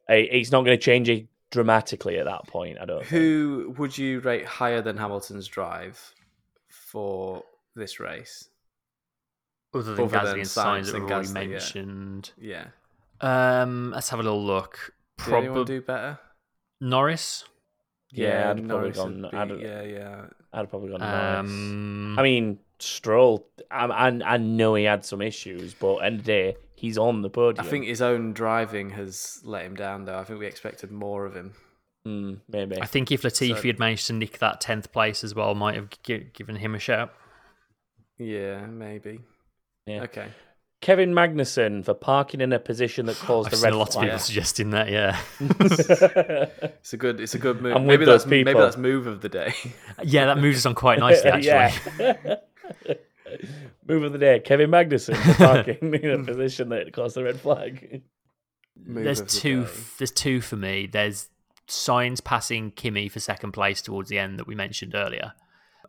uh, 0.09 0.15
it's 0.15 0.51
not 0.51 0.65
going 0.65 0.77
to 0.77 0.83
change 0.83 1.07
it 1.07 1.27
dramatically 1.49 2.17
at 2.19 2.25
that 2.25 2.45
point. 2.47 2.77
I 2.81 2.83
don't. 2.83 2.97
think. 2.99 3.09
who 3.09 3.73
would 3.77 3.97
you 3.97 4.19
rate 4.19 4.45
higher 4.45 4.81
than 4.81 4.97
Hamilton's 4.97 5.47
drive 5.47 6.13
for 6.67 7.43
this 7.73 8.01
race? 8.01 8.49
Other 9.73 9.95
than 9.95 10.05
Other 10.05 10.17
Gasly 10.17 10.23
than 10.31 10.39
and 10.39 10.47
Signs 10.47 10.87
Sainz 10.87 10.91
that 10.91 10.97
and 10.97 11.05
were 11.05 11.13
already 11.13 11.27
yeah. 11.29 11.33
mentioned. 11.33 12.31
Yeah, 12.37 12.65
Um, 13.21 13.91
let's 13.91 14.09
have 14.09 14.19
a 14.19 14.23
little 14.23 14.43
look. 14.43 14.93
anyone 15.25 15.43
Probably 15.45 15.65
do 15.65 15.81
better? 15.81 16.19
Norris. 16.81 17.45
Yeah, 18.11 18.51
I'd 18.51 18.67
probably 18.67 18.91
gone- 18.91 19.21
be- 19.31 19.37
I'd- 19.37 19.61
yeah, 19.61 19.81
yeah. 19.83 20.25
I'd 20.51 20.69
probably 20.69 20.89
gone 20.91 20.99
Norris. 20.99 21.39
Um, 21.39 22.19
I 22.19 22.23
mean, 22.23 22.59
Stroll. 22.79 23.47
I, 23.71 23.85
I 23.85 24.07
I 24.33 24.37
know 24.37 24.75
he 24.75 24.83
had 24.83 25.05
some 25.05 25.21
issues, 25.21 25.73
but 25.73 25.97
end 25.97 26.19
of 26.19 26.25
the 26.25 26.31
day, 26.31 26.57
he's 26.75 26.97
on 26.97 27.21
the 27.21 27.29
podium. 27.29 27.65
I 27.65 27.69
think 27.69 27.85
his 27.85 28.01
own 28.01 28.33
driving 28.33 28.89
has 28.91 29.39
let 29.43 29.65
him 29.65 29.75
down, 29.75 30.05
though. 30.05 30.17
I 30.19 30.23
think 30.25 30.39
we 30.39 30.45
expected 30.45 30.91
more 30.91 31.25
of 31.25 31.35
him. 31.35 31.53
Mm, 32.05 32.41
maybe. 32.49 32.81
I 32.81 32.85
think 32.85 33.11
if 33.11 33.21
Latifi 33.21 33.55
So- 33.61 33.67
had 33.67 33.79
managed 33.79 34.07
to 34.07 34.13
nick 34.13 34.37
that 34.39 34.59
tenth 34.59 34.91
place 34.91 35.23
as 35.23 35.33
well, 35.33 35.55
might 35.55 35.75
have 35.75 35.89
gi- 36.03 36.29
given 36.33 36.57
him 36.57 36.75
a 36.75 36.79
shout. 36.79 37.13
Yeah, 38.17 38.65
maybe. 38.65 39.21
Yeah. 39.87 40.03
Okay. 40.03 40.27
Kevin 40.83 41.13
Magnussen 41.13 41.83
for 41.85 41.93
parking 41.93 42.41
in 42.41 42.51
a 42.51 42.59
position 42.59 43.05
that 43.05 43.15
caused 43.15 43.47
I've 43.47 43.51
the 43.51 43.57
seen 43.57 43.63
red 43.63 43.73
a 43.73 43.77
lot 43.77 43.87
of 43.87 43.93
flag. 43.93 44.05
people 44.07 44.19
suggesting 44.19 44.69
that. 44.71 44.89
Yeah, 44.91 45.17
It's 45.39 46.91
a 46.93 46.97
good. 46.97 47.21
It's 47.21 47.33
a 47.35 47.39
good 47.39 47.61
move. 47.61 47.73
I'm 47.75 47.83
with 47.83 47.87
maybe 47.87 48.05
those 48.05 48.23
that's 48.23 48.29
maybe 48.29 48.49
people. 48.49 48.61
that's 48.61 48.75
move 48.77 49.07
of 49.07 49.21
the 49.21 49.29
day. 49.29 49.53
yeah, 50.03 50.25
that 50.25 50.37
moves 50.39 50.57
us 50.57 50.65
on 50.65 50.75
quite 50.75 50.99
nicely 50.99 51.29
actually. 51.31 51.47
yeah. 51.99 52.35
Move 53.87 54.03
of 54.03 54.11
the 54.11 54.17
day, 54.17 54.39
Kevin 54.39 54.69
Magnussen 54.69 55.15
for 55.15 55.33
parking 55.45 55.93
in 55.95 56.11
a 56.11 56.23
position 56.23 56.69
that 56.69 56.91
caused 56.93 57.15
the 57.15 57.23
red 57.23 57.39
flag. 57.39 58.01
Move 58.85 59.03
there's 59.05 59.21
of 59.21 59.27
the 59.29 59.33
two. 59.39 59.63
day. 59.63 59.69
There's 59.99 60.11
two 60.11 60.41
for 60.41 60.55
me. 60.57 60.87
There's 60.91 61.29
Sainz 61.67 62.21
passing 62.23 62.71
Kimi 62.71 63.07
for 63.09 63.19
second 63.21 63.53
place 63.53 63.81
towards 63.81 64.09
the 64.09 64.19
end 64.19 64.37
that 64.37 64.47
we 64.47 64.55
mentioned 64.55 64.95
earlier, 64.95 65.33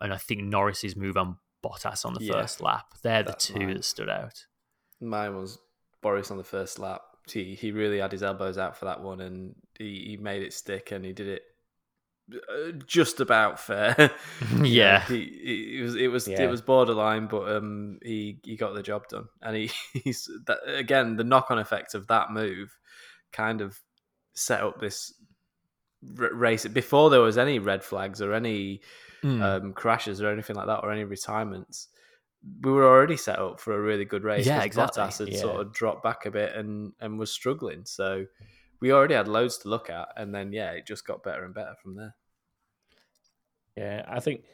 and 0.00 0.12
I 0.12 0.18
think 0.18 0.42
Norris's 0.42 0.94
move 0.96 1.16
on 1.16 1.36
Bottas 1.64 2.04
on 2.04 2.14
the 2.14 2.22
Yeah, 2.22 2.32
first 2.34 2.60
lap. 2.60 2.86
They're 3.02 3.22
the 3.24 3.32
that's 3.32 3.46
two 3.46 3.58
mine. 3.58 3.74
that 3.74 3.84
stood 3.84 4.08
out. 4.08 4.44
Mine 5.00 5.36
was 5.36 5.58
Boris 6.02 6.30
on 6.30 6.36
the 6.38 6.44
first 6.44 6.78
lap. 6.78 7.02
He 7.30 7.54
he 7.54 7.72
really 7.72 7.98
had 7.98 8.12
his 8.12 8.22
elbows 8.22 8.58
out 8.58 8.76
for 8.76 8.84
that 8.86 9.00
one, 9.02 9.20
and 9.20 9.54
he, 9.78 10.04
he 10.08 10.16
made 10.16 10.42
it 10.42 10.52
stick, 10.52 10.90
and 10.92 11.04
he 11.04 11.12
did 11.12 11.28
it 11.28 11.42
uh, 12.32 12.72
just 12.86 13.20
about 13.20 13.58
fair. 13.60 14.10
Yeah. 14.62 15.04
he, 15.06 15.14
he- 15.42 15.78
it 15.78 15.82
was 15.82 15.94
it 15.96 16.08
was 16.08 16.28
Yeah. 16.28 16.42
it 16.42 16.50
was 16.50 16.60
borderline, 16.62 17.26
but 17.26 17.48
um, 17.50 17.98
he 18.02 18.40
he 18.44 18.56
got 18.56 18.74
the 18.74 18.82
job 18.82 19.08
done, 19.08 19.28
and 19.42 19.56
he 19.56 19.70
he's 20.04 20.28
that 20.46 20.58
again 20.66 21.16
the 21.16 21.24
knock 21.24 21.50
on 21.50 21.58
effect 21.58 21.94
of 21.94 22.06
that 22.08 22.30
move 22.30 22.76
kind 23.32 23.60
of 23.60 23.78
set 24.34 24.60
up 24.62 24.80
this 24.80 25.12
r- 26.18 26.32
race 26.34 26.66
before 26.66 27.08
there 27.10 27.20
was 27.20 27.38
any 27.38 27.58
red 27.58 27.82
flags 27.82 28.20
or 28.22 28.32
any 28.34 28.80
Mm. 29.22 29.40
um, 29.42 29.72
crashes 29.72 30.20
or 30.20 30.28
anything 30.30 30.54
like 30.54 30.66
that 30.66 30.80
or 30.82 30.92
any 30.92 31.04
retirements. 31.04 31.88
We 32.62 32.70
were 32.72 32.86
already 32.86 33.16
set 33.16 33.38
up 33.38 33.58
for 33.60 33.74
a 33.74 33.80
really 33.80 34.04
good 34.04 34.22
race. 34.24 34.46
Yeah, 34.46 34.62
exactly. 34.62 35.02
Bottas 35.02 35.18
had 35.18 35.28
Yeah. 35.28 35.40
sort 35.40 35.60
of 35.60 35.72
dropped 35.72 36.02
back 36.02 36.26
a 36.26 36.30
bit 36.30 36.54
and 36.54 36.92
and 37.00 37.18
was 37.18 37.30
struggling. 37.32 37.84
So 37.84 38.26
we 38.80 38.92
already 38.92 39.14
had 39.14 39.28
loads 39.28 39.58
to 39.58 39.68
look 39.68 39.88
at, 39.88 40.08
and 40.16 40.34
then 40.34 40.52
yeah, 40.52 40.72
it 40.72 40.86
just 40.86 41.06
got 41.06 41.22
better 41.22 41.44
and 41.44 41.54
better 41.54 41.74
from 41.82 41.96
there. 41.96 42.14
Yeah, 43.76 44.04
I 44.06 44.20
think 44.20 44.44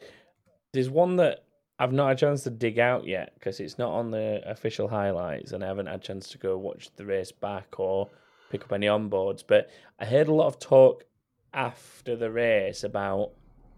there's 0.73 0.89
one 0.89 1.17
that 1.17 1.43
I've 1.79 1.91
not 1.93 2.07
had 2.07 2.17
a 2.17 2.19
chance 2.19 2.43
to 2.43 2.49
dig 2.49 2.79
out 2.79 3.05
yet 3.07 3.33
because 3.33 3.59
it's 3.59 3.77
not 3.77 3.91
on 3.91 4.11
the 4.11 4.41
official 4.45 4.87
highlights, 4.87 5.51
and 5.51 5.63
I 5.63 5.67
haven't 5.67 5.87
had 5.87 5.99
a 5.99 6.03
chance 6.03 6.29
to 6.29 6.37
go 6.37 6.57
watch 6.57 6.89
the 6.95 7.05
race 7.05 7.31
back 7.31 7.79
or 7.79 8.09
pick 8.51 8.63
up 8.63 8.71
any 8.71 8.87
onboards. 8.87 9.43
But 9.45 9.69
I 9.99 10.05
heard 10.05 10.27
a 10.27 10.33
lot 10.33 10.47
of 10.47 10.59
talk 10.59 11.03
after 11.53 12.15
the 12.15 12.31
race 12.31 12.83
about 12.83 13.31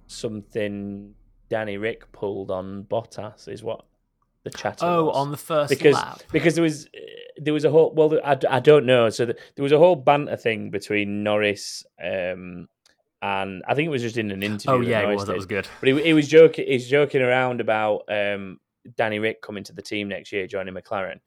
something 0.08 1.16
Danny 1.50 1.78
Rick 1.78 2.12
pulled 2.12 2.52
on 2.52 2.84
Bottas. 2.84 3.48
Is 3.48 3.64
what 3.64 3.86
the 4.44 4.50
chatter. 4.50 4.86
oh, 4.86 5.06
was 5.06 5.16
on 5.16 5.32
the 5.32 5.38
first 5.38 5.70
because 5.70 5.96
lap. 5.96 6.22
because 6.32 6.56
there 6.56 6.64
was 6.64 6.88
there 7.38 7.54
was 7.54 7.66
a 7.66 7.72
whole 7.72 7.94
well 7.94 8.20
I, 8.24 8.38
I 8.50 8.60
don't 8.60 8.86
know 8.86 9.10
so 9.10 9.26
the, 9.26 9.38
there 9.56 9.64
was 9.64 9.72
a 9.72 9.78
whole 9.78 9.96
banter 9.96 10.36
thing 10.36 10.70
between 10.70 11.24
Norris 11.24 11.84
um 12.04 12.68
and 13.24 13.64
I 13.66 13.74
think 13.74 13.88
it 13.88 13.90
was 13.90 14.02
just 14.02 14.18
in 14.18 14.32
an 14.32 14.44
interview. 14.44 14.72
Oh 14.72 14.82
yeah, 14.82 15.10
it 15.10 15.16
was. 15.16 15.26
That 15.26 15.36
was 15.38 15.46
good. 15.46 15.66
But 15.80 15.88
he, 15.88 16.04
he 16.04 16.14
was 16.14 16.28
joking. 16.28 16.68
He's 16.68 16.90
joking 16.90 17.22
around 17.22 17.62
about 17.62 18.04
um, 18.10 18.60
Danny 18.98 19.20
Rick 19.20 19.42
coming 19.42 19.64
to 19.64 19.74
the 19.74 19.82
team 19.82 20.10
next 20.10 20.34
year, 20.34 20.46
joining 20.46 20.74
McLaren, 20.74 21.22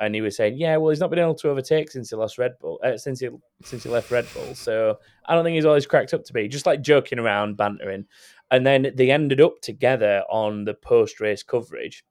and 0.00 0.12
he 0.12 0.20
was 0.20 0.36
saying, 0.36 0.56
"Yeah, 0.56 0.76
well, 0.76 0.90
he's 0.90 0.98
not 0.98 1.08
been 1.08 1.20
able 1.20 1.36
to 1.36 1.48
overtake 1.48 1.92
since 1.92 2.10
he 2.10 2.16
lost 2.16 2.36
Red 2.36 2.58
Bull, 2.60 2.80
uh, 2.82 2.96
since 2.96 3.20
he 3.20 3.28
since 3.62 3.84
he 3.84 3.88
left 3.88 4.10
Red 4.10 4.26
Bull. 4.34 4.56
So 4.56 4.98
I 5.24 5.34
don't 5.36 5.44
think 5.44 5.54
he's 5.54 5.64
always 5.64 5.86
cracked 5.86 6.14
up 6.14 6.24
to 6.24 6.32
be 6.32 6.48
just 6.48 6.66
like 6.66 6.80
joking 6.80 7.20
around, 7.20 7.56
bantering." 7.56 8.06
And 8.50 8.66
then 8.66 8.90
they 8.96 9.12
ended 9.12 9.40
up 9.40 9.60
together 9.60 10.24
on 10.28 10.64
the 10.64 10.74
post 10.74 11.20
race 11.20 11.44
coverage, 11.44 12.04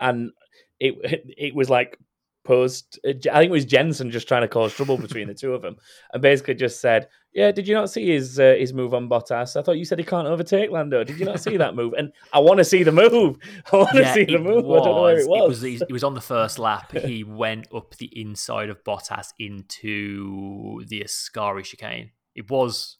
and 0.00 0.30
it 0.80 0.94
it 1.36 1.54
was 1.54 1.70
like 1.70 1.98
post. 2.44 2.98
I 3.04 3.10
think 3.12 3.48
it 3.48 3.50
was 3.50 3.64
Jenson 3.64 4.10
just 4.10 4.28
trying 4.28 4.42
to 4.42 4.48
cause 4.48 4.72
trouble 4.72 4.96
between 4.98 5.26
the 5.26 5.34
two 5.34 5.52
of 5.54 5.62
them, 5.62 5.76
and 6.12 6.22
basically 6.22 6.54
just 6.54 6.80
said, 6.80 7.08
"Yeah, 7.32 7.50
did 7.50 7.66
you 7.66 7.74
not 7.74 7.90
see 7.90 8.08
his 8.10 8.38
uh, 8.38 8.54
his 8.58 8.72
move 8.72 8.94
on 8.94 9.08
Bottas? 9.08 9.56
I 9.58 9.62
thought 9.62 9.78
you 9.78 9.84
said 9.84 9.98
he 9.98 10.04
can't 10.04 10.28
overtake 10.28 10.70
Lando. 10.70 11.02
Did 11.02 11.18
you 11.18 11.24
not 11.24 11.40
see 11.40 11.56
that 11.56 11.74
move? 11.74 11.94
And 11.98 12.12
I 12.32 12.38
want 12.38 12.58
to 12.58 12.64
see 12.64 12.82
the 12.84 12.92
move. 12.92 13.38
I 13.72 13.76
want 13.76 13.90
to 13.92 14.00
Yeah, 14.00 14.14
see 14.14 14.24
the 14.24 14.34
it 14.34 14.40
move. 14.40 14.64
I 14.70 14.78
don't 14.84 14.84
know 14.94 15.02
where 15.02 15.18
it 15.18 15.28
was. 15.28 15.62
It 15.64 15.72
was, 15.72 15.82
it 15.82 15.92
was 15.92 16.04
on 16.04 16.14
the 16.14 16.20
first 16.20 16.58
lap. 16.58 16.92
He 17.06 17.24
went 17.24 17.66
up 17.74 17.96
the 17.96 18.10
inside 18.20 18.68
of 18.70 18.82
Bottas 18.84 19.28
into 19.38 20.84
the 20.86 21.00
Ascari 21.02 21.64
chicane. 21.64 22.10
It 22.34 22.48
was 22.50 22.98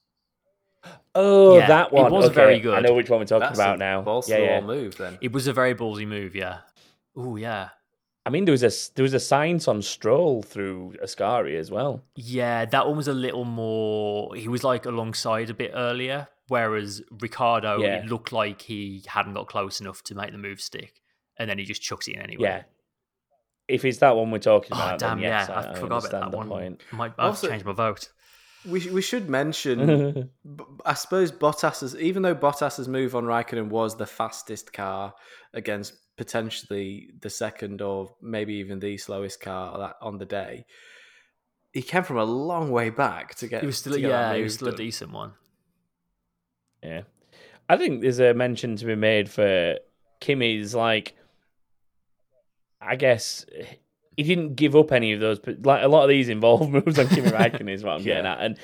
oh, 1.14 1.58
yeah, 1.58 1.68
that 1.68 1.86
it 1.88 1.92
one. 1.92 2.12
was 2.12 2.26
Okay, 2.26 2.34
very 2.34 2.58
good. 2.60 2.74
I 2.74 2.80
know 2.80 2.94
which 2.94 3.10
one 3.10 3.20
we're 3.20 3.26
talking 3.26 3.40
That's 3.48 3.58
about 3.58 3.76
a 3.76 3.78
now. 3.78 4.02
balls 4.02 4.28
Yeah, 4.28 4.38
yeah. 4.38 4.60
move 4.60 4.96
then. 4.96 5.18
it 5.20 5.32
was 5.32 5.46
a 5.46 5.52
very 5.52 5.74
ballsy 5.74 6.06
move. 6.06 6.34
Yeah. 6.34 6.58
Oh 7.16 7.36
yeah. 7.36 7.70
I 8.24 8.30
mean, 8.30 8.44
there 8.44 8.52
was 8.52 8.64
a 8.64 8.70
there 8.96 9.04
was 9.04 9.14
a 9.14 9.18
Sainz 9.18 9.68
on 9.68 9.82
Stroll 9.82 10.42
through 10.42 10.94
Ascari 11.02 11.56
as 11.58 11.70
well. 11.70 12.02
Yeah, 12.16 12.64
that 12.64 12.86
one 12.88 12.96
was 12.96 13.06
a 13.08 13.12
little 13.12 13.44
more. 13.44 14.34
He 14.34 14.48
was 14.48 14.64
like 14.64 14.84
alongside 14.84 15.48
a 15.48 15.54
bit 15.54 15.70
earlier, 15.74 16.26
whereas 16.48 17.02
Ricciardo, 17.10 17.78
Yeah. 17.78 17.98
it 17.98 18.06
looked 18.06 18.32
like 18.32 18.62
he 18.62 19.04
hadn't 19.06 19.34
got 19.34 19.46
close 19.46 19.80
enough 19.80 20.02
to 20.04 20.14
make 20.16 20.32
the 20.32 20.38
move 20.38 20.60
stick, 20.60 21.00
and 21.38 21.48
then 21.48 21.58
he 21.58 21.64
just 21.64 21.82
chucks 21.82 22.08
it 22.08 22.14
in 22.16 22.20
anyway. 22.22 22.42
Yeah. 22.48 22.62
If 23.68 23.84
it's 23.84 23.98
that 23.98 24.14
one 24.16 24.30
we're 24.30 24.38
talking 24.38 24.70
Oh 24.72 24.76
about, 24.76 24.98
damn! 24.98 25.18
then 25.20 25.30
yes, 25.30 25.46
yeah, 25.48 25.54
I, 25.54 25.58
I, 25.62 25.70
I 25.70 25.74
forgot 25.74 25.86
about 25.86 25.92
understand 25.96 26.22
that 26.24 26.30
the 26.32 26.36
one. 26.36 26.48
point. 26.48 26.82
I 26.92 26.96
might 26.96 27.12
I 27.18 27.22
have 27.22 27.30
Also- 27.30 27.46
to 27.46 27.52
change 27.52 27.64
my 27.64 27.72
vote. 27.72 28.08
We 28.66 28.90
we 28.90 29.02
should 29.02 29.28
mention 29.28 30.30
I 30.84 30.94
suppose 30.94 31.30
Bottas's, 31.30 31.96
even 31.96 32.22
though 32.22 32.34
Bottas's 32.34 32.88
move 32.88 33.14
on 33.14 33.24
Raikkonen 33.24 33.68
was 33.68 33.96
the 33.96 34.06
fastest 34.06 34.72
car 34.72 35.14
against 35.54 35.94
potentially 36.16 37.10
the 37.20 37.30
second 37.30 37.82
or 37.82 38.14
maybe 38.22 38.54
even 38.54 38.80
the 38.80 38.96
slowest 38.96 39.40
car 39.40 39.94
on 40.00 40.18
the 40.18 40.24
day, 40.24 40.64
he 41.72 41.82
came 41.82 42.02
from 42.02 42.18
a 42.18 42.24
long 42.24 42.70
way 42.70 42.90
back 42.90 43.34
to 43.36 43.48
get. 43.48 43.60
He 43.60 43.66
was 43.66 43.78
still, 43.78 43.94
to 43.94 44.00
get 44.00 44.08
that 44.08 44.30
yeah, 44.32 44.36
he 44.36 44.42
was 44.42 44.54
still 44.54 44.68
a 44.68 44.76
decent 44.76 45.12
one. 45.12 45.32
Yeah. 46.82 47.02
I 47.68 47.76
think 47.76 48.00
there's 48.00 48.20
a 48.20 48.32
mention 48.32 48.76
to 48.76 48.84
be 48.84 48.94
made 48.94 49.28
for 49.28 49.76
Kimi's 50.20 50.74
like 50.74 51.16
I 52.80 52.96
guess 52.96 53.44
he 54.16 54.22
didn't 54.22 54.54
give 54.54 54.74
up 54.74 54.92
any 54.92 55.12
of 55.12 55.20
those 55.20 55.38
but 55.38 55.64
like 55.64 55.82
a 55.82 55.88
lot 55.88 56.02
of 56.02 56.08
these 56.08 56.28
involved 56.28 56.70
moves 56.86 56.98
on 56.98 57.08
Kimi 57.08 57.28
Raikkonen 57.28 57.70
is 57.70 57.84
what 57.84 57.96
I'm 57.96 58.02
getting 58.02 58.26
at. 58.26 58.40
And 58.40 58.58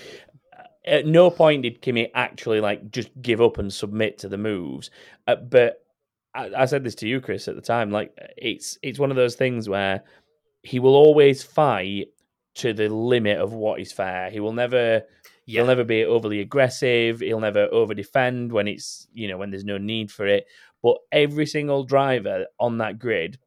at 0.84 1.06
no 1.06 1.30
point 1.30 1.62
did 1.62 1.80
Kimi 1.80 2.10
actually 2.14 2.60
like 2.60 2.90
just 2.90 3.10
give 3.20 3.40
up 3.40 3.58
and 3.58 3.72
submit 3.72 4.18
to 4.18 4.28
the 4.28 4.38
moves. 4.38 4.90
Uh, 5.26 5.36
but 5.36 5.84
I, 6.34 6.50
I 6.56 6.64
said 6.64 6.84
this 6.84 6.94
to 6.96 7.08
you, 7.08 7.20
Chris, 7.20 7.48
at 7.48 7.54
the 7.54 7.60
time. 7.62 7.90
Like 7.90 8.12
it's 8.36 8.78
it's 8.82 8.98
one 8.98 9.10
of 9.10 9.16
those 9.16 9.34
things 9.34 9.68
where 9.68 10.02
he 10.62 10.78
will 10.78 10.94
always 10.94 11.42
fight 11.42 12.08
to 12.54 12.72
the 12.72 12.88
limit 12.88 13.38
of 13.38 13.52
what 13.52 13.80
is 13.80 13.92
fair. 13.92 14.30
He 14.30 14.40
will 14.40 14.52
never 14.52 15.02
Yeah, 15.46 15.60
He'll 15.60 15.66
never 15.66 15.84
be 15.84 16.04
overly 16.04 16.40
aggressive. 16.40 17.20
He'll 17.20 17.40
never 17.40 17.68
over 17.72 17.94
defend 17.94 18.52
when 18.52 18.68
it's 18.68 19.06
you 19.12 19.28
know 19.28 19.38
when 19.38 19.50
there's 19.50 19.64
no 19.64 19.78
need 19.78 20.10
for 20.10 20.26
it. 20.26 20.46
But 20.82 20.98
every 21.12 21.46
single 21.46 21.84
driver 21.84 22.46
on 22.58 22.78
that 22.78 22.98
grid 22.98 23.38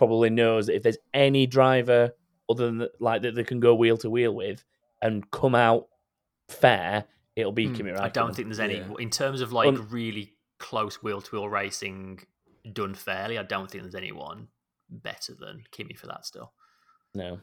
probably 0.00 0.30
knows 0.30 0.66
that 0.66 0.76
if 0.76 0.82
there's 0.82 0.98
any 1.14 1.46
driver 1.46 2.12
other 2.48 2.66
than 2.66 2.88
like 3.00 3.22
that 3.22 3.34
they 3.34 3.44
can 3.44 3.60
go 3.60 3.74
wheel 3.74 3.96
to 3.98 4.08
wheel 4.10 4.34
with 4.34 4.64
and 5.02 5.30
come 5.30 5.54
out 5.54 5.86
fair, 6.48 7.04
it'll 7.36 7.52
be 7.52 7.66
Hmm, 7.66 7.74
Kimi 7.74 7.90
Raikkonen. 7.92 8.00
I 8.00 8.08
don't 8.08 8.34
think 8.34 8.48
there's 8.48 8.60
any 8.60 8.78
Yeah. 8.78 8.94
in 8.98 9.10
terms 9.10 9.40
of 9.40 9.52
like 9.52 9.68
Un- 9.68 9.88
really 9.90 10.34
close 10.58 11.02
wheel 11.02 11.20
to 11.20 11.30
wheel 11.36 11.48
racing 11.48 12.24
done 12.72 12.94
fairly. 12.94 13.38
I 13.38 13.42
don't 13.42 13.70
think 13.70 13.84
there's 13.84 13.94
anyone 13.94 14.48
better 14.88 15.34
than 15.34 15.64
Kimi 15.70 15.94
for 15.94 16.06
that 16.08 16.24
still. 16.26 16.52
no. 17.14 17.40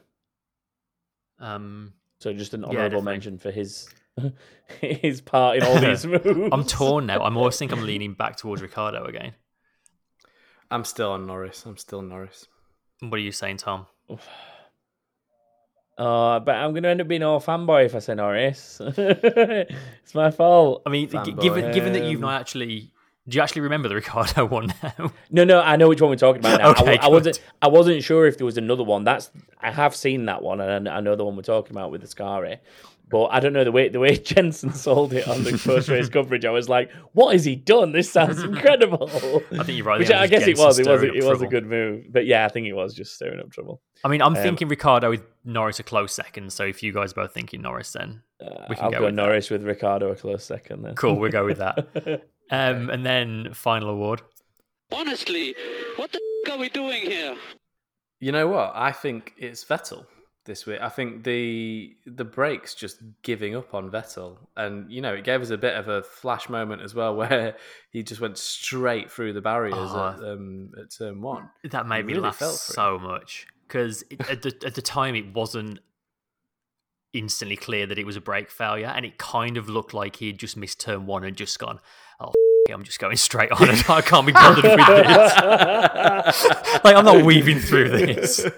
Um, 1.38 1.94
So 2.18 2.32
just 2.32 2.54
an 2.54 2.64
honourable 2.64 2.82
definitely. 3.00 3.12
mention 3.12 3.38
for 3.38 3.50
his 3.50 3.88
his 4.80 5.20
part 5.20 5.58
in 5.58 5.62
all 5.62 5.78
these 5.80 6.04
moves. 6.12 6.48
I'm 6.52 6.64
torn 6.64 7.06
now. 7.06 7.22
I'm 7.22 7.36
always 7.36 7.56
think 7.56 7.70
I'm 7.72 7.82
leaning 7.86 8.14
back 8.14 8.36
towards 8.36 8.60
Ricciardo 8.62 9.04
again. 9.04 9.34
I'm 10.70 10.84
still 10.84 11.12
on 11.12 11.26
Norris. 11.26 11.64
I'm 11.66 11.76
still 11.76 12.02
Norris. 12.02 12.46
What 13.00 13.14
are 13.14 13.22
you 13.22 13.32
saying, 13.32 13.58
Tom? 13.58 13.86
Oh, 16.00 16.38
but 16.38 16.54
I'm 16.54 16.70
going 16.70 16.84
to 16.84 16.90
end 16.90 17.00
up 17.00 17.08
being 17.08 17.24
all 17.24 17.40
fanboy 17.40 17.84
if 17.86 17.94
I 17.96 17.98
say 17.98 18.14
Norris. 18.14 18.80
it's 18.96 20.14
my 20.14 20.30
fault. 20.30 20.82
I 20.86 20.90
mean, 20.90 21.08
g- 21.08 21.16
Fanboy. 21.16 21.40
given 21.42 21.72
given 21.72 21.92
that 21.94 22.04
you've 22.04 22.18
Um, 22.22 22.28
not 22.30 22.40
actually, 22.40 22.92
do 23.28 23.36
you 23.36 23.42
actually 23.42 23.62
remember 23.62 23.88
the 23.88 23.96
Ricciardo 23.96 24.44
one 24.58 24.72
now? 24.80 25.12
No, 25.32 25.42
no, 25.42 25.60
I 25.60 25.74
know 25.74 25.88
which 25.88 26.00
one 26.00 26.10
we're 26.10 26.14
talking 26.16 26.38
about 26.40 26.60
now. 26.60 26.68
I, 26.68 26.70
Okay, 26.70 26.98
wa- 26.98 27.04
I 27.04 27.08
wasn't. 27.08 27.42
I 27.62 27.66
wasn't 27.66 28.04
sure 28.04 28.26
if 28.28 28.36
there 28.38 28.46
was 28.46 28.56
another 28.56 28.84
one. 28.84 29.02
That's, 29.02 29.28
I 29.60 29.72
have 29.72 29.96
seen 29.96 30.26
that 30.26 30.40
one, 30.40 30.60
and 30.60 30.88
I 30.88 31.00
know 31.00 31.16
the 31.16 31.24
one 31.24 31.34
we're 31.34 31.42
talking 31.42 31.72
about 31.76 31.90
with 31.90 32.02
the 32.02 32.06
Ascari. 32.06 32.58
But 33.10 33.26
I 33.26 33.40
don't 33.40 33.52
know 33.52 33.64
the 33.64 33.72
way 33.72 33.88
the 33.88 34.00
way 34.00 34.16
Jenson 34.30 34.72
sold 34.72 35.12
it 35.12 35.26
on 35.26 35.42
the 35.44 35.56
post 35.58 35.88
race 35.88 36.08
coverage. 36.08 36.44
I 36.44 36.50
was 36.50 36.68
like, 36.68 36.90
"What 37.12 37.32
has 37.32 37.44
he 37.44 37.56
done? 37.56 37.92
This 37.92 38.10
sounds 38.10 38.42
incredible." 38.42 39.08
I 39.12 39.64
think 39.64 39.78
you're 39.78 39.86
right. 39.86 39.98
Which 39.98 40.08
think 40.08 40.18
I 40.18 40.22
was 40.22 40.30
guess 40.30 40.46
it 40.46 40.58
was. 40.58 40.78
It 40.78 40.86
was. 40.86 41.02
It 41.02 41.22
up 41.24 41.30
was 41.30 41.42
a 41.42 41.46
good 41.46 41.66
move. 41.66 42.06
But 42.10 42.26
yeah, 42.26 42.44
I 42.44 42.48
think 42.48 42.66
it 42.66 42.74
was 42.74 42.94
just 42.94 43.14
stirring 43.14 43.40
up 43.40 43.50
trouble. 43.50 43.80
I 44.04 44.08
mean, 44.08 44.20
I'm 44.22 44.36
Um, 44.36 44.42
thinking 44.42 44.68
Ricciardo 44.68 45.10
with 45.10 45.22
Norris 45.44 45.78
a 45.80 45.82
close 45.82 46.12
second. 46.12 46.52
So 46.52 46.64
if 46.64 46.82
you 46.82 46.92
guys 46.92 47.12
are 47.12 47.16
both 47.16 47.32
thinking 47.34 47.62
Norris, 47.62 47.92
then 47.92 48.22
Uh, 48.40 48.66
We 48.68 48.76
can 48.76 48.84
I'll 48.84 48.90
go 48.90 48.98
go, 48.98 49.04
with 49.06 49.16
that. 49.16 49.22
Norris 49.22 49.50
with 49.50 49.64
Ricciardo 49.64 50.10
a 50.12 50.14
close 50.16 50.44
second. 50.44 50.82
Then 50.82 50.94
cool. 50.94 51.16
We'll 51.16 51.30
go 51.32 51.44
with 51.44 51.58
that. 51.58 52.22
Um, 52.50 52.88
and 52.88 53.04
then 53.04 53.52
final 53.52 53.90
award. 53.90 54.22
Honestly, 54.90 55.54
what 55.96 56.10
the 56.12 56.20
f- 56.46 56.52
are 56.54 56.58
we 56.58 56.70
doing 56.70 57.02
here? 57.02 57.36
You 58.20 58.32
know 58.32 58.48
what? 58.48 58.72
I 58.74 58.90
think 58.90 59.34
it's 59.36 59.62
Vettel 59.64 60.06
this 60.48 60.66
week. 60.66 60.80
I 60.80 60.88
think 60.88 61.22
the 61.22 61.94
the 62.04 62.24
brakes 62.24 62.74
just 62.74 62.96
giving 63.22 63.54
up 63.54 63.72
on 63.74 63.88
Vettel, 63.92 64.38
and 64.56 64.90
you 64.90 65.00
know 65.00 65.14
it 65.14 65.22
gave 65.22 65.40
us 65.40 65.50
a 65.50 65.56
bit 65.56 65.76
of 65.76 65.86
a 65.86 66.02
flash 66.02 66.48
moment 66.48 66.82
as 66.82 66.92
well, 66.96 67.14
where 67.20 67.54
he 67.92 68.02
just 68.02 68.20
went 68.20 68.36
straight 68.36 69.08
through 69.12 69.34
the 69.34 69.40
barriers 69.40 69.76
Oh. 69.78 70.08
at, 70.08 70.18
um, 70.28 70.72
at 70.80 70.90
turn 70.90 71.20
one. 71.20 71.50
That 71.62 71.86
made 71.86 72.04
me 72.06 72.14
really 72.14 72.24
laugh 72.24 72.40
so 72.42 72.98
much 72.98 73.46
because 73.68 74.02
at 74.28 74.42
the 74.42 74.52
at 74.66 74.74
the 74.74 74.82
time 74.82 75.14
it 75.14 75.32
wasn't 75.32 75.78
instantly 77.14 77.56
clear 77.56 77.86
that 77.86 77.98
it 77.98 78.04
was 78.04 78.16
a 78.16 78.20
brake 78.20 78.50
failure, 78.50 78.86
and 78.94 79.06
it 79.06 79.18
kind 79.18 79.56
of 79.56 79.68
looked 79.68 79.94
like 79.94 80.16
he 80.16 80.26
had 80.26 80.38
just 80.38 80.56
missed 80.56 80.80
turn 80.80 81.06
one 81.06 81.22
and 81.24 81.36
just 81.36 81.58
gone, 81.58 81.78
"Oh, 82.20 82.32
I'm 82.72 82.82
just 82.82 82.98
going 82.98 83.16
straight 83.16 83.50
on, 83.52 83.68
and 83.68 83.84
I 83.88 84.00
can't 84.02 84.26
be 84.26 84.32
bothered 84.32 84.64
with 84.64 84.76
this." 84.76 85.34
like 86.84 86.96
I'm 86.96 87.04
not 87.04 87.24
weaving 87.24 87.60
through 87.60 87.88
this. 87.90 88.44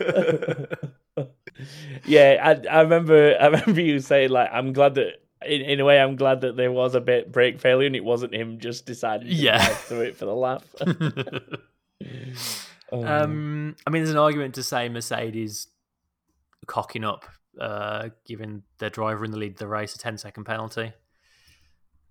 yeah, 2.04 2.36
I, 2.42 2.78
I 2.78 2.80
remember. 2.82 3.36
I 3.40 3.46
remember 3.46 3.80
you 3.80 4.00
saying 4.00 4.30
like, 4.30 4.50
"I'm 4.52 4.72
glad 4.72 4.94
that." 4.96 5.14
In, 5.42 5.62
in 5.62 5.80
a 5.80 5.86
way, 5.86 5.98
I'm 5.98 6.16
glad 6.16 6.42
that 6.42 6.56
there 6.56 6.70
was 6.70 6.94
a 6.94 7.00
bit 7.00 7.32
brake 7.32 7.60
failure 7.60 7.86
and 7.86 7.96
it 7.96 8.04
wasn't 8.04 8.34
him 8.34 8.58
just 8.58 8.84
deciding 8.84 9.28
to 9.28 9.32
Yeah. 9.32 9.58
through 9.64 10.02
it 10.02 10.16
for 10.18 10.26
the 10.26 10.34
laugh. 10.34 10.66
Oh. 12.92 13.02
um, 13.06 13.74
I 13.86 13.90
mean, 13.90 14.02
there's 14.02 14.10
an 14.10 14.18
argument 14.18 14.54
to 14.56 14.62
say 14.62 14.88
Mercedes 14.90 15.68
cocking 16.66 17.04
up, 17.04 17.24
uh, 17.58 18.10
giving 18.26 18.64
their 18.80 18.90
driver 18.90 19.24
in 19.24 19.30
the 19.30 19.38
lead 19.38 19.52
of 19.52 19.58
the 19.58 19.66
race 19.66 19.94
a 19.94 19.98
10 19.98 20.18
second 20.18 20.44
penalty. 20.44 20.92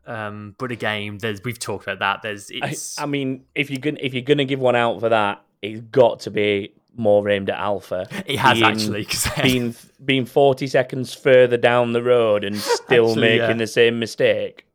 Um, 0.07 0.55
but 0.57 0.71
again, 0.71 1.19
there's 1.19 1.43
we've 1.43 1.59
talked 1.59 1.83
about 1.85 1.99
that. 1.99 2.21
There's 2.23 2.49
I, 2.49 2.69
it's 2.69 2.99
I 2.99 3.05
mean, 3.05 3.45
if 3.53 3.69
you're 3.69 3.79
gonna 3.79 3.99
if 4.01 4.13
you're 4.15 4.23
gonna 4.23 4.45
give 4.45 4.59
one 4.59 4.75
out 4.75 4.99
for 4.99 5.09
that, 5.09 5.43
it's 5.61 5.81
got 5.81 6.21
to 6.21 6.31
be 6.31 6.73
more 6.99 7.27
aimed 7.29 7.49
at 7.49 7.57
Alfa. 7.57 8.05
it 8.27 8.37
has 8.37 8.59
being- 8.59 8.65
actually 8.71 9.05
'cause 9.05 9.27
being 9.41 9.75
being 10.05 10.25
40 10.25 10.67
seconds 10.67 11.13
further 11.13 11.57
down 11.57 11.93
the 11.93 12.03
road 12.03 12.43
and 12.43 12.55
still 12.57 13.09
Actually, 13.09 13.21
making 13.21 13.49
yeah. 13.49 13.53
the 13.53 13.67
same 13.67 13.97
mistake. 13.99 14.65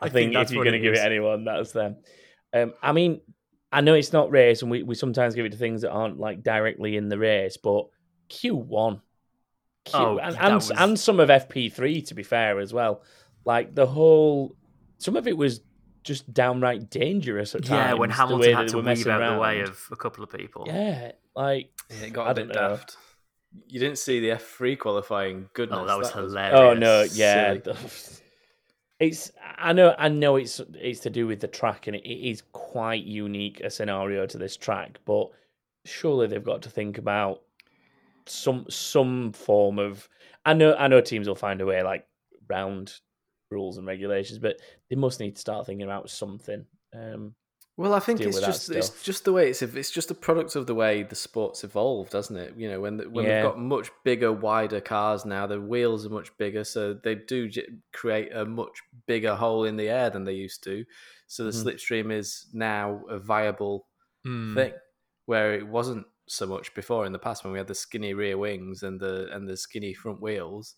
I, 0.00 0.06
I 0.06 0.08
think, 0.08 0.32
think 0.32 0.42
if 0.46 0.50
you're 0.52 0.64
going 0.64 0.72
to 0.74 0.78
give 0.80 0.94
it 0.94 0.98
anyone, 0.98 1.44
that's 1.44 1.72
them. 1.72 1.96
Um, 2.52 2.72
I 2.82 2.92
mean, 2.92 3.20
I 3.72 3.80
know 3.80 3.94
it's 3.94 4.12
not 4.12 4.30
race, 4.30 4.62
and 4.62 4.70
we, 4.70 4.82
we 4.82 4.94
sometimes 4.94 5.34
give 5.34 5.44
it 5.44 5.52
to 5.52 5.58
things 5.58 5.82
that 5.82 5.90
aren't 5.90 6.18
like 6.18 6.42
directly 6.42 6.96
in 6.96 7.08
the 7.08 7.18
race, 7.18 7.56
but 7.56 7.86
Q1, 8.30 9.00
Q, 9.84 9.98
Oh, 9.98 10.18
and, 10.18 10.36
and, 10.38 10.54
was- 10.54 10.70
and 10.70 10.98
some 10.98 11.20
of 11.20 11.28
FP3 11.28 12.06
to 12.08 12.14
be 12.14 12.22
fair 12.22 12.58
as 12.60 12.72
well. 12.72 13.02
Like 13.44 13.74
the 13.74 13.86
whole, 13.86 14.56
some 14.98 15.16
of 15.16 15.26
it 15.26 15.36
was 15.36 15.60
just 16.02 16.32
downright 16.32 16.88
dangerous 16.90 17.54
at 17.54 17.64
times. 17.64 17.70
yeah, 17.90 17.94
when 17.94 18.10
Hamilton 18.10 18.54
had 18.54 18.68
to 18.68 18.76
weave 18.78 19.06
out 19.06 19.34
the 19.34 19.40
way 19.40 19.58
around. 19.58 19.68
of 19.68 19.88
a 19.90 19.96
couple 19.96 20.22
of 20.22 20.30
people. 20.30 20.64
Yeah, 20.66 21.12
like 21.34 21.70
Yeah, 21.90 22.06
it 22.06 22.12
got 22.12 22.28
I 22.28 22.32
a 22.32 22.34
bit 22.34 22.46
don't 22.46 22.54
know. 22.56 22.68
daft. 22.70 22.96
You 23.68 23.78
didn't 23.78 23.98
see 23.98 24.20
the 24.20 24.32
F3 24.32 24.76
qualifying. 24.76 25.48
Goodness, 25.54 25.78
Oh, 25.80 25.86
that 25.86 25.98
was 25.98 26.10
hilarious. 26.10 26.32
hilarious. 26.32 26.52
Oh 26.54 26.74
no, 26.74 27.02
yeah. 27.02 27.56
It's 29.00 29.32
I 29.58 29.72
know 29.72 29.94
I 29.98 30.08
know 30.08 30.36
it's 30.36 30.60
it's 30.74 31.00
to 31.00 31.10
do 31.10 31.26
with 31.26 31.40
the 31.40 31.48
track 31.48 31.88
and 31.88 31.96
it, 31.96 32.04
it 32.04 32.30
is 32.30 32.42
quite 32.52 33.04
unique 33.04 33.60
a 33.60 33.68
scenario 33.68 34.24
to 34.26 34.38
this 34.38 34.56
track, 34.56 34.98
but 35.04 35.30
surely 35.84 36.26
they've 36.28 36.44
got 36.44 36.62
to 36.62 36.70
think 36.70 36.96
about 36.96 37.42
some 38.26 38.64
some 38.70 39.32
form 39.32 39.78
of 39.78 40.08
I 40.46 40.54
know 40.54 40.74
I 40.74 40.86
know 40.86 41.00
teams 41.00 41.26
will 41.26 41.34
find 41.34 41.60
a 41.60 41.66
way 41.66 41.82
like 41.82 42.06
round 42.48 42.94
rules 43.50 43.78
and 43.78 43.86
regulations, 43.86 44.38
but 44.38 44.60
they 44.88 44.96
must 44.96 45.18
need 45.18 45.34
to 45.34 45.40
start 45.40 45.66
thinking 45.66 45.84
about 45.86 46.08
something. 46.08 46.64
Um 46.94 47.34
Well, 47.76 47.92
I 47.92 47.98
think 47.98 48.24
it's 48.24 48.40
just 48.40 48.70
it's 48.70 49.02
just 49.02 49.24
the 49.24 49.32
way 49.32 49.50
it's 49.50 49.60
it's 49.60 49.90
just 49.90 50.10
a 50.10 50.14
product 50.14 50.54
of 50.54 50.68
the 50.68 50.74
way 50.76 51.02
the 51.02 51.16
sport's 51.16 51.64
evolved, 51.64 52.12
doesn't 52.12 52.36
it? 52.36 52.56
You 52.56 52.68
know, 52.70 52.80
when 52.80 52.98
the, 52.98 53.10
when 53.10 53.24
Yeah. 53.24 53.26
we've 53.26 53.40
got 53.40 53.58
much 53.58 53.90
bigger, 54.04 54.30
wider 54.32 54.80
cars 54.80 55.24
now, 55.24 55.48
the 55.48 55.60
wheels 55.60 56.06
are 56.06 56.10
much 56.10 56.36
bigger, 56.38 56.62
so 56.62 56.94
they 56.94 57.16
do 57.16 57.48
j- 57.48 57.66
create 57.92 58.32
a 58.32 58.44
much 58.44 58.80
bigger 59.06 59.34
hole 59.34 59.64
in 59.64 59.76
the 59.76 59.88
air 59.88 60.08
than 60.08 60.22
they 60.22 60.34
used 60.34 60.62
to. 60.64 60.84
So 61.26 61.42
the 61.44 61.50
Mhm. 61.50 61.74
slipstream 61.74 62.12
is 62.12 62.48
now 62.52 63.02
a 63.08 63.18
viable 63.18 63.88
Mm. 64.24 64.68
thing, 64.68 64.74
where 65.26 65.54
it 65.54 65.66
wasn't 65.66 66.06
so 66.28 66.46
much 66.46 66.74
before 66.74 67.06
in 67.06 67.12
the 67.12 67.18
past 67.18 67.44
when 67.44 67.52
we 67.52 67.58
had 67.60 67.68
the 67.68 67.74
skinny 67.74 68.14
rear 68.14 68.38
wings 68.38 68.82
and 68.84 69.00
the 69.00 69.28
and 69.34 69.48
the 69.48 69.56
skinny 69.56 69.94
front 69.94 70.20
wheels. 70.20 70.76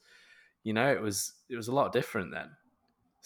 You 0.64 0.74
know, 0.74 0.92
it 0.92 1.03
was 1.03 1.34
it 1.51 1.57
was 1.57 1.68
a 1.68 1.74
lot 1.74 1.92
different 1.92 2.32
then. 2.32 2.51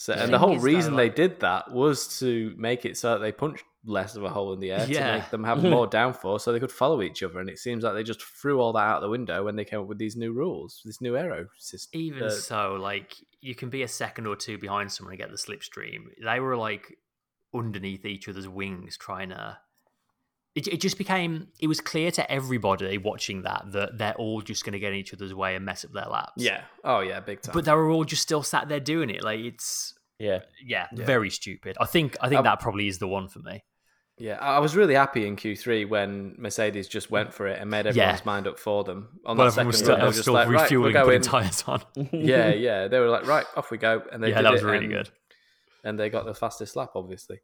So, 0.01 0.15
and 0.15 0.33
the 0.33 0.39
whole 0.39 0.59
reason 0.59 0.97
they 0.97 1.11
did 1.11 1.41
that 1.41 1.71
was 1.71 2.19
to 2.21 2.55
make 2.57 2.87
it 2.87 2.97
so 2.97 3.11
that 3.11 3.19
they 3.19 3.33
punched 3.33 3.65
less 3.85 4.17
of 4.17 4.25
a 4.25 4.31
hole 4.31 4.55
in 4.55 4.59
the 4.59 4.73
air 4.73 4.87
to 4.87 5.19
make 5.19 5.29
them 5.29 5.45
have 5.45 5.63
more 5.63 5.87
downforce, 5.87 6.41
so 6.41 6.53
they 6.53 6.59
could 6.59 6.73
follow 6.73 7.03
each 7.03 7.23
other. 7.23 7.39
And 7.39 7.51
it 7.51 7.59
seems 7.59 7.85
like 7.85 7.93
they 7.93 8.03
just 8.03 8.23
threw 8.23 8.63
all 8.63 8.73
that 8.73 8.81
out 8.81 9.03
the 9.03 9.11
window 9.11 9.45
when 9.45 9.57
they 9.57 9.65
came 9.67 9.79
up 9.79 9.89
with 9.89 9.99
these 9.99 10.17
new 10.17 10.33
rules, 10.33 10.81
this 10.87 11.03
new 11.03 11.19
aero 11.19 11.49
system. 11.59 12.01
Even 12.01 12.23
uh, 12.23 12.31
so, 12.31 12.79
like 12.81 13.15
you 13.43 13.55
can 13.55 13.69
be 13.69 13.83
a 13.83 13.89
second 13.89 14.27
or 14.27 14.37
two 14.37 14.57
behind 14.57 14.91
someone 14.91 15.13
and 15.13 15.19
get 15.19 15.31
the 15.31 15.37
slipstream. 15.37 16.05
They 16.25 16.41
were 16.41 16.57
like 16.57 16.97
underneath 17.53 18.07
each 18.07 18.27
other's 18.27 18.49
wings, 18.49 18.97
trying 18.97 19.29
to. 19.29 19.59
It, 20.57 20.67
it 20.67 20.81
just 20.81 20.99
became. 20.99 21.47
It 21.61 21.69
was 21.69 21.81
clear 21.81 22.11
to 22.13 22.31
everybody 22.31 22.99
watching 22.99 23.43
that 23.43 23.67
that 23.73 23.99
they're 23.99 24.15
all 24.15 24.41
just 24.41 24.65
going 24.65 24.73
to 24.73 24.81
get 24.81 24.93
in 24.93 24.99
each 24.99 25.15
other's 25.15 25.33
way 25.33 25.55
and 25.55 25.65
mess 25.65 25.85
up 25.85 25.93
their 25.93 26.07
laps. 26.07 26.33
yeah, 26.37 26.63
oh 26.85 27.01
yeah, 27.01 27.21
big 27.21 27.41
time. 27.43 27.53
but 27.55 27.65
they 27.65 27.73
were 27.73 27.89
all 27.89 28.05
just 28.05 28.23
still 28.23 28.43
sat 28.43 28.69
there 28.69 28.81
doing 28.81 29.11
it. 29.11 29.23
Like 29.23 29.39
it's 29.41 29.95
yeah. 30.19 30.41
yeah, 30.65 30.87
Yeah. 30.93 31.05
very 31.05 31.31
stupid. 31.31 31.77
I 31.81 31.87
think 31.87 32.17
I 32.21 32.29
think 32.29 32.39
Um, 32.41 32.45
that 32.45 32.59
probably 32.61 32.89
is 32.89 32.99
the 32.99 33.07
one 33.09 33.29
for 33.29 33.39
me. 33.39 33.63
Yeah, 34.19 34.39
I 34.41 34.57
I 34.57 34.59
was 34.59 34.75
really 34.77 34.95
happy 34.95 35.25
in 35.27 35.37
Q3 35.37 35.89
when 35.89 36.35
Mercedes 36.37 36.89
just 36.89 37.11
went 37.13 37.33
for 37.33 37.47
it 37.47 37.59
and 37.61 37.71
made 37.71 37.87
everyone's 37.87 38.27
mind 38.27 38.47
up 38.49 38.59
for 38.59 38.83
them. 38.85 39.21
On 39.25 39.37
Well, 39.39 39.47
that 39.47 39.53
second 39.53 39.69
was 39.69 39.79
still, 39.79 39.95
they 39.95 40.01
they 40.01 40.07
were 40.07 40.11
just 40.11 40.23
still 40.23 40.35
like, 40.35 40.47
right, 40.49 40.57
we're 40.57 40.63
refueling, 40.63 40.93
going. 40.93 41.23
tires 41.23 41.65
on. 41.69 41.81
Yeah, 42.13 42.49
yeah, 42.51 42.89
they 42.89 42.99
were 42.99 43.09
like, 43.09 43.25
right, 43.27 43.47
off 43.57 43.71
we 43.71 43.79
go, 43.79 44.03
and 44.13 44.23
they 44.23 44.31
yeah, 44.31 44.43
that 44.43 44.53
was 44.53 44.63
really 44.65 44.87
and- 44.87 44.93
good. 44.93 45.11
and 45.85 45.99
they 45.99 46.11
got 46.11 46.27
the 46.27 46.35
fastest 46.35 46.77
lap, 46.77 46.91
obviously. 46.97 47.39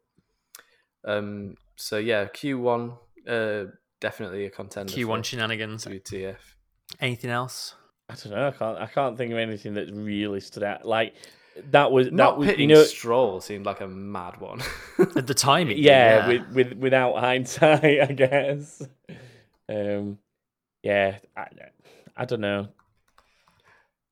Um, 1.05 1.55
so 1.75 1.97
yeah, 1.97 2.25
Q1 2.25 2.97
uh, 3.27 3.65
definitely 3.99 4.45
a 4.45 4.49
contender. 4.49 4.91
Q1 4.91 5.17
for 5.17 5.23
shenanigans. 5.23 5.85
WTF. 5.85 6.37
Anything 6.99 7.29
else? 7.29 7.75
I 8.09 8.15
don't 8.15 8.33
know. 8.33 8.47
I 8.47 8.51
can't. 8.51 8.77
I 8.77 8.85
can't 8.87 9.17
think 9.17 9.31
of 9.31 9.37
anything 9.37 9.73
that 9.73 9.91
really 9.91 10.39
stood 10.39 10.63
out. 10.63 10.85
Like 10.85 11.15
that 11.71 11.91
was 11.91 12.07
that 12.07 12.13
Not 12.13 12.37
was 12.37 12.49
pitting 12.49 12.69
you 12.69 12.75
know. 12.75 12.83
Stroll 12.83 13.41
seemed 13.41 13.65
like 13.65 13.81
a 13.81 13.87
mad 13.87 14.39
one. 14.39 14.61
At 15.15 15.27
the 15.27 15.33
time, 15.33 15.67
it 15.69 15.75
did, 15.75 15.83
Yeah, 15.83 16.27
with 16.27 16.49
with 16.53 16.73
without 16.73 17.17
hindsight, 17.17 17.83
I 18.09 18.13
guess. 18.13 18.81
Um, 19.69 20.19
yeah, 20.83 21.17
I, 21.35 21.47
I 22.15 22.25
don't 22.25 22.41
know. 22.41 22.69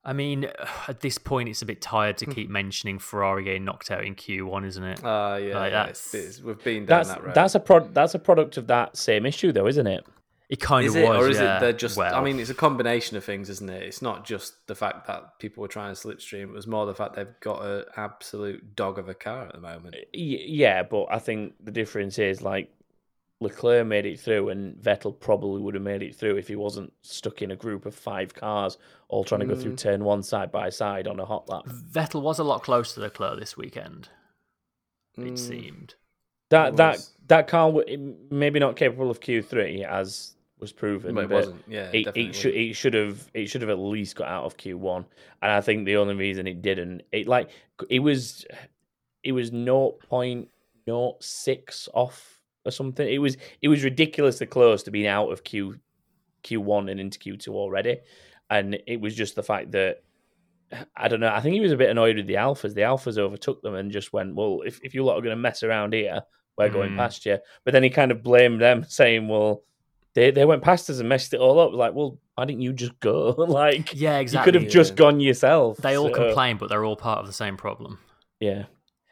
I 0.06 0.12
mean, 0.14 0.48
at 0.88 1.00
this 1.00 1.18
point, 1.18 1.48
it's 1.50 1.60
a 1.60 1.66
bit 1.66 1.82
tired 1.82 2.16
to 2.18 2.26
keep 2.26 2.48
mentioning 2.48 2.98
Ferrari 2.98 3.44
getting 3.44 3.64
knocked 3.64 3.90
out 3.90 4.04
in 4.04 4.14
Q1, 4.14 4.64
isn't 4.66 4.84
it? 4.84 5.04
uh, 5.04 5.06
yeah, 5.06 5.14
Like, 5.36 5.42
yeah, 5.44 5.70
that's- 5.70 6.06
it's, 6.06 6.14
it's- 6.14 6.40
we've 6.40 6.62
been 6.64 6.86
down 6.86 7.00
That's 7.00 7.08
that 7.10 7.24
road. 7.24 7.34
that's 7.34 7.54
a 7.54 7.60
pro- 7.60 7.88
that's 7.88 8.14
a 8.14 8.18
product 8.18 8.56
of 8.56 8.68
that 8.68 8.96
same 8.96 9.26
issue, 9.26 9.52
though, 9.52 9.66
isn't 9.66 9.86
it? 9.86 10.06
It 10.48 10.60
kind 10.60 10.86
is 10.86 10.94
of 10.94 11.02
it, 11.02 11.08
was, 11.08 11.26
or 11.26 11.28
is 11.28 11.38
yeah. 11.40 11.56
it 11.56 11.60
they're 11.60 11.72
just? 11.72 11.98
I 11.98 12.22
mean, 12.22 12.38
it's 12.38 12.50
a 12.50 12.54
combination 12.54 13.16
of 13.16 13.24
things, 13.24 13.50
isn't 13.50 13.68
it? 13.68 13.82
It's 13.82 14.00
not 14.00 14.24
just 14.24 14.64
the 14.68 14.76
fact 14.76 15.08
that 15.08 15.40
people 15.40 15.60
were 15.62 15.66
trying 15.66 15.92
to 15.92 16.00
slipstream. 16.00 16.42
It 16.44 16.50
was 16.52 16.68
more 16.68 16.86
the 16.86 16.94
fact 16.94 17.14
they've 17.16 17.34
got 17.40 17.64
an 17.66 17.84
absolute 17.96 18.76
dog 18.76 19.00
of 19.00 19.08
a 19.08 19.14
car 19.14 19.46
at 19.46 19.52
the 19.54 19.60
moment. 19.60 19.96
Yeah, 20.12 20.84
but 20.84 21.06
I 21.10 21.18
think 21.18 21.54
the 21.64 21.72
difference 21.72 22.20
is 22.20 22.42
like 22.42 22.70
Leclerc 23.40 23.86
made 23.86 24.06
it 24.06 24.18
through, 24.18 24.48
and 24.48 24.76
Vettel 24.76 25.18
probably 25.18 25.60
would 25.60 25.74
have 25.74 25.82
made 25.82 26.02
it 26.02 26.14
through 26.16 26.36
if 26.36 26.48
he 26.48 26.56
wasn't 26.56 26.92
stuck 27.02 27.42
in 27.42 27.50
a 27.50 27.56
group 27.56 27.84
of 27.84 27.94
five 27.94 28.32
cars 28.34 28.78
all 29.08 29.24
trying 29.24 29.40
to 29.40 29.46
go 29.46 29.54
through 29.54 29.76
turn 29.76 30.04
one 30.04 30.22
side 30.22 30.50
by 30.50 30.70
side 30.70 31.06
on 31.06 31.20
a 31.20 31.24
hot 31.24 31.48
lap. 31.48 31.66
Vettel 31.66 32.22
was 32.22 32.38
a 32.38 32.44
lot 32.44 32.62
closer 32.62 32.94
to 32.94 33.00
Leclerc 33.00 33.38
this 33.38 33.56
weekend. 33.56 34.08
It 35.18 35.34
Mm, 35.34 35.38
seemed. 35.38 35.94
That 36.50 36.68
It 36.74 36.76
that 36.76 37.08
that 37.28 37.48
car 37.48 37.72
w- 37.72 38.16
maybe 38.30 38.58
not 38.58 38.76
capable 38.76 39.10
of 39.10 39.20
Q 39.20 39.42
three 39.42 39.84
as 39.84 40.34
was 40.58 40.72
proven, 40.72 41.14
but 41.14 41.24
it 41.24 41.28
but 41.28 41.34
wasn't. 41.34 41.64
Yeah, 41.68 41.90
it, 41.92 42.06
it 42.16 42.34
should 42.34 42.54
it 42.54 42.74
should 42.74 42.94
have 42.94 43.30
it 43.34 43.46
should 43.46 43.60
have 43.62 43.70
at 43.70 43.78
least 43.78 44.16
got 44.16 44.28
out 44.28 44.44
of 44.44 44.56
Q 44.56 44.78
one, 44.78 45.04
and 45.42 45.50
I 45.52 45.60
think 45.60 45.84
the 45.84 45.96
only 45.96 46.14
reason 46.14 46.46
it 46.46 46.62
didn't 46.62 47.02
it 47.12 47.26
like 47.26 47.50
it 47.90 47.98
was 47.98 48.46
it 49.22 49.32
was 49.32 49.48
zero 49.48 49.90
point 50.08 50.48
zero 50.86 51.16
six 51.20 51.88
off 51.92 52.35
or 52.66 52.70
something. 52.70 53.06
It 53.08 53.18
was 53.18 53.36
it 53.62 53.68
was 53.68 53.84
ridiculously 53.84 54.46
close 54.46 54.82
to 54.84 54.90
being 54.90 55.06
out 55.06 55.30
of 55.32 55.44
Q 55.44 55.78
Q 56.42 56.60
one 56.60 56.88
and 56.88 57.00
into 57.00 57.18
Q 57.18 57.36
two 57.36 57.54
already, 57.54 57.98
and 58.50 58.78
it 58.86 59.00
was 59.00 59.14
just 59.14 59.34
the 59.36 59.42
fact 59.42 59.72
that. 59.72 60.02
I 60.96 61.06
don't 61.06 61.20
know. 61.20 61.28
I 61.32 61.40
think 61.40 61.54
he 61.54 61.60
was 61.60 61.70
a 61.70 61.76
bit 61.76 61.90
annoyed 61.90 62.16
with 62.16 62.26
the 62.26 62.34
alphas. 62.34 62.74
The 62.74 62.80
alphas 62.80 63.18
overtook 63.18 63.62
them 63.62 63.76
and 63.76 63.92
just 63.92 64.12
went, 64.12 64.34
"Well, 64.34 64.62
if, 64.66 64.80
if 64.82 64.94
you 64.94 65.04
lot 65.04 65.16
are 65.16 65.20
going 65.20 65.30
to 65.36 65.40
mess 65.40 65.62
around 65.62 65.92
here, 65.94 66.22
we're 66.58 66.70
going 66.70 66.90
Mm. 66.90 66.96
past 66.96 67.24
you." 67.24 67.38
But 67.64 67.70
then 67.70 67.84
he 67.84 67.88
kind 67.88 68.10
of 68.10 68.20
blamed 68.24 68.60
them, 68.60 68.82
saying, 68.88 69.28
"Well, 69.28 69.62
they 70.16 70.32
they 70.32 70.44
went 70.44 70.62
past 70.64 70.90
us 70.90 70.98
and 70.98 71.08
messed 71.08 71.32
it 71.34 71.38
all 71.38 71.60
up. 71.60 71.72
Like, 71.72 71.94
well, 71.94 72.18
why 72.34 72.46
didn't 72.46 72.62
you 72.62 72.72
just 72.72 72.98
go? 72.98 73.28
like, 73.38 73.94
Yeah, 73.94 74.18
exactly. 74.18 74.40
you 74.50 74.58
could 74.58 74.62
have 74.64 74.72
just 74.72 74.96
gone 74.96 75.20
yourself. 75.20 75.76
They 75.78 75.96
all 75.96 76.08
So, 76.08 76.14
complain, 76.14 76.56
but 76.56 76.68
they're 76.68 76.84
all 76.84 76.96
part 76.96 77.20
of 77.20 77.28
the 77.28 77.32
same 77.32 77.56
problem. 77.56 78.00
Yeah, 78.40 78.64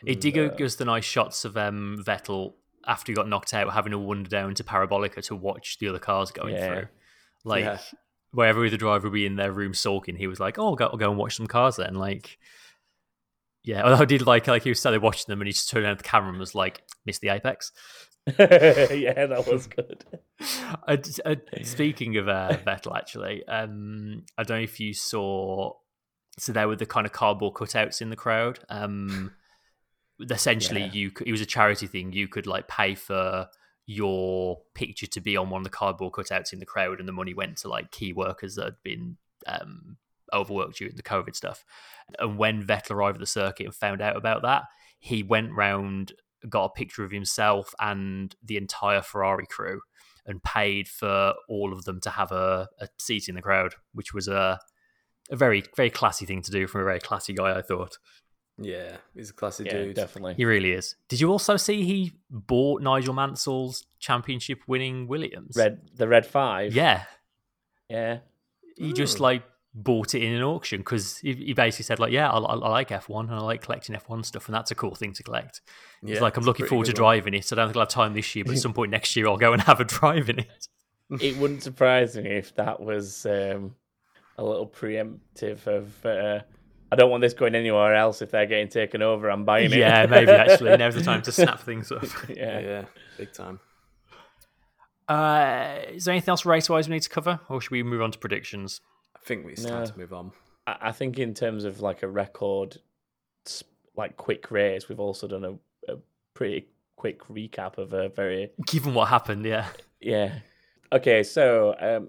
It 0.04 0.20
did 0.20 0.32
give 0.32 0.60
us 0.66 0.74
the 0.74 0.84
nice 0.86 1.04
shots 1.04 1.44
of 1.44 1.56
um, 1.56 2.02
Vettel 2.04 2.54
after 2.86 3.12
he 3.12 3.16
got 3.16 3.28
knocked 3.28 3.54
out, 3.54 3.72
having 3.72 3.92
to 3.92 3.98
wander 3.98 4.28
down 4.28 4.54
to 4.54 4.64
Parabolica 4.64 5.22
to 5.26 5.36
watch 5.36 5.78
the 5.78 5.88
other 5.88 5.98
cars 5.98 6.30
going 6.30 6.54
Yeah. 6.54 6.66
through. 6.74 6.88
Like 7.44 7.64
Yeah. 7.64 7.78
wherever 8.32 8.68
the 8.68 8.76
driver 8.78 9.08
would 9.08 9.14
be 9.14 9.26
in 9.26 9.36
their 9.36 9.52
room 9.52 9.74
sulking, 9.74 10.16
he 10.16 10.26
was 10.26 10.40
like, 10.40 10.58
"Oh, 10.58 10.66
I'll 10.68 10.74
go, 10.76 10.86
I'll 10.86 10.96
go 10.96 11.10
and 11.10 11.18
watch 11.18 11.36
some 11.36 11.46
cars 11.46 11.76
then." 11.76 11.94
Like, 11.94 12.38
yeah, 13.62 13.82
although 13.82 14.02
I 14.02 14.04
did 14.04 14.26
like 14.26 14.46
like 14.46 14.62
he 14.64 14.70
was 14.70 14.82
there 14.82 14.98
watching 15.00 15.26
them, 15.28 15.40
and 15.40 15.46
he 15.48 15.52
just 15.52 15.70
turned 15.70 15.84
around 15.84 15.96
to 15.96 16.02
the 16.02 16.08
camera 16.08 16.30
and 16.30 16.38
was 16.38 16.54
like, 16.54 16.82
"Missed 17.06 17.20
the 17.22 17.28
apex." 17.30 17.72
yeah, 18.38 19.26
that 19.26 19.44
was 19.46 19.66
good. 19.66 20.04
D- 20.40 21.22
uh, 21.24 21.36
speaking 21.62 22.16
of 22.16 22.28
uh, 22.28 22.56
Vettel, 22.66 22.96
actually, 22.96 23.46
um, 23.46 24.24
I 24.38 24.42
don't 24.44 24.58
know 24.58 24.64
if 24.64 24.80
you 24.80 24.94
saw. 24.94 25.72
So 26.38 26.52
there 26.52 26.66
were 26.66 26.74
the 26.76 26.86
kind 26.86 27.06
of 27.06 27.12
cardboard 27.12 27.54
cutouts 27.54 28.00
in 28.02 28.10
the 28.10 28.16
crowd. 28.16 28.58
Um, 28.68 29.32
essentially, 30.20 30.82
Yeah. 30.82 30.92
you 30.92 31.10
could, 31.10 31.26
it 31.28 31.32
was 31.32 31.40
a 31.40 31.46
charity 31.46 31.86
thing. 31.86 32.12
You 32.12 32.28
could 32.28 32.46
like 32.46 32.68
pay 32.68 32.94
for 32.94 33.48
your 33.86 34.62
picture 34.74 35.06
to 35.06 35.20
be 35.20 35.36
on 35.36 35.50
one 35.50 35.60
of 35.60 35.64
the 35.64 35.70
cardboard 35.70 36.12
cutouts 36.12 36.52
in 36.52 36.58
the 36.58 36.66
crowd, 36.66 36.98
and 37.00 37.08
the 37.08 37.12
money 37.12 37.34
went 37.34 37.58
to 37.58 37.68
like 37.68 37.90
key 37.90 38.12
workers 38.12 38.54
that 38.54 38.64
had 38.64 38.82
been 38.82 39.16
um, 39.46 39.96
overworked 40.32 40.78
during 40.78 40.96
the 40.96 41.02
COVID 41.02 41.34
stuff. 41.36 41.64
And 42.18 42.38
when 42.38 42.62
Vettel 42.66 42.92
arrived 42.92 43.16
at 43.16 43.20
the 43.20 43.26
circuit 43.26 43.66
and 43.66 43.74
found 43.74 44.00
out 44.00 44.16
about 44.16 44.42
that, 44.42 44.64
he 44.98 45.22
went 45.22 45.52
round, 45.52 46.12
got 46.48 46.64
a 46.64 46.70
picture 46.70 47.04
of 47.04 47.10
himself 47.10 47.74
and 47.78 48.34
the 48.42 48.56
entire 48.56 49.02
Ferrari 49.02 49.46
crew, 49.46 49.80
and 50.26 50.42
paid 50.42 50.88
for 50.88 51.34
all 51.48 51.72
of 51.74 51.84
them 51.84 52.00
to 52.00 52.10
have 52.10 52.32
a, 52.32 52.68
a 52.80 52.88
seat 52.98 53.28
in 53.28 53.34
the 53.34 53.42
crowd, 53.42 53.74
which 53.92 54.14
was 54.14 54.28
a 54.28 54.58
a 55.30 55.36
very 55.36 55.62
very 55.74 55.88
classy 55.90 56.26
thing 56.26 56.42
to 56.42 56.50
do 56.50 56.66
from 56.66 56.82
a 56.82 56.84
very 56.84 57.00
classy 57.00 57.32
guy. 57.34 57.56
I 57.58 57.62
thought. 57.62 57.98
Yeah, 58.58 58.98
he's 59.14 59.30
a 59.30 59.32
classy 59.32 59.64
Yeah, 59.64 59.72
dude. 59.84 59.96
definitely. 59.96 60.34
He 60.34 60.44
really 60.44 60.72
is. 60.72 60.94
Did 61.08 61.20
you 61.20 61.30
also 61.30 61.56
see 61.56 61.84
he 61.84 62.12
bought 62.30 62.82
Nigel 62.82 63.14
Mansell's 63.14 63.84
championship 63.98 64.60
winning 64.68 65.08
Williams? 65.08 65.56
Red, 65.56 65.80
the 65.94 66.06
red 66.06 66.24
five. 66.24 66.72
Yeah. 66.74 67.04
yeah. 67.88 68.18
He 68.76 68.92
just 68.92 69.18
like 69.20 69.42
bought 69.74 70.14
it 70.14 70.22
in 70.22 70.32
an 70.34 70.42
auction 70.42 70.80
because 70.80 71.18
he, 71.18 71.32
he 71.34 71.52
basically 71.52 71.82
said 71.84 71.98
like, 71.98 72.12
yeah, 72.12 72.30
I, 72.30 72.38
I 72.38 72.54
I 72.54 72.68
like 72.68 72.90
F1 72.90 73.22
and 73.22 73.32
I 73.34 73.38
like 73.40 73.62
collecting 73.62 73.96
F1 73.96 74.24
stuff 74.24 74.46
and 74.46 74.54
that's 74.54 74.70
a 74.70 74.74
cool 74.76 74.94
thing 74.94 75.12
to 75.14 75.22
collect. 75.24 75.60
Yeah, 76.02 76.14
He's 76.14 76.20
like, 76.20 76.36
I'm 76.36 76.44
looking 76.44 76.66
forward 76.66 76.86
to 76.86 76.90
one. 76.92 76.96
driving 76.96 77.34
it. 77.34 77.52
I 77.52 77.56
don't 77.56 77.66
think 77.68 77.76
I'll 77.76 77.82
have 77.82 77.88
time 77.88 78.14
this 78.14 78.34
year, 78.36 78.44
but 78.44 78.54
at 78.54 78.60
some 78.60 78.72
point 78.72 78.92
next 78.92 79.16
year 79.16 79.26
I'll 79.26 79.36
go 79.36 79.52
and 79.52 79.62
have 79.62 79.80
a 79.80 79.84
drive 79.98 80.28
in 80.30 80.38
it. 80.38 80.68
It 81.20 81.36
wouldn't 81.38 81.62
surprise 81.64 82.16
me 82.16 82.22
if 82.30 82.54
that 82.54 82.78
was 82.80 83.26
um, 83.26 83.74
a 84.38 84.44
little 84.44 84.66
preemptive 84.66 85.66
of. 85.66 86.06
Uh, 86.06 86.40
I 86.94 86.96
don't 86.96 87.10
want 87.10 87.20
this 87.20 87.34
going 87.34 87.54
anywhere 87.54 87.94
else. 87.94 88.22
If 88.22 88.30
they're 88.30 88.46
getting 88.46 88.68
taken 88.68 89.02
over, 89.02 89.28
I'm 89.30 89.44
buying 89.44 89.72
it. 89.72 89.76
Yeah, 89.78 90.06
maybe 90.06 90.30
actually. 90.30 90.76
Now's 90.78 90.94
the 90.94 91.02
time 91.02 91.22
to 91.22 91.32
snap 91.32 91.60
things 91.60 91.90
up. 91.92 92.04
yeah. 92.28 92.60
Yeah, 92.60 92.84
big 93.18 93.32
time. 93.32 93.60
Uh, 95.08 95.76
is 95.92 96.04
there 96.06 96.12
anything 96.12 96.30
else 96.30 96.46
race 96.46 96.68
wise 96.70 96.88
we 96.88 96.94
need 96.94 97.02
to 97.02 97.10
cover, 97.10 97.40
or 97.48 97.60
should 97.60 97.70
we 97.72 97.82
move 97.82 98.00
on 98.00 98.10
to 98.12 98.18
predictions? 98.18 98.80
I 99.14 99.18
think 99.26 99.46
it's 99.46 99.64
time 99.64 99.80
No. 99.80 99.86
to 99.86 99.98
move 99.98 100.12
on. 100.12 100.32
I 100.66 100.76
I 100.82 100.92
think 100.92 101.18
in 101.18 101.34
terms 101.34 101.64
of 101.64 101.80
like 101.80 102.02
a 102.02 102.08
record, 102.08 102.78
like 103.96 104.16
quick 104.16 104.50
race, 104.50 104.88
we've 104.88 105.00
also 105.00 105.28
done 105.28 105.44
a, 105.44 105.92
a 105.92 105.96
pretty 106.32 106.68
quick 106.96 107.20
recap 107.28 107.76
of 107.76 107.92
a 107.92 108.08
very 108.08 108.50
Given 108.66 108.94
what 108.94 109.08
happened, 109.08 109.44
yeah. 109.44 109.68
yeah. 110.00 110.38
Okay, 110.90 111.22
so 111.22 111.74
um, 111.78 112.08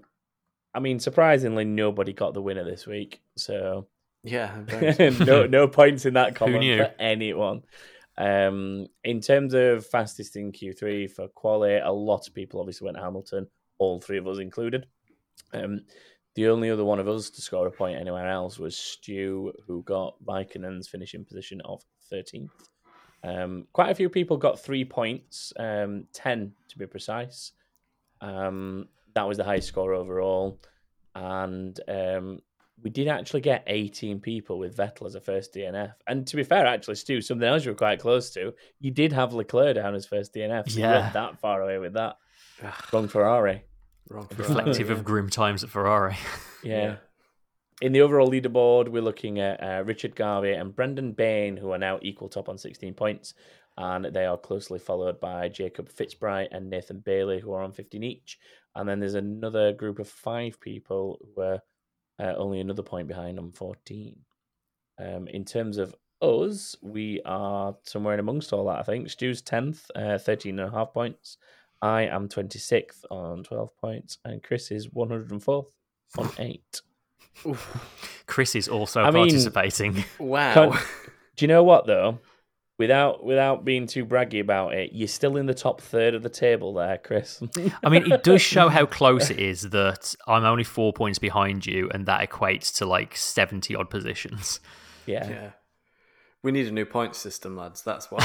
I 0.74 0.80
mean, 0.80 0.98
surprisingly, 1.00 1.64
nobody 1.66 2.12
got 2.14 2.32
the 2.32 2.40
winner 2.42 2.64
this 2.64 2.86
week. 2.86 3.20
So 3.36 3.86
Yeah, 4.26 4.62
no 5.24 5.46
no 5.46 5.68
points 5.68 6.04
in 6.04 6.14
that 6.14 6.34
column 6.34 6.60
knew? 6.60 6.78
for 6.78 6.92
anyone. 6.98 7.62
Um, 8.18 8.86
in 9.04 9.20
terms 9.20 9.54
of 9.54 9.86
fastest 9.86 10.36
in 10.36 10.50
Q3 10.50 11.10
for 11.10 11.28
quali, 11.28 11.76
a 11.76 11.92
lot 11.92 12.26
of 12.26 12.34
people 12.34 12.60
obviously 12.60 12.86
went 12.86 12.98
Hamilton, 12.98 13.46
all 13.78 14.00
three 14.00 14.18
of 14.18 14.26
us 14.26 14.38
included. 14.38 14.86
Um, 15.52 15.82
the 16.34 16.48
only 16.48 16.70
other 16.70 16.84
one 16.84 16.98
of 16.98 17.08
us 17.08 17.30
to 17.30 17.40
score 17.40 17.66
a 17.66 17.70
point 17.70 18.00
anywhere 18.00 18.28
else 18.28 18.58
was 18.58 18.76
Stu, 18.76 19.52
who 19.66 19.82
got 19.82 20.16
Raikkonen's 20.24 20.88
finishing 20.88 21.24
position 21.24 21.60
of 21.62 21.82
13th. 22.12 22.50
Um, 23.22 23.66
quite 23.72 23.90
a 23.90 23.94
few 23.94 24.08
people 24.08 24.36
got 24.36 24.60
three 24.60 24.84
points, 24.84 25.52
um, 25.58 26.04
10 26.12 26.52
to 26.68 26.78
be 26.78 26.86
precise. 26.86 27.52
Um, 28.20 28.88
that 29.14 29.26
was 29.26 29.38
the 29.38 29.44
highest 29.44 29.68
score 29.68 29.94
overall. 29.94 30.60
And 31.14 31.78
um, 31.88 32.40
we 32.82 32.90
did 32.90 33.08
actually 33.08 33.40
get 33.40 33.64
18 33.66 34.20
people 34.20 34.58
with 34.58 34.76
Vettel 34.76 35.06
as 35.06 35.14
a 35.14 35.20
first 35.20 35.54
DNF. 35.54 35.94
And 36.06 36.26
to 36.26 36.36
be 36.36 36.42
fair, 36.44 36.66
actually, 36.66 36.96
Stu, 36.96 37.20
something 37.20 37.48
else 37.48 37.64
you 37.64 37.70
were 37.70 37.76
quite 37.76 38.00
close 38.00 38.30
to, 38.30 38.52
you 38.80 38.90
did 38.90 39.12
have 39.12 39.32
Leclerc 39.32 39.76
down 39.76 39.94
as 39.94 40.06
first 40.06 40.34
DNF. 40.34 40.70
So 40.70 40.78
you 40.78 40.84
Yeah. 40.84 41.00
weren't 41.00 41.12
that 41.14 41.38
far 41.40 41.62
away 41.62 41.78
with 41.78 41.94
that. 41.94 42.16
Wrong 42.92 43.08
Ferrari. 43.08 43.64
wrong 44.10 44.26
for 44.28 44.34
Reflective 44.36 44.76
Ferrari, 44.86 44.92
of 45.00 45.04
grim 45.04 45.30
times 45.30 45.64
at 45.64 45.70
Ferrari. 45.70 46.16
Yeah. 46.62 46.82
Yeah. 46.82 46.96
In 47.82 47.92
the 47.92 48.00
overall 48.00 48.28
leaderboard, 48.30 48.88
we're 48.88 49.02
looking 49.02 49.38
at 49.38 49.62
uh, 49.62 49.82
Richard 49.84 50.16
Garvey 50.16 50.52
and 50.54 50.74
Brendan 50.74 51.12
Bain, 51.12 51.56
who 51.56 51.70
are 51.72 51.78
now 51.78 51.98
equal 52.02 52.28
top 52.28 52.48
on 52.48 52.56
16 52.58 52.94
points. 52.94 53.34
And 53.76 54.06
they 54.06 54.24
are 54.24 54.38
closely 54.38 54.78
followed 54.78 55.20
by 55.20 55.48
Jacob 55.50 55.90
Fitzbright 55.90 56.48
and 56.52 56.70
Nathan 56.70 57.00
Bailey, 57.00 57.38
who 57.38 57.52
are 57.52 57.62
on 57.62 57.72
15 57.72 58.02
each. 58.02 58.38
And 58.74 58.88
then 58.88 58.98
there's 59.00 59.14
another 59.14 59.72
group 59.74 59.98
of 59.98 60.08
five 60.08 60.58
people 60.60 61.18
who 61.34 61.42
are 61.42 61.60
uh, 62.18 62.34
only 62.36 62.60
another 62.60 62.82
point 62.82 63.08
behind 63.08 63.38
on 63.38 63.52
14. 63.52 64.16
Um, 64.98 65.28
in 65.28 65.44
terms 65.44 65.76
of 65.78 65.94
us, 66.22 66.74
we 66.82 67.20
are 67.26 67.76
somewhere 67.84 68.14
in 68.14 68.20
amongst 68.20 68.52
all 68.52 68.66
that, 68.66 68.78
I 68.78 68.82
think. 68.82 69.10
Stu's 69.10 69.42
10th, 69.42 69.82
uh, 69.94 70.18
13 70.18 70.58
and 70.58 70.68
a 70.68 70.72
half 70.72 70.92
points. 70.94 71.36
I 71.82 72.02
am 72.06 72.28
26th 72.28 73.04
on 73.10 73.44
12 73.44 73.76
points. 73.76 74.18
And 74.24 74.42
Chris 74.42 74.70
is 74.70 74.88
104th 74.88 75.66
on 76.18 76.30
8. 76.38 76.80
Chris 78.26 78.54
is 78.54 78.68
also 78.68 79.02
I 79.02 79.10
mean- 79.10 79.24
participating. 79.24 80.04
Wow. 80.18 80.54
Can't- 80.54 80.74
Do 81.36 81.44
you 81.44 81.48
know 81.48 81.62
what 81.64 81.86
though? 81.86 82.18
Without 82.78 83.24
without 83.24 83.64
being 83.64 83.86
too 83.86 84.04
braggy 84.04 84.40
about 84.40 84.74
it, 84.74 84.90
you're 84.92 85.08
still 85.08 85.38
in 85.38 85.46
the 85.46 85.54
top 85.54 85.80
third 85.80 86.14
of 86.14 86.22
the 86.22 86.28
table 86.28 86.74
there, 86.74 86.98
Chris. 86.98 87.42
I 87.82 87.88
mean, 87.88 88.12
it 88.12 88.22
does 88.22 88.42
show 88.42 88.68
how 88.68 88.84
close 88.84 89.30
it 89.30 89.38
is 89.38 89.62
that 89.70 90.14
I'm 90.26 90.44
only 90.44 90.64
four 90.64 90.92
points 90.92 91.18
behind 91.18 91.64
you, 91.64 91.88
and 91.94 92.04
that 92.04 92.28
equates 92.28 92.74
to 92.76 92.86
like 92.86 93.16
70 93.16 93.74
odd 93.74 93.88
positions. 93.88 94.60
yeah. 95.06 95.28
Yeah. 95.28 95.50
We 96.42 96.52
need 96.52 96.66
a 96.68 96.70
new 96.70 96.84
point 96.84 97.16
system, 97.16 97.56
lads. 97.56 97.82
That's 97.82 98.10
why. 98.10 98.24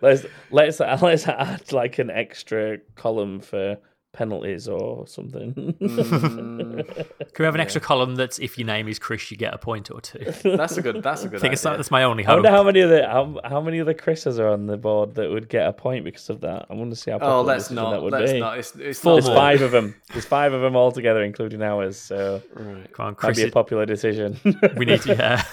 Let's 0.00 0.24
let's 0.50 0.80
let's 0.80 1.28
add 1.28 1.72
like 1.72 1.98
an 1.98 2.10
extra 2.10 2.78
column 2.94 3.40
for 3.40 3.76
penalties 4.12 4.66
or 4.68 5.06
something. 5.06 5.52
Mm, 5.54 6.86
Can 7.32 7.38
we 7.38 7.44
have 7.44 7.54
an 7.54 7.60
extra 7.60 7.80
column 7.80 8.16
that's 8.16 8.38
if 8.38 8.58
your 8.58 8.66
name 8.66 8.88
is 8.88 8.98
Chris, 8.98 9.30
you 9.30 9.36
get 9.36 9.54
a 9.54 9.58
point 9.58 9.90
or 9.90 10.00
two? 10.00 10.18
that's 10.56 10.76
a 10.76 10.82
good. 10.82 11.02
That's 11.02 11.24
a 11.24 11.26
I 11.26 11.28
good. 11.30 11.40
think 11.40 11.52
it's, 11.52 11.64
idea. 11.64 11.76
that's 11.76 11.90
my 11.90 12.02
only 12.02 12.24
I 12.26 12.34
wonder 12.34 12.50
how 12.50 12.62
many 12.62 12.80
of 12.80 12.90
the 12.90 13.06
how, 13.06 13.38
how 13.44 13.60
many 13.60 13.78
of 13.78 13.86
the 13.86 13.94
Chris's 13.94 14.38
are 14.38 14.48
on 14.48 14.66
the 14.66 14.76
board 14.76 15.14
that 15.16 15.30
would 15.30 15.48
get 15.48 15.66
a 15.66 15.72
point 15.72 16.04
because 16.04 16.30
of 16.30 16.40
that. 16.40 16.66
I 16.70 16.74
want 16.74 16.90
to 16.90 16.96
see 16.96 17.10
how. 17.10 17.18
Oh, 17.18 17.20
popular 17.20 17.42
let's 17.44 17.70
not. 17.70 17.90
That 17.90 18.02
would 18.02 18.12
Let's 18.12 18.32
be. 18.32 18.40
not. 18.40 18.58
It's, 18.58 18.74
it's 18.76 19.00
Full 19.00 19.16
not 19.16 19.24
There's 19.24 19.36
five 19.36 19.62
of 19.62 19.70
them. 19.70 19.94
There's 20.12 20.24
five 20.26 20.52
of 20.52 20.62
them 20.62 20.74
all 20.76 20.92
together, 20.92 21.22
including 21.22 21.62
ours. 21.62 21.96
So 21.98 22.42
Right. 22.54 22.92
Come 22.92 23.06
on, 23.06 23.12
might 23.12 23.18
Chris. 23.18 23.36
be 23.38 23.44
a 23.44 23.50
popular 23.50 23.86
decision. 23.86 24.38
we 24.76 24.84
need 24.84 25.02
to 25.02 25.14
yeah. 25.14 25.44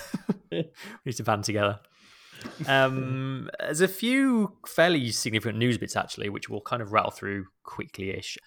we 0.52 0.66
need 1.06 1.16
to 1.18 1.24
band 1.24 1.44
together. 1.44 1.80
Um, 2.68 3.50
there's 3.60 3.82
a 3.82 3.88
few 3.88 4.58
fairly 4.68 5.12
significant 5.12 5.58
news 5.58 5.78
bits 5.78 5.96
actually, 5.96 6.30
which 6.30 6.50
we'll 6.50 6.62
kind 6.62 6.82
of 6.82 6.92
rattle 6.94 7.12
through 7.12 7.46
quickly-ish. 7.64 8.38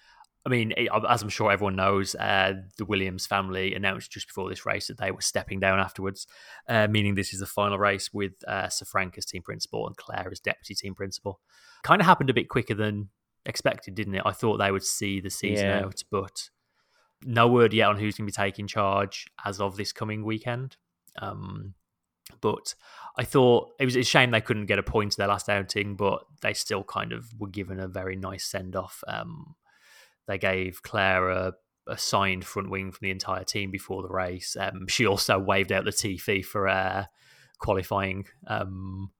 I 0.46 0.51
mean, 0.51 0.72
as 1.09 1.22
I'm 1.22 1.28
sure 1.28 1.53
everyone 1.53 1.76
knows, 1.76 2.14
uh, 2.14 2.55
the 2.78 2.86
Williams 2.86 3.26
family 3.26 3.74
announced 3.74 4.11
just 4.11 4.28
before 4.28 4.49
this 4.49 4.64
race 4.64 4.86
that 4.86 4.96
they 4.96 5.11
were 5.11 5.20
stepping 5.20 5.61
down 5.61 5.78
afterwards, 5.78 6.26
uh, 6.68 6.86
meaning 6.88 7.14
this 7.14 7.34
is 7.34 7.40
the 7.40 7.46
final 7.46 7.78
race 7.78 8.14
with 8.14 8.32
uh, 8.46 8.68
Sir 8.68 8.86
Frank 8.86 9.18
as 9.18 9.26
team 9.26 9.42
principal 9.42 9.86
and 9.86 9.96
Claire 9.96 10.28
as 10.32 10.40
deputy 10.40 10.74
team 10.74 10.94
principal. 10.94 11.40
Kind 11.82 12.01
of 12.01 12.07
happened 12.07 12.30
a 12.30 12.34
bit 12.34 12.49
quicker 12.49 12.74
than 12.74 13.11
expected, 13.44 13.94
didn't 13.94 14.14
it? 14.14 14.22
I 14.24 14.32
thought 14.32 14.57
they 14.57 14.72
would 14.72 14.84
see 14.84 15.20
the 15.20 15.28
season 15.28 15.68
Yeah. 15.68 15.80
out, 15.80 16.03
but 16.11 16.49
no 17.24 17.46
word 17.49 17.74
yet 17.74 17.88
on 17.88 17.99
who's 17.99 18.16
going 18.16 18.26
to 18.26 18.32
be 18.32 18.44
taking 18.44 18.66
charge 18.66 19.26
as 19.44 19.61
of 19.61 19.76
this 19.76 19.92
coming 19.92 20.24
weekend. 20.24 20.76
Um, 21.20 21.74
but 22.41 22.74
I 23.16 23.24
thought 23.24 23.70
it 23.81 23.85
was 23.85 23.97
a 23.97 24.03
shame 24.03 24.31
they 24.31 24.41
couldn't 24.41 24.66
get 24.66 24.79
a 24.79 24.83
point 24.83 25.12
to 25.12 25.18
their 25.18 25.29
last 25.29 25.49
outing, 25.49 25.97
but 25.97 26.22
they 26.43 26.55
still 26.55 26.85
kind 26.85 27.12
of 27.12 27.26
were 27.39 27.49
given 27.49 27.81
a 27.81 27.89
very 27.89 28.16
nice 28.16 28.45
send 28.45 28.76
off. 28.76 29.03
Um, 29.09 29.55
they 30.26 30.39
gave 30.39 30.83
Claire 30.83 31.29
a, 31.31 31.53
a 31.87 31.99
signed 31.99 32.45
front 32.45 32.70
wing 32.70 32.93
from 32.93 33.01
the 33.03 33.11
entire 33.11 33.45
team 33.45 33.70
before 33.70 34.03
the 34.03 34.09
race. 34.09 34.57
Um, 34.59 34.87
she 34.89 35.07
also 35.07 35.39
waved 35.39 35.72
out 35.72 35.85
the 35.85 35.91
TV 35.91 36.45
for 36.45 36.68
uh, 36.68 37.07
qualifying. 37.59 38.26
Um, 38.47 39.11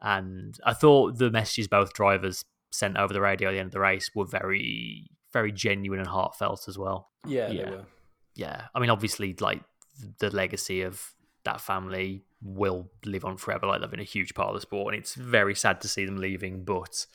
and 0.00 0.58
I 0.64 0.72
thought 0.74 1.18
the 1.18 1.30
messages 1.30 1.68
both 1.68 1.92
drivers 1.94 2.44
sent 2.70 2.96
over 2.96 3.12
the 3.12 3.20
radio 3.20 3.48
at 3.48 3.52
the 3.52 3.58
end 3.58 3.66
of 3.66 3.72
the 3.72 3.80
race 3.80 4.10
were 4.14 4.24
very, 4.26 5.10
very 5.32 5.52
genuine 5.52 6.00
and 6.00 6.08
heartfelt 6.08 6.66
as 6.68 6.78
well 6.78 7.10
Yeah, 7.26 7.50
Yeah. 7.50 7.64
they 7.64 7.70
were. 7.70 7.84
yeah, 8.34 8.62
I 8.74 8.80
mean, 8.80 8.90
obviously, 8.90 9.34
like 9.40 9.62
the 10.18 10.30
legacy 10.30 10.82
of 10.82 11.14
that 11.44 11.60
family 11.60 12.24
will 12.42 12.90
live 13.04 13.24
on 13.24 13.36
forever. 13.36 13.66
Like 13.66 13.80
they've 13.80 13.90
been 13.90 14.00
a 14.00 14.04
huge 14.04 14.34
part 14.34 14.48
of 14.48 14.54
the 14.54 14.60
sport, 14.60 14.94
and 14.94 15.00
it's 15.00 15.14
very 15.14 15.54
sad 15.54 15.80
to 15.82 15.88
see 15.88 16.04
them 16.04 16.18
leaving. 16.18 16.64
But 16.64 17.06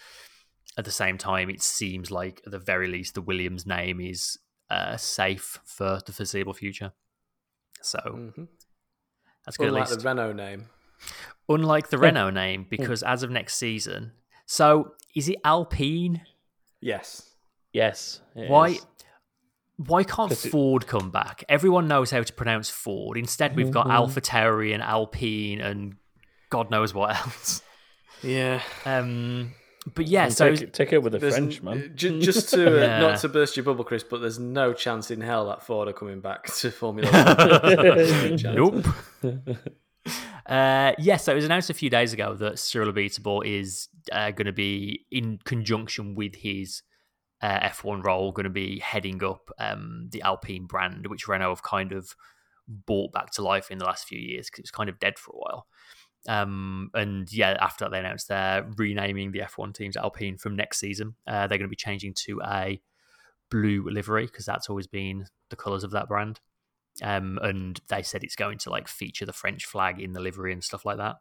at 0.77 0.85
the 0.85 0.91
same 0.91 1.17
time, 1.17 1.49
it 1.49 1.61
seems 1.61 2.11
like 2.11 2.41
at 2.45 2.51
the 2.51 2.59
very 2.59 2.87
least, 2.87 3.15
the 3.15 3.21
Williams 3.21 3.65
name 3.65 3.99
is 3.99 4.37
uh, 4.69 4.97
safe 4.97 5.59
for 5.65 5.99
the 6.05 6.11
foreseeable 6.13 6.53
future. 6.53 6.93
So 7.81 7.99
hmm 7.99 8.43
that's 9.45 9.57
good 9.57 9.69
Unlike 9.69 9.83
at 9.83 9.89
least. 9.89 10.01
the 10.01 10.09
Renault 10.09 10.33
name. 10.33 10.65
Unlike 11.47 11.89
the 11.89 11.97
Renault 11.97 12.31
name, 12.31 12.65
because 12.69 13.01
as 13.03 13.23
of 13.23 13.29
next 13.29 13.55
season, 13.55 14.11
so 14.45 14.93
is 15.15 15.29
it 15.29 15.37
Alpine? 15.45 16.21
Yes. 16.81 17.29
yes. 17.71 18.19
it 18.35 18.49
Why? 18.49 18.69
is. 18.69 18.85
Why 19.77 20.03
can't 20.03 20.29
'Cause 20.29 20.45
it- 20.45 20.49
Ford 20.49 20.87
come 20.87 21.11
back? 21.11 21.43
Everyone 21.47 21.87
knows 21.87 22.11
how 22.11 22.23
to 22.23 22.33
pronounce 22.33 22.69
Ford. 22.69 23.17
Instead, 23.17 23.55
we've 23.55 23.71
got 23.71 23.87
Mhm. 23.87 23.91
AlphaTauri 23.91 24.73
and 24.73 24.81
Alpine 24.83 25.61
and 25.61 25.95
God 26.49 26.69
knows 26.71 26.93
what 26.93 27.09
else. 27.15 27.61
Yeah. 28.23 28.61
Um, 28.85 29.53
but 29.93 30.07
yeah, 30.07 30.25
And 30.25 30.33
so 30.33 30.55
take, 30.55 30.73
take 30.73 30.93
it 30.93 31.03
with 31.03 31.13
a 31.13 31.19
There's 31.19 31.35
French 31.35 31.61
man. 31.61 31.91
ju- 31.95 32.19
just 32.19 32.49
to 32.55 32.67
uh, 32.67 32.81
Yeah. 32.81 32.99
not 32.99 33.19
to 33.19 33.29
burst 33.29 33.55
your 33.55 33.63
bubble, 33.63 33.83
Chris, 33.83 34.03
but 34.03 34.19
there's 34.19 34.39
no 34.39 34.73
chance 34.73 35.11
in 35.11 35.21
hell 35.21 35.47
that 35.47 35.63
Ford 35.63 35.87
are 35.87 35.93
coming 35.93 36.21
back 36.21 36.45
to 36.55 36.71
Formula 36.71 37.11
One. 37.11 38.37
Nope. 38.55 38.85
Uh, 40.45 40.93
yeah, 40.97 41.17
so 41.17 41.33
it 41.33 41.35
was 41.35 41.43
announced 41.45 41.69
a 41.69 41.73
few 41.73 41.89
days 41.89 42.13
ago 42.13 42.33
that 42.35 42.57
Cyril 42.57 42.91
Abiteboul 42.91 43.45
is 43.45 43.89
uh, 44.13 44.31
going 44.31 44.45
to 44.45 44.53
be 44.53 45.05
in 45.11 45.39
conjunction 45.43 46.15
with 46.15 46.35
his 46.35 46.81
uh, 47.41 47.59
F1 47.69 48.03
role, 48.03 48.31
going 48.31 48.45
to 48.45 48.49
be 48.49 48.79
heading 48.79 49.23
up 49.23 49.49
um, 49.59 50.07
the 50.11 50.21
Alpine 50.21 50.65
brand, 50.65 51.07
which 51.07 51.27
Renault 51.27 51.49
have 51.49 51.63
kind 51.63 51.91
of 51.91 52.15
brought 52.67 53.11
back 53.11 53.31
to 53.31 53.41
life 53.41 53.71
in 53.71 53.77
the 53.77 53.85
last 53.85 54.07
few 54.07 54.19
years 54.19 54.47
because 54.47 54.59
it 54.59 54.63
was 54.63 54.71
kind 54.71 54.89
of 54.89 54.99
dead 54.99 55.17
for 55.17 55.31
a 55.31 55.39
while. 55.39 55.67
Um, 56.27 56.89
and 56.93 57.31
yeah, 57.31 57.57
after 57.59 57.85
that, 57.85 57.91
they 57.91 57.99
announced 57.99 58.27
they're 58.27 58.67
renaming 58.75 59.31
the 59.31 59.39
F1 59.39 59.73
teams 59.73 59.95
Alpine 59.95 60.37
from 60.37 60.55
next 60.55 60.79
season. 60.79 61.15
Uh, 61.25 61.47
they're 61.47 61.57
going 61.57 61.69
to 61.69 61.69
be 61.69 61.75
changing 61.75 62.13
to 62.25 62.41
a 62.45 62.81
blue 63.49 63.87
livery 63.89 64.25
because 64.25 64.45
that's 64.45 64.69
always 64.69 64.87
been 64.87 65.25
the 65.49 65.55
colours 65.55 65.83
of 65.83 65.91
that 65.91 66.07
brand. 66.07 66.39
Um, 67.01 67.39
and 67.41 67.79
they 67.89 68.01
said 68.01 68.23
it's 68.23 68.35
going 68.35 68.57
to 68.59 68.69
like 68.69 68.87
feature 68.87 69.25
the 69.25 69.33
French 69.33 69.65
flag 69.65 70.01
in 70.01 70.13
the 70.13 70.19
livery 70.19 70.51
and 70.51 70.63
stuff 70.63 70.83
like 70.83 70.97
that. 70.97 71.17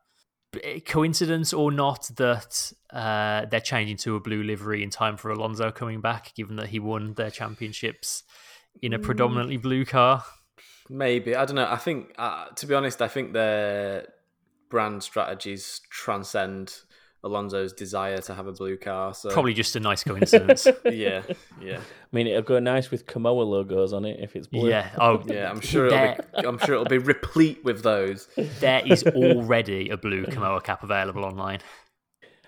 Coincidence 0.87 1.53
or 1.53 1.71
not 1.71 2.11
that 2.17 2.73
uh, 2.91 3.47
they're 3.51 3.61
changing 3.61 3.97
to 3.99 4.17
a 4.17 4.21
blue 4.21 4.43
livery 4.43 4.83
in 4.83 4.91
time 4.91 5.17
for 5.17 5.31
Alonso 5.31 5.71
coming 5.71 6.01
back, 6.01 6.35
given 6.35 6.57
that 6.57 6.69
he 6.69 6.79
won 6.79 7.15
their 7.15 7.31
championships 7.31 8.23
in 8.81 8.93
a 8.93 8.99
predominantly 8.99 9.57
blue 9.57 9.85
car. 9.85 10.25
Maybe 10.89 11.35
I 11.35 11.45
don't 11.45 11.57
know. 11.57 11.69
I 11.69 11.77
think, 11.77 12.13
uh, 12.17 12.47
to 12.47 12.67
be 12.67 12.75
honest, 12.75 13.03
I 13.03 13.09
think 13.09 13.33
their 13.33 14.09
brand 14.71 15.03
strategies 15.03 15.81
transcend 15.91 16.75
Alonso's 17.25 17.73
desire 17.73 18.19
to 18.19 18.35
have 18.35 18.47
a 18.47 18.53
blue 18.53 18.77
car. 18.77 19.13
So 19.15 19.31
Probably 19.31 19.55
just 19.55 19.75
a 19.75 19.81
nice 19.81 20.05
coincidence. 20.05 20.67
yeah, 20.85 21.23
yeah, 21.61 21.79
I 21.79 22.17
mean, 22.17 22.27
it'll 22.29 22.43
go 22.43 22.59
nice 22.61 22.91
with 22.91 23.07
Kimoa 23.07 23.45
logos 23.47 23.93
on 23.93 24.05
it 24.05 24.21
if 24.21 24.37
it's 24.37 24.47
blue. 24.47 24.69
yeah. 24.69 24.91
Oh, 25.01 25.23
yeah. 25.27 25.51
I'm 25.51 25.61
sure 25.61 25.87
it'll 25.87 26.15
be, 26.43 26.47
I'm 26.47 26.59
sure 26.59 26.75
it'll 26.75 26.85
be 26.87 26.99
replete 26.99 27.65
with 27.65 27.83
those. 27.83 28.29
there 28.61 28.83
is 28.87 29.03
already 29.05 29.89
a 29.89 29.97
blue 29.97 30.25
Kimoa 30.27 30.63
cap 30.63 30.83
available 30.85 31.25
online. 31.25 31.61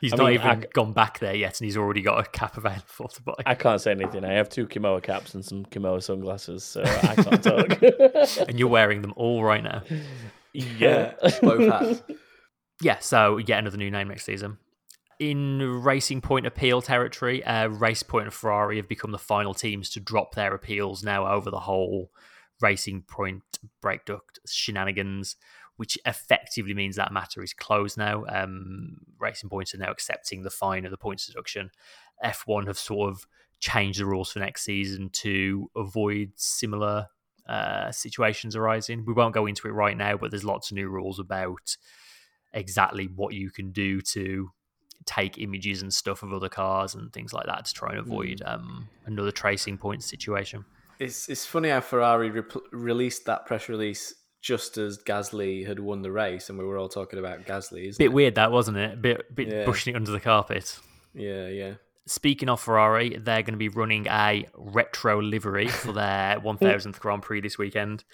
He's 0.01 0.13
I 0.13 0.17
not 0.17 0.25
mean, 0.27 0.35
even 0.35 0.47
I- 0.47 0.67
gone 0.73 0.93
back 0.93 1.19
there 1.19 1.35
yet, 1.35 1.59
and 1.61 1.65
he's 1.65 1.77
already 1.77 2.03
got 2.03 2.25
a 2.25 2.31
cap 2.31 2.57
available 2.57 2.85
for 2.87 3.09
to 3.09 3.23
buy. 3.23 3.35
I 3.47 3.57
can't 3.57 3.81
say 3.81 3.91
anything. 3.91 4.25
I 4.25 4.35
have 4.35 4.49
two 4.49 4.69
Kimoa 4.69 5.03
caps 5.03 5.35
and 5.35 5.45
some 5.45 5.65
Kimoa 5.65 6.01
sunglasses, 6.01 6.63
so 6.63 6.83
I 6.85 7.15
can't 7.17 7.43
talk. 7.43 7.83
and 8.49 8.59
you're 8.61 8.69
wearing 8.69 9.03
them 9.03 9.13
all 9.17 9.43
right 9.43 9.65
now. 9.65 9.83
Yeah, 10.53 11.15
both 11.43 11.69
hats. 11.69 12.03
Yeah, 12.81 12.99
so 13.01 13.39
yet 13.39 13.59
another 13.59 13.77
new 13.77 13.91
name 13.91 14.09
next 14.09 14.25
season. 14.25 14.59
In 15.19 15.83
Racing 15.83 16.21
Point 16.21 16.47
appeal 16.47 16.81
territory, 16.81 17.43
uh, 17.45 17.69
Race 17.69 18.05
Point 18.05 18.27
and 18.27 18.35
Ferrari 18.35 18.77
have 18.77 18.89
become 18.89 19.11
the 19.11 19.19
final 19.19 19.53
teams 19.53 19.91
to 19.91 20.01
drop 20.01 20.35
their 20.35 20.55
appeals 20.55 21.03
now 21.03 21.27
over 21.27 21.51
the 21.51 21.59
whole 21.59 22.13
Racing 22.61 23.03
Point 23.03 23.43
brake 23.83 24.05
duct 24.05 24.39
shenanigans, 24.47 25.35
which 25.77 25.99
effectively 26.07 26.73
means 26.73 26.95
that 26.97 27.13
matter 27.13 27.43
is 27.43 27.53
closed 27.53 27.99
now. 27.99 28.25
Um, 28.29 28.99
Racing 29.19 29.51
Points 29.51 29.75
are 29.75 29.79
now 29.79 29.91
accepting 29.91 30.43
the 30.43 30.51
fine 30.51 30.85
of 30.85 30.93
the 30.93 30.97
points 30.97 31.27
deduction. 31.27 31.71
F1 32.25 32.69
have 32.69 32.79
sort 32.79 33.11
of 33.11 33.27
changed 33.59 33.99
the 33.99 34.07
rules 34.07 34.31
for 34.31 34.39
next 34.39 34.63
season 34.63 35.11
to 35.11 35.69
avoid 35.75 36.31
similar 36.37 37.09
uh, 37.49 37.91
situations 37.91 38.55
arising. 38.55 39.05
We 39.05 39.15
won't 39.15 39.35
go 39.35 39.47
into 39.47 39.67
it 39.67 39.73
right 39.73 39.97
now, 39.97 40.17
but 40.17 40.31
there's 40.31 40.45
lots 40.45 40.71
of 40.71 40.77
new 40.77 40.89
rules 40.89 41.19
about 41.19 41.77
exactly 42.53 43.07
what 43.15 43.35
you 43.35 43.51
can 43.51 43.71
do 43.73 44.01
to 44.01 44.51
take 45.05 45.39
images 45.39 45.81
and 45.83 45.93
stuff 45.93 46.23
of 46.23 46.33
other 46.33 46.49
cars 46.49 46.95
and 46.95 47.13
things 47.13 47.33
like 47.33 47.47
that 47.47 47.65
to 47.65 47.73
try 47.73 47.91
and 47.91 47.99
avoid 47.99 48.43
um, 48.45 48.89
another 49.07 49.33
Racing 49.43 49.79
Point 49.79 50.03
situation. 50.03 50.65
It's 50.99 51.29
it's 51.29 51.47
funny 51.47 51.69
how 51.71 51.81
Ferrari 51.81 52.31
rep- 52.31 52.53
released 52.73 53.25
that 53.27 53.47
press 53.47 53.69
release 53.69 54.15
just 54.41 54.79
as 54.79 54.99
Gasly 54.99 55.67
had 55.67 55.81
won 55.81 56.03
the 56.03 56.13
race, 56.13 56.49
and 56.49 56.59
we 56.59 56.65
were 56.65 56.77
all 56.77 56.89
talking 56.89 57.19
about 57.19 57.45
Gasly. 57.45 57.97
Bit 57.97 58.07
it? 58.07 58.13
weird 58.13 58.35
that 58.37 58.53
wasn't 58.53 58.77
it? 58.77 59.01
Bit 59.01 59.35
bit 59.35 59.49
Yeah. 59.49 59.65
pushing 59.65 59.95
it 59.95 59.97
under 59.97 60.11
the 60.11 60.21
carpet. 60.21 60.79
Yeah, 61.15 61.49
yeah. 61.49 61.75
Speaking 62.07 62.49
of 62.49 62.61
Ferrari, 62.61 63.17
they're 63.19 63.43
going 63.43 63.53
to 63.55 63.59
be 63.59 63.69
running 63.69 64.07
a 64.09 64.47
retro 64.55 65.21
livery 65.21 65.69
for 65.69 65.93
their 65.93 66.41
1000th 66.41 66.99
Grand 66.99 67.23
Prix 67.23 67.41
this 67.43 67.59
weekend. 67.59 68.05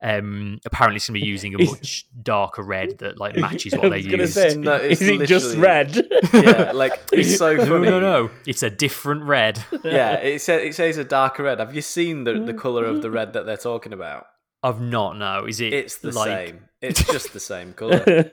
Um, 0.00 0.60
apparently, 0.64 0.96
it's 0.96 1.08
going 1.08 1.20
to 1.20 1.24
be 1.24 1.28
using 1.28 1.54
a 1.54 1.64
much 1.64 2.06
darker 2.22 2.62
red 2.62 2.98
that 2.98 3.18
like 3.18 3.36
matches 3.46 3.72
what 3.72 3.90
they 3.90 3.96
was 3.96 4.06
gonna 4.06 4.18
use. 4.18 4.34
say, 4.34 4.56
No, 4.56 4.74
it's 4.76 5.00
is 5.02 5.08
it 5.08 5.26
just 5.26 5.56
red? 5.56 6.06
Yeah, 6.32 6.72
like 6.72 6.92
it's 7.12 7.36
so 7.36 7.56
no, 7.56 7.78
no, 7.78 7.98
no! 7.98 8.30
It's 8.46 8.62
a 8.62 8.70
different 8.70 9.24
red. 9.24 9.64
Yeah, 9.82 10.14
it 10.14 10.40
says 10.40 10.62
it 10.62 10.74
says 10.74 10.98
a 10.98 11.04
darker 11.04 11.42
red. 11.42 11.58
Have 11.58 11.74
you 11.74 11.82
seen 11.82 12.24
the 12.24 12.34
the 12.40 12.54
color 12.54 12.84
of 12.84 13.02
the 13.02 13.10
red 13.10 13.32
that 13.32 13.46
they're 13.46 13.56
talking 13.56 13.92
about? 13.92 14.26
I've 14.62 14.80
not. 14.80 15.16
No, 15.16 15.46
is 15.46 15.60
it? 15.60 15.72
It's 15.72 15.98
the 15.98 16.12
like, 16.12 16.48
same. 16.48 16.64
It's 16.80 17.04
just 17.04 17.32
the 17.32 17.40
same 17.40 17.72
color. 17.72 18.30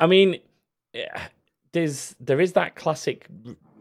I 0.00 0.06
mean, 0.06 0.38
yeah, 0.92 1.28
there's 1.72 2.14
there 2.20 2.40
is 2.40 2.52
that 2.52 2.76
classic 2.76 3.26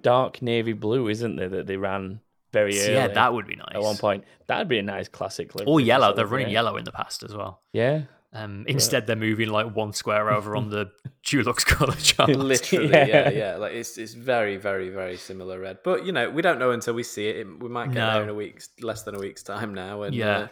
dark 0.01 0.41
navy 0.41 0.73
blue, 0.73 1.07
isn't 1.09 1.35
there, 1.35 1.49
that 1.49 1.67
they 1.67 1.77
ran 1.77 2.21
very 2.53 2.79
early. 2.79 2.93
Yeah, 2.93 3.07
that 3.09 3.33
would 3.33 3.47
be 3.47 3.55
nice. 3.57 3.67
at 3.73 3.81
one 3.81 3.97
point. 3.97 4.23
That'd 4.47 4.69
be 4.69 4.79
a 4.79 4.83
nice 4.83 5.09
classic. 5.09 5.53
livery 5.55 5.71
Or 5.71 5.81
yellow. 5.81 6.13
They're 6.13 6.25
running 6.27 6.49
yellow 6.49 6.77
in 6.77 6.85
the 6.85 6.91
past 6.93 7.23
as 7.23 7.35
well. 7.35 7.61
Yeah, 7.73 8.03
Um, 8.31 8.63
instead, 8.67 9.05
they're 9.07 9.15
moving 9.15 9.49
like 9.49 9.75
one 9.75 9.93
square 9.93 10.31
over 10.31 10.55
on 10.55 10.69
the 10.69 10.91
Dulux 11.25 11.65
colour 11.65 11.95
chart. 12.09 12.29
Literally, 12.29 12.89
Yeah. 12.89 13.05
yeah. 13.15 13.29
yeah, 13.29 13.55
Like 13.57 13.73
it's 13.73 13.97
it's 13.97 14.13
very, 14.13 14.57
very, 14.57 14.89
very 14.89 15.17
similar 15.17 15.59
red. 15.59 15.79
But 15.83 16.05
you 16.05 16.11
know, 16.11 16.29
we 16.29 16.41
don't 16.41 16.59
know 16.59 16.71
until 16.71 16.93
we 16.93 17.03
see 17.03 17.27
it. 17.27 17.35
it 17.41 17.47
we 17.59 17.69
might 17.69 17.87
get 17.91 17.95
No. 17.99 18.13
there 18.13 18.23
in 18.23 18.29
a 18.29 18.33
week's 18.33 18.69
less 18.81 19.03
than 19.03 19.15
a 19.15 19.19
week's 19.19 19.43
time 19.43 19.73
now, 19.73 20.03
and 20.03 20.15
Yeah. 20.15 20.37
uh, 20.37 20.47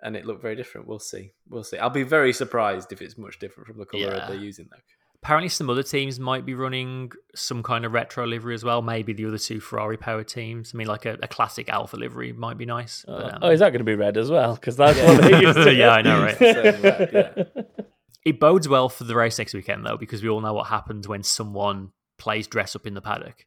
and 0.00 0.16
it 0.16 0.24
looked 0.26 0.42
very 0.42 0.54
different. 0.56 0.86
We'll 0.86 0.98
see. 1.12 1.32
We'll 1.48 1.64
see. 1.64 1.78
I'll 1.78 1.90
be 1.90 2.04
very 2.04 2.32
surprised 2.32 2.92
if 2.92 3.00
it's 3.02 3.18
much 3.18 3.38
different 3.40 3.66
from 3.68 3.78
the 3.78 3.86
color 3.86 4.02
Yeah. 4.04 4.18
red 4.18 4.28
they're 4.28 4.36
using 4.50 4.68
though. 4.70 4.78
Apparently, 5.22 5.48
some 5.48 5.68
other 5.68 5.82
teams 5.82 6.20
might 6.20 6.46
be 6.46 6.54
running 6.54 7.10
some 7.34 7.62
kind 7.62 7.84
of 7.84 7.92
retro 7.92 8.24
livery 8.26 8.54
as 8.54 8.62
well. 8.64 8.82
Maybe 8.82 9.12
the 9.12 9.26
other 9.26 9.38
two 9.38 9.58
Ferrari 9.60 9.96
powered 9.96 10.28
teams. 10.28 10.70
I 10.72 10.76
mean, 10.78 10.86
like 10.86 11.06
a, 11.06 11.18
a 11.22 11.28
classic 11.28 11.68
Alfa 11.68 11.96
livery 11.96 12.32
might 12.32 12.56
be 12.56 12.66
nice. 12.66 13.04
but, 13.06 13.12
Uh, 13.24 13.28
um, 13.34 13.38
oh, 13.42 13.50
is 13.50 13.58
that 13.60 13.70
going 13.70 13.80
to 13.80 13.84
be 13.84 13.96
red 13.96 14.16
as 14.16 14.30
well? 14.30 14.54
Because 14.54 14.76
that's 14.76 14.98
what 15.00 15.20
they 15.22 15.40
used 15.40 15.56
to. 15.58 15.74
Yeah, 15.78 15.90
I 15.90 16.02
know, 16.02 16.20
right? 16.22 16.40
Red, 16.40 17.10
yeah. 17.12 17.62
It 18.24 18.40
bodes 18.40 18.68
well 18.68 18.88
for 18.88 19.04
the 19.04 19.14
race 19.14 19.38
next 19.38 19.54
weekend, 19.54 19.86
though, 19.86 19.96
because 19.96 20.22
we 20.22 20.28
all 20.28 20.40
know 20.40 20.52
what 20.52 20.66
happens 20.66 21.08
when 21.08 21.22
someone 21.22 21.92
plays 22.18 22.46
dress 22.46 22.76
up 22.76 22.86
in 22.86 22.92
the 22.94 23.00
paddock. 23.00 23.44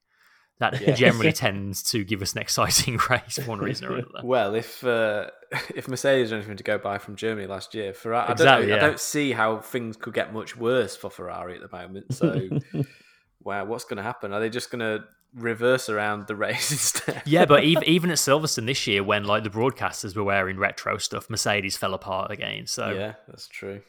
That 0.62 0.96
generally 0.96 1.34
tends 1.34 1.84
to 1.92 2.04
give 2.04 2.22
us 2.22 2.34
an 2.34 2.40
exciting 2.40 2.98
race 3.10 3.36
for 3.36 3.50
one 3.50 3.60
reason 3.60 3.88
or 3.88 3.96
another. 3.96 4.22
Well, 4.24 4.54
if 4.56 4.84
uh, 4.84 5.32
if 5.76 5.88
Mercedes 5.88 6.30
had 6.30 6.38
anything 6.38 6.58
to 6.58 6.64
go 6.64 6.78
by 6.78 7.00
from 7.00 7.16
Germany 7.16 7.48
last 7.48 7.74
year, 7.76 7.94
Ferrari, 7.94 8.32
Exactly, 8.32 8.48
I, 8.48 8.60
don't 8.60 8.70
know, 8.70 8.76
yeah. 8.76 8.82
I 8.84 8.88
don't 8.88 9.00
see 9.00 9.32
how 9.32 9.58
things 9.58 9.98
could 9.98 10.14
get 10.14 10.34
much 10.34 10.56
worse 10.56 10.96
for 10.96 11.10
Ferrari 11.10 11.56
at 11.56 11.62
the 11.62 11.76
moment. 11.76 12.14
So, 12.14 12.50
wow, 13.44 13.66
what's 13.66 13.86
going 13.86 13.98
to 13.98 14.04
happen? 14.04 14.34
Are 14.34 14.40
they 14.40 14.50
just 14.50 14.70
going 14.72 14.80
to 14.80 15.04
reverse 15.36 15.90
around 15.90 16.28
the 16.28 16.36
race 16.36 16.72
instead? 16.72 17.24
Yeah, 17.26 17.46
but 17.46 17.64
even, 17.64 17.84
even 17.86 18.10
at 18.12 18.18
Silverstone 18.18 18.68
this 18.68 18.86
year, 18.86 19.04
when 19.04 19.24
like 19.26 19.44
the 19.44 19.50
broadcasters 19.50 20.16
were 20.16 20.24
wearing 20.24 20.58
retro 20.58 20.98
stuff, 20.98 21.30
Mercedes 21.30 21.76
fell 21.76 21.94
apart 21.96 22.30
again. 22.32 22.68
So 22.68 22.92
yeah, 22.92 23.14
that's 23.28 23.48
true. 23.48 23.82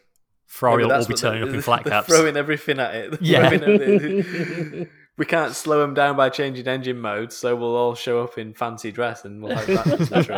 Ferrari 0.47 0.87
Yeah, 0.87 0.99
will 0.99 1.07
be 1.07 1.15
turning 1.15 1.43
up 1.43 1.55
in 1.55 1.61
flat 1.63 1.85
caps. 1.85 2.09
throwing 2.09 2.37
everything 2.37 2.79
at 2.79 2.95
it. 2.95 3.23
Yeah. 3.23 4.85
We 5.23 5.27
can't 5.27 5.55
slow 5.55 5.79
them 5.79 5.95
down 5.95 6.17
by 6.17 6.29
changing 6.29 6.67
engine 6.67 6.99
modes, 6.99 7.37
so 7.37 7.55
we'll 7.55 7.77
all 7.77 7.95
show 7.95 8.25
up 8.25 8.39
in 8.39 8.53
fancy 8.53 8.91
dress 8.91 9.25
and 9.25 9.41
we'll 9.41 9.55
hope 9.55 10.11
that's. 10.11 10.29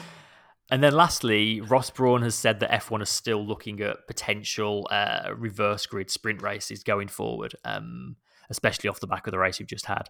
And 0.70 0.82
then 0.82 0.94
lastly, 0.94 1.60
Ross 1.60 1.90
Brawn 1.90 2.22
has 2.22 2.34
said 2.34 2.60
that 2.60 2.70
F1 2.70 3.02
is 3.02 3.10
still 3.10 3.46
looking 3.46 3.82
at 3.82 4.06
potential 4.06 4.88
uh, 4.90 5.34
reverse 5.36 5.84
grid 5.84 6.10
sprint 6.10 6.40
races 6.40 6.82
going 6.82 7.08
forward, 7.08 7.54
um, 7.66 8.16
especially 8.50 8.88
off 8.88 9.00
the 9.00 9.06
back 9.06 9.26
of 9.26 9.30
the 9.30 9.38
race 9.38 9.58
we've 9.58 9.68
just 9.68 9.86
had. 9.86 10.08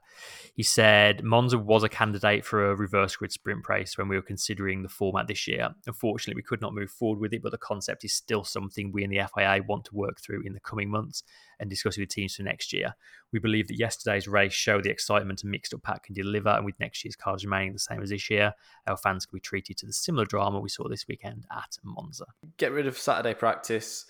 He 0.54 0.62
said 0.62 1.22
Monza 1.22 1.58
was 1.58 1.82
a 1.82 1.88
candidate 1.88 2.44
for 2.44 2.70
a 2.70 2.74
reverse 2.74 3.16
grid 3.16 3.32
sprint 3.32 3.68
race 3.68 3.96
when 3.96 4.08
we 4.08 4.16
were 4.16 4.22
considering 4.22 4.82
the 4.82 4.88
format 4.88 5.28
this 5.28 5.46
year. 5.46 5.70
Unfortunately, 5.86 6.38
we 6.38 6.42
could 6.44 6.60
not 6.60 6.74
move 6.74 6.90
forward 6.90 7.20
with 7.20 7.32
it, 7.32 7.42
but 7.42 7.52
the 7.52 7.58
concept 7.58 8.04
is 8.04 8.12
still 8.12 8.44
something 8.44 8.92
we 8.92 9.04
in 9.04 9.10
the 9.10 9.20
FIA 9.34 9.62
want 9.66 9.84
to 9.86 9.94
work 9.94 10.20
through 10.20 10.42
in 10.44 10.54
the 10.54 10.60
coming 10.60 10.90
months 10.90 11.22
and 11.60 11.70
discuss 11.70 11.96
with 11.96 12.08
teams 12.08 12.34
for 12.34 12.42
next 12.42 12.72
year. 12.72 12.94
We 13.32 13.38
believe 13.38 13.68
that 13.68 13.78
yesterday's 13.78 14.28
race 14.28 14.52
showed 14.52 14.84
the 14.84 14.90
excitement 14.90 15.44
a 15.44 15.46
mixed 15.46 15.72
up 15.72 15.82
pack 15.82 16.04
can 16.04 16.14
deliver, 16.14 16.50
and 16.50 16.64
with 16.64 16.78
next 16.80 17.04
year's 17.04 17.16
cars 17.16 17.44
remaining 17.44 17.72
the 17.72 17.78
same 17.78 18.02
as 18.02 18.10
this 18.10 18.28
year, 18.28 18.52
our 18.86 18.96
fans 18.96 19.24
can 19.24 19.36
be 19.36 19.40
treated 19.40 19.78
to 19.78 19.86
the 19.86 19.92
similar 19.92 20.24
drama 20.24 20.60
we 20.60 20.68
saw 20.68 20.88
this 20.88 21.06
weekend 21.06 21.46
at 21.50 21.78
Monza. 21.82 22.26
Get 22.56 22.72
rid 22.72 22.86
of 22.86 22.98
Saturday 22.98 23.34
practice, 23.34 24.06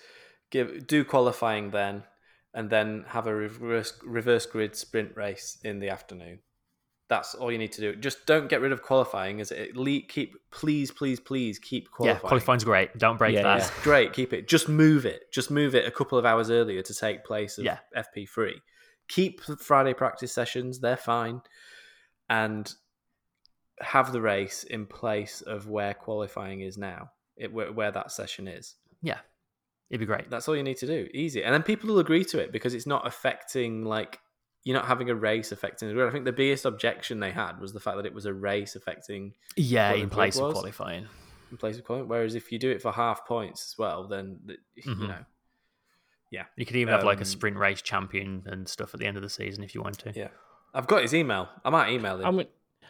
give 0.51 0.87
do 0.87 1.05
qualifying 1.05 1.71
then, 1.71 2.05
and 2.55 2.69
then 2.71 3.05
have 3.09 3.27
a 3.27 3.35
reverse 3.35 3.93
reverse 4.05 4.47
grid 4.47 4.77
sprint 4.77 5.17
race 5.17 5.59
in 5.65 5.79
the 5.79 5.89
afternoon. 5.89 6.41
That's 7.09 7.35
all 7.35 7.53
you 7.53 7.59
need 7.59 7.73
to 7.73 7.81
do. 7.83 7.95
Just 7.97 8.25
don't 8.25 8.49
get 8.49 8.63
rid 8.63 8.73
of 8.73 8.81
qualifying. 8.83 9.41
As 9.41 9.51
it 9.53 9.77
le- 9.77 10.01
keep, 10.01 10.35
please, 10.51 10.91
please, 10.91 11.21
please 11.21 11.59
keep 11.59 11.91
qualifying. 11.91 12.17
Yeah, 12.23 12.29
qualifying's 12.29 12.65
great. 12.65 12.97
Don't 12.97 13.19
break 13.19 13.35
Yeah, 13.35 13.43
that. 13.43 13.59
yeah. 13.59 13.67
It's 13.67 13.83
great. 13.83 14.15
Keep 14.15 14.33
it. 14.33 14.49
Just 14.49 14.67
move 14.69 15.05
it. 15.05 15.31
Just 15.31 15.51
move 15.51 15.75
it 15.75 15.87
a 15.87 15.91
couple 15.91 16.17
of 16.17 16.25
hours 16.25 16.49
earlier 16.51 16.81
to 16.81 16.95
take 16.95 17.23
place 17.25 17.59
of 17.59 17.65
Yeah. 17.65 17.79
FP3. 17.95 18.55
Keep 19.09 19.45
the 19.45 19.57
Friday 19.59 19.93
practice 19.93 20.33
sessions. 20.33 20.81
They're 20.81 20.97
fine, 20.97 21.43
and 22.31 22.73
have 23.81 24.13
the 24.13 24.21
race 24.23 24.65
in 24.65 24.87
place 24.87 25.43
of 25.43 25.69
where 25.69 25.93
qualifying 25.93 26.61
is 26.61 26.79
now. 26.79 27.11
It 27.37 27.53
where, 27.53 27.73
where 27.73 27.91
that 27.91 28.11
session 28.13 28.49
is. 28.49 28.77
Yeah, 29.03 29.19
it'd 29.93 30.01
be 30.01 30.07
great. 30.07 30.29
That's 30.29 30.49
all 30.49 30.57
you 30.57 30.65
need 30.65 30.79
to 30.79 30.87
do. 30.87 31.09
Easy, 31.15 31.45
and 31.45 31.55
then 31.55 31.63
people 31.63 31.89
will 31.91 32.01
agree 32.01 32.25
to 32.25 32.41
it 32.41 32.51
because 32.51 32.75
it's 32.75 32.87
not 32.87 33.07
affecting 33.07 33.85
like 33.85 34.19
you're 34.65 34.77
not 34.77 34.87
having 34.87 35.09
a 35.11 35.15
race 35.15 35.53
affecting 35.53 35.87
the 35.89 35.95
grid. 35.95 36.09
I 36.09 36.13
think 36.13 36.25
the 36.25 36.33
biggest 36.33 36.65
objection 36.65 37.21
they 37.21 37.31
had 37.33 37.61
was 37.61 37.73
the 37.73 37.81
fact 37.81 37.97
that 37.99 38.07
it 38.07 38.15
was 38.15 38.27
a 38.27 38.33
race 38.35 38.75
affecting 38.75 39.35
Yeah, 39.57 39.93
in 39.93 40.01
grid 40.01 40.11
place 40.13 40.39
of 40.39 40.53
qualifying. 40.53 41.07
in 41.51 41.57
place 41.59 41.79
of 41.79 41.85
qualifying. 41.85 42.09
Whereas 42.09 42.35
if 42.35 42.51
you 42.51 42.59
do 42.59 42.71
it 42.71 42.81
for 42.83 42.91
half 42.93 43.25
points 43.27 43.73
as 43.73 43.79
well, 43.79 44.07
then 44.09 44.41
th- 44.47 44.59
Mhm. 44.87 45.01
you 45.01 45.09
know 45.09 45.25
Yeah. 46.31 46.45
You 46.57 46.65
could 46.65 46.77
even 46.77 46.95
have 46.95 47.05
like 47.05 47.19
a 47.19 47.21
Um, 47.23 47.25
sprint 47.27 47.57
race 47.59 47.83
champion 47.83 48.45
and 48.47 48.67
stuff 48.69 48.95
at 48.95 49.01
the 49.01 49.07
end 49.07 49.17
of 49.19 49.23
the 49.23 49.29
season 49.29 49.63
if 49.63 49.75
you 49.75 49.83
want 49.83 49.99
to. 49.99 50.13
Yeah, 50.17 50.29
I've 50.73 50.87
got 50.87 51.03
his 51.03 51.13
email. 51.13 51.49
I 51.65 51.69
might 51.71 51.91
email 51.93 52.19
him. 52.21 52.25
I 52.27 52.31
mean, 52.31 52.47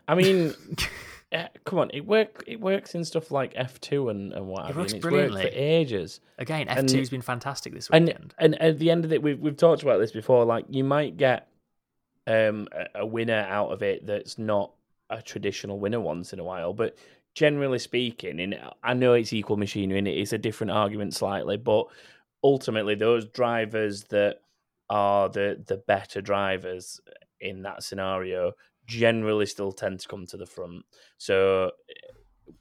I 0.07 0.15
mean, 0.15 0.55
eh, 1.33 1.49
come 1.65 1.79
on, 1.79 1.91
it 1.93 2.07
work. 2.07 2.45
It 2.47 2.61
works 2.61 2.95
in 2.95 3.05
stuff 3.05 3.31
like 3.31 3.53
F 3.57 3.81
two 3.81 4.09
and 4.09 4.33
and 4.33 4.47
what 4.47 4.67
have 4.67 4.77
works 4.77 4.93
and 4.93 5.05
it's 5.05 5.11
worked 5.11 5.33
for 5.33 5.49
ages. 5.53 6.21
Again, 6.39 6.67
F2's 6.67 7.11
been 7.11 7.23
fantastic 7.23 7.75
this 7.75 7.89
And 7.93 8.07
weekend. 8.07 8.35
and 8.39 8.61
at 8.61 8.79
the 8.79 8.91
end 8.91 9.05
of 9.05 9.13
it, 9.13 9.23
we've 9.23 9.39
we've 9.41 9.57
talked 9.57 9.83
about 9.83 9.99
this 9.99 10.13
before. 10.13 10.45
Like 10.45 10.67
you 10.69 10.85
might 10.85 11.17
get 11.17 11.49
um 12.27 12.69
a, 12.73 13.01
a 13.01 13.07
winner 13.07 13.47
out 13.49 13.73
of 13.73 13.83
it 13.83 14.07
that's 14.07 14.39
not 14.39 14.73
a 15.11 15.21
traditional 15.21 15.79
winner 15.81 16.01
once 16.01 16.33
in 16.33 16.39
a 16.39 16.45
while, 16.45 16.73
but 16.73 16.97
generally 17.35 17.79
speaking, 17.79 18.41
and 18.41 18.61
I 18.83 18.95
know 18.95 19.15
it's 19.15 19.33
equal 19.33 19.57
machinery 19.57 19.99
and 19.99 20.09
it 20.09 20.19
is 20.19 20.33
a 20.33 20.39
different 20.39 20.71
argument 20.71 21.15
slightly, 21.15 21.57
but 21.57 21.87
ultimately 22.45 22.95
those 22.95 23.27
drivers 23.27 24.05
that 24.05 24.41
are 24.91 25.29
the 25.29 25.63
the 25.67 25.79
better 25.79 26.21
drivers 26.21 27.01
in 27.41 27.63
that 27.63 27.83
scenario 27.83 28.53
generally 28.87 29.47
still 29.47 29.73
tend 29.73 30.01
to 30.01 30.09
come 30.09 30.27
to 30.27 30.37
the 30.37 30.47
front. 30.47 30.85
So 31.19 31.71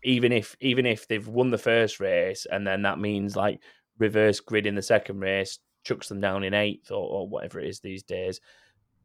even 0.03 0.31
if 0.31 0.55
even 0.59 0.85
if 0.85 1.07
they've 1.07 1.27
won 1.27 1.51
the 1.51 1.57
first 1.57 1.99
race 1.99 2.45
and 2.49 2.65
then 2.65 2.83
that 2.83 2.99
means 2.99 3.35
like 3.35 3.59
reverse 3.97 4.39
grid 4.39 4.65
in 4.65 4.75
the 4.75 4.81
second 4.81 5.19
race 5.19 5.59
chucks 5.83 6.07
them 6.09 6.21
down 6.21 6.43
in 6.43 6.53
eighth 6.53 6.91
or, 6.91 7.03
or 7.03 7.27
whatever 7.27 7.59
it 7.59 7.67
is 7.67 7.79
these 7.79 8.03
days, 8.03 8.39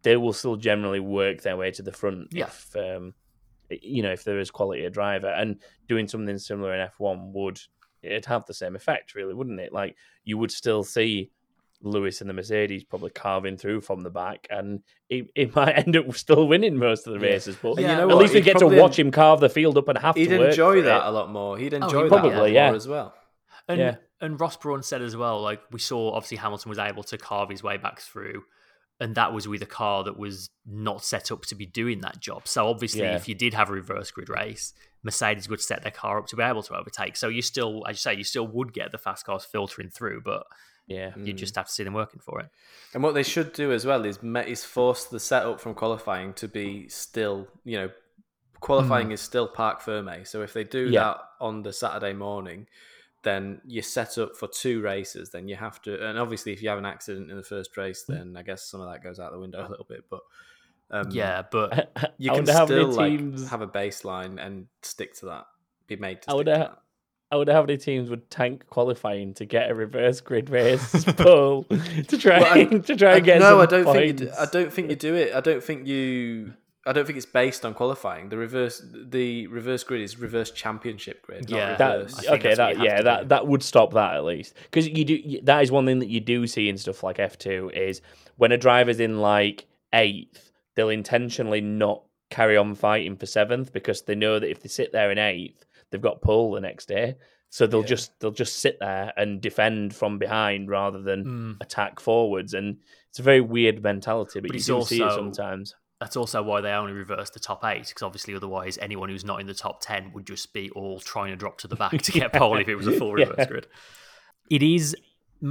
they 0.03 0.17
will 0.17 0.33
still 0.33 0.57
generally 0.57 1.01
work 1.01 1.43
their 1.43 1.57
way 1.57 1.71
to 1.71 1.83
the 1.83 1.93
front 1.93 2.29
Yeah. 2.33 2.47
if 2.47 2.77
um, 2.77 3.15
you 3.71 4.03
know 4.03 4.13
if 4.13 4.25
there 4.25 4.39
is 4.39 4.51
quality 4.51 4.85
a 4.85 4.91
driver 4.91 5.29
and 5.29 5.61
doing 5.89 6.07
something 6.07 6.39
similar 6.39 6.75
in 6.75 6.81
F 6.81 6.95
one 6.99 7.33
would 7.33 7.59
it'd 8.03 8.27
have 8.27 8.47
the 8.47 8.55
same 8.55 8.77
effect 8.77 9.15
really 9.15 9.35
wouldn't 9.35 9.59
it 9.59 9.73
like 9.73 9.97
you 10.25 10.39
would 10.39 10.53
still 10.53 10.85
see 10.85 11.31
Lewis 11.83 12.21
and 12.21 12.29
the 12.31 12.35
Mercedes 12.35 12.85
probably 12.85 13.11
carving 13.11 13.57
through 13.57 13.81
from 13.83 14.03
the 14.03 14.11
back 14.11 14.47
and 14.51 14.81
it, 15.09 15.27
it 15.35 15.55
might 15.57 15.73
end 15.73 15.97
up 15.97 16.15
still 16.17 16.47
winning 16.49 16.77
most 16.77 17.07
of 17.07 17.13
the 17.19 17.25
Yeah. 17.27 17.33
races 17.33 17.57
but 17.61 17.73
And 17.73 17.81
you 17.81 17.87
know 17.89 18.01
at 18.03 18.09
what? 18.09 18.17
least 18.19 18.35
we 18.35 18.41
get 18.41 18.59
to 18.59 18.67
watch 18.67 18.99
him 18.99 19.11
carve 19.11 19.41
the 19.41 19.49
field 19.49 19.77
up 19.79 19.89
and 19.89 19.99
have 19.99 20.17
He'd 20.17 20.29
to 20.29 20.39
work 20.39 20.49
enjoy 20.51 20.83
that 20.83 21.03
it. 21.03 21.07
a 21.09 21.11
lot 21.11 21.31
more. 21.31 21.59
He'd 21.59 21.75
Oh, 21.75 21.79
enjoy 21.79 22.05
he 22.05 22.09
that 22.09 22.09
probably, 22.09 22.31
a 22.31 22.39
lot 22.39 22.51
yeah. 22.51 22.67
more 22.69 22.77
as 22.77 22.89
well. 22.89 23.15
And 23.69 23.79
Yeah. 23.81 23.97
and 24.21 24.41
Ross 24.41 24.57
Brawn 24.57 24.83
said 24.83 25.03
as 25.03 25.17
well, 25.17 25.41
like 25.43 25.61
we 25.71 25.79
saw 25.79 26.13
obviously 26.15 26.39
Hamilton 26.39 26.69
was 26.71 26.79
able 26.79 27.03
to 27.05 27.19
carve 27.19 27.51
his 27.51 27.63
way 27.63 27.77
back 27.77 28.01
through, 28.01 28.45
and 29.01 29.15
that 29.17 29.33
was 29.35 29.47
with 29.47 29.61
a 29.63 29.67
car 29.67 30.05
that 30.05 30.19
was 30.19 30.49
not 30.65 31.05
set 31.05 31.31
up 31.31 31.43
to 31.47 31.55
be 31.55 31.67
doing 31.67 32.01
that 32.01 32.21
job. 32.21 32.49
So 32.49 32.69
obviously, 32.69 33.01
Yeah. 33.03 33.17
if 33.17 33.29
you 33.29 33.35
did 33.35 33.53
have 33.55 33.69
a 33.69 33.73
reverse 33.73 34.11
grid 34.11 34.29
race, 34.31 34.73
Mercedes 35.03 35.49
would 35.49 35.61
set 35.61 35.83
their 35.83 35.93
car 35.93 36.19
up 36.19 36.27
to 36.29 36.37
be 36.37 36.43
able 36.43 36.63
to 36.63 36.75
overtake. 36.75 37.17
So 37.17 37.29
you 37.29 37.43
still, 37.43 37.85
as 37.87 37.97
you 37.97 37.99
say, 37.99 38.15
you 38.15 38.25
still 38.25 38.47
would 38.47 38.73
get 38.73 38.91
the 38.93 38.99
fast 38.99 39.27
cars 39.27 39.45
filtering 39.45 39.91
through, 39.91 40.23
but 40.23 40.47
yeah 40.87 41.13
you 41.17 41.35
Mm. 41.35 41.37
just 41.37 41.57
have 41.57 41.67
to 41.67 41.73
see 41.73 41.85
them 41.85 41.95
working 41.95 42.21
for 42.21 42.41
it. 42.41 42.49
And 42.95 43.03
what 43.03 43.15
they 43.15 43.23
should 43.23 43.53
do 43.53 43.73
as 43.73 43.85
well 43.85 44.05
is 44.05 44.19
is 44.23 44.65
force 44.65 45.05
the 45.05 45.21
setup 45.21 45.61
from 45.61 45.75
qualifying 45.75 46.33
to 46.35 46.49
be 46.49 46.89
still, 46.89 47.49
you 47.65 47.77
know, 47.79 47.91
qualifying 48.61 49.11
is 49.11 49.21
still 49.21 49.49
parc 49.49 49.81
fermé. 49.83 50.27
So 50.27 50.43
if 50.43 50.53
they 50.53 50.65
do 50.65 50.91
Yeah. 50.91 51.01
that 51.01 51.19
on 51.41 51.63
the 51.63 51.73
Saturday 51.73 52.13
morning, 52.13 52.67
then 53.23 53.61
you're 53.67 53.83
set 53.83 54.19
up 54.19 54.37
for 54.37 54.47
two 54.49 54.81
races. 54.81 55.31
Then 55.31 55.49
you 55.49 55.57
have 55.57 55.83
to, 55.83 56.07
and 56.09 56.19
obviously 56.19 56.53
if 56.53 56.63
you 56.63 56.69
have 56.69 56.79
an 56.79 56.87
accident 56.87 57.31
in 57.31 57.37
the 57.37 57.43
first 57.43 57.77
race, 57.77 58.03
then 58.05 58.37
I 58.37 58.43
guess 58.43 58.63
some 58.63 58.81
of 58.81 58.91
that 58.91 59.03
goes 59.03 59.19
out 59.19 59.33
the 59.33 59.39
window 59.41 59.59
a 59.67 59.69
little 59.69 59.87
bit. 59.89 60.05
But 60.09 60.21
um, 60.91 61.11
Yeah, 61.11 61.43
but 61.51 61.93
you 62.19 62.31
can 62.31 62.47
wonder 62.47 62.53
still 62.67 62.93
like 62.93 63.19
teams 63.19 63.49
have 63.51 63.63
a 63.63 63.67
baseline 63.67 64.39
and 64.45 64.69
stick 64.83 65.15
to 65.17 65.27
that. 65.27 65.47
Be 65.89 65.97
made 65.97 66.23
to 66.23 66.31
I 66.31 66.35
stick 66.35 66.47
would 67.35 67.47
to 67.47 67.53
have- 67.53 67.53
that. 67.53 67.53
I 67.53 67.53
wonder 67.53 67.53
how 67.55 67.63
many 67.63 67.77
teams 67.79 68.09
would 68.11 68.31
tank 68.31 68.67
qualifying 68.69 69.35
to 69.35 69.45
get 69.45 69.71
a 69.71 69.75
reverse 69.75 70.21
grid 70.21 70.49
race 70.51 71.05
pull 71.17 71.65
to 71.65 72.19
try 72.19 72.41
Well, 72.41 72.53
I- 72.59 72.65
to 72.79 72.97
try 72.97 73.17
and 73.17 73.25
get 73.25 73.41
no, 73.41 73.51
some 73.51 73.61
I 73.61 73.67
don't 73.67 73.85
think 73.93 74.07
you 74.07 74.13
do. 74.27 74.33
I 74.39 74.47
don't 74.47 74.73
think 74.73 74.91
you 74.91 74.97
do 74.97 75.15
it. 75.15 75.35
I 75.35 75.41
don't 75.41 75.63
think 75.63 75.87
you. 75.87 76.53
I 76.89 76.93
don't 76.93 77.05
think 77.05 77.17
it's 77.17 77.27
based 77.27 77.65
on 77.65 77.75
qualifying. 77.75 78.29
The 78.29 78.37
reverse 78.37 78.81
the 78.95 79.49
reverse 79.49 79.83
grid 79.83 80.03
is 80.03 80.21
reverse 80.21 80.53
championship 80.53 81.21
grid. 81.27 81.51
Yeah. 81.51 81.73
reverse. 81.73 82.15
That, 82.15 82.33
okay, 82.35 82.55
that 82.55 82.79
yeah, 82.79 83.03
that 83.03 83.23
do. 83.23 83.29
that 83.31 83.47
would 83.49 83.65
stop 83.65 83.93
that 83.95 84.15
at 84.15 84.25
least 84.25 84.55
because 84.71 84.87
you 84.87 85.05
do 85.05 85.41
that 85.43 85.65
is 85.65 85.73
one 85.73 85.85
thing 85.85 85.99
that 85.99 86.09
you 86.09 86.21
do 86.21 86.47
see 86.47 86.69
in 86.69 86.79
stuff 86.79 87.03
like 87.03 87.19
F 87.19 87.37
two 87.39 87.73
is 87.75 88.03
when 88.37 88.53
a 88.53 88.57
driver's 88.57 89.01
in 89.01 89.19
like 89.21 89.67
eighth, 89.93 90.53
they'll 90.77 90.89
intentionally 90.91 91.61
not 91.61 92.03
carry 92.31 92.57
on 92.57 92.77
fighting 92.77 93.17
for 93.17 93.27
seventh 93.27 93.73
because 93.73 94.03
they 94.03 94.15
know 94.15 94.39
that 94.39 94.49
if 94.49 94.63
they 94.63 94.69
sit 94.69 94.93
there 94.93 95.11
in 95.11 95.19
eighth, 95.19 95.65
they've 95.91 96.01
got 96.01 96.23
pull 96.23 96.53
the 96.53 96.61
next 96.61 96.87
day. 96.87 97.17
So 97.49 97.67
they'll 97.67 97.81
Yeah. 97.83 97.87
just 97.87 98.19
they'll 98.21 98.31
just 98.33 98.59
sit 98.59 98.79
there 98.81 99.13
and 99.17 99.41
defend 99.41 99.95
from 99.95 100.19
behind 100.19 100.69
rather 100.69 101.01
than 101.01 101.25
mm, 101.25 101.57
attack 101.65 102.01
forwards, 102.01 102.55
and 102.55 102.79
it's 103.11 103.19
a 103.21 103.23
very 103.23 103.41
weird 103.41 103.83
mentality. 103.83 104.41
But, 104.41 104.49
But 104.49 104.57
you 104.59 104.63
do 104.65 104.83
see 104.83 105.03
it 105.03 105.13
sometimes. 105.13 105.75
that's 106.01 106.17
also 106.17 106.43
why 106.43 106.61
they 106.61 106.71
only 106.73 106.93
reverse 106.93 107.31
the 107.31 107.41
top 107.41 107.65
eight 107.65 107.87
because 107.89 108.03
obviously 108.03 108.35
otherwise 108.35 108.77
anyone 108.83 109.09
who's 109.09 109.25
not 109.25 109.41
in 109.41 109.47
the 109.47 109.55
top 109.55 109.81
10 109.81 110.13
would 110.13 110.27
just 110.27 110.53
be 110.53 110.69
all 110.71 111.01
trying 111.01 111.31
to 111.31 111.37
drop 111.37 111.57
to 111.59 111.67
the 111.69 111.77
back 111.77 112.03
to 112.03 112.13
get 112.13 112.33
pole 112.35 112.59
if 112.59 112.69
it 112.69 112.75
was 112.75 112.87
a 112.87 112.93
full 112.93 113.19
Yeah. 113.19 113.25
reverse 113.29 113.47
grid 113.47 113.67
it 114.51 114.63
is 114.63 114.95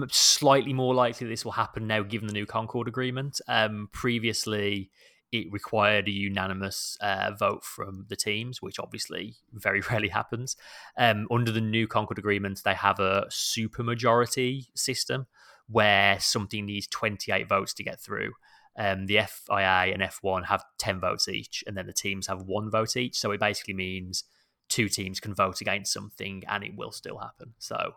slightly 0.10 0.72
more 0.74 0.94
likely 0.94 1.28
this 1.28 1.44
will 1.46 1.54
happen 1.54 1.88
now 1.88 2.04
given 2.04 2.28
the 2.28 2.34
new 2.34 2.46
Concorde 2.46 2.88
Agreement 2.88 3.42
um, 3.48 3.90
previously 3.92 4.92
it 5.36 5.52
required 5.52 6.08
a 6.08 6.12
unanimous 6.12 6.98
uh, 7.02 7.32
vote 7.38 7.64
from 7.64 8.06
the 8.10 8.16
teams 8.16 8.62
which 8.62 8.80
obviously 8.80 9.36
very 9.54 9.82
rarely 9.82 10.10
happens 10.10 10.56
um, 10.98 11.28
under 11.32 11.52
the 11.52 11.62
new 11.62 11.88
Concorde 11.88 12.20
Agreement 12.20 12.62
they 12.64 12.74
have 12.74 13.00
a 13.00 13.26
supermajority 13.30 14.68
system 14.76 15.28
where 15.68 16.20
something 16.20 16.66
needs 16.66 16.88
28 16.88 17.48
votes 17.48 17.74
to 17.74 17.84
get 17.84 18.00
through 18.00 18.34
um, 18.78 19.06
the 19.06 19.20
FIA 19.26 19.94
and 19.94 20.02
F1 20.02 20.46
have 20.48 20.66
10 20.80 21.00
votes 21.00 21.30
each, 21.30 21.64
and 21.66 21.78
then 21.78 21.88
the 21.88 21.94
teams 21.94 22.28
have 22.28 22.42
one 22.42 22.70
vote 22.70 22.98
each. 22.98 23.18
So 23.18 23.32
it 23.32 23.40
basically 23.40 23.74
means 23.74 24.26
two 24.68 24.90
teams 24.90 25.22
can 25.22 25.34
vote 25.34 25.62
against 25.62 25.94
something 25.94 26.44
and 26.48 26.62
it 26.62 26.76
will 26.76 26.92
still 26.92 27.20
happen. 27.20 27.54
So 27.58 27.96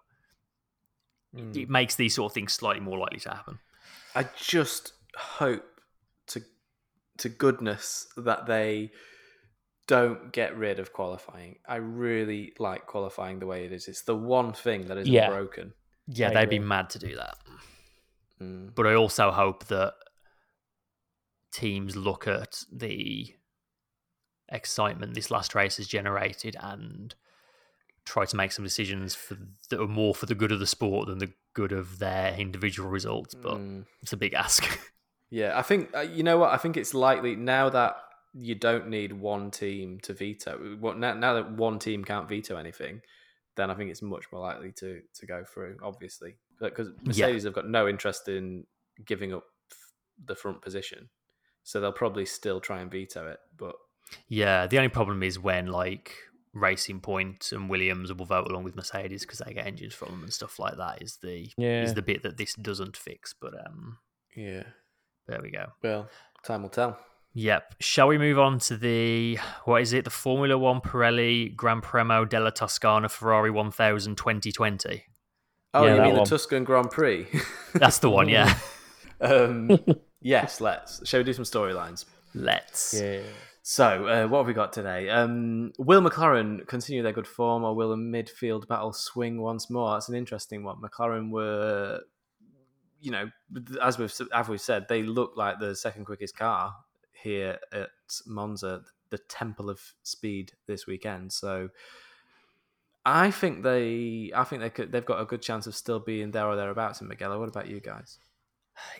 Mm. 1.34 1.54
it 1.56 1.68
makes 1.68 1.94
these 1.94 2.14
sort 2.14 2.30
of 2.30 2.34
things 2.34 2.52
slightly 2.52 2.80
more 2.80 2.98
likely 2.98 3.20
to 3.20 3.30
happen. 3.30 3.58
I 4.14 4.26
just 4.36 4.94
hope 5.14 5.77
to 7.18 7.28
goodness 7.28 8.06
that 8.16 8.46
they 8.46 8.90
don't 9.86 10.32
get 10.32 10.56
rid 10.56 10.78
of 10.78 10.92
qualifying. 10.92 11.56
I 11.66 11.76
really 11.76 12.52
like 12.58 12.86
qualifying 12.86 13.38
the 13.38 13.46
way 13.46 13.64
it 13.64 13.72
is. 13.72 13.88
It's 13.88 14.02
the 14.02 14.14
one 14.16 14.52
thing 14.52 14.86
that 14.88 14.98
isn't 14.98 15.12
Yeah. 15.12 15.28
broken. 15.30 15.72
Yeah, 16.06 16.30
I 16.30 16.34
they'd 16.34 16.50
be 16.50 16.58
mad 16.58 16.90
to 16.90 16.98
do 16.98 17.16
that. 17.16 17.38
Mm. 18.40 18.74
But 18.74 18.86
I 18.86 18.94
also 18.94 19.30
hope 19.30 19.64
that 19.66 19.94
teams 21.52 21.96
look 21.96 22.26
at 22.28 22.62
the 22.70 23.34
excitement 24.50 25.14
this 25.14 25.30
last 25.30 25.54
race 25.54 25.76
has 25.78 25.86
generated 25.88 26.56
and 26.60 27.14
try 28.04 28.24
to 28.24 28.36
make 28.36 28.52
some 28.52 28.64
decisions 28.64 29.14
for 29.14 29.36
that 29.68 29.80
are 29.80 29.86
more 29.86 30.14
for 30.14 30.26
the 30.26 30.34
good 30.34 30.52
of 30.52 30.60
the 30.60 30.66
sport 30.66 31.08
than 31.08 31.18
the 31.18 31.32
good 31.54 31.72
of 31.72 31.98
their 31.98 32.34
individual 32.34 32.88
results. 32.88 33.34
But 33.34 33.58
Mm. 33.58 33.86
it's 34.02 34.12
a 34.12 34.16
big 34.16 34.34
ask. 34.34 34.64
Yeah, 35.30 35.58
I 35.58 35.62
think 35.62 35.94
uh, 35.94 36.00
you 36.00 36.22
know 36.22 36.38
what. 36.38 36.50
I 36.52 36.56
think 36.56 36.76
it's 36.76 36.94
likely 36.94 37.36
now 37.36 37.68
that 37.70 37.96
you 38.34 38.54
don't 38.54 38.88
need 38.88 39.12
one 39.12 39.50
team 39.50 39.98
to 40.02 40.12
veto. 40.14 40.76
What 40.80 40.98
now, 40.98 41.14
now 41.14 41.34
that 41.34 41.52
one 41.52 41.78
team 41.78 42.04
can't 42.04 42.28
veto 42.28 42.56
anything, 42.56 43.00
then 43.56 43.70
I 43.70 43.74
think 43.74 43.90
it's 43.90 44.02
much 44.02 44.26
more 44.32 44.40
likely 44.40 44.72
to 44.72 45.00
to 45.14 45.26
go 45.26 45.44
through. 45.44 45.76
Obviously, 45.82 46.36
because 46.60 46.88
Mercedes 47.04 47.44
have 47.44 47.52
got 47.54 47.68
no 47.68 47.88
interest 47.88 48.28
in 48.28 48.64
giving 49.04 49.32
up 49.34 49.44
f- 49.70 49.92
the 50.26 50.34
front 50.34 50.62
position, 50.62 51.08
so 51.62 51.80
they'll 51.80 51.92
probably 51.92 52.24
still 52.26 52.60
try 52.60 52.80
and 52.80 52.90
veto 52.90 53.26
it. 53.28 53.38
But 53.56 53.76
Yeah, 54.28 54.66
the 54.66 54.78
only 54.78 54.88
problem 54.88 55.22
is 55.22 55.38
when 55.38 55.66
like 55.66 56.14
Racing 56.54 57.00
Point 57.00 57.52
and 57.52 57.68
Williams 57.68 58.12
will 58.14 58.24
vote 58.24 58.50
along 58.50 58.64
with 58.64 58.74
Mercedes 58.76 59.22
because 59.26 59.40
they 59.40 59.52
get 59.52 59.66
engines 59.66 59.92
from 59.94 60.08
them 60.10 60.22
and 60.22 60.32
stuff 60.32 60.58
like 60.58 60.76
that. 60.78 61.02
Is 61.02 61.18
the 61.22 61.50
Yeah. 61.58 61.82
is 61.82 61.92
the 61.94 62.02
bit 62.02 62.22
that 62.22 62.38
this 62.38 62.54
doesn't 62.54 62.96
fix. 62.96 63.34
But 63.38 63.54
um, 63.66 63.98
yeah, 64.34 64.62
there 65.28 65.40
we 65.42 65.50
go. 65.50 65.66
well, 65.82 66.08
time 66.44 66.62
will 66.62 66.68
tell. 66.70 66.98
Yep. 67.34 67.76
Shall 67.80 68.08
we 68.08 68.18
move 68.18 68.38
on 68.38 68.58
to 68.60 68.76
the 68.76 69.38
what 69.64 69.82
is 69.82 69.92
it? 69.92 70.04
The 70.04 70.10
Formula 70.10 70.58
One 70.58 70.80
Pirelli 70.80 71.54
Gran 71.54 71.80
Premio 71.80 72.28
della 72.28 72.50
Toscana 72.50 73.08
Ferrari 73.08 73.50
1000 73.50 74.16
2020. 74.16 75.04
Oh, 75.74 75.84
Yeah, 75.84 75.96
you 75.96 76.02
mean 76.02 76.14
one. 76.14 76.24
the 76.24 76.30
Tuscan 76.30 76.64
Grand 76.64 76.90
Prix? 76.90 77.26
That's 77.74 77.98
the 77.98 78.10
one. 78.10 78.28
Yeah. 78.28 78.58
um, 79.20 79.78
yes, 80.20 80.60
let's. 80.60 81.06
Shall 81.06 81.20
we 81.20 81.24
do 81.24 81.32
some 81.32 81.44
storylines? 81.44 82.06
Let's. 82.34 82.94
Yeah. 83.00 83.20
So, 83.62 84.06
uh, 84.06 84.26
what 84.26 84.38
have 84.38 84.46
we 84.46 84.54
got 84.54 84.72
today? 84.72 85.10
Um, 85.10 85.72
will 85.78 86.00
McLaren 86.00 86.66
continue 86.66 87.02
their 87.02 87.12
good 87.12 87.26
form, 87.26 87.64
or 87.64 87.74
will 87.76 87.92
a 87.92 87.96
midfield 87.96 88.66
battle 88.66 88.94
swing 88.94 89.42
once 89.42 89.68
more? 89.68 89.92
That's 89.92 90.08
an 90.08 90.14
interesting 90.14 90.64
one. 90.64 90.76
McLaren 90.80 91.30
were, 91.30 92.00
you 93.00 93.10
know, 93.10 93.30
as 93.82 93.98
we've 93.98 94.12
as 94.32 94.48
we've 94.48 94.60
said, 94.60 94.86
they 94.88 95.02
look 95.02 95.32
like 95.36 95.58
the 95.58 95.74
second 95.74 96.04
quickest 96.04 96.36
car 96.36 96.74
here 97.12 97.58
at 97.72 97.90
Monza, 98.26 98.82
the 99.10 99.18
temple 99.18 99.70
of 99.70 99.80
speed 100.02 100.52
this 100.66 100.86
weekend. 100.86 101.32
So, 101.32 101.68
I 103.04 103.30
think 103.30 103.62
they, 103.62 104.32
I 104.34 104.44
think 104.44 104.62
they 104.62 104.70
could. 104.70 104.92
They've 104.92 105.04
got 105.04 105.20
a 105.20 105.24
good 105.24 105.42
chance 105.42 105.66
of 105.66 105.74
still 105.74 106.00
being 106.00 106.30
there 106.30 106.46
or 106.46 106.56
thereabouts 106.56 107.00
in 107.00 107.08
Mugello. 107.08 107.38
What 107.38 107.48
about 107.48 107.68
you 107.68 107.80
guys? 107.80 108.18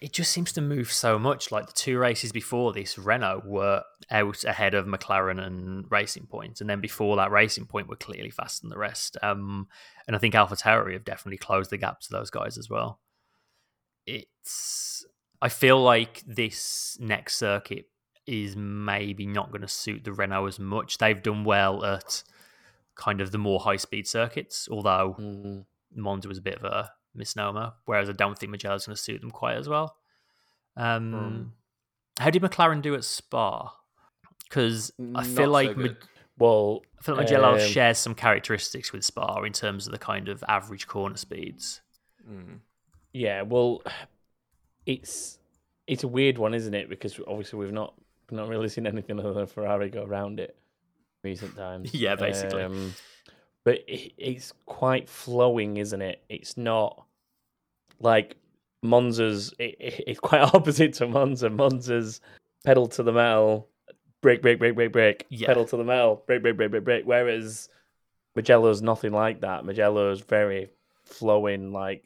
it 0.00 0.12
just 0.12 0.32
seems 0.32 0.52
to 0.52 0.60
move 0.60 0.92
so 0.92 1.18
much. 1.18 1.50
Like 1.50 1.66
the 1.66 1.72
two 1.72 1.98
races 1.98 2.32
before 2.32 2.72
this, 2.72 2.98
Renault 2.98 3.42
were 3.44 3.82
out 4.10 4.44
ahead 4.44 4.74
of 4.74 4.86
McLaren 4.86 5.44
and 5.44 5.90
Racing. 5.90 6.26
Point, 6.26 6.60
and 6.60 6.68
then 6.68 6.80
before 6.80 7.16
that, 7.16 7.30
Racing 7.30 7.66
Point 7.66 7.88
were 7.88 7.96
clearly 7.96 8.30
faster 8.30 8.62
than 8.62 8.70
the 8.70 8.78
rest. 8.78 9.16
Um, 9.22 9.68
and 10.06 10.16
I 10.16 10.18
think 10.18 10.34
AlphaTauri 10.34 10.92
have 10.94 11.04
definitely 11.04 11.38
closed 11.38 11.70
the 11.70 11.76
gap 11.76 12.00
to 12.00 12.10
those 12.10 12.30
guys 12.30 12.58
as 12.58 12.68
well. 12.68 13.00
It's 14.08 15.04
I 15.40 15.48
feel 15.48 15.80
like 15.82 16.22
this 16.26 16.96
next 17.00 17.36
circuit 17.36 17.86
is 18.26 18.56
maybe 18.56 19.26
not 19.26 19.50
going 19.50 19.62
to 19.62 19.68
suit 19.68 20.04
the 20.04 20.12
Renault 20.12 20.46
as 20.46 20.58
much. 20.58 20.98
They've 20.98 21.22
done 21.22 21.44
well 21.44 21.84
at 21.84 22.22
kind 22.96 23.20
of 23.20 23.30
the 23.30 23.38
more 23.38 23.60
high 23.60 23.76
speed 23.76 24.06
circuits, 24.06 24.68
although 24.70 25.14
Mm. 25.18 25.64
Monza 25.94 26.28
was 26.28 26.38
a 26.38 26.42
bit 26.42 26.56
of 26.56 26.64
a 26.64 26.90
misnomer, 27.14 27.72
whereas 27.86 28.08
I 28.10 28.12
don't 28.12 28.38
think 28.38 28.50
Mugello's 28.50 28.86
going 28.86 28.96
to 28.96 29.02
suit 29.02 29.20
them 29.20 29.30
quite 29.30 29.56
as 29.56 29.68
well. 29.68 29.96
Um, 30.76 31.12
Hmm. 31.12 32.22
How 32.22 32.30
did 32.30 32.42
McLaren 32.42 32.82
do 32.82 32.94
at 32.94 33.04
Spa? 33.04 33.74
Because 34.48 34.90
I 35.14 35.22
feel 35.24 35.52
so. 35.52 35.74
Ma- 35.76 35.88
Well, 36.38 36.82
I 36.98 37.02
feel 37.02 37.16
like 37.16 37.28
Mugello 37.28 37.54
um, 37.54 37.60
shares 37.60 37.98
some 37.98 38.14
characteristics 38.14 38.92
with 38.92 39.04
Spa 39.04 39.42
in 39.42 39.52
terms 39.52 39.86
of 39.86 39.92
the 39.92 39.98
kind 39.98 40.28
of 40.28 40.42
average 40.48 40.86
corner 40.86 41.16
speeds. 41.16 41.80
Mm. 42.28 42.60
Yeah, 43.18 43.42
well, 43.42 43.82
it's 44.86 45.38
it's 45.88 46.04
a 46.04 46.08
weird 46.08 46.38
one, 46.38 46.54
isn't 46.54 46.74
it? 46.74 46.88
Because 46.88 47.18
obviously 47.26 47.58
we've 47.58 47.72
not 47.72 47.94
not 48.30 48.48
really 48.48 48.68
seen 48.68 48.86
anything 48.86 49.18
other 49.18 49.32
than 49.32 49.46
Ferrari 49.46 49.88
go 49.88 50.04
around 50.04 50.38
it 50.38 50.56
recent 51.24 51.56
times. 51.56 51.92
Yeah, 51.94 52.14
basically. 52.14 52.62
Um, 52.62 52.94
but 53.64 53.80
it, 53.88 54.12
it's 54.18 54.52
quite 54.66 55.08
flowing, 55.08 55.78
isn't 55.78 56.00
it? 56.00 56.22
It's 56.28 56.56
not 56.56 57.04
like 58.00 58.36
Monza's. 58.84 59.52
It, 59.58 59.76
it- 59.80 60.04
it's 60.06 60.20
quite 60.20 60.42
opposite 60.54 60.92
to 60.94 61.08
Monza. 61.08 61.50
Monza's 61.50 62.20
pedal 62.64 62.86
to 62.88 63.02
the 63.02 63.12
metal, 63.12 63.68
brake, 64.20 64.42
brake, 64.42 64.58
brake, 64.60 64.74
brake, 64.76 64.92
brake. 64.92 65.26
Yeah. 65.28 65.48
Pedal 65.48 65.64
to 65.66 65.76
the 65.76 65.84
metal, 65.84 66.22
brake, 66.26 66.42
brake, 66.42 66.56
brake, 66.56 66.70
brake, 66.70 66.84
brake. 66.84 67.02
Whereas 67.04 67.68
Mugello's 68.36 68.80
nothing 68.80 69.12
like 69.12 69.40
that. 69.40 69.64
Mugello's 69.64 70.20
very 70.20 70.68
flowing, 71.04 71.72
like 71.72 72.04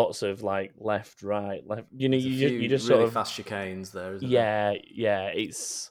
lots 0.00 0.22
of 0.22 0.42
like 0.42 0.72
left, 0.78 1.22
right, 1.22 1.62
left. 1.66 1.86
You 1.96 2.08
know, 2.08 2.16
you 2.16 2.30
just, 2.38 2.54
you 2.54 2.68
just 2.68 2.88
really 2.88 3.00
sort 3.00 3.08
of 3.08 3.12
fast 3.14 3.38
chicanes 3.38 3.92
there. 3.92 4.14
Isn't 4.14 4.28
yeah, 4.28 4.74
yeah. 4.90 5.26
It's 5.28 5.90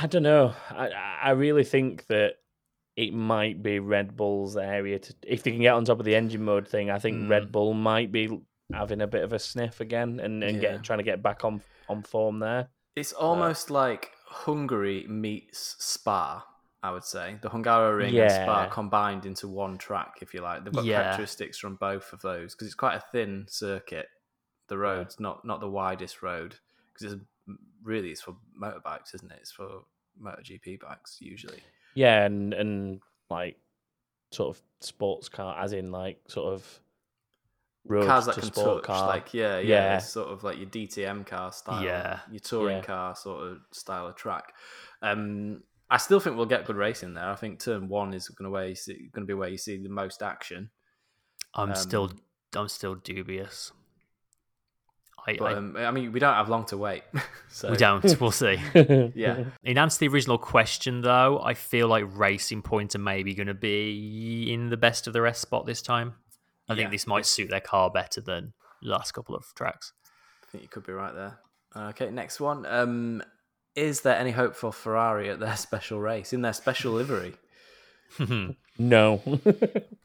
I 0.00 0.06
don't 0.06 0.22
know. 0.22 0.54
I 0.70 0.90
I 1.22 1.30
really 1.30 1.64
think 1.64 2.06
that 2.06 2.34
it 2.96 3.12
might 3.12 3.62
be 3.62 3.78
Red 3.78 4.16
Bull's 4.16 4.56
area 4.56 4.98
to 4.98 5.14
if 5.26 5.42
they 5.42 5.50
can 5.52 5.60
get 5.60 5.74
on 5.74 5.84
top 5.84 5.98
of 5.98 6.04
the 6.04 6.16
engine 6.16 6.42
mode 6.44 6.66
thing. 6.68 6.90
I 6.90 6.98
think 6.98 7.16
Mm. 7.18 7.30
Red 7.30 7.52
Bull 7.52 7.74
might 7.74 8.10
be 8.10 8.40
having 8.72 9.00
a 9.00 9.06
bit 9.06 9.22
of 9.22 9.32
a 9.32 9.38
sniff 9.38 9.80
again 9.80 10.18
and 10.20 10.42
and 10.42 10.56
Yeah. 10.56 10.72
get 10.72 10.82
trying 10.84 10.98
to 10.98 11.04
get 11.04 11.22
back 11.22 11.44
on 11.44 11.62
on 11.88 12.02
form 12.02 12.38
there. 12.40 12.68
It's 12.96 13.12
almost 13.12 13.70
like 13.70 14.10
Hungary 14.26 15.06
meets 15.08 15.76
Spa. 15.78 16.44
I 16.82 16.90
would 16.90 17.04
say 17.04 17.38
the 17.40 17.50
Hungaroring 17.50 18.20
and 18.20 18.30
Spa 18.30 18.68
combined 18.68 19.26
into 19.26 19.48
one 19.48 19.76
track, 19.78 20.18
if 20.20 20.32
you 20.34 20.40
like. 20.40 20.62
They've 20.64 20.72
got 20.72 20.84
Yeah. 20.84 21.02
characteristics 21.02 21.58
from 21.58 21.76
both 21.76 22.12
of 22.12 22.20
those 22.22 22.54
because 22.54 22.66
it's 22.66 22.74
quite 22.74 22.96
a 22.96 23.04
thin 23.12 23.46
circuit. 23.48 24.08
The 24.68 24.78
road's 24.78 25.18
not 25.18 25.44
not 25.44 25.60
the 25.60 25.68
widest 25.70 26.22
road 26.22 26.56
because 26.92 27.12
it's 27.14 27.22
really 27.82 28.10
it's 28.10 28.20
for 28.20 28.36
motorbikes, 28.60 29.14
isn't 29.14 29.30
it? 29.32 29.38
It's 29.40 29.52
for 29.52 29.84
MotoGP 30.20 30.80
bikes 30.80 31.18
usually. 31.20 31.60
Yeah, 31.94 32.24
and 32.24 32.52
and 32.52 33.00
like 33.30 33.56
sort 34.32 34.56
of 34.56 34.62
sports 34.80 35.28
car, 35.28 35.58
as 35.62 35.72
in 35.72 35.90
like 35.92 36.20
sort 36.28 36.52
of 36.52 36.80
road 37.86 38.06
Cars 38.06 38.26
that 38.26 38.34
can 38.36 38.50
touch, 38.50 38.82
car. 38.82 39.06
like 39.06 39.32
yeah, 39.32 39.58
yeah, 39.58 39.68
Yeah. 39.68 39.96
it's 39.98 40.08
sort 40.08 40.28
of 40.28 40.42
like 40.44 40.58
your 40.58 40.66
DTM 40.68 41.24
car 41.24 41.52
style, 41.52 41.82
Yeah. 41.82 42.20
your 42.30 42.40
touring 42.40 42.78
Yeah. 42.78 42.82
car 42.82 43.16
sort 43.16 43.46
of 43.46 43.58
style 43.72 44.08
of 44.08 44.16
track. 44.16 44.52
Um, 45.02 45.62
I 45.88 45.98
still 45.98 46.18
think 46.20 46.36
we'll 46.36 46.46
get 46.46 46.64
good 46.64 46.76
racing 46.76 47.14
there. 47.14 47.28
I 47.30 47.36
think 47.36 47.60
turn 47.60 47.88
one 47.88 48.12
is 48.12 48.28
going 48.28 48.44
to 48.46 48.50
where 48.50 48.66
you 48.66 48.74
see, 48.74 49.08
going 49.12 49.26
to 49.26 49.30
be 49.30 49.34
where 49.34 49.48
you 49.48 49.58
see 49.58 49.76
the 49.76 49.88
most 49.88 50.22
action. 50.22 50.70
I'm 51.54 51.74
still 51.74 52.04
Um, 52.04 52.20
I'm 52.56 52.68
still 52.68 52.94
dubious. 52.96 53.72
I, 55.28 55.36
But 55.38 55.44
I 55.44 55.54
um, 55.54 55.76
I 55.76 55.90
mean, 55.90 56.12
we 56.12 56.20
don't 56.20 56.34
have 56.34 56.48
long 56.48 56.64
to 56.66 56.76
wait, 56.76 57.02
so 57.48 57.70
we 57.70 57.76
don't. 57.76 58.04
We'll 58.20 58.30
see. 58.30 58.58
Yeah, 59.14 59.44
In 59.64 59.78
answer 59.78 59.96
to 59.96 60.00
the 60.00 60.08
original 60.14 60.38
question, 60.38 61.00
though, 61.00 61.40
I 61.42 61.54
feel 61.54 61.88
like 61.88 62.04
Racing 62.16 62.62
Point 62.62 62.94
are 62.94 63.00
maybe 63.00 63.34
going 63.34 63.48
to 63.48 63.54
be 63.54 64.52
in 64.52 64.68
the 64.70 64.76
best 64.76 65.06
of 65.06 65.12
the 65.12 65.20
rest 65.22 65.40
spot 65.40 65.66
this 65.66 65.82
time. 65.82 66.14
I 66.68 66.72
Yeah. 66.74 66.78
think 66.78 66.90
this 66.92 67.06
might 67.06 67.26
suit 67.26 67.50
their 67.50 67.60
car 67.60 67.90
better 67.90 68.20
than 68.20 68.52
the 68.82 68.88
last 68.88 69.12
couple 69.12 69.34
of 69.34 69.44
tracks. 69.54 69.92
I 70.44 70.50
think 70.50 70.62
you 70.62 70.68
could 70.68 70.86
be 70.86 70.92
right 70.92 71.14
there. 71.14 71.38
Okay, 71.76 72.10
next 72.10 72.40
one. 72.40 72.64
Um, 72.66 73.22
is 73.76 74.00
there 74.00 74.16
any 74.16 74.30
hope 74.32 74.56
for 74.56 74.72
Ferrari 74.72 75.28
at 75.28 75.38
their 75.38 75.56
special 75.56 76.00
race 76.00 76.32
in 76.32 76.42
their 76.42 76.52
special 76.52 76.92
livery? 76.92 77.34
no. 78.78 79.22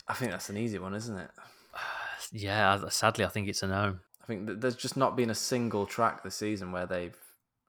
I 0.08 0.14
think 0.14 0.32
that's 0.32 0.50
an 0.50 0.58
easy 0.58 0.78
one, 0.78 0.94
isn't 0.94 1.18
it? 1.18 1.32
yeah, 2.32 2.80
sadly, 2.90 3.26
I 3.26 3.30
think 3.30 3.48
it's 3.48 3.64
a 3.64 3.68
no. 3.68 3.96
I 4.22 4.26
think 4.26 4.46
that 4.48 4.62
there's 4.62 4.76
just 4.76 4.98
not 4.98 5.16
been 5.16 5.30
a 5.30 5.36
single 5.36 5.86
track 5.86 6.24
this 6.24 6.36
season 6.36 6.72
where 6.72 6.86
they've 6.86 7.18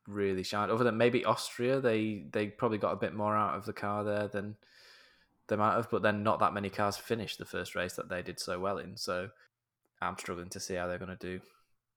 really 0.06 0.42
shined. 0.42 0.70
Other 0.70 0.84
than 0.84 0.98
maybe 0.98 1.24
Austria, 1.24 1.80
they 1.80 2.24
they 2.30 2.48
probably 2.48 2.78
got 2.78 2.92
a 2.92 2.96
bit 2.96 3.14
more 3.14 3.36
out 3.36 3.56
of 3.56 3.64
the 3.64 3.72
car 3.72 4.04
there 4.04 4.28
than 4.28 4.56
they 5.48 5.56
might 5.56 5.74
have. 5.74 5.90
But 5.90 6.02
then 6.02 6.22
not 6.22 6.40
that 6.40 6.52
many 6.52 6.68
cars 6.68 6.96
finished 6.96 7.38
the 7.38 7.44
first 7.44 7.74
race 7.74 7.94
that 7.94 8.08
they 8.08 8.22
did 8.22 8.38
so 8.38 8.58
well 8.58 8.78
in. 8.78 8.96
So 8.96 9.30
I'm 10.00 10.18
struggling 10.18 10.48
to 10.50 10.60
see 10.60 10.74
how 10.74 10.86
they're 10.86 10.98
going 10.98 11.16
to 11.16 11.38
do 11.38 11.40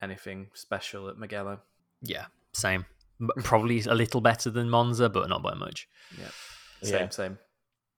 anything 0.02 0.48
special 0.54 1.10
at 1.10 1.18
Mugello. 1.18 1.60
Yeah, 2.02 2.26
same. 2.54 2.86
M- 3.22 3.30
Probably 3.44 3.82
a 3.82 3.94
little 3.96 4.22
better 4.22 4.50
than 4.50 4.70
Monza, 4.70 5.10
but 5.10 5.30
not 5.30 5.42
by 5.44 5.54
much. 5.54 5.88
Yeah, 6.20 6.26
same, 6.82 6.94
Yeah. 7.02 7.10
same. 7.10 7.38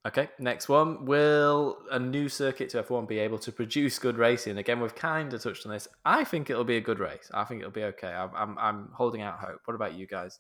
Okay, 0.07 0.29
next 0.39 0.69
one. 0.69 1.05
Will 1.05 1.79
a 1.91 1.99
new 1.99 2.29
circuit 2.29 2.69
to 2.69 2.81
F1 2.83 3.07
be 3.09 3.19
able 3.19 3.37
to 3.39 3.51
produce 3.51 3.99
good 3.99 4.17
racing? 4.17 4.57
Again, 4.57 4.79
we've 4.79 4.95
kind 4.95 5.33
of 5.33 5.41
touched 5.43 5.65
on 5.65 5.71
this. 5.73 5.87
I 6.05 6.23
think 6.23 6.49
it'll 6.49 6.63
be 6.63 6.77
a 6.77 6.81
good 6.81 6.99
race. 6.99 7.29
I 7.33 7.43
think 7.43 7.59
it'll 7.59 7.71
be 7.71 7.83
okay. 7.83 8.07
I'm, 8.07 8.29
I'm, 8.33 8.57
I'm 8.57 8.89
holding 8.93 9.21
out 9.21 9.39
hope. 9.39 9.59
What 9.65 9.73
about 9.75 9.95
you 9.95 10.07
guys? 10.07 10.39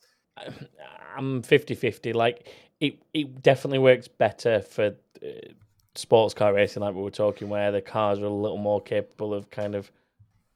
I'm 1.17 1.41
50-50. 1.41 2.13
Like 2.13 2.47
it, 2.79 2.99
it 3.13 3.41
definitely 3.41 3.79
works 3.79 4.07
better 4.07 4.61
for 4.61 4.95
uh, 5.23 5.27
sports 5.95 6.33
car 6.33 6.53
racing, 6.53 6.81
like 6.83 6.93
we 6.95 7.01
were 7.01 7.09
talking, 7.11 7.49
where 7.49 7.71
the 7.71 7.81
cars 7.81 8.19
are 8.19 8.25
a 8.25 8.29
little 8.29 8.57
more 8.57 8.79
capable 8.81 9.33
of 9.33 9.49
kind 9.49 9.75
of 9.75 9.91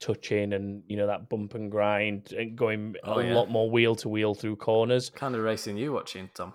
touching 0.02 0.52
and 0.54 0.84
you 0.88 0.98
know 0.98 1.08
that 1.08 1.30
bump 1.30 1.54
and 1.54 1.72
grind 1.72 2.34
and 2.34 2.58
going 2.58 2.96
Oh, 3.04 3.20
a 3.20 3.26
yeah. 3.26 3.34
lot 3.36 3.50
more 3.50 3.70
wheel 3.70 3.96
to 3.96 4.10
wheel 4.10 4.34
through 4.34 4.58
corners. 4.58 5.10
kind 5.10 5.36
of 5.36 5.42
racing 5.44 5.78
you 5.78 5.94
watching, 5.94 6.30
Tom? 6.34 6.54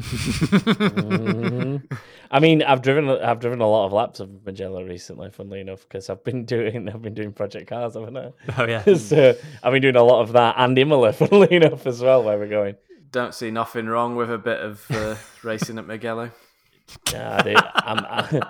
Mhm. 0.00 1.82
I 2.30 2.40
mean, 2.40 2.62
I've 2.62 2.82
driven 2.82 3.08
I've 3.10 3.40
driven 3.40 3.60
a 3.60 3.68
lot 3.68 3.86
of 3.86 3.92
laps 3.92 4.20
of 4.20 4.30
Mugello 4.44 4.82
recently, 4.84 5.30
funnily 5.30 5.60
enough, 5.60 5.82
because 5.88 6.08
I've 6.10 6.24
been 6.24 6.44
doing 6.54 6.88
I've 6.88 7.02
been 7.02 7.14
doing 7.14 7.32
Project 7.32 7.68
Cars, 7.68 7.94
haven't 7.94 8.16
I? 8.16 8.30
Oh 8.58 8.66
yeah, 8.66 8.82
so 8.94 9.34
I've 9.62 9.72
been 9.72 9.82
doing 9.82 9.96
a 9.96 10.02
lot 10.02 10.22
of 10.22 10.32
that 10.32 10.54
and 10.58 10.78
Imola, 10.78 11.12
funnily 11.12 11.56
enough, 11.56 11.86
as 11.86 12.00
well, 12.02 12.22
where 12.22 12.38
we're 12.38 12.48
going. 12.48 12.76
Don't 13.10 13.34
see 13.34 13.50
nothing 13.50 13.86
wrong 13.86 14.16
with 14.16 14.30
a 14.30 14.38
bit 14.38 14.60
of 14.60 14.86
uh, 14.90 15.16
racing 15.42 15.78
at 15.78 15.86
Mugello. 15.86 16.30
Yeah, 17.12 17.42
I. 17.44 17.72
I'm, 17.84 18.42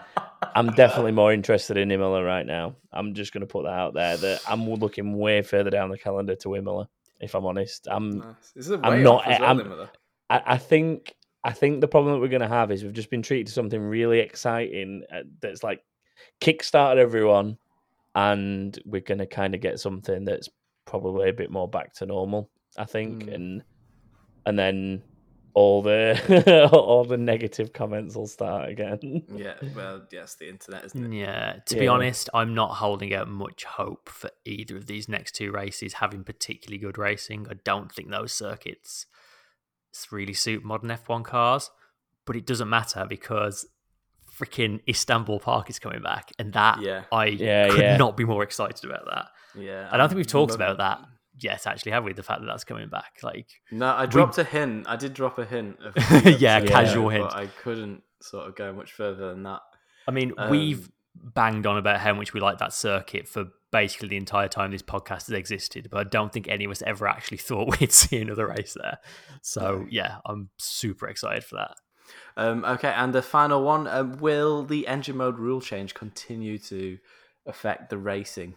I'm 0.54 0.68
definitely 0.72 1.12
more 1.12 1.32
interested 1.32 1.76
in 1.76 1.90
Imola 1.90 2.22
right 2.24 2.46
now. 2.46 2.76
I'm 2.92 3.14
just 3.14 3.32
going 3.32 3.42
to 3.42 3.46
put 3.46 3.64
that 3.64 3.72
out 3.72 3.94
there 3.94 4.16
that 4.16 4.40
I'm 4.48 4.68
looking 4.68 5.16
way 5.16 5.42
further 5.42 5.70
down 5.70 5.90
the 5.90 5.98
calendar 5.98 6.34
to 6.36 6.56
Imola. 6.56 6.88
If 7.20 7.34
I'm 7.34 7.46
honest, 7.46 7.86
I'm. 7.90 8.18
Nice. 8.18 8.52
This 8.54 8.66
is 8.66 8.72
a 8.72 8.80
I'm 8.82 9.02
not- 9.02 9.26
well, 9.26 9.44
I'm- 9.44 9.88
I, 10.30 10.42
I 10.46 10.58
think. 10.58 11.14
I 11.44 11.50
think 11.52 11.80
the 11.80 11.88
problem 11.88 12.14
that 12.14 12.20
we're 12.20 12.28
going 12.28 12.40
to 12.42 12.46
have 12.48 12.70
is 12.70 12.84
we've 12.84 12.92
just 12.92 13.10
been 13.10 13.20
treated 13.22 13.48
to 13.48 13.52
something 13.52 13.80
really 13.82 14.20
exciting 14.20 15.02
uh, 15.12 15.22
that's 15.40 15.64
like 15.64 15.82
kickstarted 16.40 16.98
everyone, 16.98 17.58
and 18.14 18.78
we're 18.84 19.00
going 19.00 19.18
to 19.18 19.26
kind 19.26 19.52
of 19.54 19.60
get 19.60 19.80
something 19.80 20.24
that's 20.24 20.48
probably 20.84 21.28
a 21.30 21.32
bit 21.32 21.50
more 21.50 21.66
back 21.68 21.94
to 21.94 22.06
normal. 22.06 22.48
I 22.78 22.84
think, 22.84 23.24
Mm. 23.24 23.34
and 23.34 23.62
and 24.46 24.58
then 24.58 25.02
all 25.54 25.82
the 25.82 26.68
all 26.72 27.04
the 27.04 27.16
negative 27.18 27.72
comments 27.72 28.16
will 28.16 28.26
start 28.26 28.70
again. 28.70 29.22
Yeah, 29.34 29.54
well, 29.76 30.02
yes, 30.10 30.34
the 30.36 30.48
internet, 30.48 30.84
isn't 30.86 31.12
it? 31.12 31.16
Yeah, 31.16 31.56
to 31.66 31.76
be 31.78 31.88
honest, 31.88 32.30
I'm 32.32 32.54
not 32.54 32.74
holding 32.76 33.12
out 33.14 33.28
much 33.28 33.64
hope 33.64 34.08
for 34.08 34.30
either 34.44 34.76
of 34.76 34.86
these 34.86 35.08
next 35.08 35.32
two 35.34 35.52
races 35.52 35.94
having 35.94 36.24
particularly 36.24 36.78
good 36.78 36.96
racing. 36.98 37.46
I 37.50 37.54
don't 37.64 37.92
think 37.92 38.10
those 38.10 38.32
circuits 38.32 39.06
s- 39.94 40.06
really 40.10 40.32
suit 40.34 40.64
modern 40.64 40.88
F1 40.90 41.24
cars, 41.24 41.70
but 42.24 42.34
it 42.36 42.46
doesn't 42.46 42.68
matter 42.70 43.04
because 43.08 43.66
freaking 44.34 44.80
Istanbul 44.88 45.38
Park 45.38 45.68
is 45.68 45.78
coming 45.78 46.00
back, 46.02 46.30
and 46.38 46.54
that 46.54 46.80
Yeah. 46.80 47.04
I 47.12 47.26
Yeah, 47.26 47.68
could 47.68 47.78
yeah. 47.80 47.96
not 47.98 48.16
be 48.16 48.24
more 48.24 48.42
excited 48.42 48.84
about 48.88 49.04
that. 49.04 49.26
Yeah. 49.60 49.88
I 49.92 49.98
don't 49.98 50.08
think 50.08 50.16
we've 50.16 50.26
talked 50.26 50.52
love- 50.52 50.60
about 50.60 50.78
that 50.78 51.00
yet, 51.38 51.66
actually, 51.66 51.92
have 51.92 52.04
we? 52.04 52.12
The 52.12 52.22
fact 52.22 52.40
that 52.40 52.46
that's 52.46 52.64
coming 52.64 52.88
back, 52.88 53.18
like, 53.22 53.48
No, 53.70 53.88
I 53.94 54.06
dropped 54.06 54.38
a 54.38 54.44
hint. 54.44 54.86
I 54.88 54.96
did 54.96 55.14
drop 55.14 55.38
a 55.38 55.44
hint. 55.44 55.78
Of 55.82 55.94
Yeah, 56.40 56.60
casual 56.60 57.08
hint. 57.08 57.32
I 57.32 57.46
couldn't 57.46 58.02
sort 58.20 58.48
of 58.48 58.56
go 58.56 58.72
much 58.72 58.92
further 58.92 59.30
than 59.30 59.42
that. 59.44 59.60
I 60.06 60.10
mean, 60.10 60.32
Um, 60.36 60.50
we've 60.50 60.90
banged 61.14 61.66
on 61.66 61.76
about 61.76 62.00
how 62.00 62.14
much 62.14 62.32
we 62.32 62.40
like 62.40 62.58
that 62.58 62.72
circuit 62.72 63.28
for 63.28 63.46
basically 63.70 64.08
the 64.08 64.16
entire 64.16 64.48
time 64.48 64.70
this 64.70 64.82
podcast 64.82 65.26
has 65.26 65.30
existed, 65.30 65.88
but 65.90 65.98
I 65.98 66.04
don't 66.04 66.32
think 66.32 66.48
any 66.48 66.64
of 66.64 66.70
us 66.70 66.82
ever 66.82 67.06
actually 67.08 67.36
thought 67.38 67.80
we'd 67.80 67.92
see 67.92 68.20
another 68.20 68.46
race 68.48 68.76
there. 68.80 68.98
So 69.40 69.86
yeah, 69.90 70.16
I'm 70.24 70.50
super 70.58 71.08
excited 71.08 71.44
for 71.44 71.56
that. 71.56 71.76
Um, 72.36 72.64
okay, 72.64 72.92
and 72.94 73.14
the 73.14 73.22
final 73.22 73.62
one: 73.62 73.86
um, 73.86 74.18
Will 74.18 74.64
the 74.64 74.86
engine 74.86 75.16
mode 75.16 75.38
rule 75.38 75.60
change 75.60 75.94
continue 75.94 76.58
to 76.58 76.98
affect 77.46 77.90
the 77.90 77.98
racing 77.98 78.54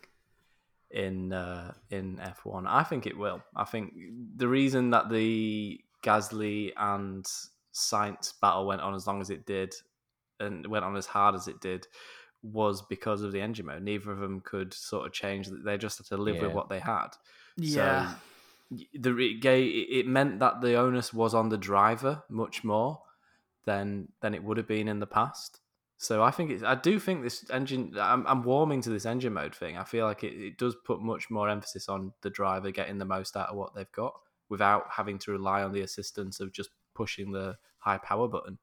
in 0.91 1.34
uh, 1.34 1.74
in 1.90 2.18
F1? 2.18 2.66
I 2.68 2.84
think 2.84 3.06
it 3.06 3.18
will. 3.18 3.41
I 3.56 3.64
think 3.64 3.94
the 4.36 4.48
reason 4.48 4.91
that 4.91 5.10
the 5.10 5.80
Gasly 6.03 6.72
and 6.78 7.26
Sainz 7.74 8.34
battle 8.41 8.68
went 8.68 8.82
on 8.82 8.95
as 8.95 9.07
long 9.07 9.22
as 9.22 9.30
it 9.30 9.45
did 9.45 9.74
and 10.40 10.68
went 10.68 10.86
on 10.86 10.95
as 10.95 11.06
hard 11.06 11.36
as 11.36 11.48
it 11.48 11.60
did 11.62 11.88
was 12.44 12.82
because 12.84 13.22
of 13.22 13.32
the 13.32 13.41
engine 13.41 13.66
mode. 13.66 13.82
Neither 13.82 14.12
of 14.12 14.20
them 14.20 14.40
could 14.41 14.74
sort 14.74 15.07
of 15.07 15.14
change. 15.14 15.49
They 15.49 15.78
just 15.78 15.98
had 15.98 16.07
to 16.07 16.18
live 16.18 16.41
with 16.41 16.53
what 16.53 16.70
they 16.70 16.80
had. 16.80 17.10
Yeah. 17.57 18.10
So 18.10 18.16
the 18.94 19.91
it 19.98 20.07
meant 20.07 20.40
that 20.40 20.62
the 20.62 20.76
onus 20.76 21.14
was 21.14 21.34
on 21.34 21.49
the 21.49 21.57
driver 21.57 22.24
much 22.30 22.64
more 22.64 23.02
than 23.66 24.10
than 24.22 24.34
it 24.34 24.44
would 24.44 24.57
have 24.57 24.68
been 24.68 24.88
in 24.88 24.99
the 24.99 25.07
past. 25.07 25.60
So 25.97 26.22
I 26.22 26.31
think 26.31 26.51
it's, 26.51 26.63
I 26.63 26.76
do 26.76 26.99
think 26.99 27.23
this 27.23 27.45
engine. 27.49 27.93
I'm, 27.99 28.26
I'm 28.27 28.43
warming 28.43 28.81
to 28.81 28.89
this 28.89 29.05
engine 29.05 29.34
mode 29.34 29.55
thing. 29.55 29.77
I 29.77 29.84
feel 29.84 30.05
like 30.05 30.23
it, 30.23 30.34
it 30.34 30.57
does 30.57 30.76
put 30.85 31.01
much 31.01 31.30
more 31.30 31.49
emphasis 31.49 31.88
on 31.88 32.11
the 32.22 32.30
driver 32.30 32.72
getting 32.72 32.97
the 32.97 33.05
most 33.05 33.38
out 33.38 33.49
of 33.49 33.55
what 33.55 33.73
they've 33.76 33.91
got 33.93 34.13
without 34.49 34.85
having 34.91 35.17
to 35.19 35.31
rely 35.31 35.63
on 35.63 35.72
the 35.72 35.81
assistance 35.81 36.39
of 36.39 36.51
just 36.51 36.69
pushing 36.93 37.31
the 37.31 37.55
high 37.77 37.97
power 37.97 38.27
button. 38.27 38.57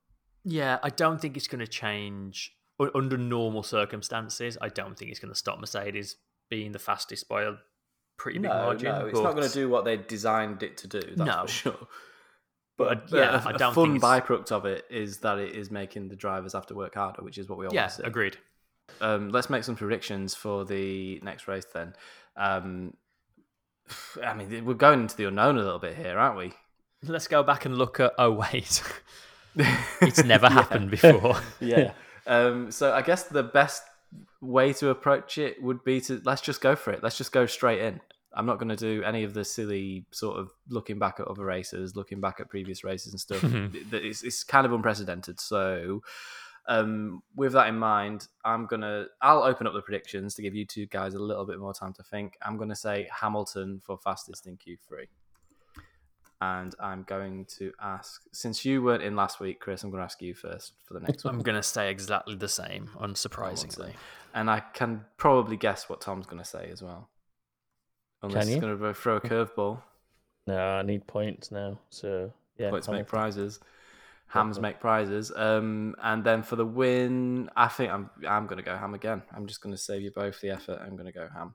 Yeah, 0.44 0.78
I 0.82 0.90
don't 0.90 1.20
think 1.20 1.36
it's 1.36 1.48
going 1.48 1.60
to 1.60 1.66
change 1.66 2.54
under 2.94 3.16
normal 3.16 3.62
circumstances. 3.62 4.58
I 4.60 4.68
don't 4.68 4.98
think 4.98 5.10
it's 5.10 5.20
going 5.20 5.32
to 5.32 5.38
stop 5.38 5.60
Mercedes 5.60 6.16
being 6.50 6.72
the 6.72 6.78
fastest 6.78 7.28
by 7.28 7.44
a 7.44 7.52
pretty 8.18 8.38
big 8.40 8.50
margin. 8.50 8.92
No, 8.92 9.06
it's 9.06 9.20
not 9.20 9.34
going 9.34 9.48
to 9.48 9.54
do 9.54 9.68
what 9.68 9.84
they 9.84 9.96
designed 9.96 10.62
it 10.62 10.76
to 10.78 10.88
do. 10.88 11.00
That's 11.00 11.18
No. 11.18 11.42
for 11.42 11.48
sure. 11.48 11.88
But, 12.78 13.10
But 13.10 13.16
yeah, 13.18 13.44
a, 13.44 13.48
I 13.48 13.50
a 13.52 13.58
don't 13.58 13.74
fun 13.74 14.00
byproduct 14.00 14.50
of 14.52 14.64
it 14.66 14.84
is 14.90 15.18
that 15.18 15.38
it 15.38 15.54
is 15.54 15.70
making 15.70 16.08
the 16.08 16.16
drivers 16.16 16.54
have 16.54 16.66
to 16.66 16.74
work 16.74 16.94
harder, 16.94 17.22
which 17.22 17.38
is 17.38 17.48
what 17.48 17.58
we 17.58 17.66
all 17.66 17.74
Yeah, 17.74 17.82
want 17.82 17.92
to 17.92 17.96
see. 17.98 18.02
agreed. 18.04 18.36
Um, 19.00 19.28
let's 19.30 19.48
make 19.50 19.64
some 19.64 19.76
predictions 19.76 20.34
for 20.34 20.64
the 20.64 21.20
next 21.22 21.46
race 21.48 21.66
then. 21.72 21.94
Um, 22.36 22.94
I 24.24 24.34
mean, 24.34 24.64
we're 24.64 24.74
going 24.74 25.00
into 25.02 25.16
the 25.16 25.26
unknown 25.26 25.56
a 25.58 25.62
little 25.62 25.78
bit 25.78 25.96
here, 25.96 26.18
aren't 26.18 26.38
we? 26.38 26.52
Let's 27.04 27.28
go 27.28 27.42
back 27.42 27.64
and 27.64 27.76
look 27.76 27.98
at. 28.00 28.12
Oh 28.16 28.30
wait, 28.30 28.82
it's 30.00 30.22
never 30.24 30.48
happened 30.48 30.90
before. 30.90 31.36
Yeah. 31.60 31.92
um, 32.26 32.70
so 32.70 32.92
I 32.92 33.02
guess 33.02 33.24
the 33.24 33.42
best 33.42 33.82
way 34.40 34.72
to 34.74 34.90
approach 34.90 35.36
it 35.38 35.60
would 35.62 35.82
be 35.84 36.00
to 36.02 36.20
let's 36.24 36.42
just 36.42 36.60
go 36.60 36.76
for 36.76 36.92
it. 36.92 37.02
Let's 37.02 37.18
just 37.18 37.32
go 37.32 37.46
straight 37.46 37.80
in. 37.80 38.00
I'm 38.34 38.46
not 38.46 38.58
going 38.58 38.68
to 38.68 38.76
do 38.76 39.02
any 39.02 39.24
of 39.24 39.34
the 39.34 39.44
silly 39.44 40.04
sort 40.10 40.38
of 40.38 40.50
looking 40.68 40.98
back 40.98 41.20
at 41.20 41.28
other 41.28 41.44
races, 41.44 41.96
looking 41.96 42.20
back 42.20 42.40
at 42.40 42.48
previous 42.48 42.84
races 42.84 43.12
and 43.12 43.20
stuff. 43.20 43.44
it's, 43.92 44.22
it's 44.22 44.44
kind 44.44 44.66
of 44.66 44.72
unprecedented. 44.72 45.40
So, 45.40 46.02
um, 46.66 47.22
with 47.34 47.52
that 47.52 47.68
in 47.68 47.78
mind, 47.78 48.28
I'm 48.44 48.66
gonna 48.66 49.06
I'll 49.20 49.42
open 49.42 49.66
up 49.66 49.74
the 49.74 49.82
predictions 49.82 50.34
to 50.36 50.42
give 50.42 50.54
you 50.54 50.64
two 50.64 50.86
guys 50.86 51.14
a 51.14 51.18
little 51.18 51.44
bit 51.44 51.58
more 51.58 51.74
time 51.74 51.92
to 51.94 52.02
think. 52.02 52.38
I'm 52.40 52.56
gonna 52.56 52.76
say 52.76 53.08
Hamilton 53.20 53.80
for 53.84 53.98
fastest 53.98 54.46
in 54.46 54.56
Q3, 54.56 55.06
and 56.40 56.74
I'm 56.80 57.04
going 57.04 57.46
to 57.58 57.72
ask 57.80 58.22
since 58.32 58.64
you 58.64 58.82
weren't 58.82 59.02
in 59.02 59.14
last 59.14 59.40
week, 59.40 59.60
Chris. 59.60 59.84
I'm 59.84 59.90
going 59.90 60.00
to 60.00 60.04
ask 60.04 60.20
you 60.20 60.34
first 60.34 60.72
for 60.84 60.94
the 60.94 61.00
next 61.00 61.24
one. 61.24 61.34
I'm 61.34 61.42
going 61.42 61.56
to 61.56 61.62
say 61.62 61.88
exactly 61.90 62.34
the 62.34 62.48
same, 62.48 62.90
unsurprisingly. 63.00 63.92
and 64.34 64.50
I 64.50 64.58
can 64.60 65.04
probably 65.16 65.56
guess 65.56 65.88
what 65.88 66.00
Tom's 66.00 66.26
going 66.26 66.42
to 66.42 66.48
say 66.48 66.68
as 66.72 66.82
well. 66.82 67.08
Unless 68.22 68.44
Can 68.44 68.52
he's 68.52 68.60
going 68.60 68.78
to 68.78 68.94
throw 68.94 69.16
a 69.16 69.20
curveball. 69.20 69.82
No, 70.46 70.56
I 70.58 70.82
need 70.82 71.06
points 71.06 71.50
now. 71.50 71.78
So 71.90 72.32
yeah, 72.58 72.70
Points 72.70 72.86
Hamilton. 72.86 73.02
make 73.02 73.08
prizes. 73.08 73.60
Hams 74.28 74.58
make 74.60 74.80
prizes. 74.80 75.30
Um, 75.34 75.94
and 76.02 76.24
then 76.24 76.42
for 76.42 76.56
the 76.56 76.64
win, 76.64 77.50
I 77.56 77.68
think 77.68 77.92
I'm 77.92 78.10
I'm 78.26 78.46
going 78.46 78.56
to 78.58 78.62
go 78.62 78.76
ham 78.76 78.94
again. 78.94 79.22
I'm 79.34 79.46
just 79.46 79.60
going 79.60 79.74
to 79.74 79.80
save 79.80 80.02
you 80.02 80.10
both 80.10 80.40
the 80.40 80.50
effort. 80.50 80.80
I'm 80.82 80.96
going 80.96 81.06
to 81.06 81.12
go 81.12 81.28
ham. 81.34 81.54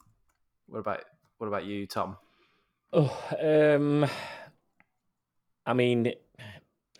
What 0.68 0.80
about 0.80 1.03
what 1.38 1.48
about 1.48 1.65
you, 1.65 1.88
Tom? 1.88 2.18
Oh, 2.94 3.18
um, 3.41 4.06
I 5.65 5.73
mean, 5.73 6.14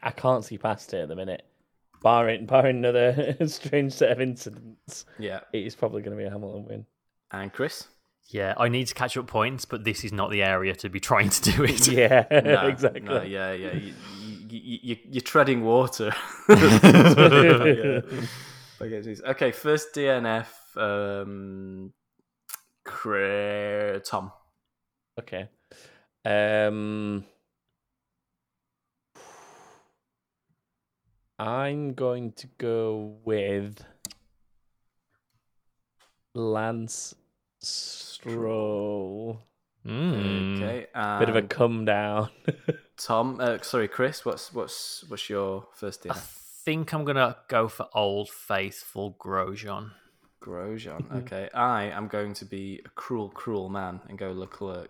I 0.02 0.12
can't 0.12 0.44
see 0.44 0.58
past 0.58 0.94
it 0.94 1.02
at 1.04 1.10
the 1.10 1.16
minute. 1.16 1.44
Barring 2.02 2.46
barring 2.46 2.78
another 2.78 3.36
strange 3.48 3.94
set 3.94 4.12
of 4.12 4.22
incidents, 4.22 5.06
Yeah, 5.18 5.42
it 5.54 5.66
is 5.66 5.76
probably 5.76 6.02
going 6.02 6.16
to 6.18 6.22
be 6.22 6.28
a 6.28 6.32
Hamilton 6.32 6.66
win. 6.66 6.86
and 7.32 7.52
Chris. 7.52 7.88
Yeah, 8.30 8.54
I 8.58 8.68
need 8.68 8.88
to 8.88 8.94
catch 8.94 9.16
up 9.16 9.28
points, 9.28 9.64
but 9.66 9.86
this 9.86 10.04
is 10.04 10.12
not 10.12 10.32
the 10.32 10.44
area 10.44 10.76
to 10.76 10.90
be 10.90 11.00
trying 11.00 11.30
to 11.30 11.52
do 11.52 11.64
it. 11.66 11.88
Yeah, 11.88 12.26
No, 12.44 12.68
exactly. 12.68 13.02
no, 13.02 13.22
yeah, 13.22 13.54
yeah. 13.54 13.74
You, 13.74 13.94
you, 14.50 14.80
you, 14.84 14.98
you're 15.12 15.22
treading 15.22 15.64
water. 15.64 16.12
Okay, 18.80 19.52
first 19.52 19.94
DNF. 19.96 20.46
Um, 20.78 21.94
Tom. 24.06 24.32
Okay. 25.20 25.50
Um, 26.24 27.24
I'm 31.40 31.94
going 31.94 32.34
to 32.34 32.48
go 32.58 33.18
with 33.26 33.84
Lance 36.36 37.16
Stroll. 38.32 39.42
Mm. 39.86 40.58
Okay, 40.62 40.88
Bit 41.20 41.30
of 41.30 41.36
a 41.36 41.42
come 41.44 41.86
down. 41.86 42.30
Tom. 42.98 43.40
Uh, 43.40 43.60
sorry, 43.62 43.88
Chris. 43.88 44.26
What's 44.26 44.54
what's 44.54 45.06
what's 45.08 45.30
your 45.30 45.68
first 45.74 46.06
I 46.10 46.14
think 46.16 46.94
I'm 46.94 47.06
going 47.06 47.16
to 47.16 47.38
go 47.48 47.68
for 47.70 47.88
Old 47.94 48.30
Faithful 48.30 49.16
Grosjean. 49.20 49.92
Grosjean. 50.44 51.06
Okay, 51.24 51.50
I 51.54 51.86
am 51.86 52.08
going 52.08 52.34
to 52.36 52.46
be 52.46 52.82
a 52.86 52.90
cruel, 52.90 53.30
cruel 53.30 53.70
man 53.70 54.02
and 54.10 54.18
go 54.18 54.32
Leclerc 54.32 54.90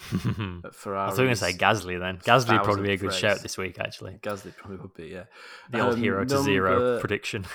I 0.12 0.60
at 0.64 0.74
Ferrari. 0.74 1.10
was 1.10 1.18
going 1.18 1.28
to 1.30 1.36
say 1.36 1.52
Gasly 1.52 1.98
then. 1.98 2.18
Gasly 2.18 2.52
would 2.54 2.64
probably 2.64 2.88
be 2.88 2.92
a 2.94 2.96
good 2.96 3.10
thousandth 3.12 3.20
shout 3.36 3.42
this 3.42 3.56
week, 3.56 3.78
actually. 3.78 4.18
Gasly 4.22 4.56
probably 4.56 4.78
would 4.78 4.94
be, 4.94 5.06
yeah. 5.06 5.24
The 5.70 5.80
old 5.80 5.94
Um, 5.94 6.00
hero 6.02 6.24
to 6.24 6.42
zero 6.42 6.98
prediction. 6.98 7.46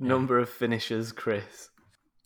Number 0.00 0.38
of 0.38 0.48
finishes, 0.48 1.12
Chris. 1.12 1.68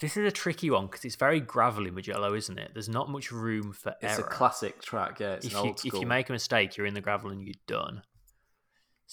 This 0.00 0.16
is 0.16 0.26
a 0.26 0.30
tricky 0.32 0.70
one 0.70 0.86
because 0.86 1.04
it's 1.04 1.14
very 1.16 1.40
gravelly, 1.40 1.90
Mugello, 1.90 2.34
isn't 2.34 2.58
it? 2.58 2.72
There's 2.74 2.88
not 2.88 3.08
much 3.08 3.30
room 3.30 3.72
for 3.72 3.94
It's 4.02 4.18
error. 4.18 4.26
a 4.26 4.28
classic 4.30 4.82
track, 4.82 5.20
yeah. 5.20 5.34
It's 5.34 5.46
if 5.46 5.54
an 5.54 5.66
you 5.66 5.74
school. 5.76 5.90
if 5.94 6.00
you 6.00 6.06
make 6.06 6.28
a 6.28 6.32
mistake, 6.32 6.76
you're 6.76 6.86
in 6.86 6.94
the 6.94 7.00
gravel 7.00 7.30
and 7.30 7.40
you're 7.40 7.54
done. 7.66 8.02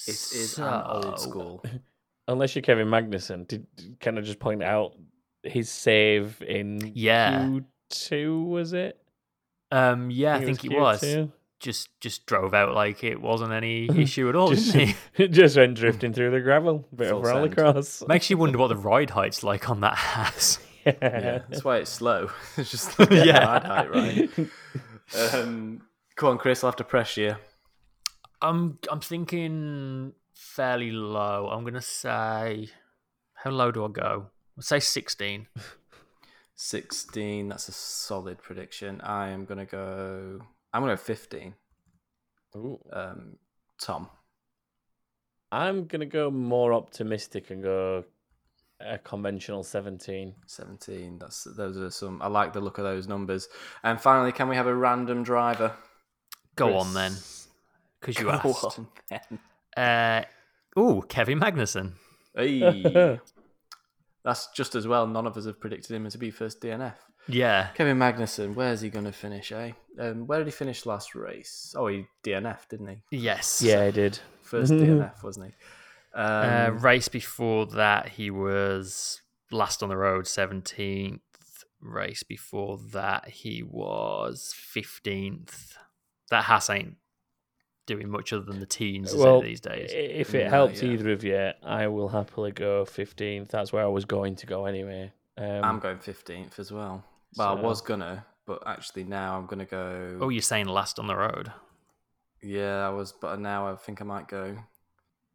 it 0.08 0.10
is 0.14 0.58
an 0.58 0.82
old 0.86 1.20
school. 1.20 1.64
Unless 2.28 2.56
you're 2.56 2.62
Kevin 2.64 2.88
Magnussen, 2.88 3.48
did 3.48 3.66
can 3.99 4.18
I 4.18 4.22
just 4.22 4.40
point 4.40 4.64
out 4.64 4.94
his 5.44 5.70
save 5.70 6.41
in 6.41 6.91
Yeah. 6.95 7.60
Q2 7.91 8.48
was 8.48 8.74
it? 8.74 8.98
Um, 9.72 10.10
yeah, 10.12 10.36
I 10.36 10.45
think 10.45 10.64
it 10.66 10.72
was. 10.72 11.02
Q2? 11.02 11.32
Just 11.60 11.90
just 12.02 12.26
drove 12.26 12.56
out 12.56 12.74
like 12.74 13.03
it 13.03 13.22
wasn't 13.22 13.52
any 13.52 13.88
issue 14.02 14.28
at 14.30 14.36
all, 14.36 14.49
just, 14.49 14.74
didn't 14.74 14.95
he? 15.14 15.28
just 15.28 15.56
went 15.58 15.78
drifting 15.78 16.12
through 16.12 16.32
the 16.32 16.40
gravel, 16.41 16.88
bit 16.95 17.10
Full 17.10 17.20
of 17.20 17.28
send. 17.28 17.56
rallycross. 17.56 18.08
Makes 18.08 18.32
you 18.32 18.38
wonder 18.38 18.58
what 18.58 18.70
the 18.70 18.76
ride 18.76 19.12
height's 19.12 19.44
like 19.44 19.70
on 19.70 19.82
that 19.82 19.94
Haas. 19.95 20.58
Yeah, 20.86 21.40
that's 21.49 21.64
why 21.64 21.78
it's 21.78 21.90
slow. 21.91 22.30
it's 22.58 22.72
just 22.72 22.98
yeah, 23.12 23.24
Yeah. 23.24 23.45
ride 23.45 23.64
height, 23.64 23.91
right? 23.91 24.30
Um, 25.34 25.82
come 26.16 26.30
on, 26.30 26.38
Chris. 26.38 26.64
I'll 26.64 26.70
have 26.72 26.76
to 26.78 26.84
press 26.84 27.18
you. 27.18 27.36
I'm 28.41 28.80
I'm 28.90 28.99
thinking 29.02 30.14
fairly 30.34 30.91
low. 30.91 31.49
I'm 31.52 31.64
gonna 31.64 31.82
say 31.82 32.70
how 33.36 33.52
low 33.52 33.72
do 33.72 33.86
I 33.86 33.90
go? 33.90 34.28
I'll 34.58 34.64
say 34.64 34.80
sixteen. 34.80 35.48
16. 36.56 37.49
That's 37.49 37.70
a 37.70 37.72
solid 37.72 38.40
prediction. 38.40 39.02
I 39.02 39.30
am 39.30 39.45
going 39.45 39.58
to 39.58 39.66
go. 39.66 40.40
I'm 40.72 40.84
going 40.84 40.95
to 40.95 41.02
go 41.02 41.03
15. 41.03 41.56
Ooh. 42.56 42.80
Um, 42.94 43.38
Tom. 43.82 44.10
I'm 45.52 45.86
gonna 45.88 46.06
go 46.06 46.30
more 46.30 46.72
optimistic 46.74 47.49
and 47.49 47.64
go 47.64 48.06
a 48.86 48.98
conventional 48.98 49.64
17. 49.64 50.34
17. 50.48 51.18
That's 51.20 51.44
those 51.56 51.78
are 51.78 51.90
some. 51.90 52.22
I 52.22 52.28
like 52.28 52.53
the 52.53 52.62
look 52.62 52.78
of 52.78 52.84
those 52.84 53.08
numbers. 53.08 53.48
And 53.84 53.99
finally, 53.99 54.32
can 54.32 54.48
we 54.49 54.56
have 54.56 54.68
a 54.68 54.76
random 54.76 55.24
driver? 55.24 55.74
Go 56.56 56.78
on 56.78 56.94
then, 56.94 57.14
because 57.99 58.18
you 58.20 58.26
Go 58.26 58.32
asked. 58.32 58.78
on 58.78 58.88
then. 59.10 59.40
Uh, 60.76 60.80
ooh, 60.80 61.02
Kevin 61.08 61.40
Magnussen. 61.40 61.94
Hey. 62.36 63.20
That's 64.24 64.48
just 64.56 64.76
as 64.76 64.88
well. 64.88 65.08
None 65.08 65.26
of 65.26 65.36
us 65.38 65.45
have 65.45 65.60
predicted 65.60 65.95
him 65.95 66.08
to 66.10 66.18
be 66.18 66.30
first 66.30 66.62
DNF. 66.62 66.94
Yeah, 67.28 67.68
Kevin 67.76 67.98
Magnussen, 67.98 68.56
where's 68.56 68.82
he 68.82 68.90
going 68.90 69.06
to 69.06 69.12
finish, 69.12 69.52
eh? 69.52 69.72
Um, 69.99 70.26
where 70.28 70.40
did 70.40 70.48
he 70.48 70.52
finish 70.52 70.86
last 70.86 71.14
race? 71.16 71.74
Oh, 71.78 71.88
he 71.88 72.06
DNF, 72.24 72.68
didn't 72.68 72.88
he? 72.88 73.18
yes. 73.18 73.62
Yeah, 73.62 73.86
he 73.86 73.91
did. 73.91 74.20
First 74.41 74.74
DNF, 74.74 75.24
wasn't 75.24 75.48
he? 75.48 75.53
Uh, 76.14 76.68
Um, 76.70 76.80
race 76.80 77.08
before 77.08 77.66
that, 77.68 78.10
he 78.10 78.30
was 78.30 79.22
last 79.52 79.82
on 79.84 79.90
the 79.90 79.98
road, 79.98 80.26
17th. 80.26 81.20
Race 81.80 82.24
before 82.24 82.78
that, 82.92 83.28
he 83.30 83.64
was 83.64 84.54
15th. 84.56 85.78
That 86.30 86.44
Haas 86.46 86.70
ain't 86.70 86.98
doing 87.88 88.10
much 88.10 88.32
other 88.32 88.44
than 88.46 88.60
the 88.60 88.66
teens 88.66 89.12
is 89.14 89.20
Well, 89.20 89.42
these 89.42 89.60
days. 89.60 89.90
if 89.94 90.36
it 90.36 90.46
No, 90.46 90.50
helps 90.50 90.84
yeah. 90.84 90.90
either 90.92 91.12
of 91.12 91.24
you, 91.24 91.52
I 91.64 91.88
will 91.88 92.10
happily 92.10 92.52
go 92.52 92.86
15th. 92.86 93.50
That's 93.50 93.74
where 93.74 93.84
I 93.84 93.88
was 93.88 94.06
going 94.06 94.36
to 94.38 94.46
go 94.46 94.66
anyway. 94.66 95.12
Um, 95.38 95.64
I'm 95.64 95.80
going 95.80 95.98
15th 95.98 96.60
as 96.60 96.72
well. 96.72 97.04
Well, 97.38 97.58
I 97.58 97.62
was 97.62 97.82
gonna, 97.82 98.26
but 98.46 98.62
actually 98.68 99.06
now 99.06 99.38
I'm 99.38 99.46
gonna 99.46 99.66
go. 99.66 100.18
Oh, 100.22 100.30
you're 100.30 100.42
saying 100.42 100.68
last 100.68 101.00
on 101.00 101.08
the 101.08 101.16
road? 101.16 101.52
Yeah, 102.44 102.86
I 102.86 102.90
was, 102.90 103.12
but 103.14 103.40
now 103.40 103.72
I 103.72 103.76
think 103.76 104.02
I 104.02 104.06
might 104.06 104.28
go. 104.28 104.58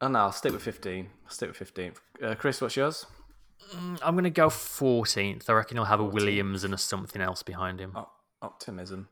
Oh 0.00 0.08
no, 0.08 0.18
I'll 0.20 0.32
stick 0.32 0.52
with 0.52 0.62
15. 0.62 1.08
I'll 1.24 1.30
stick 1.30 1.48
with 1.48 1.56
15. 1.56 1.92
Uh, 2.22 2.34
Chris, 2.34 2.60
what's 2.60 2.76
yours? 2.76 3.06
Mm, 3.74 3.98
I'm 4.02 4.14
going 4.14 4.24
to 4.24 4.30
go 4.30 4.48
14th. 4.48 5.48
I 5.48 5.52
reckon 5.54 5.76
he'll 5.76 5.84
have 5.84 6.00
a 6.00 6.04
Williams 6.04 6.64
and 6.64 6.74
a 6.74 6.78
something 6.78 7.22
else 7.22 7.42
behind 7.42 7.80
him. 7.80 7.92
Op- 7.94 8.12
optimism. 8.42 9.08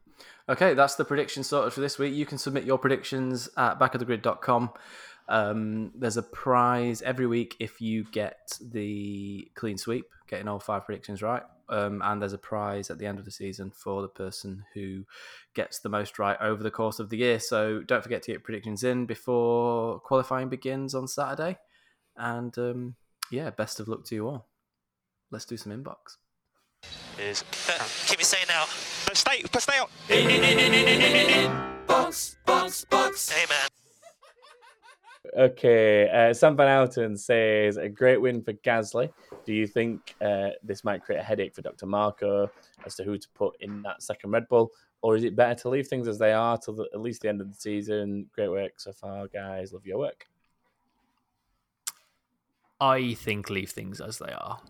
Okay, 0.48 0.74
that's 0.74 0.94
the 0.97 1.05
prediction 1.05 1.43
sorted 1.43 1.73
for 1.73 1.81
this 1.81 1.98
week. 1.98 2.15
You 2.15 2.27
can 2.27 2.39
submit 2.39 2.65
your 2.65 2.78
predictions 2.78 3.48
at 3.56 3.78
backofthegrid.com. 3.78 4.70
Um, 5.27 5.93
there's 5.94 6.19
a 6.19 6.23
prize 6.23 7.01
every 7.01 7.27
week 7.27 7.56
if 7.59 7.81
you 7.81 8.05
get 8.12 8.59
the 8.61 9.51
clean 9.55 9.78
sweep, 9.78 10.05
getting 10.28 10.48
all 10.48 10.61
five 10.61 10.85
predictions 10.85 11.23
right. 11.23 11.43
Um, 11.69 12.03
and 12.05 12.20
there's 12.20 12.32
a 12.32 12.39
prize 12.39 12.91
at 12.91 12.99
the 12.99 13.07
end 13.07 13.19
of 13.19 13.24
the 13.24 13.31
season 13.31 13.70
for 13.70 14.03
the 14.03 14.09
person 14.09 14.65
who 14.74 15.05
gets 15.55 15.78
the 15.78 15.89
most 15.89 16.19
right 16.19 16.36
over 16.41 16.62
the 16.62 16.70
course 16.70 16.99
of 16.99 17.09
the 17.09 17.16
year. 17.16 17.39
So 17.39 17.82
don't 17.82 18.03
forget 18.03 18.23
to 18.24 18.32
get 18.32 18.45
predictions 18.45 18.85
in 18.85 19.07
before 19.07 20.01
qualifying 20.01 20.49
begins 20.49 20.95
on 20.95 21.09
Saturday. 21.09 21.59
And 22.16 22.57
um, 22.59 22.95
yeah, 23.31 23.51
best 23.51 23.81
of 23.81 23.89
luck 23.89 24.05
to 24.07 24.15
you 24.15 24.28
all. 24.28 24.47
Let's 25.31 25.47
do 25.47 25.57
some 25.57 25.73
inbox. 25.73 26.16
is 27.19 27.43
keep 28.07 28.20
it 28.20 28.27
saying 28.27 28.47
now. 28.49 28.66
No, 29.09 29.15
stay, 29.15 29.43
but 29.51 29.62
stay 29.62 29.78
out. 29.78 29.91
Hey 33.31 33.47
man. 33.49 33.84
Okay, 35.36 36.09
uh, 36.09 36.32
Sam 36.32 36.56
Van 36.56 36.69
Houten 36.69 37.16
says 37.16 37.77
a 37.77 37.89
great 37.89 38.20
win 38.20 38.40
for 38.43 38.52
Gasly. 38.52 39.11
Do 39.44 39.52
you 39.52 39.66
think 39.66 40.15
uh, 40.20 40.51
this 40.62 40.85
might 40.85 41.02
create 41.02 41.19
a 41.19 41.24
headache 41.24 41.55
for 41.55 41.62
Dr. 41.62 41.86
Marko 41.86 42.48
as 42.86 42.94
to 42.97 43.05
who 43.05 43.19
to 43.19 43.28
put 43.35 43.56
in 43.61 43.82
that 43.82 44.01
second 44.02 44.31
Red 44.31 44.47
Bull, 44.48 44.70
or 45.02 45.16
is 45.16 45.24
it 45.24 45.35
better 45.35 45.55
to 45.62 45.69
leave 45.70 45.89
things 45.89 46.06
as 46.06 46.19
they 46.19 46.32
are 46.32 46.56
till 46.56 46.74
the, 46.74 46.89
at 46.94 47.01
least 47.01 47.23
the 47.23 47.28
end 47.28 47.40
of 47.40 47.48
the 47.48 47.56
season? 47.61 48.27
Great 48.32 48.48
work 48.51 48.74
so 48.77 48.93
far, 48.93 49.27
guys. 49.27 49.73
Love 49.73 49.85
your 49.86 49.98
work. 49.98 50.27
I 52.81 53.15
think 53.15 53.51
leave 53.51 53.70
things 53.70 54.01
as 54.01 54.19
they 54.19 54.32
are. 54.32 54.61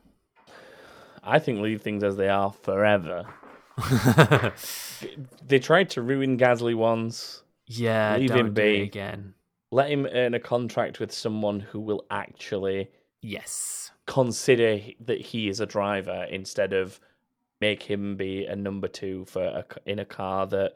I 1.23 1.39
think 1.39 1.61
leave 1.61 1.83
things 1.83 2.03
as 2.03 2.17
they 2.17 2.29
are 2.29 2.53
forever. 2.53 3.27
They 5.47 5.59
tried 5.59 5.91
to 5.91 6.03
ruin 6.03 6.39
Gasly 6.39 6.75
once. 6.75 7.43
yeah, 7.67 8.17
Leave 8.17 8.31
him 8.31 8.55
be. 8.55 8.81
again. 8.83 9.35
Let 9.75 9.91
him 9.91 10.07
earn 10.13 10.35
a 10.35 10.41
contract 10.41 11.01
with 11.01 11.11
someone 11.11 11.59
who 11.61 11.81
will 11.81 12.05
actually 12.11 12.91
Yes. 13.21 13.91
consider 14.07 14.79
that 15.01 15.21
he 15.21 15.49
is 15.49 15.59
a 15.59 15.67
driver 15.67 16.27
instead 16.31 16.73
of 16.73 17.01
make 17.61 17.83
him 17.83 18.17
be 18.17 18.45
a 18.47 18.55
number 18.55 18.87
two 18.87 19.25
for 19.25 19.43
a, 19.43 19.65
c- 19.73 19.81
in 19.87 19.99
a 19.99 20.05
car 20.05 20.47
that 20.47 20.75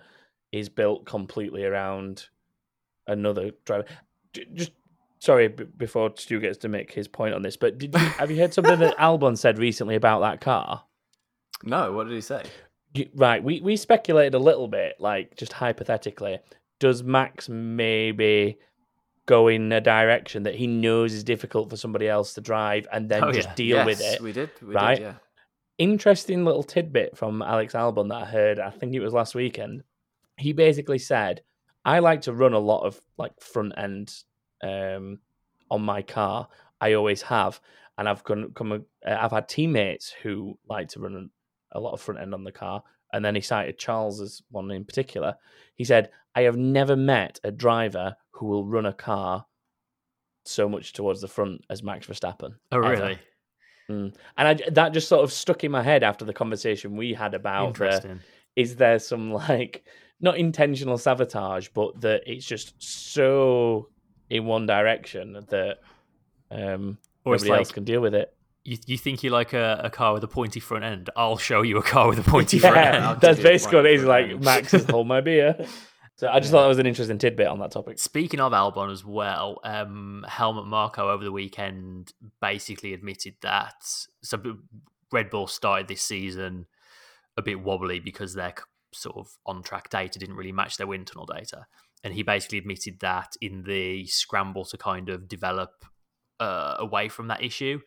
is 0.51 0.69
built 0.69 1.05
completely 1.07 1.65
around 1.65 2.27
another 3.07 3.53
driver. 3.65 3.85
Just 4.55 4.73
sorry 5.21 5.47
b- 5.49 5.65
before 5.77 6.11
Stu 6.17 6.41
gets 6.41 6.59
to 6.59 6.69
make 6.69 6.91
his 6.93 7.07
point 7.07 7.35
on 7.35 7.43
this, 7.43 7.57
but 7.57 7.79
did 7.79 7.95
you, 7.95 8.01
have 8.01 8.31
you 8.33 8.39
heard 8.39 8.53
something 8.55 8.79
that 8.81 8.97
Albon 8.99 9.37
said 9.39 9.59
recently 9.59 9.95
about 9.95 10.21
that 10.21 10.41
car? 10.41 10.85
No, 11.63 11.93
what 11.93 12.05
did 12.09 12.15
he 12.15 12.21
say? 12.21 12.43
Y- 12.97 13.11
Right, 13.15 13.45
we 13.45 13.61
we 13.61 13.77
speculated 13.77 14.35
a 14.35 14.39
little 14.39 14.67
bit, 14.69 14.97
like 14.99 15.37
just 15.37 15.53
hypothetically, 15.53 16.39
does 16.81 17.03
Max 17.05 17.49
maybe 17.49 18.59
go 19.29 19.47
in 19.49 19.71
a 19.73 19.81
direction 19.81 20.43
that 20.45 20.55
he 20.55 20.67
knows 20.67 21.13
is 21.13 21.23
difficult 21.23 21.69
for 21.69 21.77
somebody 21.77 22.09
else 22.09 22.33
to 22.35 22.41
drive 22.41 22.89
and 22.91 23.09
then 23.11 23.23
Oh, 23.23 23.31
just 23.31 23.49
yeah. 23.51 23.55
deal 23.55 23.85
with 23.85 24.01
it? 24.01 24.21
We 24.23 24.33
did. 24.33 24.51
We 24.63 24.75
right? 24.75 24.97
Did, 24.97 25.03
yeah. 25.05 25.15
interesting 25.77 26.45
little 26.45 26.63
tidbit 26.63 27.17
from 27.17 27.43
Alex 27.43 27.75
Albon 27.75 28.09
that 28.09 28.23
I 28.23 28.25
heard. 28.25 28.59
I 28.59 28.71
think 28.71 28.95
it 28.95 29.01
was 29.01 29.13
last 29.13 29.35
weekend. 29.35 29.83
He 30.39 30.53
basically 30.53 30.99
said, 30.99 31.43
"I 31.85 31.99
like 31.99 32.23
to 32.23 32.33
run 32.33 32.55
a 32.55 32.59
lot 32.59 32.85
of 32.87 33.01
like 33.19 33.39
front 33.41 33.75
end 33.77 34.15
um, 34.63 35.19
on 35.71 35.83
my 35.83 36.03
car. 36.03 36.49
I 36.81 36.95
always 36.95 37.23
have, 37.23 37.61
and 37.99 38.09
I've 38.09 38.25
come, 38.25 38.53
come 38.55 38.73
uh, 38.73 39.17
I've 39.21 39.33
had 39.33 39.49
teammates 39.49 40.15
who 40.23 40.59
like 40.69 40.89
to 40.91 41.01
run 41.01 41.31
a 41.73 41.81
lot 41.81 41.93
of 41.93 42.01
front 42.01 42.21
end 42.21 42.33
on 42.35 42.45
the 42.45 42.53
car." 42.53 42.83
And 43.13 43.25
then 43.25 43.35
he 43.35 43.41
cited 43.41 43.79
Charles 43.79 44.21
as 44.21 44.43
one 44.51 44.71
in 44.71 44.85
particular. 44.85 45.37
He 45.75 45.85
said, 45.85 46.11
"I 46.35 46.43
have 46.43 46.57
never 46.57 46.97
met 46.97 47.41
a 47.45 47.51
driver 47.51 48.17
who 48.33 48.47
will 48.47 48.67
run 48.67 48.87
a 48.87 48.93
car." 48.93 49.47
So 50.45 50.69
much 50.69 50.95
towards 50.95 51.21
the 51.21 51.29
front 51.29 51.63
as 51.69 51.83
Max 51.83 52.07
Verstappen. 52.07 52.55
Oh, 52.73 52.79
really? 52.79 53.19
Mm. 53.91 54.15
And 54.37 54.49
I, 54.49 54.71
that 54.71 54.95
just 54.95 55.09
sort 55.09 55.23
of 55.25 55.33
stuck 55.33 55.65
in 55.65 55.71
my 55.71 55.83
head 55.83 56.03
after 56.03 56.25
the 56.25 56.33
conversation 56.33 56.97
we 56.97 57.13
had 57.13 57.35
about 57.35 57.75
the, 57.75 58.19
is 58.57 58.77
there 58.77 58.99
some 58.99 59.33
like 59.33 59.85
not 60.21 60.39
intentional 60.39 60.99
sabotage, 60.99 61.69
but 61.75 62.01
that 62.01 62.23
it's 62.27 62.47
just 62.47 62.75
so 62.83 63.89
in 64.31 64.47
one 64.47 64.67
direction 64.67 65.45
that 65.49 65.79
um, 66.51 66.99
Or 67.25 67.35
nobody 67.35 67.51
else 67.51 67.73
can 67.73 67.85
deal 67.85 68.01
with 68.01 68.15
it. 68.15 68.35
You, 68.69 68.77
you 68.87 68.99
think 68.99 69.23
you 69.23 69.31
like 69.31 69.55
a, 69.55 69.81
a 69.85 69.91
car 69.91 70.13
with 70.13 70.23
a 70.25 70.29
pointy 70.29 70.61
front 70.61 70.85
end? 70.85 71.09
I'll 71.17 71.39
show 71.39 71.63
you 71.63 71.79
a 71.79 71.83
car 71.83 72.09
with 72.09 72.19
a 72.19 72.23
pointy 72.31 72.59
front 72.59 72.77
end. 72.77 73.05
I'll 73.05 73.17
that's 73.17 73.39
give 73.39 73.45
you 73.45 73.51
a 73.51 73.53
basically 73.53 73.77
what 73.77 73.87
it 73.87 73.89
point 73.89 73.95
is. 73.95 74.03
for 74.03 74.09
Like 74.09 74.29
that. 74.29 74.41
Max 74.43 74.75
is 74.75 74.85
hold 74.85 75.07
my 75.07 75.21
beer. 75.21 75.67
So 76.17 76.27
I 76.27 76.41
just 76.41 76.51
thought 76.51 76.63
that 76.63 76.69
was 76.69 76.81
an 76.81 76.87
interesting 76.87 77.17
tidbit 77.17 77.47
on 77.47 77.61
that 77.61 77.71
topic. 77.71 78.01
Speaking 78.01 78.41
of 78.41 78.51
Albon 78.51 78.91
as 78.91 79.05
well, 79.05 79.61
um, 79.63 80.27
Helmut 80.29 80.67
Marko 80.67 81.11
over 81.11 81.23
the 81.23 81.31
weekend 81.31 82.13
basically 82.41 82.93
admitted 82.93 83.35
that 83.43 83.75
so 84.25 84.57
Red 85.13 85.31
Bull 85.31 85.47
started 85.47 85.87
this 85.87 86.03
season 86.03 86.67
a 87.37 87.43
bit 87.43 87.61
wobbly 87.61 88.01
because 88.01 88.35
their 88.35 88.53
sort 88.93 89.17
of 89.17 89.29
on 89.47 89.63
track 89.63 89.91
data 89.91 90.19
didn't 90.19 90.35
really 90.35 90.51
match 90.51 90.77
their 90.77 90.89
wind 90.89 91.07
tunnel 91.07 91.25
data. 91.25 91.67
And 92.03 92.13
he 92.13 92.25
basically 92.25 92.59
admitted 92.59 92.99
that 92.99 93.35
in 93.41 93.63
the 93.63 94.05
scramble 94.07 94.65
to 94.65 94.77
kind 94.77 95.09
of 95.09 95.29
develop 95.29 95.85
uh, 96.41 96.75
away 96.81 97.09
from 97.09 97.29
that 97.29 97.45
issue, 97.45 97.79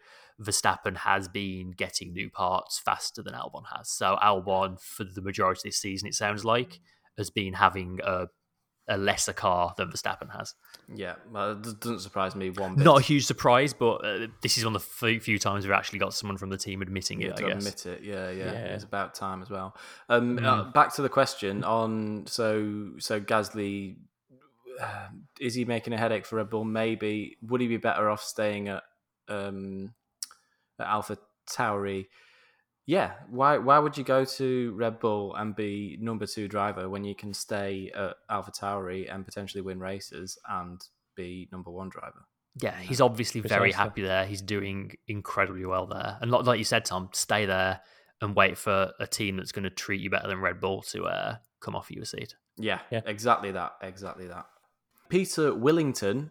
Verstappen 0.41 0.97
has 0.97 1.27
been 1.27 1.71
getting 1.71 2.13
new 2.13 2.29
parts 2.29 2.79
faster 2.79 3.21
than 3.21 3.33
Albon 3.33 3.63
has. 3.75 3.89
So 3.89 4.17
Albon, 4.21 4.79
for 4.81 5.03
the 5.03 5.21
majority 5.21 5.59
of 5.59 5.63
this 5.63 5.77
season, 5.77 6.07
it 6.07 6.15
sounds 6.15 6.43
like, 6.43 6.79
has 7.17 7.29
been 7.29 7.53
having 7.53 7.99
a 8.03 8.27
a 8.87 8.97
lesser 8.97 9.31
car 9.31 9.73
than 9.77 9.89
Verstappen 9.89 10.35
has. 10.35 10.53
Yeah, 10.93 11.13
well, 11.31 11.51
it 11.51 11.79
doesn't 11.79 11.99
surprise 11.99 12.35
me 12.35 12.49
one 12.49 12.75
bit. 12.75 12.83
Not 12.83 12.99
a 12.99 13.03
huge 13.03 13.25
surprise, 13.25 13.73
but 13.73 14.03
uh, 14.03 14.27
this 14.41 14.57
is 14.57 14.65
one 14.65 14.75
of 14.75 14.81
the 14.99 15.19
few, 15.19 15.37
times 15.39 15.63
we've 15.65 15.71
actually 15.71 15.99
got 15.99 16.13
someone 16.13 16.35
from 16.37 16.49
the 16.49 16.57
team 16.57 16.81
admitting 16.81 17.21
Yeah, 17.21 17.27
it. 17.29 17.33
I 17.43 17.47
guess. 17.49 17.57
admit 17.65 17.85
it. 17.85 18.03
Yeah, 18.03 18.31
yeah, 18.31 18.45
Yeah. 18.51 18.73
It's 18.73 18.83
about 18.83 19.13
time 19.13 19.41
as 19.43 19.49
well. 19.49 19.77
Um, 20.09 20.37
Mm. 20.39 20.45
uh, 20.45 20.63
back 20.71 20.93
to 20.95 21.03
the 21.03 21.09
question 21.09 21.63
on 21.63 22.25
so 22.27 22.93
so 22.97 23.21
Gasly, 23.21 23.97
uh, 24.81 25.07
is 25.39 25.53
he 25.53 25.63
making 25.63 25.93
a 25.93 25.97
headache 25.97 26.25
for 26.25 26.37
Red 26.37 26.49
Bull? 26.49 26.65
Maybe. 26.65 27.37
Would 27.43 27.61
he 27.61 27.67
be 27.67 27.77
better 27.77 28.09
off 28.09 28.23
staying 28.23 28.67
at 28.67 28.83
um, 29.29 29.93
at 30.81 30.87
Alpha 30.87 31.17
Tauri? 31.49 32.07
Yeah. 32.85 33.13
Why 33.29 33.57
Why 33.57 33.79
would 33.79 33.97
you 33.97 34.03
go 34.03 34.25
to 34.25 34.73
Red 34.75 34.99
Bull 34.99 35.35
and 35.35 35.55
be 35.55 35.97
number 36.01 36.25
two 36.25 36.47
driver 36.47 36.89
when 36.89 37.03
you 37.03 37.15
can 37.15 37.33
stay 37.33 37.91
at 37.95 38.15
Alpha 38.29 38.51
Tauri 38.51 39.13
and 39.13 39.23
potentially 39.25 39.61
win 39.61 39.79
races 39.79 40.37
and 40.49 40.81
be 41.15 41.47
number 41.51 41.71
one 41.71 41.89
driver? 41.89 42.25
Yeah, 42.61 42.75
he's 42.77 42.99
obviously 42.99 43.39
very 43.39 43.71
happy 43.71 44.01
there. 44.01 44.25
He's 44.25 44.41
doing 44.41 44.95
incredibly 45.07 45.65
well 45.65 45.87
there, 45.87 46.17
and 46.19 46.29
like, 46.31 46.45
like 46.45 46.57
you 46.57 46.65
said, 46.65 46.83
Tom, 46.83 47.07
stay 47.13 47.45
there 47.45 47.79
and 48.19 48.35
wait 48.35 48.57
for 48.57 48.91
a 48.99 49.07
team 49.07 49.37
that's 49.37 49.53
going 49.53 49.63
to 49.63 49.69
treat 49.69 50.01
you 50.01 50.09
better 50.09 50.27
than 50.27 50.39
Red 50.41 50.59
Bull 50.59 50.81
to 50.83 51.05
uh, 51.05 51.35
come 51.61 51.75
offer 51.77 51.93
you 51.93 52.01
a 52.01 52.05
seat. 52.05 52.35
Yeah, 52.57 52.79
Yeah. 52.91 53.01
exactly 53.05 53.51
that. 53.51 53.73
Exactly 53.81 54.27
that. 54.27 54.45
Peter 55.07 55.51
Willington 55.53 56.29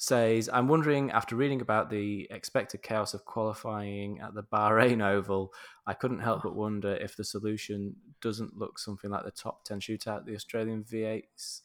says, 0.00 0.48
I'm 0.50 0.66
wondering, 0.66 1.10
after 1.10 1.36
reading 1.36 1.60
about 1.60 1.90
the 1.90 2.26
expected 2.30 2.82
chaos 2.82 3.12
of 3.12 3.26
qualifying 3.26 4.18
at 4.20 4.32
the 4.32 4.42
Bahrain 4.42 5.06
Oval, 5.06 5.52
I 5.86 5.92
couldn't 5.92 6.20
help 6.20 6.42
but 6.42 6.56
wonder 6.56 6.94
if 6.94 7.16
the 7.16 7.24
solution 7.24 7.94
doesn't 8.22 8.56
look 8.56 8.78
something 8.78 9.10
like 9.10 9.26
the 9.26 9.30
top 9.30 9.62
10 9.66 9.80
shootout 9.80 10.24
the 10.24 10.34
Australian 10.34 10.84
V8s 10.84 11.60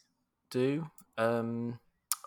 do. 0.51 0.85
Um, 1.17 1.79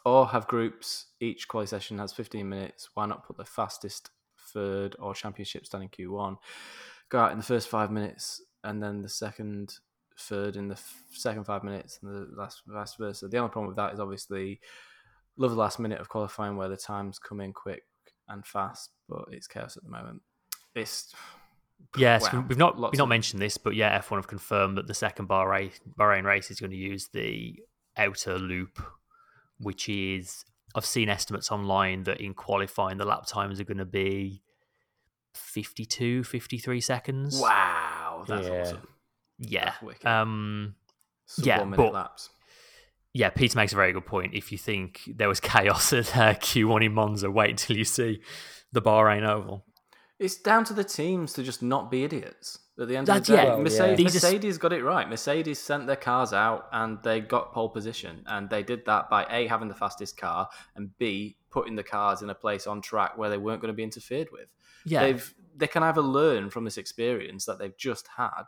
or 0.07 0.27
have 0.29 0.47
groups, 0.47 1.09
each 1.21 1.47
quali 1.47 1.67
session 1.67 1.99
has 1.99 2.15
15 2.15 2.49
minutes. 2.49 2.89
Why 2.95 3.05
not 3.05 3.27
put 3.27 3.37
the 3.37 3.45
fastest 3.45 4.09
third 4.55 4.97
or 4.99 5.13
championship 5.13 5.67
standing 5.67 5.91
Q1? 5.91 6.39
Go 7.11 7.19
out 7.19 7.33
in 7.33 7.39
the 7.39 7.45
first 7.45 7.69
five 7.69 7.91
minutes 7.91 8.41
and 8.65 8.83
then 8.83 9.03
the 9.03 9.11
second 9.11 9.75
third 10.19 10.57
in 10.57 10.69
the 10.69 10.75
f- 10.75 11.03
second 11.13 11.45
five 11.45 11.65
minutes 11.65 11.99
and 12.03 12.11
the 12.15 12.35
last 12.35 12.63
vice 12.67 12.95
versa. 12.95 13.29
The 13.29 13.37
only 13.37 13.51
problem 13.51 13.69
with 13.69 13.77
that 13.77 13.93
is 13.93 14.01
obviously 14.01 14.61
love 15.39 15.51
the 15.53 15.57
last 15.57 15.79
minute 15.79 16.01
of 16.01 16.09
qualifying 16.09 16.57
where 16.57 16.69
the 16.69 16.77
times 16.77 17.19
come 17.19 17.41
in 17.41 17.53
quick 17.53 17.83
and 18.29 18.45
fast, 18.47 18.91
but 19.09 19.25
it's 19.31 19.47
chaos 19.47 19.77
at 19.77 19.83
the 19.85 19.91
moment. 19.91 20.21
It's 20.75 21.15
Yes, 21.97 22.33
wow, 22.33 22.45
we've 22.49 22.59
not 22.59 22.75
we've 22.77 22.95
not 22.99 23.05
of- 23.05 23.09
mentioned 23.09 23.41
this, 23.41 23.57
but 23.57 23.75
yeah, 23.77 23.97
F1 24.01 24.17
have 24.17 24.27
confirmed 24.27 24.77
that 24.79 24.89
the 24.89 24.95
second 24.95 25.29
Bahrain 25.29 25.71
Bahrain 25.99 26.25
race 26.25 26.51
is 26.51 26.59
going 26.61 26.73
to 26.73 26.77
use 26.77 27.09
the 27.13 27.57
outer 27.97 28.37
loop, 28.39 28.83
which 29.61 29.89
is 29.89 30.45
I've 30.75 30.85
seen 30.85 31.09
estimates 31.09 31.51
online 31.53 32.03
that 32.05 32.21
in 32.21 32.35
qualifying 32.35 32.99
the 32.99 33.05
lap 33.05 33.27
times 33.27 33.61
are 33.61 33.65
going 33.65 33.79
to 33.79 33.85
be 33.87 34.43
52, 35.35 36.25
53 36.25 36.81
seconds. 36.81 37.39
wow, 37.41 38.25
that's 38.27 38.47
Yeah. 38.49 38.61
awesome. 38.61 38.89
Yeah. 39.39 39.73
That's. 39.83 40.05
Um. 40.05 40.75
Sub 41.27 41.47
yeah, 41.47 41.59
one 41.61 41.71
minute 41.71 41.85
but- 41.87 41.93
laps. 41.93 42.31
Yeah, 43.19 43.31
Peter 43.31 43.59
makes 43.59 43.73
a 43.73 43.77
very 43.77 43.93
good 43.93 44.07
point. 44.07 44.33
If 44.33 44.53
you 44.53 44.59
think 44.59 45.01
there 45.13 45.29
was 45.29 45.41
chaos 45.53 45.93
at 45.93 46.17
uh, 46.17 46.35
Q1 46.35 46.85
in 46.85 46.95
Monza, 46.95 47.29
wait 47.29 47.59
till 47.59 47.77
you 47.77 47.83
see 47.83 48.21
the 48.71 48.81
Bahrain 48.81 49.29
Oval. 49.29 49.65
It's 50.21 50.37
down 50.37 50.63
to 50.67 50.73
the 50.73 50.85
teams 50.85 51.33
to 51.33 51.43
just 51.43 51.61
not 51.61 51.91
be 51.91 52.05
idiots. 52.05 52.61
At 52.81 52.87
the 52.87 52.97
end 52.97 53.09
That's- 53.09 53.29
of 53.29 53.37
the 53.37 53.43
day, 53.43 53.49
yeah. 53.49 53.57
Mercedes, 53.57 54.15
yeah. 54.15 54.31
Mercedes 54.31 54.59
got 54.59 54.73
it 54.73 54.85
right. 54.85 55.09
Mercedes 55.09 55.59
sent 55.59 55.89
their 55.89 55.97
cars 55.97 56.33
out 56.33 56.69
and 56.73 56.99
they 57.03 57.19
got 57.19 57.53
pole 57.53 57.69
position, 57.71 58.23
and 58.27 58.49
they 58.49 58.63
did 58.63 58.87
that 58.87 59.11
by 59.11 59.27
a 59.29 59.49
having 59.49 59.67
the 59.67 59.75
fastest 59.75 60.17
car 60.17 60.49
and 60.77 60.97
b 60.99 61.37
putting 61.51 61.75
the 61.75 61.83
cars 61.83 62.23
in 62.23 62.31
a 62.31 62.37
place 62.37 62.69
on 62.69 62.81
track 62.81 63.19
where 63.19 63.31
they 63.31 63.37
weren't 63.37 63.61
going 63.61 63.73
to 63.73 63.77
be 63.77 63.83
interfered 63.83 64.29
with. 64.31 64.47
Yeah. 64.87 65.01
They've 65.01 65.35
they 65.57 65.67
can 65.67 65.83
either 65.83 66.03
learn 66.03 66.51
from 66.51 66.63
this 66.65 66.79
experience 66.79 67.47
that 67.47 67.59
they've 67.59 67.77
just 67.77 68.07
had, 68.17 68.45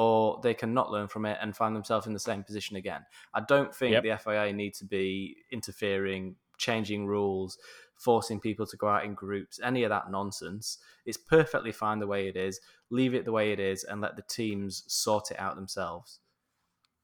or 0.00 0.40
they 0.42 0.54
can 0.54 0.72
not 0.72 0.90
learn 0.90 1.06
from 1.08 1.26
it 1.26 1.36
and 1.42 1.54
find 1.54 1.76
themselves 1.76 2.06
in 2.06 2.14
the 2.14 2.18
same 2.18 2.42
position 2.42 2.74
again. 2.74 3.04
I 3.34 3.42
don't 3.46 3.74
think 3.74 3.92
Yep. 3.92 4.02
the 4.02 4.16
FIA 4.16 4.50
need 4.50 4.72
to 4.76 4.86
be 4.86 5.36
interfering, 5.52 6.36
changing 6.56 7.06
rules, 7.06 7.58
forcing 7.96 8.40
people 8.40 8.66
to 8.66 8.78
go 8.78 8.88
out 8.88 9.04
in 9.04 9.12
groups, 9.12 9.60
any 9.62 9.82
of 9.82 9.90
that 9.90 10.10
nonsense. 10.10 10.78
It's 11.04 11.18
perfectly 11.18 11.70
fine 11.70 11.98
the 11.98 12.06
way 12.06 12.28
it 12.28 12.34
is. 12.34 12.62
Leave 12.88 13.12
it 13.12 13.26
the 13.26 13.32
way 13.32 13.52
it 13.52 13.60
is 13.60 13.84
and 13.84 14.00
let 14.00 14.16
the 14.16 14.22
teams 14.22 14.84
sort 14.86 15.32
it 15.32 15.38
out 15.38 15.56
themselves. 15.56 16.20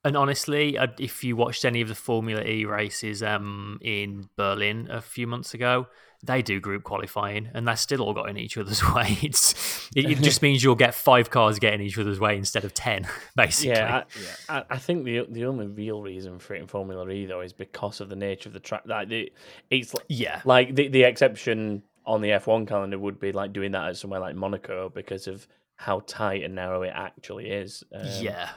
And 0.02 0.16
honestly, 0.16 0.78
if 0.98 1.22
you 1.22 1.36
watched 1.36 1.66
any 1.66 1.82
of 1.82 1.88
the 1.88 1.94
Formula 1.94 2.42
E 2.44 2.64
races 2.64 3.22
um, 3.22 3.78
in 3.82 4.30
Berlin 4.36 4.88
a 4.90 5.02
few 5.02 5.26
months 5.26 5.52
ago, 5.52 5.88
they 6.22 6.42
do 6.42 6.60
group 6.60 6.82
qualifying, 6.82 7.50
and 7.54 7.66
they're 7.66 7.76
still 7.76 8.02
all 8.02 8.12
got 8.12 8.28
in 8.28 8.36
each 8.36 8.56
other's 8.56 8.82
way. 8.94 9.18
It's, 9.22 9.88
it, 9.94 10.10
it 10.10 10.22
just 10.22 10.42
means 10.42 10.62
you'll 10.62 10.74
get 10.74 10.94
five 10.94 11.30
cars 11.30 11.58
getting 11.58 11.80
each 11.80 11.98
other's 11.98 12.20
way 12.20 12.36
instead 12.36 12.64
of 12.64 12.74
ten, 12.74 13.06
basically. 13.36 13.70
Yeah, 13.70 14.04
I, 14.48 14.58
I, 14.58 14.64
I 14.70 14.78
think 14.78 15.04
the 15.04 15.26
the 15.28 15.44
only 15.44 15.66
real 15.66 16.02
reason 16.02 16.38
for 16.38 16.54
it 16.54 16.60
in 16.60 16.66
Formula 16.66 17.08
E 17.10 17.26
though 17.26 17.40
is 17.40 17.52
because 17.52 18.00
of 18.00 18.08
the 18.08 18.16
nature 18.16 18.48
of 18.48 18.52
the 18.52 18.60
track. 18.60 18.82
Like 18.86 19.08
the, 19.08 19.32
it's 19.70 19.94
yeah, 20.08 20.40
like 20.44 20.74
the 20.74 20.88
the 20.88 21.04
exception 21.04 21.82
on 22.06 22.20
the 22.20 22.28
F1 22.28 22.68
calendar 22.68 22.98
would 22.98 23.18
be 23.18 23.32
like 23.32 23.52
doing 23.52 23.72
that 23.72 23.88
at 23.88 23.96
somewhere 23.96 24.20
like 24.20 24.36
Monaco 24.36 24.88
because 24.88 25.26
of 25.26 25.46
how 25.74 26.00
tight 26.06 26.44
and 26.44 26.54
narrow 26.54 26.82
it 26.82 26.92
actually 26.94 27.50
is. 27.50 27.82
Um, 27.92 28.06
yeah. 28.20 28.50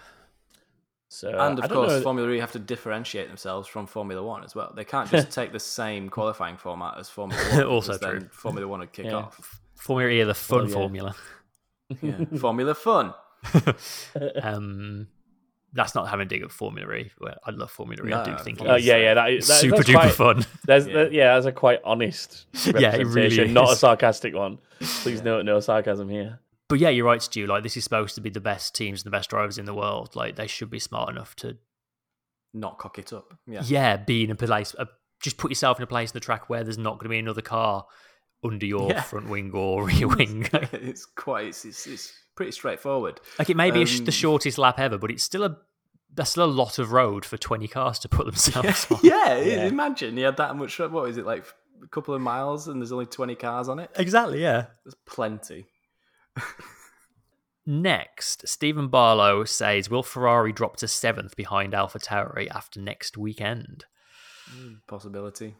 So 1.12 1.30
and 1.30 1.58
of 1.58 1.66
don't 1.70 1.74
course, 1.74 1.90
know- 1.92 2.02
Formula 2.02 2.30
E 2.32 2.38
have 2.40 2.52
to 2.52 2.60
differentiate 2.60 3.28
themselves 3.28 3.68
from 3.68 3.88
Formula 3.88 4.22
One 4.24 4.44
as 4.44 4.54
well. 4.54 4.72
They 4.76 4.86
can't 4.86 5.10
just 5.12 5.32
take 5.32 5.52
the 5.52 5.60
same 5.60 6.08
qualifying 6.10 6.56
format 6.58 6.98
as 7.00 7.10
Formula 7.10 7.42
One. 7.52 7.64
Also 7.64 7.94
because 7.94 8.00
then 8.12 8.20
true. 8.22 8.30
Formula 8.32 8.68
One 8.68 8.80
would 8.82 8.92
kick 8.94 9.06
Yeah. 9.06 9.16
off. 9.16 9.60
Formula 9.76 10.12
E 10.12 10.22
are 10.22 10.26
the 10.26 10.34
fun 10.36 10.68
yeah. 10.68 10.74
formula. 10.74 11.16
Yeah. 12.02 12.26
Formula 12.40 12.76
Fun. 12.76 13.14
um, 14.42 15.08
that's 15.74 15.94
not 15.96 16.08
having 16.10 16.26
a 16.26 16.30
dig 16.30 16.42
at 16.42 16.52
Formula 16.52 16.92
E. 16.94 17.06
I 17.06 17.12
Well, 17.24 17.36
I 17.46 17.52
love 17.52 17.72
Formula 17.72 18.08
E. 18.08 18.14
I 18.14 18.24
do 18.24 18.32
No, 18.32 18.38
think 18.38 18.58
Formula 18.58 18.76
Oh 18.76 18.78
it's 18.78 18.86
yeah, 18.86 18.98
yeah, 18.98 19.14
that, 19.16 19.32
is- 19.32 19.48
that, 19.48 19.60
super 19.62 19.78
duper 19.78 19.94
quite, 19.94 20.12
fun. 20.14 20.46
There's 20.66 20.88
Yeah. 20.88 20.94
yeah. 21.04 21.08
yeah, 21.12 21.34
that's 21.36 21.46
a 21.46 21.52
quite 21.52 21.80
honest 21.84 22.46
Yeah, 22.66 22.96
it 22.96 23.06
really 23.08 23.48
not 23.48 23.72
a 23.74 23.76
sarcastic 23.76 24.36
one. 24.36 24.60
Please 24.80 25.22
note, 25.24 25.46
no 25.46 25.60
sarcasm 25.60 26.10
here. 26.10 26.40
But 26.70 26.80
yeah, 26.80 26.90
you're 26.90 27.06
right, 27.06 27.22
Stu. 27.22 27.48
Like 27.48 27.64
this 27.64 27.76
is 27.76 27.84
supposed 27.84 28.16
to 28.16 28.22
be 28.22 28.30
the 28.30 28.40
best 28.40 28.76
teams 28.76 29.02
and 29.02 29.12
the 29.12 29.16
best 29.18 29.30
drivers 29.32 29.58
in 29.58 29.66
the 29.66 29.74
world. 29.74 30.16
Like 30.16 30.36
they 30.36 30.48
should 30.48 30.70
be 30.70 30.80
smart 30.80 31.10
enough 31.10 31.36
to 31.38 31.58
Not 32.54 32.78
cock 32.78 32.98
it 33.00 33.12
up. 33.12 33.34
Yeah. 33.48 33.62
yeah, 33.66 33.98
be 33.98 34.24
in 34.24 34.32
a 34.32 34.36
place. 34.36 34.76
Uh, 34.78 34.86
just 35.22 35.38
put 35.38 35.52
yourself 35.52 35.78
in 35.80 35.84
a 35.84 35.88
place 35.88 36.12
in 36.12 36.14
the 36.14 36.20
track 36.20 36.50
where 36.50 36.64
there's 36.64 36.78
not 36.78 36.94
going 36.94 37.06
to 37.06 37.10
be 37.10 37.20
another 37.20 37.42
car 37.42 37.86
under 38.44 38.66
your 38.66 38.90
Yeah. 38.90 39.02
front 39.02 39.30
wing 39.30 39.52
or 39.54 39.86
rear 39.88 40.08
wing. 40.08 40.48
it's 40.54 41.06
quite. 41.06 41.48
It's, 41.48 41.66
it's, 41.66 41.88
it's 41.88 42.14
pretty 42.36 42.52
straightforward. 42.52 43.20
like 43.38 43.50
it 43.50 43.58
may 43.58 43.72
be 43.72 43.86
sh- 43.86 44.00
Um, 44.00 44.06
the 44.06 44.12
shortest 44.12 44.58
lap 44.58 44.80
ever, 44.80 44.98
but 44.98 45.12
it's 45.12 45.24
still 45.24 45.44
a 45.44 45.58
that's 46.14 46.32
still 46.32 46.46
a 46.46 46.48
lot 46.48 46.80
of 46.80 46.92
road 46.92 47.24
for 47.26 47.38
20 47.38 47.68
cars 47.68 48.00
to 48.00 48.10
put 48.10 48.26
themselves 48.28 48.88
on. 48.90 49.00
yeah, 49.04 49.38
Yeah. 49.40 49.66
Imagine 49.66 50.18
you 50.18 50.26
had 50.26 50.38
that 50.38 50.56
much. 50.56 50.80
What 50.80 51.10
is 51.10 51.18
it 51.18 51.26
like? 51.26 51.46
A 51.84 51.88
couple 51.88 52.14
of 52.14 52.22
miles, 52.22 52.68
and 52.68 52.82
there's 52.82 52.92
only 52.92 53.06
twenty 53.06 53.36
cars 53.36 53.70
on 53.70 53.80
it. 53.80 53.90
Exactly. 53.96 54.42
Yeah. 54.42 54.66
There's 54.84 54.96
plenty. 55.06 55.66
Next, 57.66 58.48
Stephen 58.48 58.88
Barlow 58.88 59.44
says, 59.44 59.90
"Will 59.90 60.02
Ferrari 60.02 60.52
drop 60.52 60.78
to 60.78 60.88
seventh 60.88 61.36
behind 61.36 61.74
AlphaTauri 61.74 62.50
after 62.50 62.80
next 62.82 63.18
weekend?" 63.18 63.86
Possibility. 64.88 65.56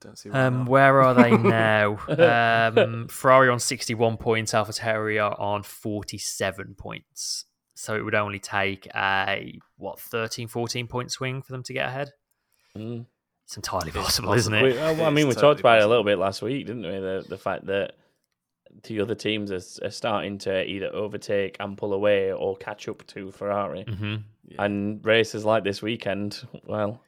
Don't 0.00 0.18
see. 0.18 0.30
Why 0.30 0.46
Um, 0.46 0.58
not. 0.60 0.68
where 0.68 1.02
are 1.02 1.14
they 1.14 1.30
now? 1.36 1.98
um, 2.08 3.06
Ferrari 3.06 3.48
on 3.48 3.60
61 3.60 4.16
points, 4.16 4.52
AlphaTauri 4.52 5.22
are 5.22 5.38
on 5.40 5.62
47 5.62 6.74
points. 6.76 7.44
So 7.74 7.94
it 7.94 8.04
would 8.04 8.14
only 8.14 8.38
take 8.40 8.86
a, 8.94 9.58
what, 9.76 10.00
13, 10.00 10.48
14 10.48 10.88
point 10.88 11.12
swing 11.12 11.42
for 11.42 11.52
them 11.52 11.62
to 11.64 11.72
get 11.72 11.86
ahead? 11.88 12.10
Mm. 12.76 13.06
It's 13.44 13.56
entirely 13.56 13.88
It's 13.88 13.96
possible, 13.96 14.32
isn't 14.32 14.52
We, 14.52 14.70
it? 14.70 14.76
well, 14.76 15.02
I 15.06 15.10
mean, 15.10 15.26
we 15.26 15.32
It's 15.32 15.40
talked 15.40 15.58
totally 15.58 15.60
about 15.60 15.80
it 15.80 15.84
a 15.84 15.88
little 15.88 16.04
bit 16.04 16.18
last 16.18 16.42
week, 16.42 16.66
didn't 16.66 16.82
we? 16.82 16.90
The 16.90 17.24
the 17.28 17.38
fact 17.38 17.66
that 17.66 17.92
the 18.84 19.00
other 19.00 19.14
teams 19.14 19.50
are, 19.52 19.86
are 19.86 19.90
starting 19.90 20.38
to 20.38 20.64
either 20.64 20.90
overtake 20.94 21.56
and 21.60 21.76
pull 21.76 21.92
away 21.92 22.32
or 22.32 22.56
catch 22.56 22.88
up 22.88 23.06
to 23.08 23.30
Ferrari. 23.30 23.84
hmm 23.84 24.16
Yeah. 24.46 24.64
And 24.64 25.04
races 25.04 25.44
like 25.44 25.64
this 25.64 25.82
weekend, 25.82 26.46
well, 26.64 27.00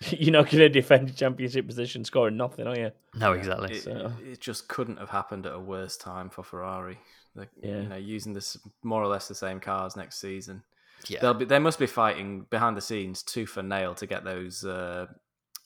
you're 0.10 0.32
not 0.32 0.44
going 0.50 0.58
to 0.58 0.68
defend 0.68 1.08
your 1.08 1.16
championship 1.16 1.66
position 1.66 2.04
scoring 2.04 2.36
nothing, 2.36 2.66
are 2.66 2.76
you? 2.78 2.90
No, 3.14 3.32
exactly. 3.32 3.76
It, 3.76 3.82
So- 3.82 4.12
it 4.24 4.40
just 4.40 4.68
couldn't 4.68 4.98
have 4.98 5.10
happened 5.10 5.46
at 5.46 5.54
a 5.54 5.58
worse 5.58 5.96
time 5.96 6.30
for 6.30 6.42
Ferrari. 6.42 6.98
Like, 7.34 7.48
Yeah. 7.62 7.80
You 7.82 7.88
know, 7.88 7.96
using 7.96 8.32
this 8.32 8.56
more 8.82 9.02
or 9.02 9.06
less 9.08 9.28
the 9.28 9.34
same 9.34 9.60
cars 9.60 9.96
next 9.96 10.20
season. 10.20 10.62
yeah. 11.06 11.20
They'll 11.20 11.34
be. 11.34 11.44
They 11.44 11.58
must 11.60 11.78
be 11.78 11.86
fighting 11.86 12.46
behind 12.50 12.76
the 12.76 12.80
scenes, 12.80 13.22
tooth 13.22 13.56
and 13.56 13.68
nail, 13.68 13.94
to 13.94 14.06
get 14.06 14.24
those. 14.24 14.64
Uh, 14.64 15.06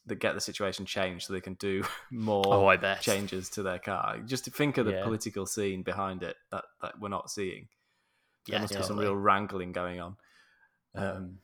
to 0.09 0.15
get 0.15 0.35
the 0.35 0.41
situation 0.41 0.85
changed 0.85 1.27
so 1.27 1.33
they 1.33 1.41
can 1.41 1.55
do 1.55 1.85
more 2.11 2.43
Oh, 2.47 2.67
I 2.67 2.77
bet. 2.77 3.01
changes 3.01 3.49
to 3.51 3.63
their 3.63 3.79
car. 3.79 4.19
Just 4.27 4.45
to 4.47 4.51
think 4.51 4.79
of 4.79 4.87
the 4.87 4.93
Yeah. 4.93 5.05
political 5.05 5.47
scene 5.47 5.83
behind 5.83 6.23
it 6.23 6.37
that, 6.51 6.65
that 6.81 6.99
we're 7.01 7.09
not 7.09 7.31
seeing. 7.31 7.69
There 8.49 8.57
Yeah, 8.57 8.63
must 8.63 8.77
be 8.77 8.83
some 8.83 8.99
real 8.99 9.15
wrangling 9.15 9.73
going 9.73 10.01
on. 10.01 10.17
Um, 10.95 11.39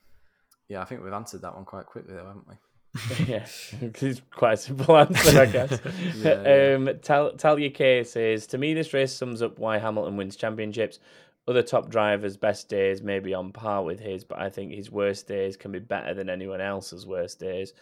yeah, 0.68 0.82
I 0.82 0.84
think 0.84 1.02
we've 1.02 1.12
answered 1.12 1.42
that 1.42 1.54
one 1.54 1.64
quite 1.64 1.86
quickly, 1.86 2.14
though, 2.14 2.26
haven't 2.26 2.48
we? 2.48 2.54
yeah, 3.26 3.46
it's 3.80 4.20
quite 4.34 4.54
a 4.54 4.56
simple 4.56 4.96
answer, 4.96 5.40
I 5.40 5.46
guess. 5.46 5.78
Yeah, 6.16 6.42
yeah. 6.42 6.74
Um, 6.76 6.98
Tal- 7.00 7.32
Talia 7.36 7.70
K 7.70 8.02
says, 8.02 8.46
To 8.48 8.58
me, 8.58 8.74
this 8.74 8.92
race 8.92 9.12
sums 9.14 9.40
up 9.40 9.58
why 9.58 9.78
Hamilton 9.78 10.16
wins 10.16 10.36
championships. 10.36 10.98
Other 11.46 11.62
top 11.62 11.88
drivers' 11.88 12.36
best 12.36 12.68
days 12.68 13.00
may 13.00 13.20
be 13.20 13.32
on 13.32 13.52
par 13.52 13.82
with 13.82 14.00
his, 14.00 14.22
but 14.24 14.38
I 14.38 14.50
think 14.50 14.72
his 14.72 14.90
worst 14.90 15.26
days 15.28 15.56
can 15.56 15.72
be 15.72 15.78
better 15.78 16.12
than 16.12 16.28
anyone 16.28 16.60
else's 16.60 17.06
worst 17.06 17.38
days. 17.40 17.72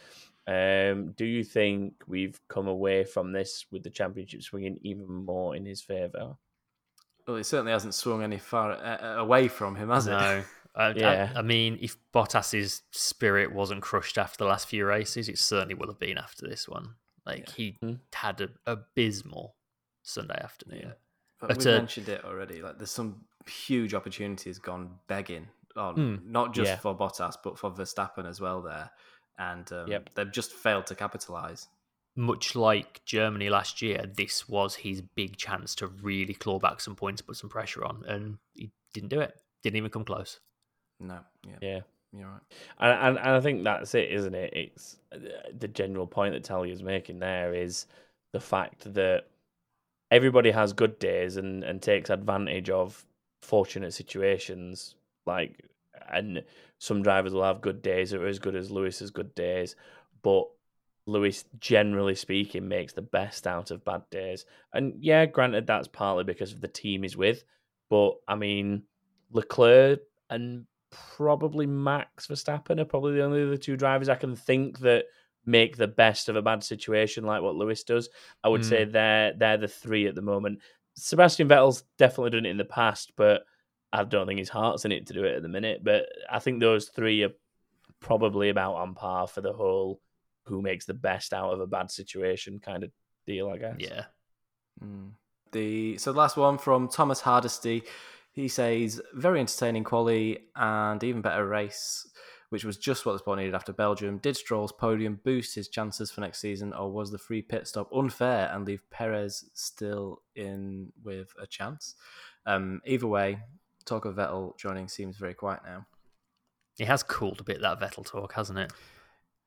Um, 0.46 1.12
do 1.16 1.24
you 1.24 1.42
think 1.42 1.94
we've 2.06 2.38
come 2.48 2.68
away 2.68 3.04
from 3.04 3.32
this 3.32 3.66
with 3.72 3.82
the 3.82 3.90
championship 3.90 4.42
swinging 4.42 4.78
even 4.82 5.06
more 5.06 5.56
in 5.56 5.66
his 5.66 5.82
favour? 5.82 6.36
Well, 7.26 7.36
it 7.36 7.44
certainly 7.44 7.72
hasn't 7.72 7.94
swung 7.94 8.22
any 8.22 8.38
far 8.38 8.72
uh, 8.72 9.16
away 9.18 9.48
from 9.48 9.74
him, 9.74 9.88
has 9.90 10.06
it? 10.06 10.10
No. 10.10 10.44
I, 10.76 10.90
Yeah. 10.92 11.32
I, 11.34 11.38
I 11.40 11.42
mean, 11.42 11.78
if 11.80 11.96
Bottas's 12.14 12.82
spirit 12.92 13.52
wasn't 13.52 13.82
crushed 13.82 14.18
after 14.18 14.38
the 14.38 14.44
last 14.48 14.68
few 14.68 14.86
races, 14.86 15.28
it 15.28 15.38
certainly 15.38 15.74
would 15.74 15.88
have 15.88 15.98
been 15.98 16.18
after 16.18 16.46
this 16.46 16.68
one. 16.68 16.94
Like 17.24 17.48
he 17.48 17.76
Hmm. 17.80 17.94
had 18.12 18.40
an 18.40 18.50
abysmal 18.66 19.56
Sunday 20.04 20.38
afternoon. 20.40 20.80
Yeah. 20.84 20.92
But 21.40 21.48
But, 21.48 21.64
we 21.64 21.72
uh, 21.72 21.78
mentioned 21.78 22.08
it 22.08 22.24
already. 22.24 22.62
Like, 22.62 22.78
there's 22.78 22.92
some 22.92 23.24
huge 23.48 23.94
opportunities 23.94 24.60
gone 24.60 25.00
begging 25.08 25.48
on, 25.74 25.96
Mm. 25.96 26.24
not 26.26 26.54
just 26.54 26.68
Yeah. 26.70 26.76
for 26.76 26.96
Bottas, 26.96 27.36
but 27.42 27.58
for 27.58 27.70
Verstappen 27.72 28.24
as 28.26 28.40
well. 28.40 28.62
There, 28.62 28.90
and 29.38 29.70
um, 29.72 29.88
Yep. 29.88 30.10
they've 30.14 30.32
just 30.32 30.52
failed 30.52 30.86
to 30.86 30.94
capitalize. 30.94 31.68
Much 32.18 32.56
like 32.56 33.04
Germany 33.04 33.50
last 33.50 33.82
year, 33.82 34.04
this 34.16 34.48
was 34.48 34.74
his 34.76 35.02
big 35.02 35.36
chance 35.36 35.74
to 35.76 35.86
really 35.86 36.32
claw 36.32 36.58
back 36.58 36.80
some 36.80 36.96
points, 36.96 37.20
put 37.20 37.36
some 37.36 37.50
pressure 37.50 37.84
on, 37.84 38.04
and 38.06 38.38
he 38.54 38.70
didn't 38.94 39.10
do 39.10 39.20
it. 39.20 39.36
Didn't 39.62 39.76
even 39.76 39.90
come 39.90 40.04
close. 40.04 40.40
No, 40.98 41.18
yeah, 41.46 41.56
Yeah. 41.60 41.80
you're 42.12 42.28
right. 42.28 42.40
And, 42.78 42.92
and 42.92 43.18
and 43.18 43.28
I 43.36 43.40
think 43.40 43.64
that's 43.64 43.94
it, 43.94 44.10
isn't 44.10 44.34
it? 44.34 44.52
It's 44.54 44.96
uh, 45.12 45.18
the 45.58 45.68
general 45.68 46.06
point 46.06 46.32
that 46.32 46.44
Talia's 46.44 46.82
making 46.82 47.18
there 47.18 47.52
is 47.52 47.84
the 48.32 48.40
fact 48.40 48.94
that 48.94 49.24
everybody 50.10 50.50
has 50.52 50.72
good 50.72 50.98
days 50.98 51.36
and 51.36 51.62
and 51.64 51.82
takes 51.82 52.08
advantage 52.08 52.70
of 52.70 53.04
fortunate 53.42 53.92
situations. 53.92 54.94
Like, 55.26 55.60
and 56.12 56.44
some 56.78 57.02
drivers 57.02 57.32
will 57.32 57.44
have 57.44 57.60
good 57.60 57.82
days 57.82 58.10
that 58.10 58.20
are 58.20 58.26
as 58.26 58.38
good 58.38 58.56
as 58.56 58.70
Lewis's 58.70 59.10
good 59.10 59.34
days, 59.34 59.76
but 60.22 60.46
Lewis, 61.06 61.44
generally 61.60 62.14
speaking, 62.16 62.66
makes 62.66 62.92
the 62.92 63.02
best 63.02 63.46
out 63.46 63.70
of 63.70 63.84
bad 63.84 64.02
days. 64.10 64.44
And 64.72 64.94
yeah, 65.00 65.26
granted, 65.26 65.66
that's 65.66 65.88
partly 65.88 66.24
because 66.24 66.52
of 66.52 66.60
the 66.60 66.68
team 66.68 67.02
he's 67.02 67.16
with. 67.16 67.44
But 67.88 68.14
I 68.26 68.34
mean, 68.34 68.82
Leclerc 69.32 70.00
and 70.28 70.66
probably 70.90 71.66
Max 71.66 72.26
Verstappen 72.26 72.80
are 72.80 72.84
probably 72.84 73.14
the 73.14 73.24
only 73.24 73.42
other 73.42 73.56
two 73.56 73.76
drivers 73.76 74.08
I 74.08 74.16
can 74.16 74.34
think 74.34 74.80
that 74.80 75.04
make 75.44 75.76
the 75.76 75.86
best 75.86 76.28
of 76.28 76.34
a 76.34 76.42
bad 76.42 76.64
situation 76.64 77.24
like 77.24 77.42
what 77.42 77.54
Lewis 77.54 77.84
does. 77.84 78.08
I 78.42 78.48
would 78.48 78.64
say 78.64 78.84
hmm. 78.84 78.90
they're 78.90 79.32
they're 79.36 79.58
the 79.58 79.68
three 79.68 80.08
at 80.08 80.16
the 80.16 80.22
moment. 80.22 80.58
Sebastian 80.94 81.48
Vettel's 81.48 81.84
definitely 81.98 82.30
done 82.30 82.46
it 82.46 82.50
in 82.50 82.56
the 82.56 82.64
past, 82.64 83.12
but 83.16 83.44
I 83.92 84.04
don't 84.04 84.26
think 84.26 84.38
his 84.38 84.48
heart's 84.48 84.84
in 84.84 84.92
it 84.92 85.06
to 85.06 85.14
do 85.14 85.24
it 85.24 85.36
at 85.36 85.42
the 85.42 85.48
minute. 85.48 85.82
But 85.82 86.06
I 86.30 86.38
think 86.38 86.60
those 86.60 86.88
three 86.88 87.22
are 87.24 87.32
probably 88.00 88.48
about 88.48 88.74
on 88.74 88.94
par 88.94 89.26
for 89.26 89.40
the 89.40 89.52
whole 89.52 90.00
who 90.44 90.62
makes 90.62 90.84
the 90.84 90.94
best 90.94 91.32
out 91.32 91.52
of 91.52 91.60
a 91.60 91.66
bad 91.66 91.90
situation 91.90 92.60
kind 92.60 92.84
of 92.84 92.90
deal, 93.26 93.48
I 93.48 93.58
guess. 93.58 93.76
Yeah. 93.78 94.04
Mm. 94.82 95.10
The 95.52 95.98
so 95.98 96.12
the 96.12 96.18
last 96.18 96.36
one 96.36 96.58
from 96.58 96.88
Thomas 96.88 97.20
Hardesty. 97.20 97.82
He 98.32 98.48
says 98.48 99.00
very 99.14 99.40
entertaining 99.40 99.84
quali 99.84 100.40
and 100.54 101.02
even 101.02 101.22
better 101.22 101.48
race, 101.48 102.06
which 102.50 102.64
was 102.64 102.76
just 102.76 103.06
what 103.06 103.12
the 103.12 103.18
sport 103.18 103.38
needed 103.38 103.54
after 103.54 103.72
Belgium. 103.72 104.18
Did 104.18 104.36
Stroll's 104.36 104.72
podium 104.72 105.20
boost 105.24 105.54
his 105.54 105.68
chances 105.68 106.10
for 106.10 106.20
next 106.20 106.40
season, 106.40 106.74
or 106.74 106.92
was 106.92 107.10
the 107.10 107.18
free 107.18 107.40
pit 107.40 107.66
stop 107.66 107.90
unfair 107.94 108.50
and 108.52 108.66
leave 108.66 108.82
Perez 108.90 109.48
still 109.54 110.20
in 110.34 110.92
with 111.02 111.32
a 111.40 111.46
chance? 111.46 111.94
Um, 112.44 112.82
either 112.84 113.06
way, 113.06 113.38
talk 113.86 114.04
of 114.04 114.16
Vettel 114.16 114.56
joining 114.58 114.88
seems 114.88 115.16
very 115.16 115.34
quiet 115.34 115.60
now. 115.64 115.86
It 116.78 116.86
has 116.86 117.02
cooled 117.02 117.40
a 117.40 117.44
bit 117.44 117.60
that 117.62 117.80
Vettel 117.80 118.04
talk, 118.04 118.34
hasn't 118.34 118.58
it? 118.58 118.72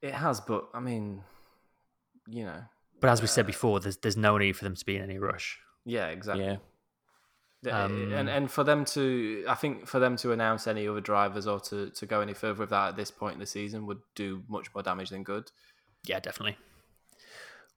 It 0.02 0.14
has, 0.14 0.40
but 0.42 0.68
I 0.74 0.80
mean, 0.80 1.22
you 2.28 2.46
know, 2.46 2.62
But 3.02 3.10
as 3.12 3.22
we 3.22 3.28
said 3.28 3.46
before, 3.46 3.80
there's 3.80 3.98
there's 3.98 4.18
no 4.18 4.38
need 4.38 4.56
for 4.56 4.64
them 4.64 4.76
to 4.76 4.86
be 4.86 4.96
in 4.96 5.04
any 5.04 5.18
rush. 5.20 5.60
yeah, 5.86 6.08
exactly. 6.08 6.46
Yeah. 6.46 6.58
Yeah, 7.62 7.84
Um, 7.84 8.14
and 8.14 8.30
and 8.30 8.50
for 8.50 8.64
them 8.64 8.86
to, 8.86 9.44
I 9.50 9.54
think 9.56 9.86
for 9.86 10.00
them 10.00 10.16
to 10.18 10.32
announce 10.32 10.66
any 10.66 10.88
other 10.88 11.02
drivers 11.02 11.46
or 11.46 11.60
to, 11.60 11.90
to 11.90 12.06
go 12.06 12.22
any 12.22 12.34
further 12.34 12.62
with 12.62 12.70
that 12.70 12.88
at 12.90 12.96
this 12.96 13.12
point 13.12 13.34
in 13.34 13.40
the 13.42 13.46
season 13.46 13.86
would 13.86 14.00
do 14.16 14.44
much 14.48 14.74
more 14.74 14.82
damage 14.82 15.10
than 15.10 15.24
good. 15.24 15.52
Yeah, 16.06 16.22
definitely. 16.22 16.56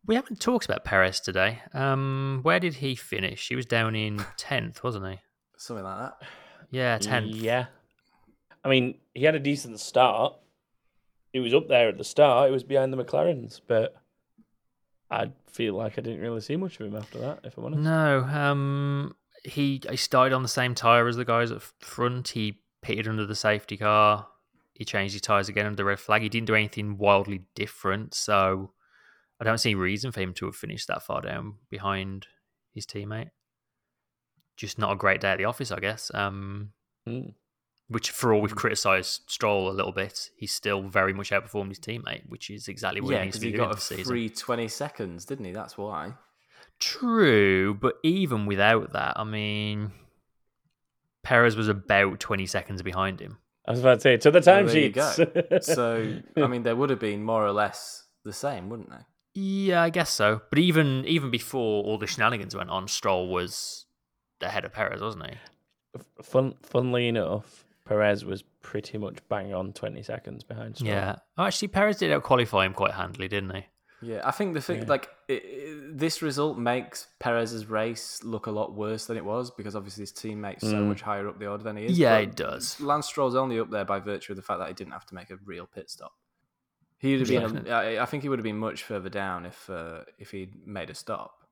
We 0.06 0.14
haven't 0.14 0.40
talked 0.40 0.66
about 0.66 0.84
Perez 0.84 1.18
today. 1.18 1.62
Um, 1.74 2.40
where 2.42 2.60
did 2.60 2.74
he 2.74 2.94
finish? 2.94 3.48
He 3.48 3.56
was 3.56 3.66
down 3.66 3.96
in 3.96 4.24
tenth, 4.36 4.84
wasn't 4.84 5.06
he? 5.08 5.18
Something 5.58 5.84
like 5.84 5.98
that. 5.98 6.28
Yeah, 6.72 6.98
tenth. 6.98 7.36
Yeah. 7.36 7.66
I 8.64 8.68
mean, 8.68 8.98
he 9.14 9.24
had 9.24 9.34
a 9.34 9.40
decent 9.40 9.78
start. 9.78 10.34
He 11.32 11.38
was 11.38 11.54
up 11.54 11.68
there 11.68 11.88
at 11.88 11.98
the 11.98 12.04
start. 12.04 12.48
It 12.48 12.52
was 12.52 12.64
behind 12.64 12.92
the 12.92 12.96
McLarens, 12.96 13.60
but 13.66 13.94
I 15.10 15.32
feel 15.46 15.74
like 15.74 15.98
I 15.98 16.00
didn't 16.00 16.20
really 16.20 16.40
see 16.40 16.56
much 16.56 16.80
of 16.80 16.86
him 16.86 16.96
after 16.96 17.18
that, 17.20 17.40
if 17.44 17.58
I'm 17.58 17.66
honest. 17.66 17.82
No, 17.82 18.24
um, 18.24 19.14
he 19.44 19.82
he 19.88 19.96
started 19.96 20.34
on 20.34 20.42
the 20.42 20.48
same 20.48 20.74
tire 20.74 21.06
as 21.06 21.16
the 21.16 21.26
guys 21.26 21.50
at 21.50 21.62
front. 21.80 22.28
He 22.28 22.60
pitted 22.80 23.06
under 23.06 23.26
the 23.26 23.36
safety 23.36 23.76
car. 23.76 24.28
He 24.72 24.86
changed 24.86 25.12
his 25.12 25.22
tires 25.22 25.50
again 25.50 25.66
under 25.66 25.76
the 25.76 25.84
red 25.84 26.00
flag. 26.00 26.22
He 26.22 26.30
didn't 26.30 26.46
do 26.46 26.54
anything 26.54 26.96
wildly 26.96 27.42
different, 27.54 28.14
so 28.14 28.72
I 29.38 29.44
don't 29.44 29.58
see 29.58 29.70
any 29.70 29.74
reason 29.74 30.10
for 30.10 30.20
him 30.20 30.32
to 30.34 30.46
have 30.46 30.56
finished 30.56 30.88
that 30.88 31.02
far 31.02 31.20
down 31.20 31.56
behind 31.68 32.26
his 32.74 32.86
teammate. 32.86 33.30
Just 34.56 34.78
not 34.78 34.92
a 34.92 34.96
great 34.96 35.20
day 35.20 35.30
at 35.30 35.38
the 35.38 35.44
office, 35.46 35.70
I 35.72 35.80
guess. 35.80 36.10
Um, 36.14 36.72
Hmm. 37.06 37.30
which, 37.88 38.10
for 38.10 38.32
all 38.32 38.40
we've 38.40 38.54
criticised 38.54 39.22
Stroll 39.28 39.68
a 39.68 39.72
little 39.72 39.92
bit, 39.92 40.30
he's 40.36 40.52
still 40.52 40.82
very 40.82 41.12
much 41.12 41.30
outperformed 41.30 41.70
his 41.70 41.80
teammate, 41.80 42.28
which 42.28 42.48
is 42.48 42.68
exactly 42.68 43.00
what 43.00 43.12
yeah, 43.12 43.18
he 43.20 43.24
needs 43.26 43.38
because 43.38 43.40
to 43.40 43.46
be 43.46 43.52
he 43.52 43.56
got 43.58 43.72
a 43.72 43.74
this 43.74 43.84
season. 43.84 44.04
free 44.04 44.28
20 44.30 44.68
seconds, 44.68 45.24
didn't 45.24 45.44
he? 45.46 45.52
That's 45.52 45.76
why. 45.76 46.14
True, 46.78 47.74
but 47.74 47.94
even 48.02 48.46
without 48.46 48.92
that, 48.92 49.14
I 49.18 49.24
mean, 49.24 49.92
Perez 51.22 51.56
was 51.56 51.68
about 51.68 52.18
20 52.20 52.46
seconds 52.46 52.82
behind 52.82 53.20
him. 53.20 53.38
I 53.66 53.70
was 53.70 53.80
about 53.80 53.94
to 53.94 54.00
say, 54.00 54.16
to 54.16 54.30
the 54.30 54.42
Well, 54.44 54.64
there 54.64 54.78
you 54.78 54.90
timesheets. 54.92 55.62
So, 55.62 56.18
I 56.36 56.46
mean, 56.48 56.62
there 56.64 56.74
would 56.74 56.90
have 56.90 56.98
been 56.98 57.22
more 57.22 57.44
or 57.46 57.52
less 57.52 58.06
the 58.24 58.32
same, 58.32 58.68
wouldn't 58.68 58.90
they? 58.90 59.04
Yeah, 59.34 59.82
I 59.82 59.90
guess 59.90 60.10
so. 60.10 60.42
But 60.50 60.58
even 60.58 61.04
even 61.06 61.30
before 61.30 61.84
all 61.84 61.96
the 61.98 62.06
shenanigans 62.06 62.54
went 62.56 62.70
on, 62.70 62.88
Stroll 62.88 63.28
was 63.28 63.86
ahead 64.42 64.64
of 64.64 64.72
Perez, 64.72 65.00
wasn't 65.00 65.26
he? 65.30 65.36
Fun, 66.22 66.54
funnily 66.62 67.08
enough, 67.08 67.64
Perez 67.84 68.24
was 68.24 68.42
pretty 68.62 68.96
much 68.98 69.18
bang 69.28 69.52
on 69.52 69.72
20 69.72 70.02
seconds 70.02 70.42
behind 70.44 70.76
Stroll. 70.76 70.92
Yeah. 70.92 71.16
Oh, 71.36 71.44
actually, 71.44 71.68
Perez 71.68 71.98
did 71.98 72.12
out 72.12 72.22
qualify 72.22 72.64
him 72.64 72.72
quite 72.74 72.92
handily, 72.92 73.28
didn't 73.28 73.54
he? 73.54 73.66
Yeah, 74.04 74.20
I 74.24 74.30
think 74.32 74.54
the 74.54 74.60
thing, 74.60 74.78
Yeah. 74.82 74.88
like, 74.88 75.08
it, 75.28 75.44
it- 75.44 75.98
this 75.98 76.22
result 76.22 76.58
makes 76.58 77.06
Perez's 77.20 77.66
race 77.66 78.24
look 78.24 78.46
a 78.46 78.50
lot 78.50 78.74
worse 78.74 79.06
than 79.06 79.16
it 79.16 79.24
was 79.24 79.50
because 79.50 79.76
obviously 79.76 80.02
his 80.02 80.12
teammate's 80.12 80.62
so 80.62 80.74
Mm. 80.74 80.86
much 80.88 81.02
higher 81.02 81.28
up 81.28 81.38
the 81.38 81.46
order 81.46 81.62
than 81.62 81.76
he 81.76 81.84
is. 81.84 81.98
Yeah, 81.98 82.16
but 82.16 82.22
it 82.22 82.34
does. 82.36 82.80
Lance 82.80 83.06
Stroll's 83.06 83.34
only 83.36 83.60
up 83.60 83.70
there 83.70 83.84
by 83.84 84.00
virtue 84.00 84.32
of 84.32 84.36
the 84.36 84.42
fact 84.42 84.58
that 84.60 84.68
he 84.68 84.74
didn't 84.74 84.92
have 84.94 85.06
to 85.06 85.14
make 85.14 85.30
a 85.30 85.36
real 85.44 85.66
pit 85.66 85.88
stop. 85.90 86.12
He 86.98 87.12
would 87.12 87.20
have 87.20 87.28
been. 87.28 87.40
Definitely. 87.42 87.70
A, 87.70 88.00
I 88.00 88.02
I 88.02 88.06
think 88.06 88.22
he 88.22 88.28
would 88.28 88.38
have 88.38 88.44
been 88.44 88.58
much 88.58 88.82
further 88.84 89.08
down 89.08 89.44
if 89.44 89.68
uh, 89.68 90.00
if 90.18 90.30
he'd 90.30 90.66
made 90.66 90.88
a 90.88 90.94
stop. 90.94 91.44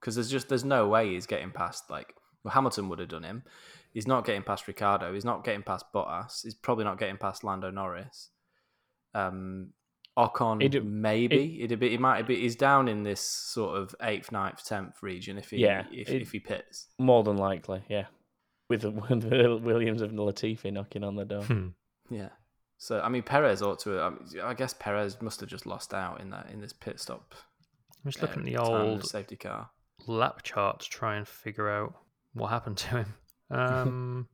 Because 0.00 0.14
there's 0.16 0.30
just 0.30 0.48
there's 0.48 0.64
no 0.64 0.88
way 0.88 1.10
he's 1.14 1.26
getting 1.26 1.50
past 1.50 1.88
like 1.90 2.14
well 2.46 2.52
Hamilton 2.54 2.88
would 2.88 2.98
have 3.00 3.08
done 3.08 3.24
him. 3.24 3.42
He's 3.92 4.06
not 4.06 4.24
getting 4.24 4.42
past 4.42 4.66
Ricciardo. 4.68 5.12
He's 5.12 5.24
not 5.24 5.42
getting 5.44 5.62
past 5.62 5.86
Bottas. 5.94 6.42
He's 6.44 6.54
probably 6.54 6.84
not 6.84 6.98
getting 6.98 7.16
past 7.16 7.42
Lando 7.44 7.70
Norris. 7.70 8.30
Um, 9.14 9.70
Ocon 10.18 10.62
He'd- 10.62 10.80
maybe 10.80 11.62
it'd 11.62 11.78
be. 11.78 11.90
He 11.90 11.98
might 11.98 12.26
be. 12.26 12.36
He's 12.36 12.56
down 12.56 12.88
in 12.88 13.02
this 13.02 13.20
sort 13.20 13.76
of 13.76 13.94
eighth, 14.02 14.32
ninth, 14.32 14.64
tenth 14.64 15.02
region 15.02 15.36
if 15.36 15.50
he 15.50 15.58
Yeah, 15.58 15.84
if, 15.92 16.08
it- 16.08 16.22
if 16.22 16.32
he 16.32 16.40
pits. 16.40 16.86
More 16.98 17.22
than 17.22 17.36
likely, 17.36 17.82
yeah. 17.88 18.06
With, 18.68 18.84
with 19.10 19.24
Williams 19.62 20.02
and 20.02 20.18
Latifi 20.18 20.72
knocking 20.72 21.04
on 21.04 21.16
the 21.16 21.24
door. 21.24 21.42
Hmm. 21.42 21.68
Yeah. 22.10 22.30
So 22.78 23.00
I 23.00 23.08
mean, 23.08 23.22
Perez 23.22 23.62
ought 23.62 23.78
to. 23.80 24.00
I, 24.00 24.10
mean, 24.10 24.20
I 24.42 24.54
guess 24.54 24.74
Perez 24.74 25.20
must 25.20 25.40
have 25.40 25.48
just 25.48 25.66
lost 25.66 25.92
out 25.94 26.20
in 26.20 26.30
that 26.30 26.50
in 26.50 26.60
this 26.60 26.72
pit 26.72 26.98
stop. 27.00 27.34
I'm 28.04 28.10
just 28.10 28.22
looking 28.22 28.42
uh, 28.42 28.46
at 28.46 28.46
the 28.46 28.56
old 28.58 29.02
the 29.02 29.06
safety 29.06 29.36
car. 29.36 29.70
lap 30.06 30.42
chart 30.42 30.80
to 30.80 30.88
try 30.88 31.16
and 31.16 31.26
figure 31.26 31.68
out 31.70 31.94
what 32.36 32.50
happened 32.50 32.76
to 32.78 32.88
him. 32.88 33.14
Um, 33.48 34.26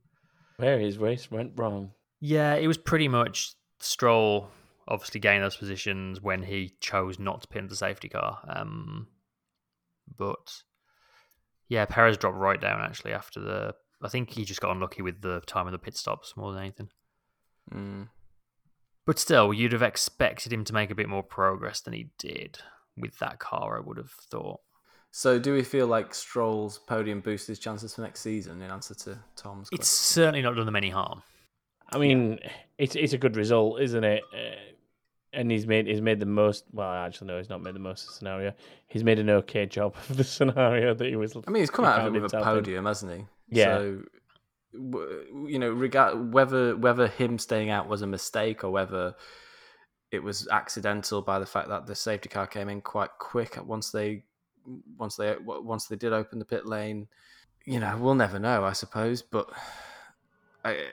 Where 0.57 0.79
his 0.79 0.97
race 0.97 1.29
went 1.29 1.51
wrong. 1.55 1.91
yeah, 2.19 2.55
it 2.55 2.65
was 2.65 2.79
pretty 2.79 3.07
much 3.07 3.53
Stroll 3.79 4.49
obviously 4.87 5.19
gained 5.19 5.43
those 5.43 5.55
positions 5.55 6.19
when 6.19 6.41
he 6.41 6.73
chose 6.79 7.19
not 7.19 7.43
to 7.43 7.47
pin 7.47 7.67
the 7.67 7.75
safety 7.75 8.09
car. 8.09 8.39
Um, 8.47 9.05
but 10.17 10.63
yeah, 11.69 11.85
Perez 11.85 12.17
dropped 12.17 12.37
right 12.37 12.59
down 12.59 12.81
actually 12.81 13.13
after 13.13 13.39
the. 13.39 13.75
I 14.01 14.09
think 14.09 14.31
he 14.31 14.45
just 14.45 14.61
got 14.61 14.71
unlucky 14.71 15.03
with 15.03 15.21
the 15.21 15.41
time 15.45 15.67
of 15.67 15.71
the 15.71 15.77
pit 15.77 15.95
stops 15.95 16.33
more 16.35 16.51
than 16.51 16.61
anything. 16.61 16.89
Mm. 17.71 18.09
But 19.05 19.19
still, 19.19 19.53
you'd 19.53 19.73
have 19.73 19.83
expected 19.83 20.51
him 20.51 20.63
to 20.65 20.73
make 20.73 20.89
a 20.89 20.95
bit 20.95 21.07
more 21.07 21.23
progress 21.23 21.81
than 21.81 21.93
he 21.93 22.09
did 22.17 22.57
with 22.97 23.19
that 23.19 23.37
car. 23.37 23.77
I 23.77 23.81
would 23.81 23.97
have 23.97 24.11
thought. 24.11 24.61
So, 25.15 25.37
do 25.37 25.53
we 25.53 25.61
feel 25.61 25.85
like 25.85 26.15
Stroll's 26.15 26.79
podium 26.79 27.21
boosts 27.21 27.45
his 27.45 27.59
chances 27.59 27.93
for 27.93 28.01
next 28.01 28.21
season? 28.21 28.59
In 28.63 28.71
answer 28.71 28.95
to 28.95 29.19
Tom's 29.35 29.69
It's 29.71 29.87
certainly 29.87 30.41
not 30.41 30.55
done 30.55 30.65
them 30.65 30.75
any 30.75 30.89
harm. 30.89 31.21
I 31.91 31.99
mean, 31.99 32.39
it's 32.79 32.95
it's 32.95 33.13
a 33.13 33.19
good 33.19 33.37
result, 33.37 33.79
isn't 33.79 34.03
it? 34.03 34.23
Uh, 34.33 34.55
and 35.31 35.51
he's 35.51 35.67
made 35.67 35.85
he's 35.85 36.01
made 36.01 36.19
the 36.19 36.25
most. 36.25 36.63
Well, 36.71 36.91
actually, 36.91 37.27
no, 37.27 37.37
he's 37.37 37.47
not 37.47 37.61
made 37.61 37.75
the 37.75 37.79
most 37.79 38.01
of 38.01 38.07
the 38.07 38.13
scenario. 38.15 38.53
He's 38.87 39.03
made 39.03 39.19
an 39.19 39.29
okay 39.29 39.67
job 39.67 39.93
of 40.09 40.17
the 40.17 40.23
scenario 40.23 40.95
that 40.95 41.07
he 41.07 41.15
was. 41.15 41.37
I 41.45 41.51
mean, 41.51 41.61
he's 41.61 41.69
come 41.69 41.85
out 41.85 41.99
of 41.99 42.07
it 42.07 42.19
with 42.19 42.33
a 42.33 42.37
himself 42.37 42.47
in. 42.47 42.53
podium, 42.55 42.85
hasn't 42.87 43.11
he? 43.13 43.25
Yeah. 43.49 43.77
So, 43.77 44.01
you 44.73 45.59
know, 45.59 45.69
regard 45.69 46.33
whether 46.33 46.75
whether 46.75 47.07
him 47.07 47.37
staying 47.37 47.69
out 47.69 47.87
was 47.87 48.01
a 48.01 48.07
mistake 48.07 48.63
or 48.63 48.71
whether 48.71 49.13
it 50.11 50.23
was 50.23 50.47
accidental 50.47 51.21
by 51.21 51.37
the 51.37 51.45
fact 51.45 51.69
that 51.69 51.85
the 51.85 51.93
safety 51.93 52.29
car 52.29 52.47
came 52.47 52.67
in 52.67 52.81
quite 52.81 53.11
quick 53.19 53.63
once 53.63 53.91
they 53.91 54.23
once 54.97 55.15
they 55.15 55.35
once 55.43 55.85
they 55.87 55.95
did 55.95 56.13
open 56.13 56.39
the 56.39 56.45
pit 56.45 56.65
lane. 56.65 57.07
You 57.65 57.79
know, 57.79 57.97
we'll 57.97 58.15
never 58.15 58.39
know, 58.39 58.65
I 58.65 58.73
suppose, 58.73 59.21
but 59.21 59.49
I, 60.65 60.85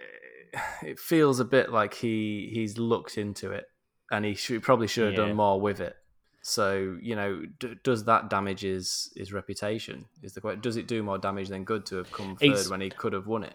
it 0.82 0.98
feels 0.98 1.40
a 1.40 1.44
bit 1.44 1.70
like 1.70 1.94
he 1.94 2.48
he's 2.52 2.78
looked 2.78 3.18
into 3.18 3.50
it 3.50 3.66
and 4.10 4.24
he 4.24 4.34
should, 4.34 4.62
probably 4.62 4.86
should 4.86 5.04
have 5.06 5.12
Yeah. 5.14 5.26
done 5.26 5.36
more 5.36 5.60
with 5.60 5.80
it. 5.80 5.96
So 6.42 6.96
you 7.02 7.16
know, 7.16 7.42
d- 7.58 7.74
does 7.82 8.04
that 8.04 8.30
damage 8.30 8.60
his 8.60 9.12
his 9.16 9.32
reputation? 9.32 10.06
Is 10.22 10.32
the 10.34 10.40
question? 10.40 10.60
Does 10.60 10.76
it 10.76 10.86
do 10.86 11.02
more 11.02 11.18
damage 11.18 11.48
than 11.48 11.64
good 11.64 11.84
to 11.86 11.96
have 11.96 12.10
come 12.12 12.36
third 12.36 12.46
It's- 12.50 12.68
when 12.68 12.80
he 12.80 12.90
could 12.90 13.12
have 13.12 13.26
won 13.26 13.42
it? 13.44 13.54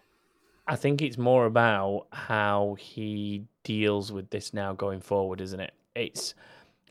I 0.67 0.75
think 0.75 1.01
it's 1.03 1.17
more 1.17 1.45
about 1.45 2.07
how 2.11 2.75
he 2.79 3.45
deals 3.63 4.11
with 4.11 4.29
this 4.31 4.51
now 4.53 4.73
going 4.73 4.99
forward, 4.99 5.39
isn't 5.39 5.59
it? 5.59 5.73
It's 5.95 6.33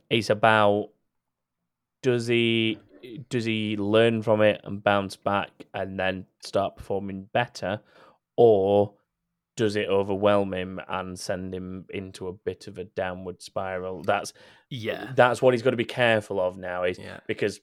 it's 0.09 0.31
about 0.31 0.91
does 2.03 2.27
he 2.29 2.79
does 3.29 3.45
he 3.45 3.77
learn 3.77 4.23
from 4.23 4.41
it 4.43 4.61
and 4.65 4.83
bounce 4.83 5.17
back 5.17 5.51
and 5.73 5.99
then 5.99 6.27
start 6.43 6.77
performing 6.77 7.29
better, 7.33 7.81
or 8.37 8.95
does 9.57 9.77
it 9.77 9.89
overwhelm 9.89 10.53
him 10.53 10.81
and 10.89 11.19
send 11.19 11.55
him 11.55 11.85
into 11.91 12.27
a 12.29 12.33
bit 12.33 12.67
of 12.67 12.79
a 12.79 12.85
downward 12.85 13.41
spiral? 13.41 14.03
That's 14.03 14.33
Yeah. 14.71 15.13
that's 15.15 15.41
what 15.41 15.55
he's 15.55 15.63
got 15.63 15.71
to 15.71 15.77
be 15.77 15.85
careful 15.85 16.41
of 16.41 16.57
now. 16.59 16.83
Is 16.85 16.99
Yeah. 16.99 17.21
because, 17.29 17.61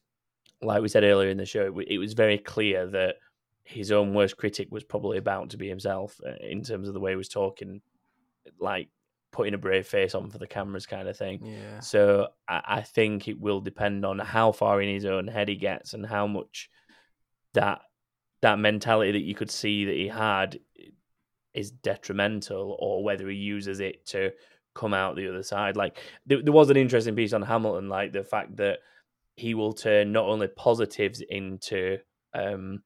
like 0.61 0.81
we 0.81 0.87
said 0.87 1.03
earlier 1.03 1.29
in 1.29 1.37
the 1.37 1.45
show, 1.45 1.63
it, 1.63 1.65
w- 1.67 1.87
it 1.89 1.97
was 1.97 2.13
very 2.13 2.37
clear 2.37 2.87
that 2.87 3.15
his 3.63 3.91
own 3.91 4.13
worst 4.13 4.37
critic 4.37 4.69
was 4.71 4.83
probably 4.83 5.17
about 5.17 5.49
to 5.51 5.57
be 5.57 5.67
himself 5.67 6.19
uh, 6.25 6.31
in 6.41 6.61
terms 6.63 6.87
of 6.87 6.93
the 6.93 6.99
way 6.99 7.11
he 7.11 7.15
was 7.17 7.29
talking, 7.29 7.81
like 8.59 8.89
putting 9.31 9.53
a 9.53 9.57
brave 9.57 9.87
face 9.87 10.13
on 10.13 10.29
for 10.29 10.37
the 10.37 10.47
cameras, 10.47 10.85
kind 10.85 11.07
of 11.07 11.17
thing. 11.17 11.39
Yeah. 11.43 11.79
So 11.79 12.27
I, 12.47 12.61
I 12.65 12.81
think 12.81 13.27
it 13.27 13.39
will 13.39 13.61
depend 13.61 14.05
on 14.05 14.19
how 14.19 14.51
far 14.51 14.81
in 14.81 14.93
his 14.93 15.05
own 15.05 15.27
head 15.27 15.49
he 15.49 15.55
gets 15.55 15.93
and 15.93 16.05
how 16.05 16.27
much 16.27 16.69
that 17.53 17.81
that 18.41 18.59
mentality 18.59 19.11
that 19.11 19.19
you 19.19 19.35
could 19.35 19.51
see 19.51 19.85
that 19.85 19.95
he 19.95 20.07
had 20.07 20.59
is 21.53 21.71
detrimental, 21.71 22.77
or 22.79 23.03
whether 23.03 23.29
he 23.29 23.35
uses 23.35 23.79
it 23.79 24.05
to 24.07 24.31
come 24.73 24.93
out 24.93 25.15
the 25.15 25.27
other 25.27 25.43
side. 25.43 25.75
Like 25.75 25.99
there, 26.25 26.41
there 26.41 26.53
was 26.53 26.69
an 26.69 26.77
interesting 26.77 27.15
piece 27.15 27.33
on 27.33 27.41
Hamilton, 27.41 27.89
like 27.89 28.13
the 28.13 28.23
fact 28.23 28.57
that 28.57 28.79
he 29.35 29.53
will 29.53 29.73
turn 29.73 30.11
not 30.11 30.25
only 30.25 30.47
positives 30.47 31.21
into 31.21 31.97
um 32.33 32.81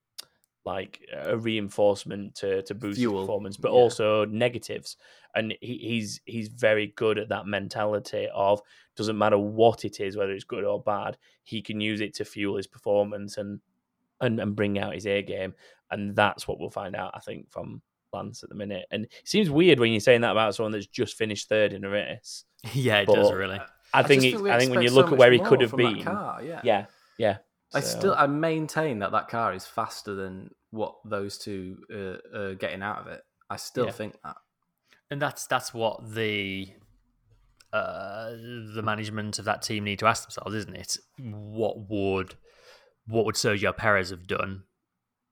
like 0.66 1.06
a 1.14 1.38
reinforcement 1.38 2.36
to 2.36 2.62
to 2.64 2.74
boost 2.74 2.98
his 2.98 3.04
Fuel, 3.04 3.22
performance, 3.22 3.58
but 3.58 3.72
yeah. 3.72 3.78
also 3.78 4.26
negatives. 4.26 4.98
And 5.36 5.54
he, 5.62 5.78
he's 5.78 6.22
he's 6.26 6.48
very 6.48 6.94
good 6.96 7.18
at 7.18 7.30
that 7.30 7.46
mentality 7.46 8.28
of 8.34 8.62
doesn't 8.96 9.18
matter 9.18 9.38
what 9.38 9.86
it 9.86 10.00
is, 10.00 10.18
whether 10.18 10.32
it's 10.32 10.44
good 10.44 10.64
or 10.64 10.82
bad, 10.82 11.18
he 11.44 11.62
can 11.62 11.82
use 11.82 12.02
it 12.02 12.14
to 12.16 12.26
fuel 12.26 12.58
his 12.58 12.68
performance 12.68 13.38
and 13.38 13.60
and, 14.22 14.40
and 14.40 14.56
bring 14.56 14.80
out 14.80 14.94
his 14.94 15.06
A 15.08 15.22
game. 15.22 15.54
And 15.92 16.16
that's 16.16 16.48
what 16.48 16.60
we'll 16.60 16.70
find 16.70 16.96
out, 16.96 17.12
I 17.14 17.20
think, 17.20 17.52
from 17.52 17.82
Lance 18.12 18.44
at 18.44 18.50
the 18.50 18.56
minute. 18.56 18.88
And 18.92 19.06
it 19.06 19.12
seems 19.26 19.50
weird 19.50 19.80
when 19.80 19.92
you're 19.92 20.00
saying 20.00 20.22
that 20.22 20.32
about 20.32 20.56
someone 20.56 20.72
that's 20.72 20.88
just 20.88 21.16
finished 21.16 21.50
third 21.50 21.74
in 21.74 21.84
a 21.84 21.90
race. 21.90 22.46
Yeah, 22.74 22.98
it 22.98 23.08
does 23.08 23.32
really. 23.32 23.60
I 23.94 24.02
think 24.02 24.24
just 24.24 24.44
it, 24.44 24.50
I 24.50 24.58
think 24.58 24.72
when 24.72 24.82
you 24.82 24.90
look 24.90 25.10
so 25.10 25.14
at 25.14 25.20
where 25.20 25.32
he 25.32 25.38
could 25.38 25.62
have 25.62 25.76
been, 25.76 26.02
car, 26.02 26.42
yeah. 26.44 26.62
yeah, 26.64 26.86
yeah. 27.20 27.38
I 27.76 27.82
So- 27.82 28.00
still 28.00 28.16
I 28.16 28.28
maintain 28.28 29.00
that 29.00 29.12
that 29.12 29.28
car 29.30 29.54
is 29.54 29.66
faster 29.68 30.16
than 30.16 30.54
what 30.72 30.96
those 31.06 31.38
two 31.38 31.84
uh, 31.94 32.38
are 32.38 32.56
getting 32.56 32.82
out 32.82 33.00
of 33.00 33.08
it. 33.08 33.24
I 33.50 33.58
still 33.58 33.86
Yeah. 33.86 33.92
think 33.92 34.18
that. 34.24 34.38
and 35.12 35.22
that's 35.22 35.46
that's 35.48 35.74
what 35.74 36.14
the 36.16 36.74
uh, 37.74 38.30
the 38.32 38.82
management 38.84 39.38
of 39.40 39.46
that 39.46 39.62
team 39.62 39.84
need 39.84 40.00
to 40.00 40.06
ask 40.08 40.24
themselves, 40.24 40.56
isn't 40.56 40.76
it? 40.76 40.98
What 41.20 41.90
would 41.90 42.36
what 43.08 43.26
would 43.26 43.36
Sergio 43.36 43.76
Perez 43.76 44.10
have 44.10 44.26
done 44.28 44.64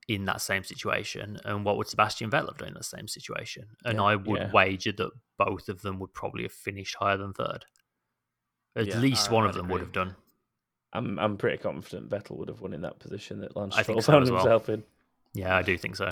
in 0.08 0.26
that 0.26 0.42
same 0.42 0.64
situation, 0.64 1.40
and 1.46 1.64
what 1.66 1.78
would 1.78 1.88
Sebastian 1.88 2.30
Vettel 2.30 2.48
have 2.50 2.58
done 2.58 2.68
in 2.70 2.74
that 2.76 2.86
same 2.86 3.08
situation? 3.08 3.70
And 3.86 3.96
Yeah, 3.98 4.04
I 4.04 4.16
would 4.18 4.42
yeah. 4.42 4.52
wager 4.52 4.92
that 4.92 5.12
both 5.38 5.70
of 5.70 5.82
them 5.82 5.98
would 6.00 6.14
probably 6.14 6.44
have 6.44 6.52
finished 6.52 6.96
higher 7.00 7.18
than 7.18 7.34
third. 7.34 7.66
At 8.76 8.88
Yeah, 8.88 9.00
least 9.00 9.30
I- 9.30 9.34
one 9.34 9.46
of 9.46 9.52
I'd 9.52 9.56
them 9.60 9.70
would 9.70 9.82
have 9.82 9.92
done. 9.94 10.16
I'm 10.94 11.18
I'm 11.20 11.38
pretty 11.38 11.58
confident 11.58 12.10
Vettel 12.10 12.38
would 12.38 12.48
have 12.50 12.62
won 12.62 12.74
in 12.74 12.82
that 12.82 13.00
position 13.00 13.42
that 13.42 13.56
Lance 13.56 13.76
Stroll 13.78 14.02
so 14.02 14.12
found 14.12 14.24
as 14.24 14.32
well. 14.32 14.42
himself 14.42 14.70
in. 14.70 14.84
Yeah, 15.34 15.56
I 15.56 15.62
do 15.64 15.78
think 15.78 15.96
so. 15.96 16.12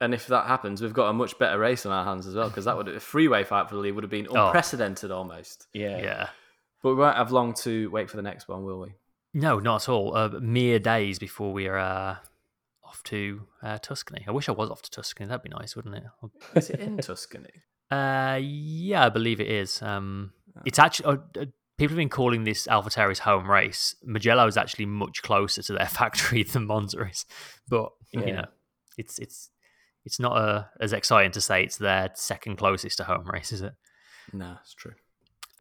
And 0.00 0.12
if 0.12 0.26
that 0.26 0.46
happens, 0.46 0.82
we've 0.82 0.92
got 0.92 1.08
a 1.08 1.12
much 1.12 1.38
better 1.38 1.58
race 1.58 1.86
on 1.86 1.92
our 1.92 2.04
hands 2.04 2.26
as 2.26 2.34
well 2.34 2.48
because 2.48 2.64
that 2.64 2.76
would 2.76 2.88
a 2.88 3.00
freeway 3.00 3.44
fight 3.44 3.68
for 3.68 3.76
the 3.76 3.80
lead 3.80 3.92
would 3.92 4.04
have 4.04 4.10
been 4.10 4.26
Oh. 4.30 4.46
unprecedented 4.46 5.10
almost. 5.10 5.66
Yeah, 5.72 5.98
Yeah. 5.98 6.28
But 6.82 6.90
we 6.90 6.94
won't 6.96 7.16
have 7.16 7.30
long 7.32 7.54
to 7.62 7.88
wait 7.90 8.10
for 8.10 8.16
the 8.16 8.22
next 8.22 8.46
one, 8.48 8.64
will 8.64 8.80
we? 8.80 8.94
No, 9.32 9.58
not 9.58 9.84
at 9.84 9.88
all. 9.88 10.14
Uh, 10.16 10.28
mere 10.40 10.78
days 10.78 11.18
before 11.18 11.52
we 11.52 11.66
are 11.66 11.78
uh, 11.78 12.16
off 12.84 13.02
to 13.04 13.46
uh, 13.62 13.78
Tuscany. 13.78 14.24
I 14.28 14.32
wish 14.32 14.48
I 14.48 14.52
was 14.52 14.68
off 14.70 14.82
to 14.82 14.90
Tuscany. 14.90 15.26
That'd 15.28 15.42
be 15.42 15.48
nice, 15.48 15.74
wouldn't 15.76 15.94
it? 15.94 16.04
Is 16.54 16.68
it 16.70 16.80
in 16.80 16.96
Tuscany? 17.02 17.62
Uh, 17.90 18.38
yeah, 18.42 19.06
I 19.06 19.08
believe 19.08 19.40
it 19.40 19.48
is. 19.48 19.80
Um, 19.80 20.32
it's 20.66 20.78
actually 20.78 21.06
uh, 21.06 21.40
uh, 21.40 21.44
people 21.78 21.94
have 21.94 21.98
been 21.98 22.08
calling 22.08 22.44
this 22.44 22.66
AlphaTauri's 22.66 23.20
home 23.20 23.50
race. 23.50 23.96
Mugello 24.02 24.46
is 24.46 24.56
actually 24.56 24.86
much 24.86 25.22
closer 25.22 25.62
to 25.62 25.72
their 25.72 25.86
factory 26.00 26.42
than 26.42 26.66
Monza 26.66 27.02
is, 27.04 27.24
but 27.68 27.90
you 28.12 28.32
know, 28.32 28.46
it's 28.96 29.18
it's 29.18 29.50
it's 30.04 30.20
not 30.20 30.32
uh, 30.32 30.64
as 30.80 30.92
exciting 30.92 31.32
to 31.32 31.40
say 31.40 31.64
it's 31.64 31.78
their 31.78 32.10
second 32.14 32.56
closest 32.56 32.98
to 32.98 33.04
home 33.04 33.28
race, 33.30 33.52
is 33.52 33.62
it? 33.62 33.72
No, 34.32 34.56
it's 34.60 34.74
true. 34.74 34.94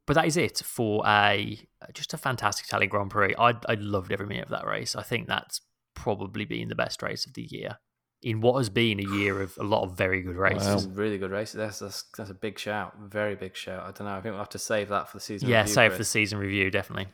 But 0.06 0.16
that 0.16 0.26
is 0.26 0.36
it 0.36 0.62
for 0.66 1.04
a 1.08 1.60
just 1.94 2.14
a 2.14 2.18
fantastic 2.18 2.68
Italian 2.68 2.90
Grand 2.90 3.10
Prix. 3.10 3.36
I 3.38 3.54
I 3.68 3.76
loved 3.76 4.12
every 4.12 4.28
minute 4.28 4.46
of 4.46 4.52
that 4.52 4.68
race. 4.68 4.96
I 4.96 5.04
think 5.04 5.28
that's 5.28 5.62
probably 5.96 6.46
been 6.46 6.70
the 6.70 6.76
best 6.76 7.02
race 7.02 7.26
of 7.26 7.34
the 7.34 7.44
year 7.44 7.78
in 8.24 8.42
what 8.42 8.58
has 8.58 8.70
been 8.70 9.00
a 9.00 9.16
year 9.18 9.42
of 9.42 9.58
a 9.58 9.64
lot 9.64 9.84
of 9.84 9.98
very 9.98 10.22
good 10.22 10.36
races. 10.36 10.88
Wow. 10.88 10.94
Really 10.94 11.18
good 11.18 11.32
races. 11.32 11.56
That's, 11.56 11.80
that's 11.80 12.06
that's 12.18 12.30
a 12.30 12.34
big 12.34 12.58
shout. 12.58 12.94
Very 13.00 13.36
big 13.36 13.56
shout. 13.56 13.84
I 13.84 13.92
don't 13.92 14.08
know. 14.08 14.14
I 14.14 14.22
think 14.22 14.34
we'll 14.34 14.38
have 14.38 14.50
to 14.50 14.60
save 14.60 14.90
that 14.90 15.10
for 15.10 15.18
the 15.18 15.22
season. 15.22 15.50
Yeah, 15.50 15.62
review, 15.62 15.74
save 15.74 15.92
for 15.92 15.98
the 15.98 16.06
season 16.06 16.40
review, 16.40 16.72
definitely. 16.72 17.08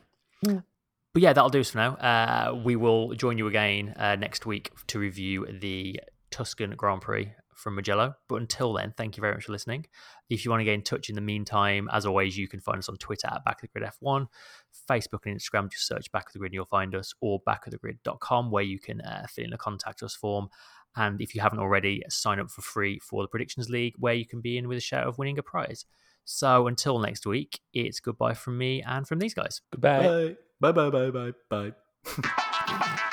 But 1.12 1.22
yeah, 1.22 1.32
that'll 1.32 1.50
do 1.50 1.60
us 1.60 1.70
for 1.70 1.78
now. 1.78 1.94
Uh, 1.94 2.60
we 2.64 2.76
will 2.76 3.14
join 3.14 3.36
you 3.36 3.48
again 3.48 3.94
uh, 3.98 4.14
next 4.14 4.46
week 4.46 4.70
to 4.86 4.98
review 4.98 5.46
the 5.60 6.00
Tuscan 6.30 6.70
Grand 6.76 7.02
Prix 7.02 7.32
from 7.60 7.74
Mugello. 7.74 8.14
But 8.28 8.36
until 8.36 8.72
then, 8.72 8.94
thank 8.96 9.16
you 9.16 9.20
very 9.20 9.34
much 9.34 9.44
for 9.44 9.52
listening. 9.52 9.86
If 10.28 10.44
you 10.44 10.50
want 10.50 10.60
to 10.60 10.64
get 10.64 10.74
in 10.74 10.82
touch 10.82 11.08
in 11.08 11.14
the 11.14 11.20
meantime, 11.20 11.88
as 11.92 12.06
always, 12.06 12.36
you 12.36 12.48
can 12.48 12.60
find 12.60 12.78
us 12.78 12.88
on 12.88 12.96
Twitter 12.96 13.28
at 13.30 13.44
Back 13.44 13.62
of 13.62 13.62
the 13.62 13.78
Grid 13.80 13.90
F1, 14.02 14.26
Facebook 14.88 15.26
and 15.26 15.38
Instagram, 15.38 15.70
just 15.70 15.86
search 15.86 16.10
Back 16.12 16.28
of 16.28 16.32
the 16.32 16.38
Grid 16.38 16.50
and 16.50 16.54
you'll 16.54 16.64
find 16.64 16.94
us, 16.94 17.12
or 17.20 17.40
backofthegrid.com 17.42 18.50
where 18.50 18.62
you 18.62 18.78
can 18.78 19.00
uh, 19.00 19.26
fill 19.28 19.44
in 19.44 19.52
a 19.52 19.58
contact 19.58 20.02
us 20.02 20.14
form. 20.14 20.48
And 20.96 21.20
if 21.20 21.34
you 21.34 21.40
haven't 21.40 21.60
already, 21.60 22.02
sign 22.08 22.40
up 22.40 22.50
for 22.50 22.62
free 22.62 22.98
for 22.98 23.22
the 23.22 23.28
Predictions 23.28 23.70
League, 23.70 23.94
where 23.98 24.14
you 24.14 24.26
can 24.26 24.40
be 24.40 24.58
in 24.58 24.68
with 24.68 24.78
a 24.78 24.82
shout 24.82 25.06
of 25.06 25.18
winning 25.18 25.38
a 25.38 25.42
prize. 25.42 25.84
So 26.24 26.66
until 26.66 26.98
next 26.98 27.26
week, 27.26 27.60
it's 27.72 28.00
goodbye 28.00 28.34
from 28.34 28.58
me 28.58 28.82
and 28.82 29.06
from 29.06 29.18
these 29.18 29.34
guys. 29.34 29.60
Goodbye. 29.70 30.36
Bye 30.60 30.72
bye 30.72 30.90
bye 30.90 31.10
bye 31.10 31.32
bye 31.48 31.72
bye. 32.06 32.98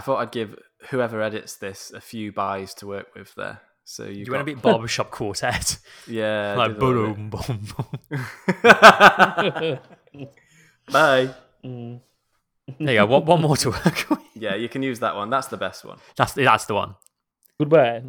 I 0.00 0.02
thought 0.02 0.16
I'd 0.16 0.32
give 0.32 0.56
whoever 0.88 1.20
edits 1.20 1.56
this 1.56 1.90
a 1.92 2.00
few 2.00 2.32
buys 2.32 2.72
to 2.76 2.86
work 2.86 3.14
with 3.14 3.34
there. 3.34 3.60
So 3.84 4.04
you, 4.04 4.24
You 4.24 4.32
want 4.32 4.46
to 4.46 4.54
be 4.54 4.58
barbershop 4.68 5.10
quartet? 5.10 5.76
yeah, 6.08 6.54
like 6.56 6.78
do 6.78 6.78
the- 6.78 7.14
boom, 7.14 7.28
boom, 7.28 7.66
boom. 7.76 7.88
Bye. 10.90 11.34
There 11.62 12.00
you 12.78 12.94
go. 13.00 13.06
One, 13.06 13.24
one 13.26 13.40
more 13.42 13.56
to 13.58 13.70
work 13.70 14.06
with. 14.10 14.20
Yeah, 14.34 14.54
you 14.54 14.70
can 14.70 14.82
use 14.82 15.00
that 15.00 15.14
one. 15.16 15.28
That's 15.28 15.48
the 15.48 15.58
best 15.58 15.84
one. 15.84 15.98
That's 16.16 16.32
that's 16.32 16.64
the 16.64 16.74
one. 16.74 16.94
Goodbye. 17.58 18.02